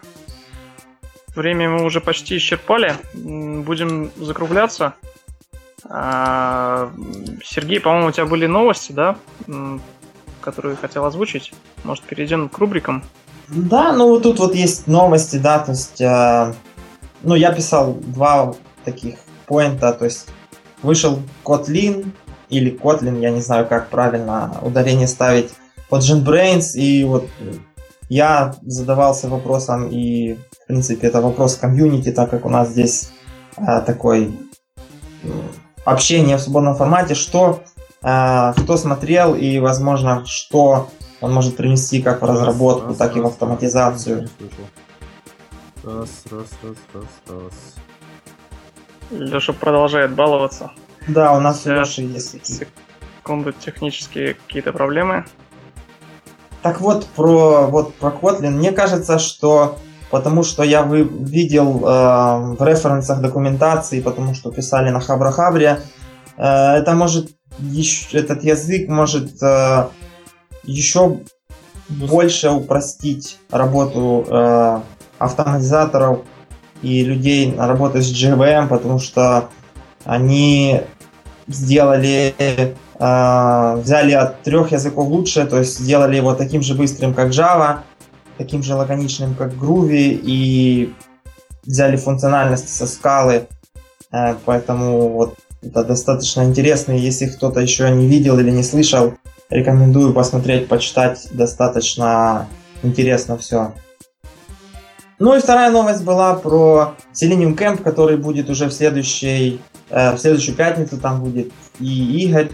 время 1.35 1.69
мы 1.69 1.83
уже 1.83 2.01
почти 2.01 2.37
исчерпали. 2.37 2.95
Будем 3.13 4.11
закругляться. 4.17 4.93
А, 5.87 6.91
Сергей, 7.43 7.79
по-моему, 7.79 8.07
у 8.07 8.11
тебя 8.11 8.25
были 8.25 8.47
новости, 8.47 8.91
да, 8.91 9.17
которые 10.41 10.75
хотел 10.75 11.05
озвучить? 11.05 11.53
Может, 11.83 12.03
перейдем 12.05 12.49
к 12.49 12.57
рубрикам? 12.57 13.03
Да, 13.47 13.93
ну 13.93 14.09
вот 14.09 14.23
тут 14.23 14.39
вот 14.39 14.55
есть 14.55 14.87
новости, 14.87 15.37
да, 15.37 15.59
то 15.59 15.71
есть, 15.71 16.01
э, 16.01 16.53
ну 17.21 17.35
я 17.35 17.51
писал 17.51 17.93
два 17.93 18.55
таких 18.83 19.19
поинта, 19.45 19.93
то 19.93 20.05
есть 20.05 20.27
вышел 20.81 21.19
Kotlin 21.43 22.11
или 22.49 22.71
Kotlin, 22.71 23.19
я 23.19 23.31
не 23.31 23.41
знаю, 23.41 23.67
как 23.67 23.89
правильно 23.89 24.57
ударение 24.61 25.07
ставить, 25.07 25.51
под 25.89 26.01
JetBrains, 26.01 26.73
и 26.75 27.03
вот 27.03 27.27
я 28.09 28.55
задавался 28.61 29.27
вопросом, 29.29 29.89
и 29.89 30.33
в 30.33 30.67
принципе 30.67 31.07
это 31.07 31.21
вопрос 31.21 31.55
комьюнити, 31.55 32.11
так 32.11 32.29
как 32.29 32.45
у 32.45 32.49
нас 32.49 32.69
здесь 32.69 33.11
э, 33.57 33.81
такой 33.85 34.37
общение 35.85 36.37
в 36.37 36.41
свободном 36.41 36.75
формате, 36.75 37.15
что 37.15 37.63
э, 38.03 38.53
кто 38.57 38.77
смотрел 38.77 39.35
и, 39.35 39.59
возможно, 39.59 40.23
что 40.25 40.89
он 41.21 41.33
может 41.33 41.55
принести 41.57 42.01
как 42.01 42.21
в 42.21 42.25
разработку, 42.25 42.89
раз, 42.89 42.97
так 42.97 43.09
раз, 43.09 43.17
и 43.17 43.21
в 43.21 43.25
автоматизацию. 43.27 44.29
Раз, 45.83 46.09
раз, 46.31 46.47
раз, 46.63 46.77
раз, 46.93 47.05
раз. 47.27 47.75
Леша 49.11 49.53
продолжает 49.53 50.13
баловаться. 50.15 50.71
Да, 51.07 51.33
у 51.33 51.39
нас 51.39 51.65
Леши 51.65 52.01
есть 52.01 52.45
секунду 52.45 53.51
технические 53.51 54.33
какие-то 54.33 54.73
проблемы. 54.73 55.25
Так 56.61 56.81
вот, 56.81 57.05
про, 57.15 57.67
вот, 57.67 57.93
про 57.95 58.09
Kotlin. 58.09 58.49
Мне 58.49 58.71
кажется, 58.71 59.19
что 59.19 59.77
потому 60.09 60.43
что 60.43 60.63
я 60.63 60.83
вы, 60.83 61.03
видел 61.03 61.79
э, 61.85 62.55
в 62.57 62.65
референсах 62.65 63.21
документации, 63.21 64.01
потому 64.01 64.33
что 64.33 64.51
писали 64.51 64.89
на 64.89 64.99
Хабра-Хабре, 64.99 65.81
э, 66.37 66.43
это 66.43 66.93
может 66.93 67.31
еще, 67.59 68.17
этот 68.17 68.43
язык 68.43 68.87
может 68.87 69.41
э, 69.43 69.87
еще 70.63 71.19
больше 71.89 72.49
упростить 72.49 73.39
работу 73.51 74.25
э, 74.27 74.79
автоматизаторов 75.19 76.19
и 76.81 77.03
людей 77.03 77.51
на 77.51 77.67
работу 77.67 78.01
с 78.01 78.11
JVM, 78.11 78.67
потому 78.67 78.99
что 78.99 79.49
они 80.03 80.81
сделали, 81.47 82.33
э, 82.37 83.75
взяли 83.77 84.11
от 84.13 84.41
трех 84.43 84.71
языков 84.71 85.07
лучше, 85.07 85.45
то 85.45 85.59
есть 85.59 85.79
сделали 85.79 86.17
его 86.17 86.33
таким 86.33 86.61
же 86.61 86.75
быстрым, 86.75 87.13
как 87.13 87.29
Java, 87.29 87.79
таким 88.37 88.63
же 88.63 88.75
лаконичным, 88.75 89.35
как 89.35 89.53
Groovy, 89.53 90.19
и 90.23 90.93
взяли 91.63 91.97
функциональность 91.97 92.69
со 92.69 92.87
скалы, 92.87 93.47
э, 94.11 94.35
поэтому 94.45 95.09
вот 95.09 95.35
это 95.61 95.83
достаточно 95.83 96.43
интересно, 96.43 96.91
если 96.91 97.27
кто-то 97.27 97.59
еще 97.59 97.89
не 97.89 98.07
видел 98.07 98.39
или 98.39 98.51
не 98.51 98.63
слышал, 98.63 99.13
рекомендую 99.49 100.13
посмотреть, 100.13 100.67
почитать, 100.67 101.27
достаточно 101.31 102.47
интересно 102.83 103.37
все. 103.37 103.73
Ну 105.17 105.35
и 105.35 105.39
вторая 105.39 105.71
новость 105.71 106.03
была 106.03 106.35
про 106.35 106.95
Selenium 107.13 107.57
Camp, 107.57 107.81
который 107.81 108.17
будет 108.17 108.49
уже 108.49 108.65
в, 108.67 108.73
следующей, 108.73 109.61
в 109.89 110.17
следующую 110.17 110.55
пятницу, 110.55 110.97
там 110.97 111.21
будет 111.21 111.51
и 111.79 112.25
Игорь, 112.25 112.51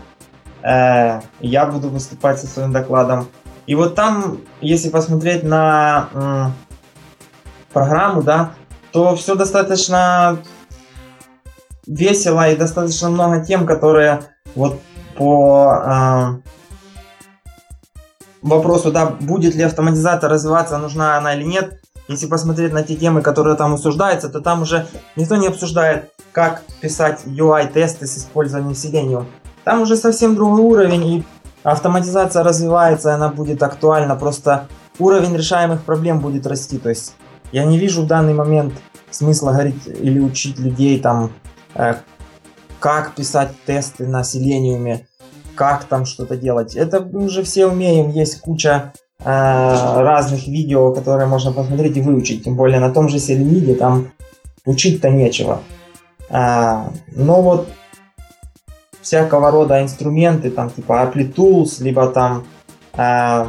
я 0.63 1.65
буду 1.71 1.89
выступать 1.89 2.39
со 2.39 2.47
своим 2.47 2.71
докладом. 2.71 3.27
И 3.67 3.75
вот 3.75 3.95
там, 3.95 4.39
если 4.59 4.89
посмотреть 4.89 5.43
на 5.43 6.53
программу, 7.71 8.21
да, 8.21 8.51
то 8.91 9.15
все 9.15 9.35
достаточно 9.35 10.39
весело 11.87 12.49
и 12.49 12.55
достаточно 12.55 13.09
много 13.09 13.43
тем, 13.43 13.65
которые 13.65 14.21
вот 14.55 14.81
по 15.15 15.73
э, 15.85 16.49
вопросу, 18.41 18.91
да, 18.91 19.05
будет 19.07 19.55
ли 19.55 19.63
автоматизация 19.63 20.29
развиваться, 20.29 20.77
нужна 20.77 21.17
она 21.17 21.35
или 21.35 21.43
нет, 21.43 21.81
если 22.11 22.27
посмотреть 22.27 22.73
на 22.73 22.83
те 22.83 22.95
темы, 22.95 23.21
которые 23.21 23.55
там 23.55 23.73
обсуждаются, 23.73 24.29
то 24.29 24.41
там 24.41 24.61
уже 24.61 24.87
никто 25.15 25.35
не 25.35 25.47
обсуждает, 25.47 26.11
как 26.31 26.61
писать 26.81 27.21
UI-тесты 27.25 28.05
с 28.05 28.17
использованием 28.17 28.73
Selenium. 28.73 29.25
Там 29.63 29.81
уже 29.81 29.95
совсем 29.95 30.35
другой 30.35 30.61
уровень, 30.61 31.05
и 31.07 31.23
автоматизация 31.63 32.43
развивается, 32.43 33.13
она 33.13 33.29
будет 33.29 33.63
актуальна, 33.63 34.15
просто 34.15 34.67
уровень 34.99 35.35
решаемых 35.35 35.83
проблем 35.83 36.19
будет 36.19 36.47
расти. 36.47 36.77
То 36.77 36.89
есть 36.89 37.15
я 37.51 37.65
не 37.65 37.77
вижу 37.77 38.03
в 38.03 38.07
данный 38.07 38.33
момент 38.33 38.73
смысла 39.09 39.51
говорить 39.51 39.87
или 39.87 40.19
учить 40.19 40.57
людей 40.59 40.99
там, 40.99 41.31
э, 41.75 41.95
как 42.79 43.13
писать 43.13 43.51
тесты 43.65 44.07
на 44.07 44.21
Selenium, 44.21 45.01
как 45.55 45.83
там 45.83 46.05
что-то 46.05 46.37
делать. 46.37 46.75
Это 46.75 46.99
уже 47.01 47.43
все 47.43 47.67
умеем, 47.67 48.09
есть 48.09 48.41
куча 48.41 48.93
разных 49.23 50.47
видео, 50.47 50.93
которые 50.93 51.27
можно 51.27 51.51
посмотреть 51.51 51.97
и 51.97 52.01
выучить. 52.01 52.43
Тем 52.43 52.55
более 52.55 52.79
на 52.79 52.91
том 52.91 53.07
же 53.09 53.19
Селениде 53.19 53.75
там 53.75 54.07
учить-то 54.65 55.09
нечего. 55.09 55.61
Э, 56.29 56.85
но 57.11 57.41
вот 57.41 57.69
всякого 59.01 59.51
рода 59.51 59.81
инструменты, 59.81 60.49
там 60.49 60.69
типа 60.69 61.03
Apply 61.03 61.33
Tools, 61.33 61.83
либо 61.83 62.07
там 62.07 62.45
э, 62.93 63.45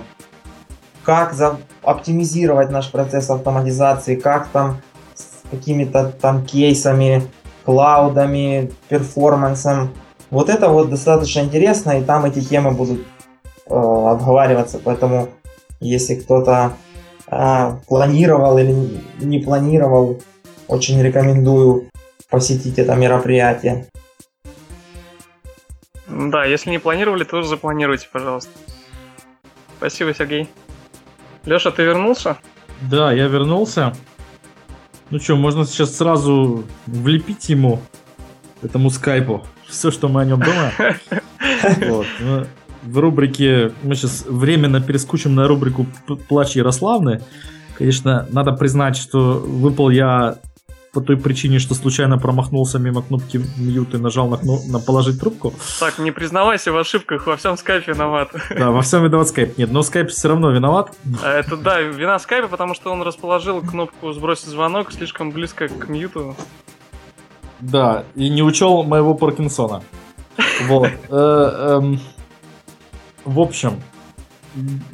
как 1.05 1.33
за, 1.33 1.59
оптимизировать 1.83 2.71
наш 2.71 2.91
процесс 2.91 3.31
автоматизации, 3.31 4.17
как 4.17 4.49
там 4.49 4.79
с 5.15 5.51
какими-то 5.51 6.13
там 6.21 6.45
кейсами, 6.45 7.23
клаудами, 7.65 8.73
перформансом, 8.89 9.93
вот 10.31 10.49
это 10.49 10.69
вот 10.69 10.89
достаточно 10.89 11.41
интересно, 11.41 11.99
и 11.99 12.03
там 12.03 12.25
эти 12.25 12.41
темы 12.41 12.71
будут 12.71 13.01
э, 13.67 13.75
обговариваться, 13.75 14.81
поэтому 14.83 15.29
если 15.83 16.15
кто-то 16.15 16.77
э, 17.27 17.77
планировал 17.87 18.59
или 18.59 19.01
не 19.21 19.39
планировал, 19.41 20.21
очень 20.69 21.03
рекомендую 21.03 21.89
посетить 22.31 22.79
это 22.79 22.95
мероприятие. 22.95 23.87
Да, 26.09 26.45
если 26.45 26.71
не 26.71 26.79
планировали, 26.79 27.25
тоже 27.25 27.49
запланируйте, 27.49 28.09
пожалуйста. 28.13 28.51
Спасибо, 29.79 30.15
Сергей. 30.15 30.49
Леша, 31.45 31.71
ты 31.71 31.83
вернулся? 31.83 32.37
Да, 32.91 33.13
я 33.13 33.27
вернулся. 33.27 33.95
Ну 35.11 35.19
что, 35.19 35.37
можно 35.37 35.65
сейчас 35.67 35.97
сразу 35.97 36.65
влепить 36.87 37.49
ему, 37.49 37.81
этому 38.63 38.91
скайпу 38.91 39.45
все, 39.69 39.91
что 39.91 40.09
мы 40.09 40.23
о 40.23 40.25
нем 40.25 40.41
думаем. 40.41 40.73
Вот. 41.89 42.07
В 42.83 42.99
рубрике, 42.99 43.73
мы 43.83 43.95
сейчас 43.95 44.25
временно 44.29 44.81
перескучим 44.81 45.35
на 45.35 45.47
рубрику 45.47 45.87
«Плач 46.29 46.57
Ярославны». 46.57 47.23
Конечно, 47.79 48.27
надо 48.31 48.53
признать, 48.53 48.97
что 48.97 49.35
выпал 49.35 49.91
я 49.91 50.37
по 50.93 51.01
той 51.01 51.17
причине, 51.17 51.59
что 51.59 51.75
случайно 51.75 52.19
промахнулся 52.19 52.79
мимо 52.79 53.01
кнопки 53.03 53.41
мьют 53.57 53.95
и 53.95 53.99
нажал 53.99 54.29
на, 54.29 54.37
кну... 54.37 54.59
на 54.69 54.79
положить 54.79 55.19
трубку. 55.19 55.55
Так, 55.81 55.99
не 55.99 56.11
признавайся 56.11 56.71
в 56.71 56.77
ошибках, 56.77 57.27
во 57.27 57.37
всем 57.37 57.57
скайп 57.57 57.89
виноват. 57.89 58.29
Да, 58.51 58.71
во 58.71 58.83
всем 58.83 59.03
виноват 59.03 59.29
скайп. 59.29 59.57
Нет, 59.57 59.71
но 59.71 59.83
скайп 59.83 60.11
все 60.11 60.29
равно 60.29 60.51
виноват. 60.51 60.95
А 61.23 61.33
это 61.33 61.57
да, 61.57 61.81
вина 61.81 62.19
скайпа, 62.19 62.49
потому 62.49 62.75
что 62.75 62.93
он 62.93 63.03
расположил 63.03 63.63
кнопку 63.63 64.13
сбросить 64.13 64.49
звонок 64.49 64.93
слишком 64.93 65.31
близко 65.31 65.69
к 65.69 65.89
мьюту. 65.89 66.37
Да, 67.61 68.05
и 68.15 68.29
не 68.29 68.43
учел 68.43 68.83
моего 68.83 69.15
Паркинсона. 69.15 69.83
Вот. 70.65 70.91
Э, 73.25 73.31
в 73.31 73.41
общем, 73.41 73.73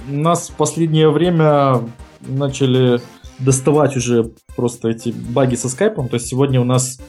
нас 0.09 0.48
в 0.48 0.55
последнее 0.55 1.10
время 1.10 1.82
начали 2.20 3.00
доставать 3.38 3.96
уже 3.96 4.32
просто 4.56 4.88
эти 4.88 5.10
баги 5.10 5.55
со 5.55 5.68
скайпом. 5.68 6.09
То 6.09 6.14
есть 6.14 6.26
сегодня 6.26 6.60
у 6.60 6.64
нас 6.64 7.00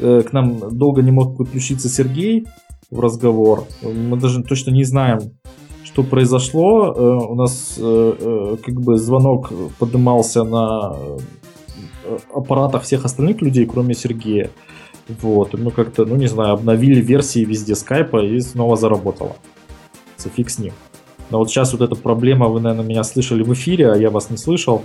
э, 0.00 0.22
к 0.22 0.32
нам 0.32 0.76
долго 0.76 1.02
не 1.02 1.10
мог 1.10 1.36
подключиться 1.36 1.88
Сергей 1.88 2.46
в 2.90 3.00
разговор. 3.00 3.64
Мы 3.82 4.18
даже 4.18 4.42
точно 4.42 4.70
не 4.70 4.84
знаем, 4.84 5.20
что 5.82 6.02
произошло. 6.02 6.94
Э, 6.94 7.26
у 7.26 7.34
нас 7.34 7.74
как 7.78 8.74
бы 8.80 8.96
звонок 8.96 9.52
поднимался 9.78 10.44
на 10.44 10.96
аппаратах 12.34 12.82
всех 12.82 13.04
остальных 13.04 13.40
людей, 13.40 13.66
кроме 13.66 13.94
Сергея. 13.94 14.50
Вот, 15.08 15.52
мы 15.54 15.70
как-то, 15.70 16.06
ну 16.06 16.16
не 16.16 16.28
знаю, 16.28 16.54
обновили 16.54 17.00
версии 17.00 17.44
везде 17.44 17.74
скайпа 17.74 18.24
и 18.24 18.40
снова 18.40 18.76
заработало. 18.76 19.36
Фиг 20.30 20.50
с 20.50 20.58
ним. 20.58 20.72
Но 21.30 21.38
вот 21.38 21.50
сейчас 21.50 21.72
вот 21.72 21.82
эта 21.82 21.94
проблема, 21.94 22.48
вы, 22.48 22.60
наверное, 22.60 22.86
меня 22.86 23.04
слышали 23.04 23.42
в 23.42 23.52
эфире, 23.52 23.92
а 23.92 23.96
я 23.96 24.10
вас 24.10 24.30
не 24.30 24.36
слышал. 24.36 24.82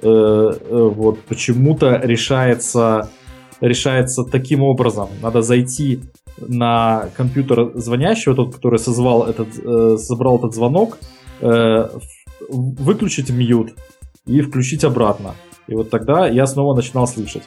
Э, 0.00 0.08
э, 0.08 0.90
вот 0.94 1.20
почему-то 1.22 2.00
решается, 2.02 3.08
решается 3.60 4.24
таким 4.24 4.62
образом. 4.62 5.08
Надо 5.20 5.42
зайти 5.42 6.00
на 6.38 7.08
компьютер 7.16 7.72
звонящего, 7.74 8.34
тот, 8.34 8.54
который 8.54 8.78
созвал 8.78 9.24
этот, 9.24 9.48
э, 9.58 9.96
собрал 9.98 10.38
этот 10.38 10.54
звонок, 10.54 10.98
выключить 12.48 13.30
мьют 13.30 13.74
и 14.26 14.40
включить 14.42 14.84
обратно. 14.84 15.34
И 15.66 15.74
вот 15.74 15.90
тогда 15.90 16.28
я 16.28 16.46
снова 16.46 16.76
начинал 16.76 17.08
слышать. 17.08 17.42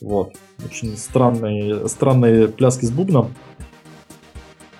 Вот. 0.00 0.34
Очень 0.64 0.96
странные, 0.96 1.88
странные 1.88 2.48
пляски 2.48 2.84
с 2.84 2.90
бубном. 2.90 3.34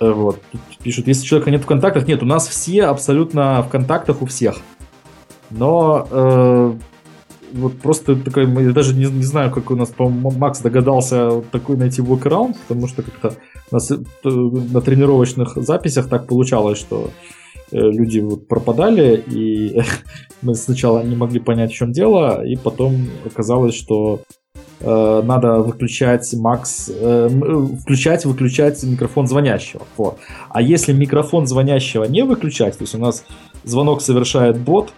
Э, 0.01 0.11
вот. 0.11 0.41
Тут 0.53 0.61
пишут, 0.83 1.09
если 1.09 1.25
человека 1.25 1.51
нет 1.51 1.63
в 1.63 1.67
контактах, 1.67 2.07
нет, 2.07 2.23
у 2.23 2.27
нас 2.27 2.47
все 2.49 2.85
абсолютно 2.85 3.63
в 3.63 3.69
контактах 3.69 4.23
у 4.23 4.27
всех. 4.27 4.57
Но 5.51 6.07
э, 6.11 6.73
вот 7.53 7.79
просто 7.79 8.17
такой, 8.17 8.47
я 8.65 8.73
даже 8.73 8.95
не, 8.95 9.05
не 9.07 9.25
знаю, 9.25 9.51
как 9.51 9.71
у 9.71 9.77
нас, 9.77 9.89
по-моему, 9.89 10.31
Макс 10.33 10.61
догадался 10.61 11.43
такой 11.53 11.77
найти 11.77 12.03
workaround, 12.03 12.57
потому 12.67 12.89
что 12.89 13.03
как-то 13.03 13.35
нас 13.71 13.91
э, 13.91 13.97
на 14.25 14.81
тренировочных 14.81 15.57
записях 15.57 16.09
так 16.09 16.27
получалось, 16.27 16.79
что 16.79 17.11
э, 17.71 17.79
люди 17.79 18.21
вот 18.21 18.49
пропадали, 18.49 19.23
и 19.27 19.81
мы 20.43 20.55
сначала 20.55 21.03
не 21.03 21.17
могли 21.17 21.41
понять, 21.41 21.73
в 21.73 21.77
чем 21.77 21.93
дело, 21.93 22.45
и 22.45 22.57
потом 22.57 23.09
оказалось, 23.25 23.75
что 23.75 24.21
э, 24.81 25.23
надо 25.25 25.59
выключать 25.59 26.33
Макс, 26.35 26.91
э, 26.93 27.29
включать, 27.81 28.25
выключать 28.25 28.83
микрофон 28.83 29.27
звонящего. 29.27 29.83
Вот. 29.97 30.19
А 30.51 30.63
если 30.63 30.93
микрофон 30.93 31.47
звонящего 31.47 32.05
не 32.05 32.23
выключать, 32.25 32.77
то 32.79 32.83
есть 32.83 32.95
у 32.95 32.99
нас 32.99 33.25
звонок 33.65 34.03
совершает 34.03 34.59
бот, 34.59 34.93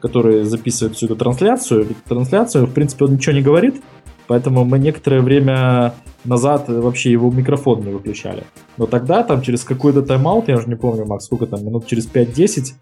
который 0.00 0.44
записывает 0.44 0.96
всю 0.96 1.06
эту 1.06 1.16
трансляцию. 1.16 1.86
Трансляцию, 2.08 2.66
в 2.66 2.72
принципе, 2.72 3.04
он 3.06 3.14
ничего 3.14 3.34
не 3.34 3.42
говорит, 3.42 3.82
поэтому 4.26 4.64
мы 4.64 4.78
некоторое 4.78 5.20
время 5.20 5.94
назад 6.24 6.68
вообще 6.68 7.10
его 7.10 7.30
микрофон 7.30 7.84
не 7.84 7.92
выключали. 7.92 8.44
Но 8.76 8.86
тогда, 8.86 9.22
там, 9.22 9.42
через 9.42 9.64
какой-то 9.64 10.02
тайм-аут, 10.02 10.48
я 10.48 10.56
уже 10.56 10.68
не 10.68 10.76
помню, 10.76 11.06
Макс, 11.06 11.24
сколько 11.24 11.46
там, 11.46 11.64
минут 11.64 11.86
через 11.86 12.06
5-10, 12.06 12.74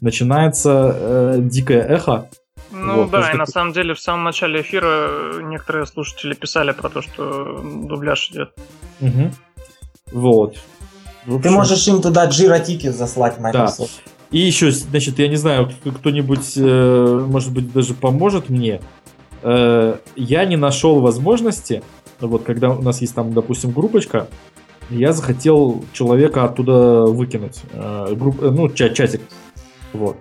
начинается 0.00 0.96
э, 0.96 1.38
дикое 1.42 1.82
эхо. 1.82 2.28
Ну 2.74 3.02
вот, 3.02 3.10
да, 3.10 3.30
и 3.30 3.36
на 3.36 3.46
самом 3.46 3.72
деле 3.72 3.94
в 3.94 4.00
самом 4.00 4.24
начале 4.24 4.60
эфира 4.60 5.40
некоторые 5.42 5.86
слушатели 5.86 6.34
писали 6.34 6.72
про 6.72 6.88
то, 6.88 7.02
что 7.02 7.60
дубляж 7.62 8.30
идет. 8.30 8.52
Угу. 9.00 9.30
Вот. 10.12 10.56
Общем... 11.26 11.42
Ты 11.42 11.50
можешь 11.50 11.86
им 11.88 12.02
туда 12.02 12.26
джира-тики 12.26 12.88
заслать, 12.88 13.38
Microsoft. 13.38 14.02
Да. 14.04 14.10
И 14.30 14.38
еще, 14.38 14.70
значит, 14.70 15.18
я 15.18 15.28
не 15.28 15.36
знаю, 15.36 15.70
кто-нибудь, 15.84 16.54
э, 16.56 17.26
может 17.28 17.52
быть, 17.52 17.72
даже 17.72 17.94
поможет 17.94 18.48
мне. 18.48 18.80
Э, 19.42 19.96
я 20.16 20.44
не 20.44 20.56
нашел 20.56 21.00
возможности, 21.00 21.82
вот 22.20 22.42
когда 22.42 22.70
у 22.70 22.82
нас 22.82 23.00
есть 23.00 23.14
там, 23.14 23.32
допустим, 23.32 23.70
группочка, 23.70 24.28
я 24.90 25.12
захотел 25.12 25.84
человека 25.92 26.44
оттуда 26.44 27.04
выкинуть, 27.04 27.62
э, 27.72 28.14
групп, 28.14 28.40
ну, 28.40 28.68
чатик, 28.70 29.22
вот, 29.92 30.16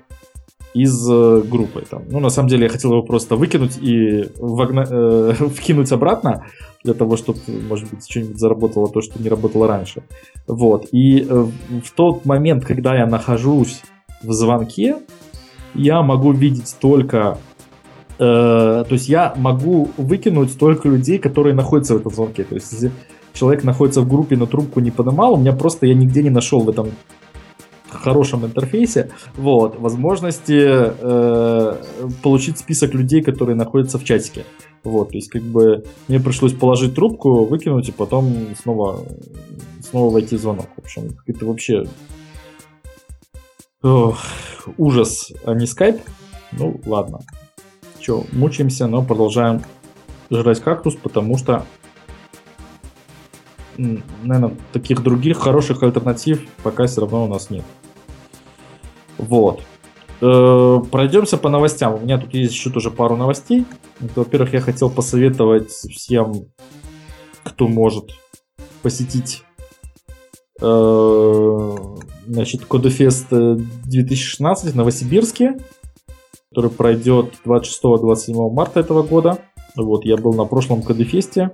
из 0.74 1.08
группы. 1.08 1.84
Там. 1.90 2.04
Ну, 2.10 2.20
на 2.20 2.30
самом 2.30 2.50
деле, 2.50 2.64
я 2.64 2.70
хотел 2.70 2.92
его 2.92 3.04
просто 3.04 3.36
выкинуть 3.36 3.78
и 3.82 4.30
вогна... 4.40 4.86
э, 4.90 5.34
вкинуть 5.56 5.92
обратно, 5.92 6.46
для 6.84 6.94
того, 6.94 7.16
чтобы, 7.18 7.40
может 7.70 7.90
быть, 7.90 8.10
что-нибудь 8.10 8.38
заработало 8.38 8.90
то, 8.90 9.02
что 9.02 9.22
не 9.22 9.30
работало 9.30 9.68
раньше. 9.68 10.04
Вот. 10.48 10.88
И 10.92 11.26
э, 11.28 11.46
в 11.84 11.92
тот 11.96 12.26
момент, 12.26 12.66
когда 12.66 12.96
я 12.96 13.06
нахожусь 13.06 13.82
в 14.22 14.32
звонке 14.32 14.98
я 15.76 16.02
могу 16.02 16.32
видеть 16.32 16.76
только... 16.80 17.38
Э, 18.20 18.84
то 18.88 18.92
есть 18.92 19.10
я 19.10 19.34
могу 19.36 19.90
выкинуть 19.98 20.58
только 20.58 20.88
людей, 20.88 21.18
которые 21.18 21.56
находятся 21.56 21.96
в 21.96 21.98
этом 21.98 22.12
звонке. 22.12 22.44
То 22.44 22.56
есть 22.56 22.72
если 22.72 22.92
человек 23.34 23.64
находится 23.64 24.02
в 24.02 24.08
группе, 24.08 24.36
но 24.38 24.46
трубку 24.46 24.80
не 24.80 24.92
поднимал, 24.92 25.34
у 25.34 25.38
меня 25.38 25.54
просто 25.54 25.88
я 25.88 25.96
нигде 25.96 26.22
не 26.22 26.30
нашел 26.30 26.62
в 26.62 26.70
этом 26.70 26.90
хорошем 27.94 28.46
интерфейсе, 28.46 29.12
вот, 29.36 29.80
возможности 29.80 30.60
э, 30.64 31.76
получить 32.22 32.58
список 32.58 32.94
людей, 32.94 33.22
которые 33.22 33.56
находятся 33.56 33.98
в 33.98 34.04
чатике. 34.04 34.46
Вот, 34.84 35.10
то 35.10 35.16
есть, 35.16 35.30
как 35.30 35.44
бы, 35.44 35.86
мне 36.08 36.20
пришлось 36.20 36.54
положить 36.54 36.96
трубку, 36.96 37.46
выкинуть 37.46 37.90
и 37.90 37.94
потом 37.94 38.36
снова, 38.62 39.00
снова 39.82 40.12
войти 40.12 40.36
в 40.36 40.42
звонок. 40.42 40.68
В 40.76 40.80
общем, 40.80 41.18
это 41.26 41.46
вообще 41.46 41.86
Ох, 43.84 44.18
ужас, 44.78 45.34
а 45.44 45.54
не 45.54 45.66
скайп. 45.66 46.00
Ну, 46.54 46.80
ладно. 46.86 47.20
Че, 48.00 48.24
мучаемся, 48.32 48.88
но 48.88 49.04
продолжаем 49.04 49.62
жрать 50.32 50.62
кактус, 50.62 50.96
потому 50.96 51.38
что, 51.38 51.66
наверное, 53.78 54.56
таких 54.72 55.04
других 55.04 55.38
хороших 55.38 55.84
альтернатив 55.84 56.46
пока 56.64 56.86
все 56.86 57.02
равно 57.02 57.26
у 57.26 57.28
нас 57.28 57.50
нет. 57.50 57.64
Вот. 59.18 59.62
Э, 60.22 60.80
пройдемся 60.92 61.38
по 61.38 61.50
новостям. 61.50 61.96
У 61.96 62.00
меня 62.00 62.18
тут 62.18 62.34
есть 62.34 62.54
еще 62.54 62.70
тоже 62.70 62.92
пару 62.92 63.16
новостей. 63.16 63.66
Во-первых, 64.00 64.54
я 64.54 64.62
хотел 64.62 64.90
посоветовать 64.90 65.72
всем, 65.72 66.48
кто 67.44 67.68
может 67.68 68.12
посетить 68.82 69.44
э, 70.62 71.78
значит, 72.28 72.66
Кодефест 72.66 73.28
2016 73.30 74.74
в 74.74 74.76
Новосибирске, 74.76 75.58
который 76.50 76.72
пройдет 76.72 77.34
26-27 77.46 78.52
марта 78.52 78.80
этого 78.80 79.04
года. 79.04 79.40
Вот, 79.76 80.06
я 80.06 80.18
был 80.18 80.34
на 80.34 80.46
прошлом 80.46 80.84
Кодефесте. 80.84 81.52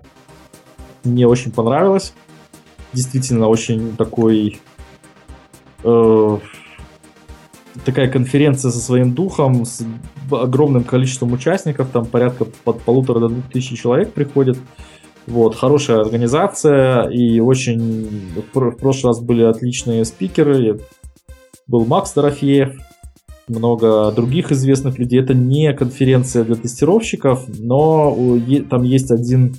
Мне 1.03 1.27
очень 1.27 1.51
понравилось. 1.51 2.13
Действительно, 2.93 3.47
очень 3.47 3.95
такой... 3.95 4.59
Э, 5.83 6.37
такая 7.85 8.09
конференция 8.09 8.71
со 8.71 8.79
своим 8.79 9.13
духом, 9.13 9.65
с 9.65 9.81
огромным 10.31 10.83
количеством 10.83 11.33
участников, 11.33 11.89
там 11.91 12.05
порядка 12.05 12.45
под 12.45 12.81
полутора 12.81 13.19
до 13.19 13.29
двух 13.29 13.45
тысяч 13.49 13.81
человек 13.81 14.13
приходит. 14.13 14.57
Вот, 15.27 15.55
хорошая 15.55 16.01
организация, 16.01 17.03
и 17.09 17.39
очень... 17.39 18.33
В 18.53 18.71
прошлый 18.71 19.11
раз 19.11 19.21
были 19.21 19.43
отличные 19.43 20.03
спикеры. 20.05 20.79
Был 21.67 21.85
Макс 21.85 22.13
Дорофеев, 22.13 22.75
много 23.47 24.11
других 24.11 24.51
известных 24.51 24.97
людей. 24.97 25.19
Это 25.19 25.33
не 25.33 25.73
конференция 25.73 26.43
для 26.43 26.55
тестировщиков, 26.55 27.45
но 27.59 28.39
там 28.69 28.83
есть 28.83 29.11
один, 29.11 29.55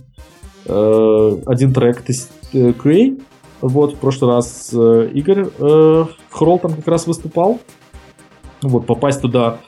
э, 0.66 1.37
один 1.47 1.73
трек 1.73 2.03
QA. 2.53 3.19
Э, 3.19 3.20
вот, 3.61 3.95
в 3.95 3.99
прошлый 3.99 4.35
раз 4.35 4.70
э, 4.73 5.11
Игорь 5.12 5.47
Хрол 6.31 6.59
там 6.59 6.74
как 6.74 6.89
раз 6.89 7.07
выступал. 7.07 7.61
Вот, 8.62 8.87
попасть 8.87 9.20
туда 9.20 9.59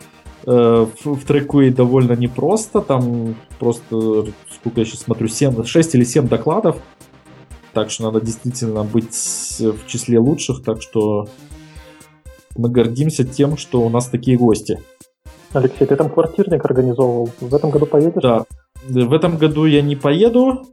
Э, 0.44 0.86
в, 1.05 1.14
в 1.14 1.24
треку 1.24 1.62
довольно 1.70 2.12
непросто. 2.12 2.81
Там 2.81 3.36
просто, 3.59 4.27
сколько 4.51 4.81
я 4.81 4.85
сейчас 4.85 5.01
смотрю, 5.01 5.28
7, 5.28 5.64
6 5.64 5.94
или 5.94 6.05
7 6.05 6.28
докладов. 6.28 6.78
Так 7.73 7.90
что 7.90 8.05
надо 8.05 8.20
действительно 8.20 8.85
быть 8.85 9.14
в 9.14 9.86
числе 9.86 10.19
лучших. 10.19 10.62
Так 10.62 10.82
что 10.82 11.28
мы 12.56 12.69
гордимся 12.69 13.24
тем, 13.24 13.56
что 13.56 13.82
у 13.82 13.89
нас 13.89 14.09
такие 14.09 14.36
гости. 14.36 14.78
Алексей, 15.52 15.86
ты 15.86 15.97
там 15.97 16.10
квартирник 16.10 16.64
организовывал. 16.64 17.31
В 17.40 17.55
этом 17.55 17.70
году 17.70 17.86
поедешь? 17.86 18.23
Да. 18.23 18.44
В 18.89 19.13
этом 19.13 19.37
году 19.37 19.65
я 19.65 19.83
не 19.83 19.97
поеду. 19.97 20.67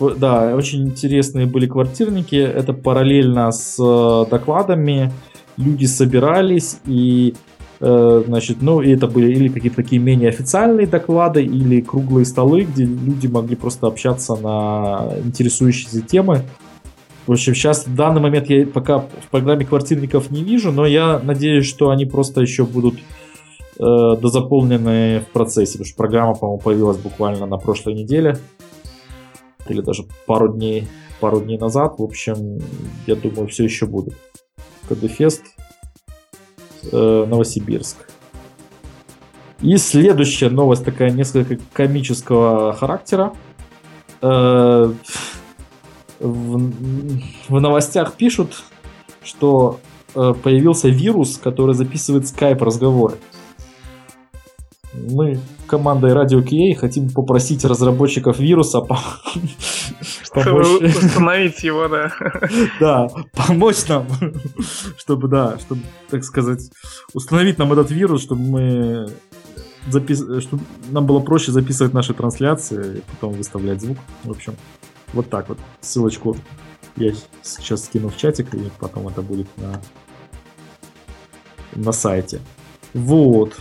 Да, 0.00 0.54
очень 0.56 0.88
интересные 0.88 1.46
были 1.46 1.66
квартирники. 1.66 2.36
Это 2.36 2.72
параллельно 2.72 3.50
с 3.52 3.76
э, 3.78 4.30
докладами. 4.30 5.12
Люди 5.56 5.84
собирались 5.84 6.78
и 6.86 7.34
Э, 7.84 8.22
значит, 8.24 8.58
ну, 8.62 8.80
и 8.80 8.90
это 8.92 9.08
были 9.08 9.32
или 9.32 9.48
какие-то 9.48 9.76
такие 9.82 10.00
менее 10.00 10.28
официальные 10.28 10.86
доклады, 10.86 11.42
или 11.42 11.80
круглые 11.80 12.24
столы, 12.24 12.62
где 12.62 12.84
люди 12.84 13.26
могли 13.26 13.56
просто 13.56 13.88
общаться 13.88 14.36
на 14.36 15.08
интересующиеся 15.24 16.00
темы. 16.00 16.42
В 17.26 17.32
общем, 17.32 17.56
сейчас 17.56 17.84
в 17.84 17.94
данный 17.96 18.20
момент 18.20 18.48
я 18.50 18.64
пока 18.66 19.00
в 19.00 19.30
программе 19.32 19.64
квартирников 19.64 20.30
не 20.30 20.44
вижу, 20.44 20.70
но 20.70 20.86
я 20.86 21.20
надеюсь, 21.24 21.66
что 21.66 21.90
они 21.90 22.06
просто 22.06 22.40
еще 22.40 22.64
будут 22.64 22.94
дозаполнены 23.78 25.20
в 25.20 25.32
процессе, 25.32 25.72
потому 25.72 25.86
что 25.86 25.96
программа, 25.96 26.34
по-моему, 26.34 26.60
появилась 26.60 26.98
буквально 26.98 27.46
на 27.46 27.56
прошлой 27.56 27.94
неделе, 27.94 28.38
или 29.68 29.80
даже 29.80 30.04
пару 30.26 30.52
дней, 30.52 30.88
пару 31.20 31.40
дней 31.40 31.58
назад. 31.58 31.98
В 31.98 32.02
общем, 32.02 32.60
я 33.06 33.14
думаю, 33.14 33.48
все 33.48 33.64
еще 33.64 33.86
будет. 33.86 34.14
КДФест 34.88 35.42
э, 36.90 37.26
Новосибирск. 37.28 38.08
И 39.60 39.76
следующая 39.76 40.50
новость 40.50 40.84
такая 40.84 41.10
несколько 41.10 41.56
комического 41.72 42.72
характера. 42.72 43.32
Э, 44.20 44.92
в, 46.18 46.72
в 47.48 47.60
новостях 47.60 48.14
пишут, 48.14 48.64
что 49.22 49.78
э, 50.14 50.34
появился 50.42 50.88
вирус, 50.88 51.38
который 51.38 51.74
записывает 51.74 52.26
скайп 52.26 52.62
разговоры. 52.62 53.14
Мы 54.94 55.40
командой 55.66 56.12
Radio 56.12 56.42
QA 56.42 56.74
хотим 56.74 57.10
попросить 57.10 57.64
разработчиков 57.64 58.38
вируса 58.38 58.82
чтобы 60.24 60.60
установить 60.86 61.62
его, 61.62 61.88
да. 61.88 62.12
Да, 62.80 63.08
помочь 63.32 63.86
нам, 63.88 64.06
чтобы, 64.96 65.28
да, 65.28 65.58
чтобы, 65.58 65.82
так 66.10 66.24
сказать, 66.24 66.70
установить 67.12 67.58
нам 67.58 67.72
этот 67.72 67.90
вирус, 67.90 68.22
чтобы 68.22 68.42
мы 68.42 69.08
запис... 69.88 70.20
чтобы 70.42 70.62
нам 70.90 71.06
было 71.06 71.20
проще 71.20 71.52
записывать 71.52 71.92
наши 71.92 72.14
трансляции 72.14 72.98
и 72.98 73.02
потом 73.10 73.34
выставлять 73.34 73.80
звук. 73.80 73.98
В 74.24 74.30
общем, 74.30 74.54
вот 75.12 75.28
так 75.28 75.48
вот. 75.48 75.58
Ссылочку 75.80 76.36
Я 76.96 77.12
сейчас 77.42 77.84
скину 77.84 78.08
в 78.08 78.16
чатик, 78.16 78.54
и 78.54 78.70
потом 78.78 79.08
это 79.08 79.22
будет 79.22 79.46
на, 79.56 79.80
на 81.74 81.92
сайте. 81.92 82.40
Вот. 82.94 83.54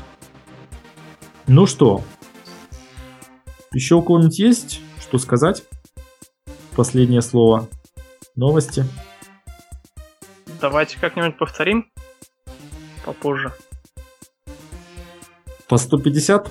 Ну 1.54 1.66
что, 1.66 2.02
еще 3.74 3.96
у 3.96 4.02
кого-нибудь 4.02 4.40
есть 4.40 4.80
что 5.02 5.18
сказать? 5.18 5.64
Последнее 6.78 7.22
слово. 7.22 7.68
Новости. 8.38 8.86
Давайте 10.62 10.98
как-нибудь 10.98 11.38
повторим 11.38 11.92
попозже. 13.06 13.52
По 15.68 15.76
150? 15.76 16.50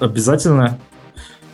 Обязательно. 0.00 0.80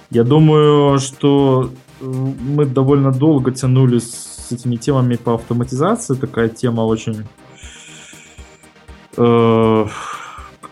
Я 0.08 0.24
думаю, 0.24 0.98
что 0.98 1.70
э, 2.00 2.04
мы 2.04 2.64
довольно 2.64 3.12
долго 3.12 3.52
тянули 3.52 3.98
с 3.98 4.50
этими 4.50 4.76
темами 4.76 5.16
по 5.16 5.34
автоматизации. 5.34 6.14
Такая 6.14 6.48
тема 6.48 6.80
очень, 6.80 7.26
э, 9.18 9.86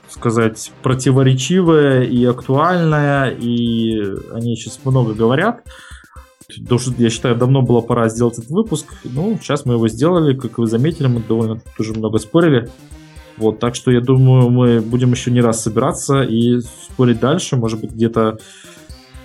сказать, 0.08 0.72
противоречивая 0.82 2.02
и 2.02 2.24
актуальная, 2.24 3.30
и 3.30 4.00
они 4.32 4.56
сейчас 4.56 4.80
много 4.84 5.14
говорят. 5.14 5.62
Я 6.48 7.10
считаю, 7.10 7.36
давно 7.36 7.62
было 7.62 7.80
пора 7.80 8.08
сделать 8.08 8.38
этот 8.38 8.50
выпуск. 8.50 8.86
Ну, 9.04 9.38
сейчас 9.42 9.66
мы 9.66 9.74
его 9.74 9.88
сделали. 9.88 10.36
Как 10.36 10.58
вы 10.58 10.66
заметили, 10.66 11.08
мы 11.08 11.20
довольно 11.20 11.60
тоже 11.76 11.92
много 11.92 12.18
спорили. 12.18 12.70
Вот, 13.36 13.58
так 13.58 13.74
что 13.74 13.90
я 13.90 14.00
думаю, 14.00 14.48
мы 14.48 14.80
будем 14.80 15.10
еще 15.10 15.30
не 15.30 15.40
раз 15.40 15.62
собираться 15.62 16.22
и 16.22 16.60
спорить 16.60 17.20
дальше. 17.20 17.56
Может 17.56 17.80
быть, 17.80 17.90
где-то 17.90 18.38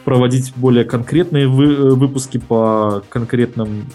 проводить 0.04 0.52
более 0.56 0.84
конкретные 0.84 1.48
вы, 1.48 1.66
э, 1.66 1.90
выпуски 1.92 2.38
по 2.38 3.04
конкретным 3.10 3.88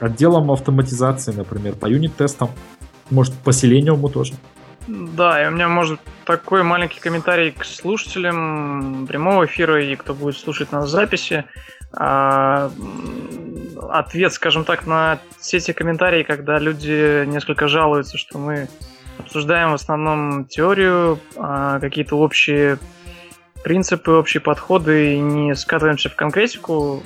отделам 0.00 0.50
автоматизации, 0.50 1.32
например, 1.32 1.76
по 1.76 1.86
юнит-тестам. 1.86 2.50
Может, 3.12 3.34
по 3.34 3.50
Selenium 3.50 4.10
тоже. 4.10 4.32
Да, 4.88 5.42
и 5.42 5.46
у 5.46 5.50
меня 5.50 5.68
может 5.68 6.00
такой 6.24 6.62
маленький 6.62 6.98
комментарий 6.98 7.52
к 7.52 7.64
слушателям 7.64 9.06
прямого 9.06 9.44
эфира 9.44 9.84
и 9.84 9.94
кто 9.96 10.14
будет 10.14 10.36
слушать 10.36 10.72
нас 10.72 10.86
в 10.86 10.88
записи. 10.88 11.44
А, 11.92 12.70
ответ, 13.90 14.32
скажем 14.32 14.64
так, 14.64 14.86
на 14.86 15.18
все 15.38 15.58
эти 15.58 15.72
комментарии, 15.72 16.22
когда 16.22 16.58
люди 16.58 17.24
несколько 17.26 17.68
жалуются, 17.68 18.16
что 18.16 18.38
мы 18.38 18.68
обсуждаем 19.18 19.72
в 19.72 19.74
основном 19.74 20.46
теорию, 20.46 21.20
а, 21.36 21.78
какие-то 21.80 22.16
общие 22.16 22.78
принципы, 23.62 24.10
общие 24.12 24.40
подходы 24.40 25.14
и 25.14 25.18
не 25.20 25.54
скатываемся 25.54 26.08
в 26.08 26.16
конкретику. 26.16 27.02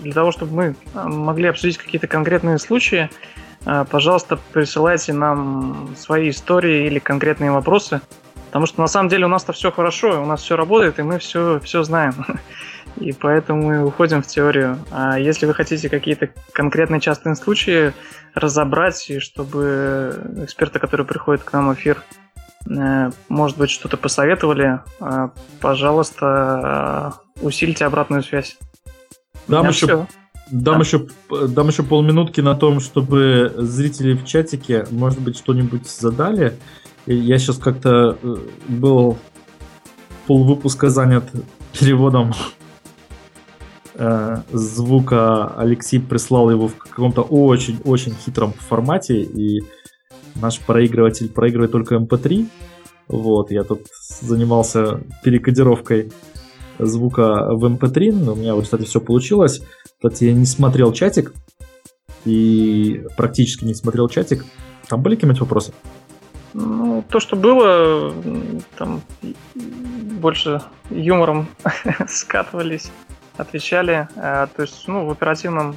Для 0.00 0.12
того, 0.12 0.30
чтобы 0.30 0.54
мы 0.54 0.74
могли 0.94 1.48
обсудить 1.48 1.76
какие-то 1.76 2.06
конкретные 2.06 2.58
случаи, 2.58 3.10
а, 3.10 3.47
пожалуйста, 3.64 4.38
присылайте 4.52 5.12
нам 5.12 5.94
свои 5.96 6.30
истории 6.30 6.86
или 6.86 6.98
конкретные 6.98 7.50
вопросы. 7.50 8.00
Потому 8.46 8.64
что 8.64 8.80
на 8.80 8.86
самом 8.86 9.10
деле 9.10 9.26
у 9.26 9.28
нас-то 9.28 9.52
все 9.52 9.70
хорошо, 9.70 10.22
у 10.22 10.24
нас 10.24 10.42
все 10.42 10.56
работает, 10.56 10.98
и 10.98 11.02
мы 11.02 11.18
все, 11.18 11.60
все 11.60 11.82
знаем. 11.82 12.14
И 12.96 13.12
поэтому 13.12 13.62
мы 13.62 13.84
уходим 13.84 14.22
в 14.22 14.26
теорию. 14.26 14.78
А 14.90 15.18
если 15.18 15.46
вы 15.46 15.54
хотите 15.54 15.88
какие-то 15.88 16.30
конкретные 16.52 17.00
частные 17.00 17.36
случаи 17.36 17.92
разобрать, 18.34 19.08
и 19.10 19.20
чтобы 19.20 20.20
эксперты, 20.42 20.78
которые 20.78 21.06
приходят 21.06 21.44
к 21.44 21.52
нам 21.52 21.68
в 21.68 21.74
эфир, 21.74 22.02
э, 22.68 23.10
может 23.28 23.56
быть, 23.56 23.70
что-то 23.70 23.96
посоветовали, 23.98 24.80
э, 25.00 25.28
пожалуйста, 25.60 27.14
э, 27.38 27.42
усильте 27.44 27.84
обратную 27.84 28.22
связь. 28.22 28.58
Дам 29.46 29.68
еще, 29.68 29.86
все. 29.86 30.06
Дам, 30.50 30.80
еще, 30.80 31.06
дам 31.48 31.68
еще 31.68 31.82
полминутки 31.82 32.40
на 32.40 32.54
том, 32.54 32.80
чтобы 32.80 33.52
зрители 33.56 34.14
в 34.14 34.24
чатике, 34.24 34.86
может 34.90 35.20
быть, 35.20 35.36
что-нибудь 35.36 35.86
задали. 35.86 36.54
Я 37.06 37.38
сейчас 37.38 37.58
как-то 37.58 38.18
э, 38.22 38.36
был 38.68 39.18
полвыпуска 40.26 40.90
занят 40.90 41.24
переводом 41.78 42.32
э, 43.94 44.36
звука. 44.52 45.48
Алексей 45.56 46.00
прислал 46.00 46.50
его 46.50 46.68
в 46.68 46.76
каком-то 46.76 47.22
очень-очень 47.22 48.14
хитром 48.14 48.52
формате, 48.52 49.22
и 49.22 49.62
наш 50.36 50.60
проигрыватель 50.60 51.28
проигрывает 51.28 51.72
только 51.72 51.96
MP3. 51.96 52.40
Эм 52.40 52.50
вот, 53.08 53.50
я 53.50 53.64
тут 53.64 53.86
занимался 54.20 55.00
перекодировкой 55.24 56.12
звука 56.78 57.48
в 57.52 57.64
MP3, 57.64 58.08
эм 58.08 58.24
но 58.24 58.32
у 58.32 58.36
меня 58.36 58.54
вот, 58.54 58.64
кстати, 58.64 58.84
все 58.84 59.00
получилось. 59.00 59.62
Кстати, 59.98 60.24
я 60.24 60.32
не 60.32 60.46
смотрел 60.46 60.92
чатик, 60.92 61.32
и 62.24 63.04
практически 63.16 63.64
не 63.64 63.74
смотрел 63.74 64.08
чатик. 64.08 64.44
Там 64.88 65.02
были 65.02 65.16
какие-нибудь 65.16 65.40
вопросы? 65.40 65.72
Ну, 66.54 67.04
то, 67.08 67.18
что 67.18 67.34
было, 67.34 68.14
там 68.76 69.02
больше 70.20 70.62
юмором 70.90 71.48
скатывались, 72.08 72.92
отвечали. 73.36 74.08
А, 74.16 74.46
то 74.46 74.62
есть, 74.62 74.86
ну, 74.86 75.04
в 75.04 75.10
оперативном 75.10 75.76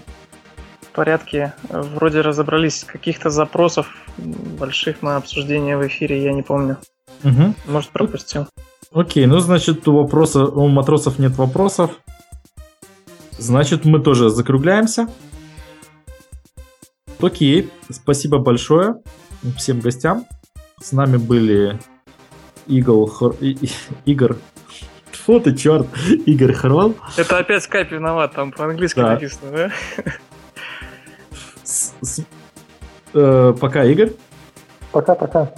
порядке 0.94 1.54
вроде 1.70 2.22
разобрались. 2.22 2.84
Каких-то 2.84 3.32
запросов 3.32 3.88
больших 4.18 5.02
на 5.02 5.18
обсуждение 5.18 5.78
в 5.78 5.88
эфире 5.88 6.24
я 6.24 6.34
не 6.34 6.44
помню. 6.44 6.78
Угу. 7.24 7.56
Может, 7.68 7.90
пропустил. 7.90 8.48
Окей, 8.94 9.26
ну, 9.26 9.40
значит, 9.40 9.88
у, 9.88 9.96
вопроса, 9.96 10.46
у 10.46 10.68
матросов 10.68 11.18
нет 11.18 11.34
вопросов. 11.38 11.92
Значит, 13.42 13.86
мы 13.86 14.00
тоже 14.00 14.30
закругляемся. 14.30 15.08
Окей, 17.20 17.72
спасибо 17.90 18.38
большое 18.38 18.98
всем 19.58 19.80
гостям. 19.80 20.28
С 20.80 20.92
нами 20.92 21.18
были 21.18 21.80
Игл, 22.68 23.08
Хор... 23.08 23.36
Игорь 24.06 24.36
Фу 25.26 25.40
ты, 25.40 25.56
черт, 25.56 25.88
Игорь 26.28 26.54
Хорвал. 26.54 26.94
Это 27.18 27.40
опять 27.40 27.64
скайп 27.64 27.92
виноват, 27.92 28.34
там 28.34 28.52
по-английски 28.52 29.00
да. 29.00 29.14
написано, 29.14 29.52
да? 29.52 29.72
С, 31.64 31.96
с, 32.02 32.24
э, 33.16 33.56
пока, 33.60 33.86
Игорь. 33.86 34.14
Пока-пока. 34.92 35.52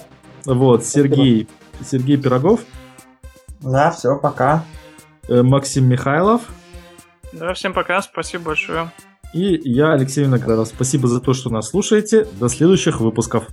Вот, 0.46 0.86
Сергей, 0.86 1.50
Сергей 1.86 2.16
Пирогов. 2.16 2.62
Да, 3.60 3.92
все, 3.92 4.18
пока. 4.18 4.64
Э, 5.28 5.44
Максим 5.44 5.86
Михайлов. 5.86 6.44
Да, 7.34 7.54
всем 7.54 7.74
пока, 7.74 8.02
спасибо 8.02 8.46
большое. 8.46 8.90
И 9.34 9.60
я, 9.68 9.94
Алексей 9.94 10.24
Виноградов. 10.24 10.68
Спасибо 10.68 11.08
за 11.08 11.20
то, 11.20 11.34
что 11.34 11.50
нас 11.50 11.70
слушаете. 11.70 12.28
До 12.40 12.48
следующих 12.48 13.02
выпусков. 13.02 13.48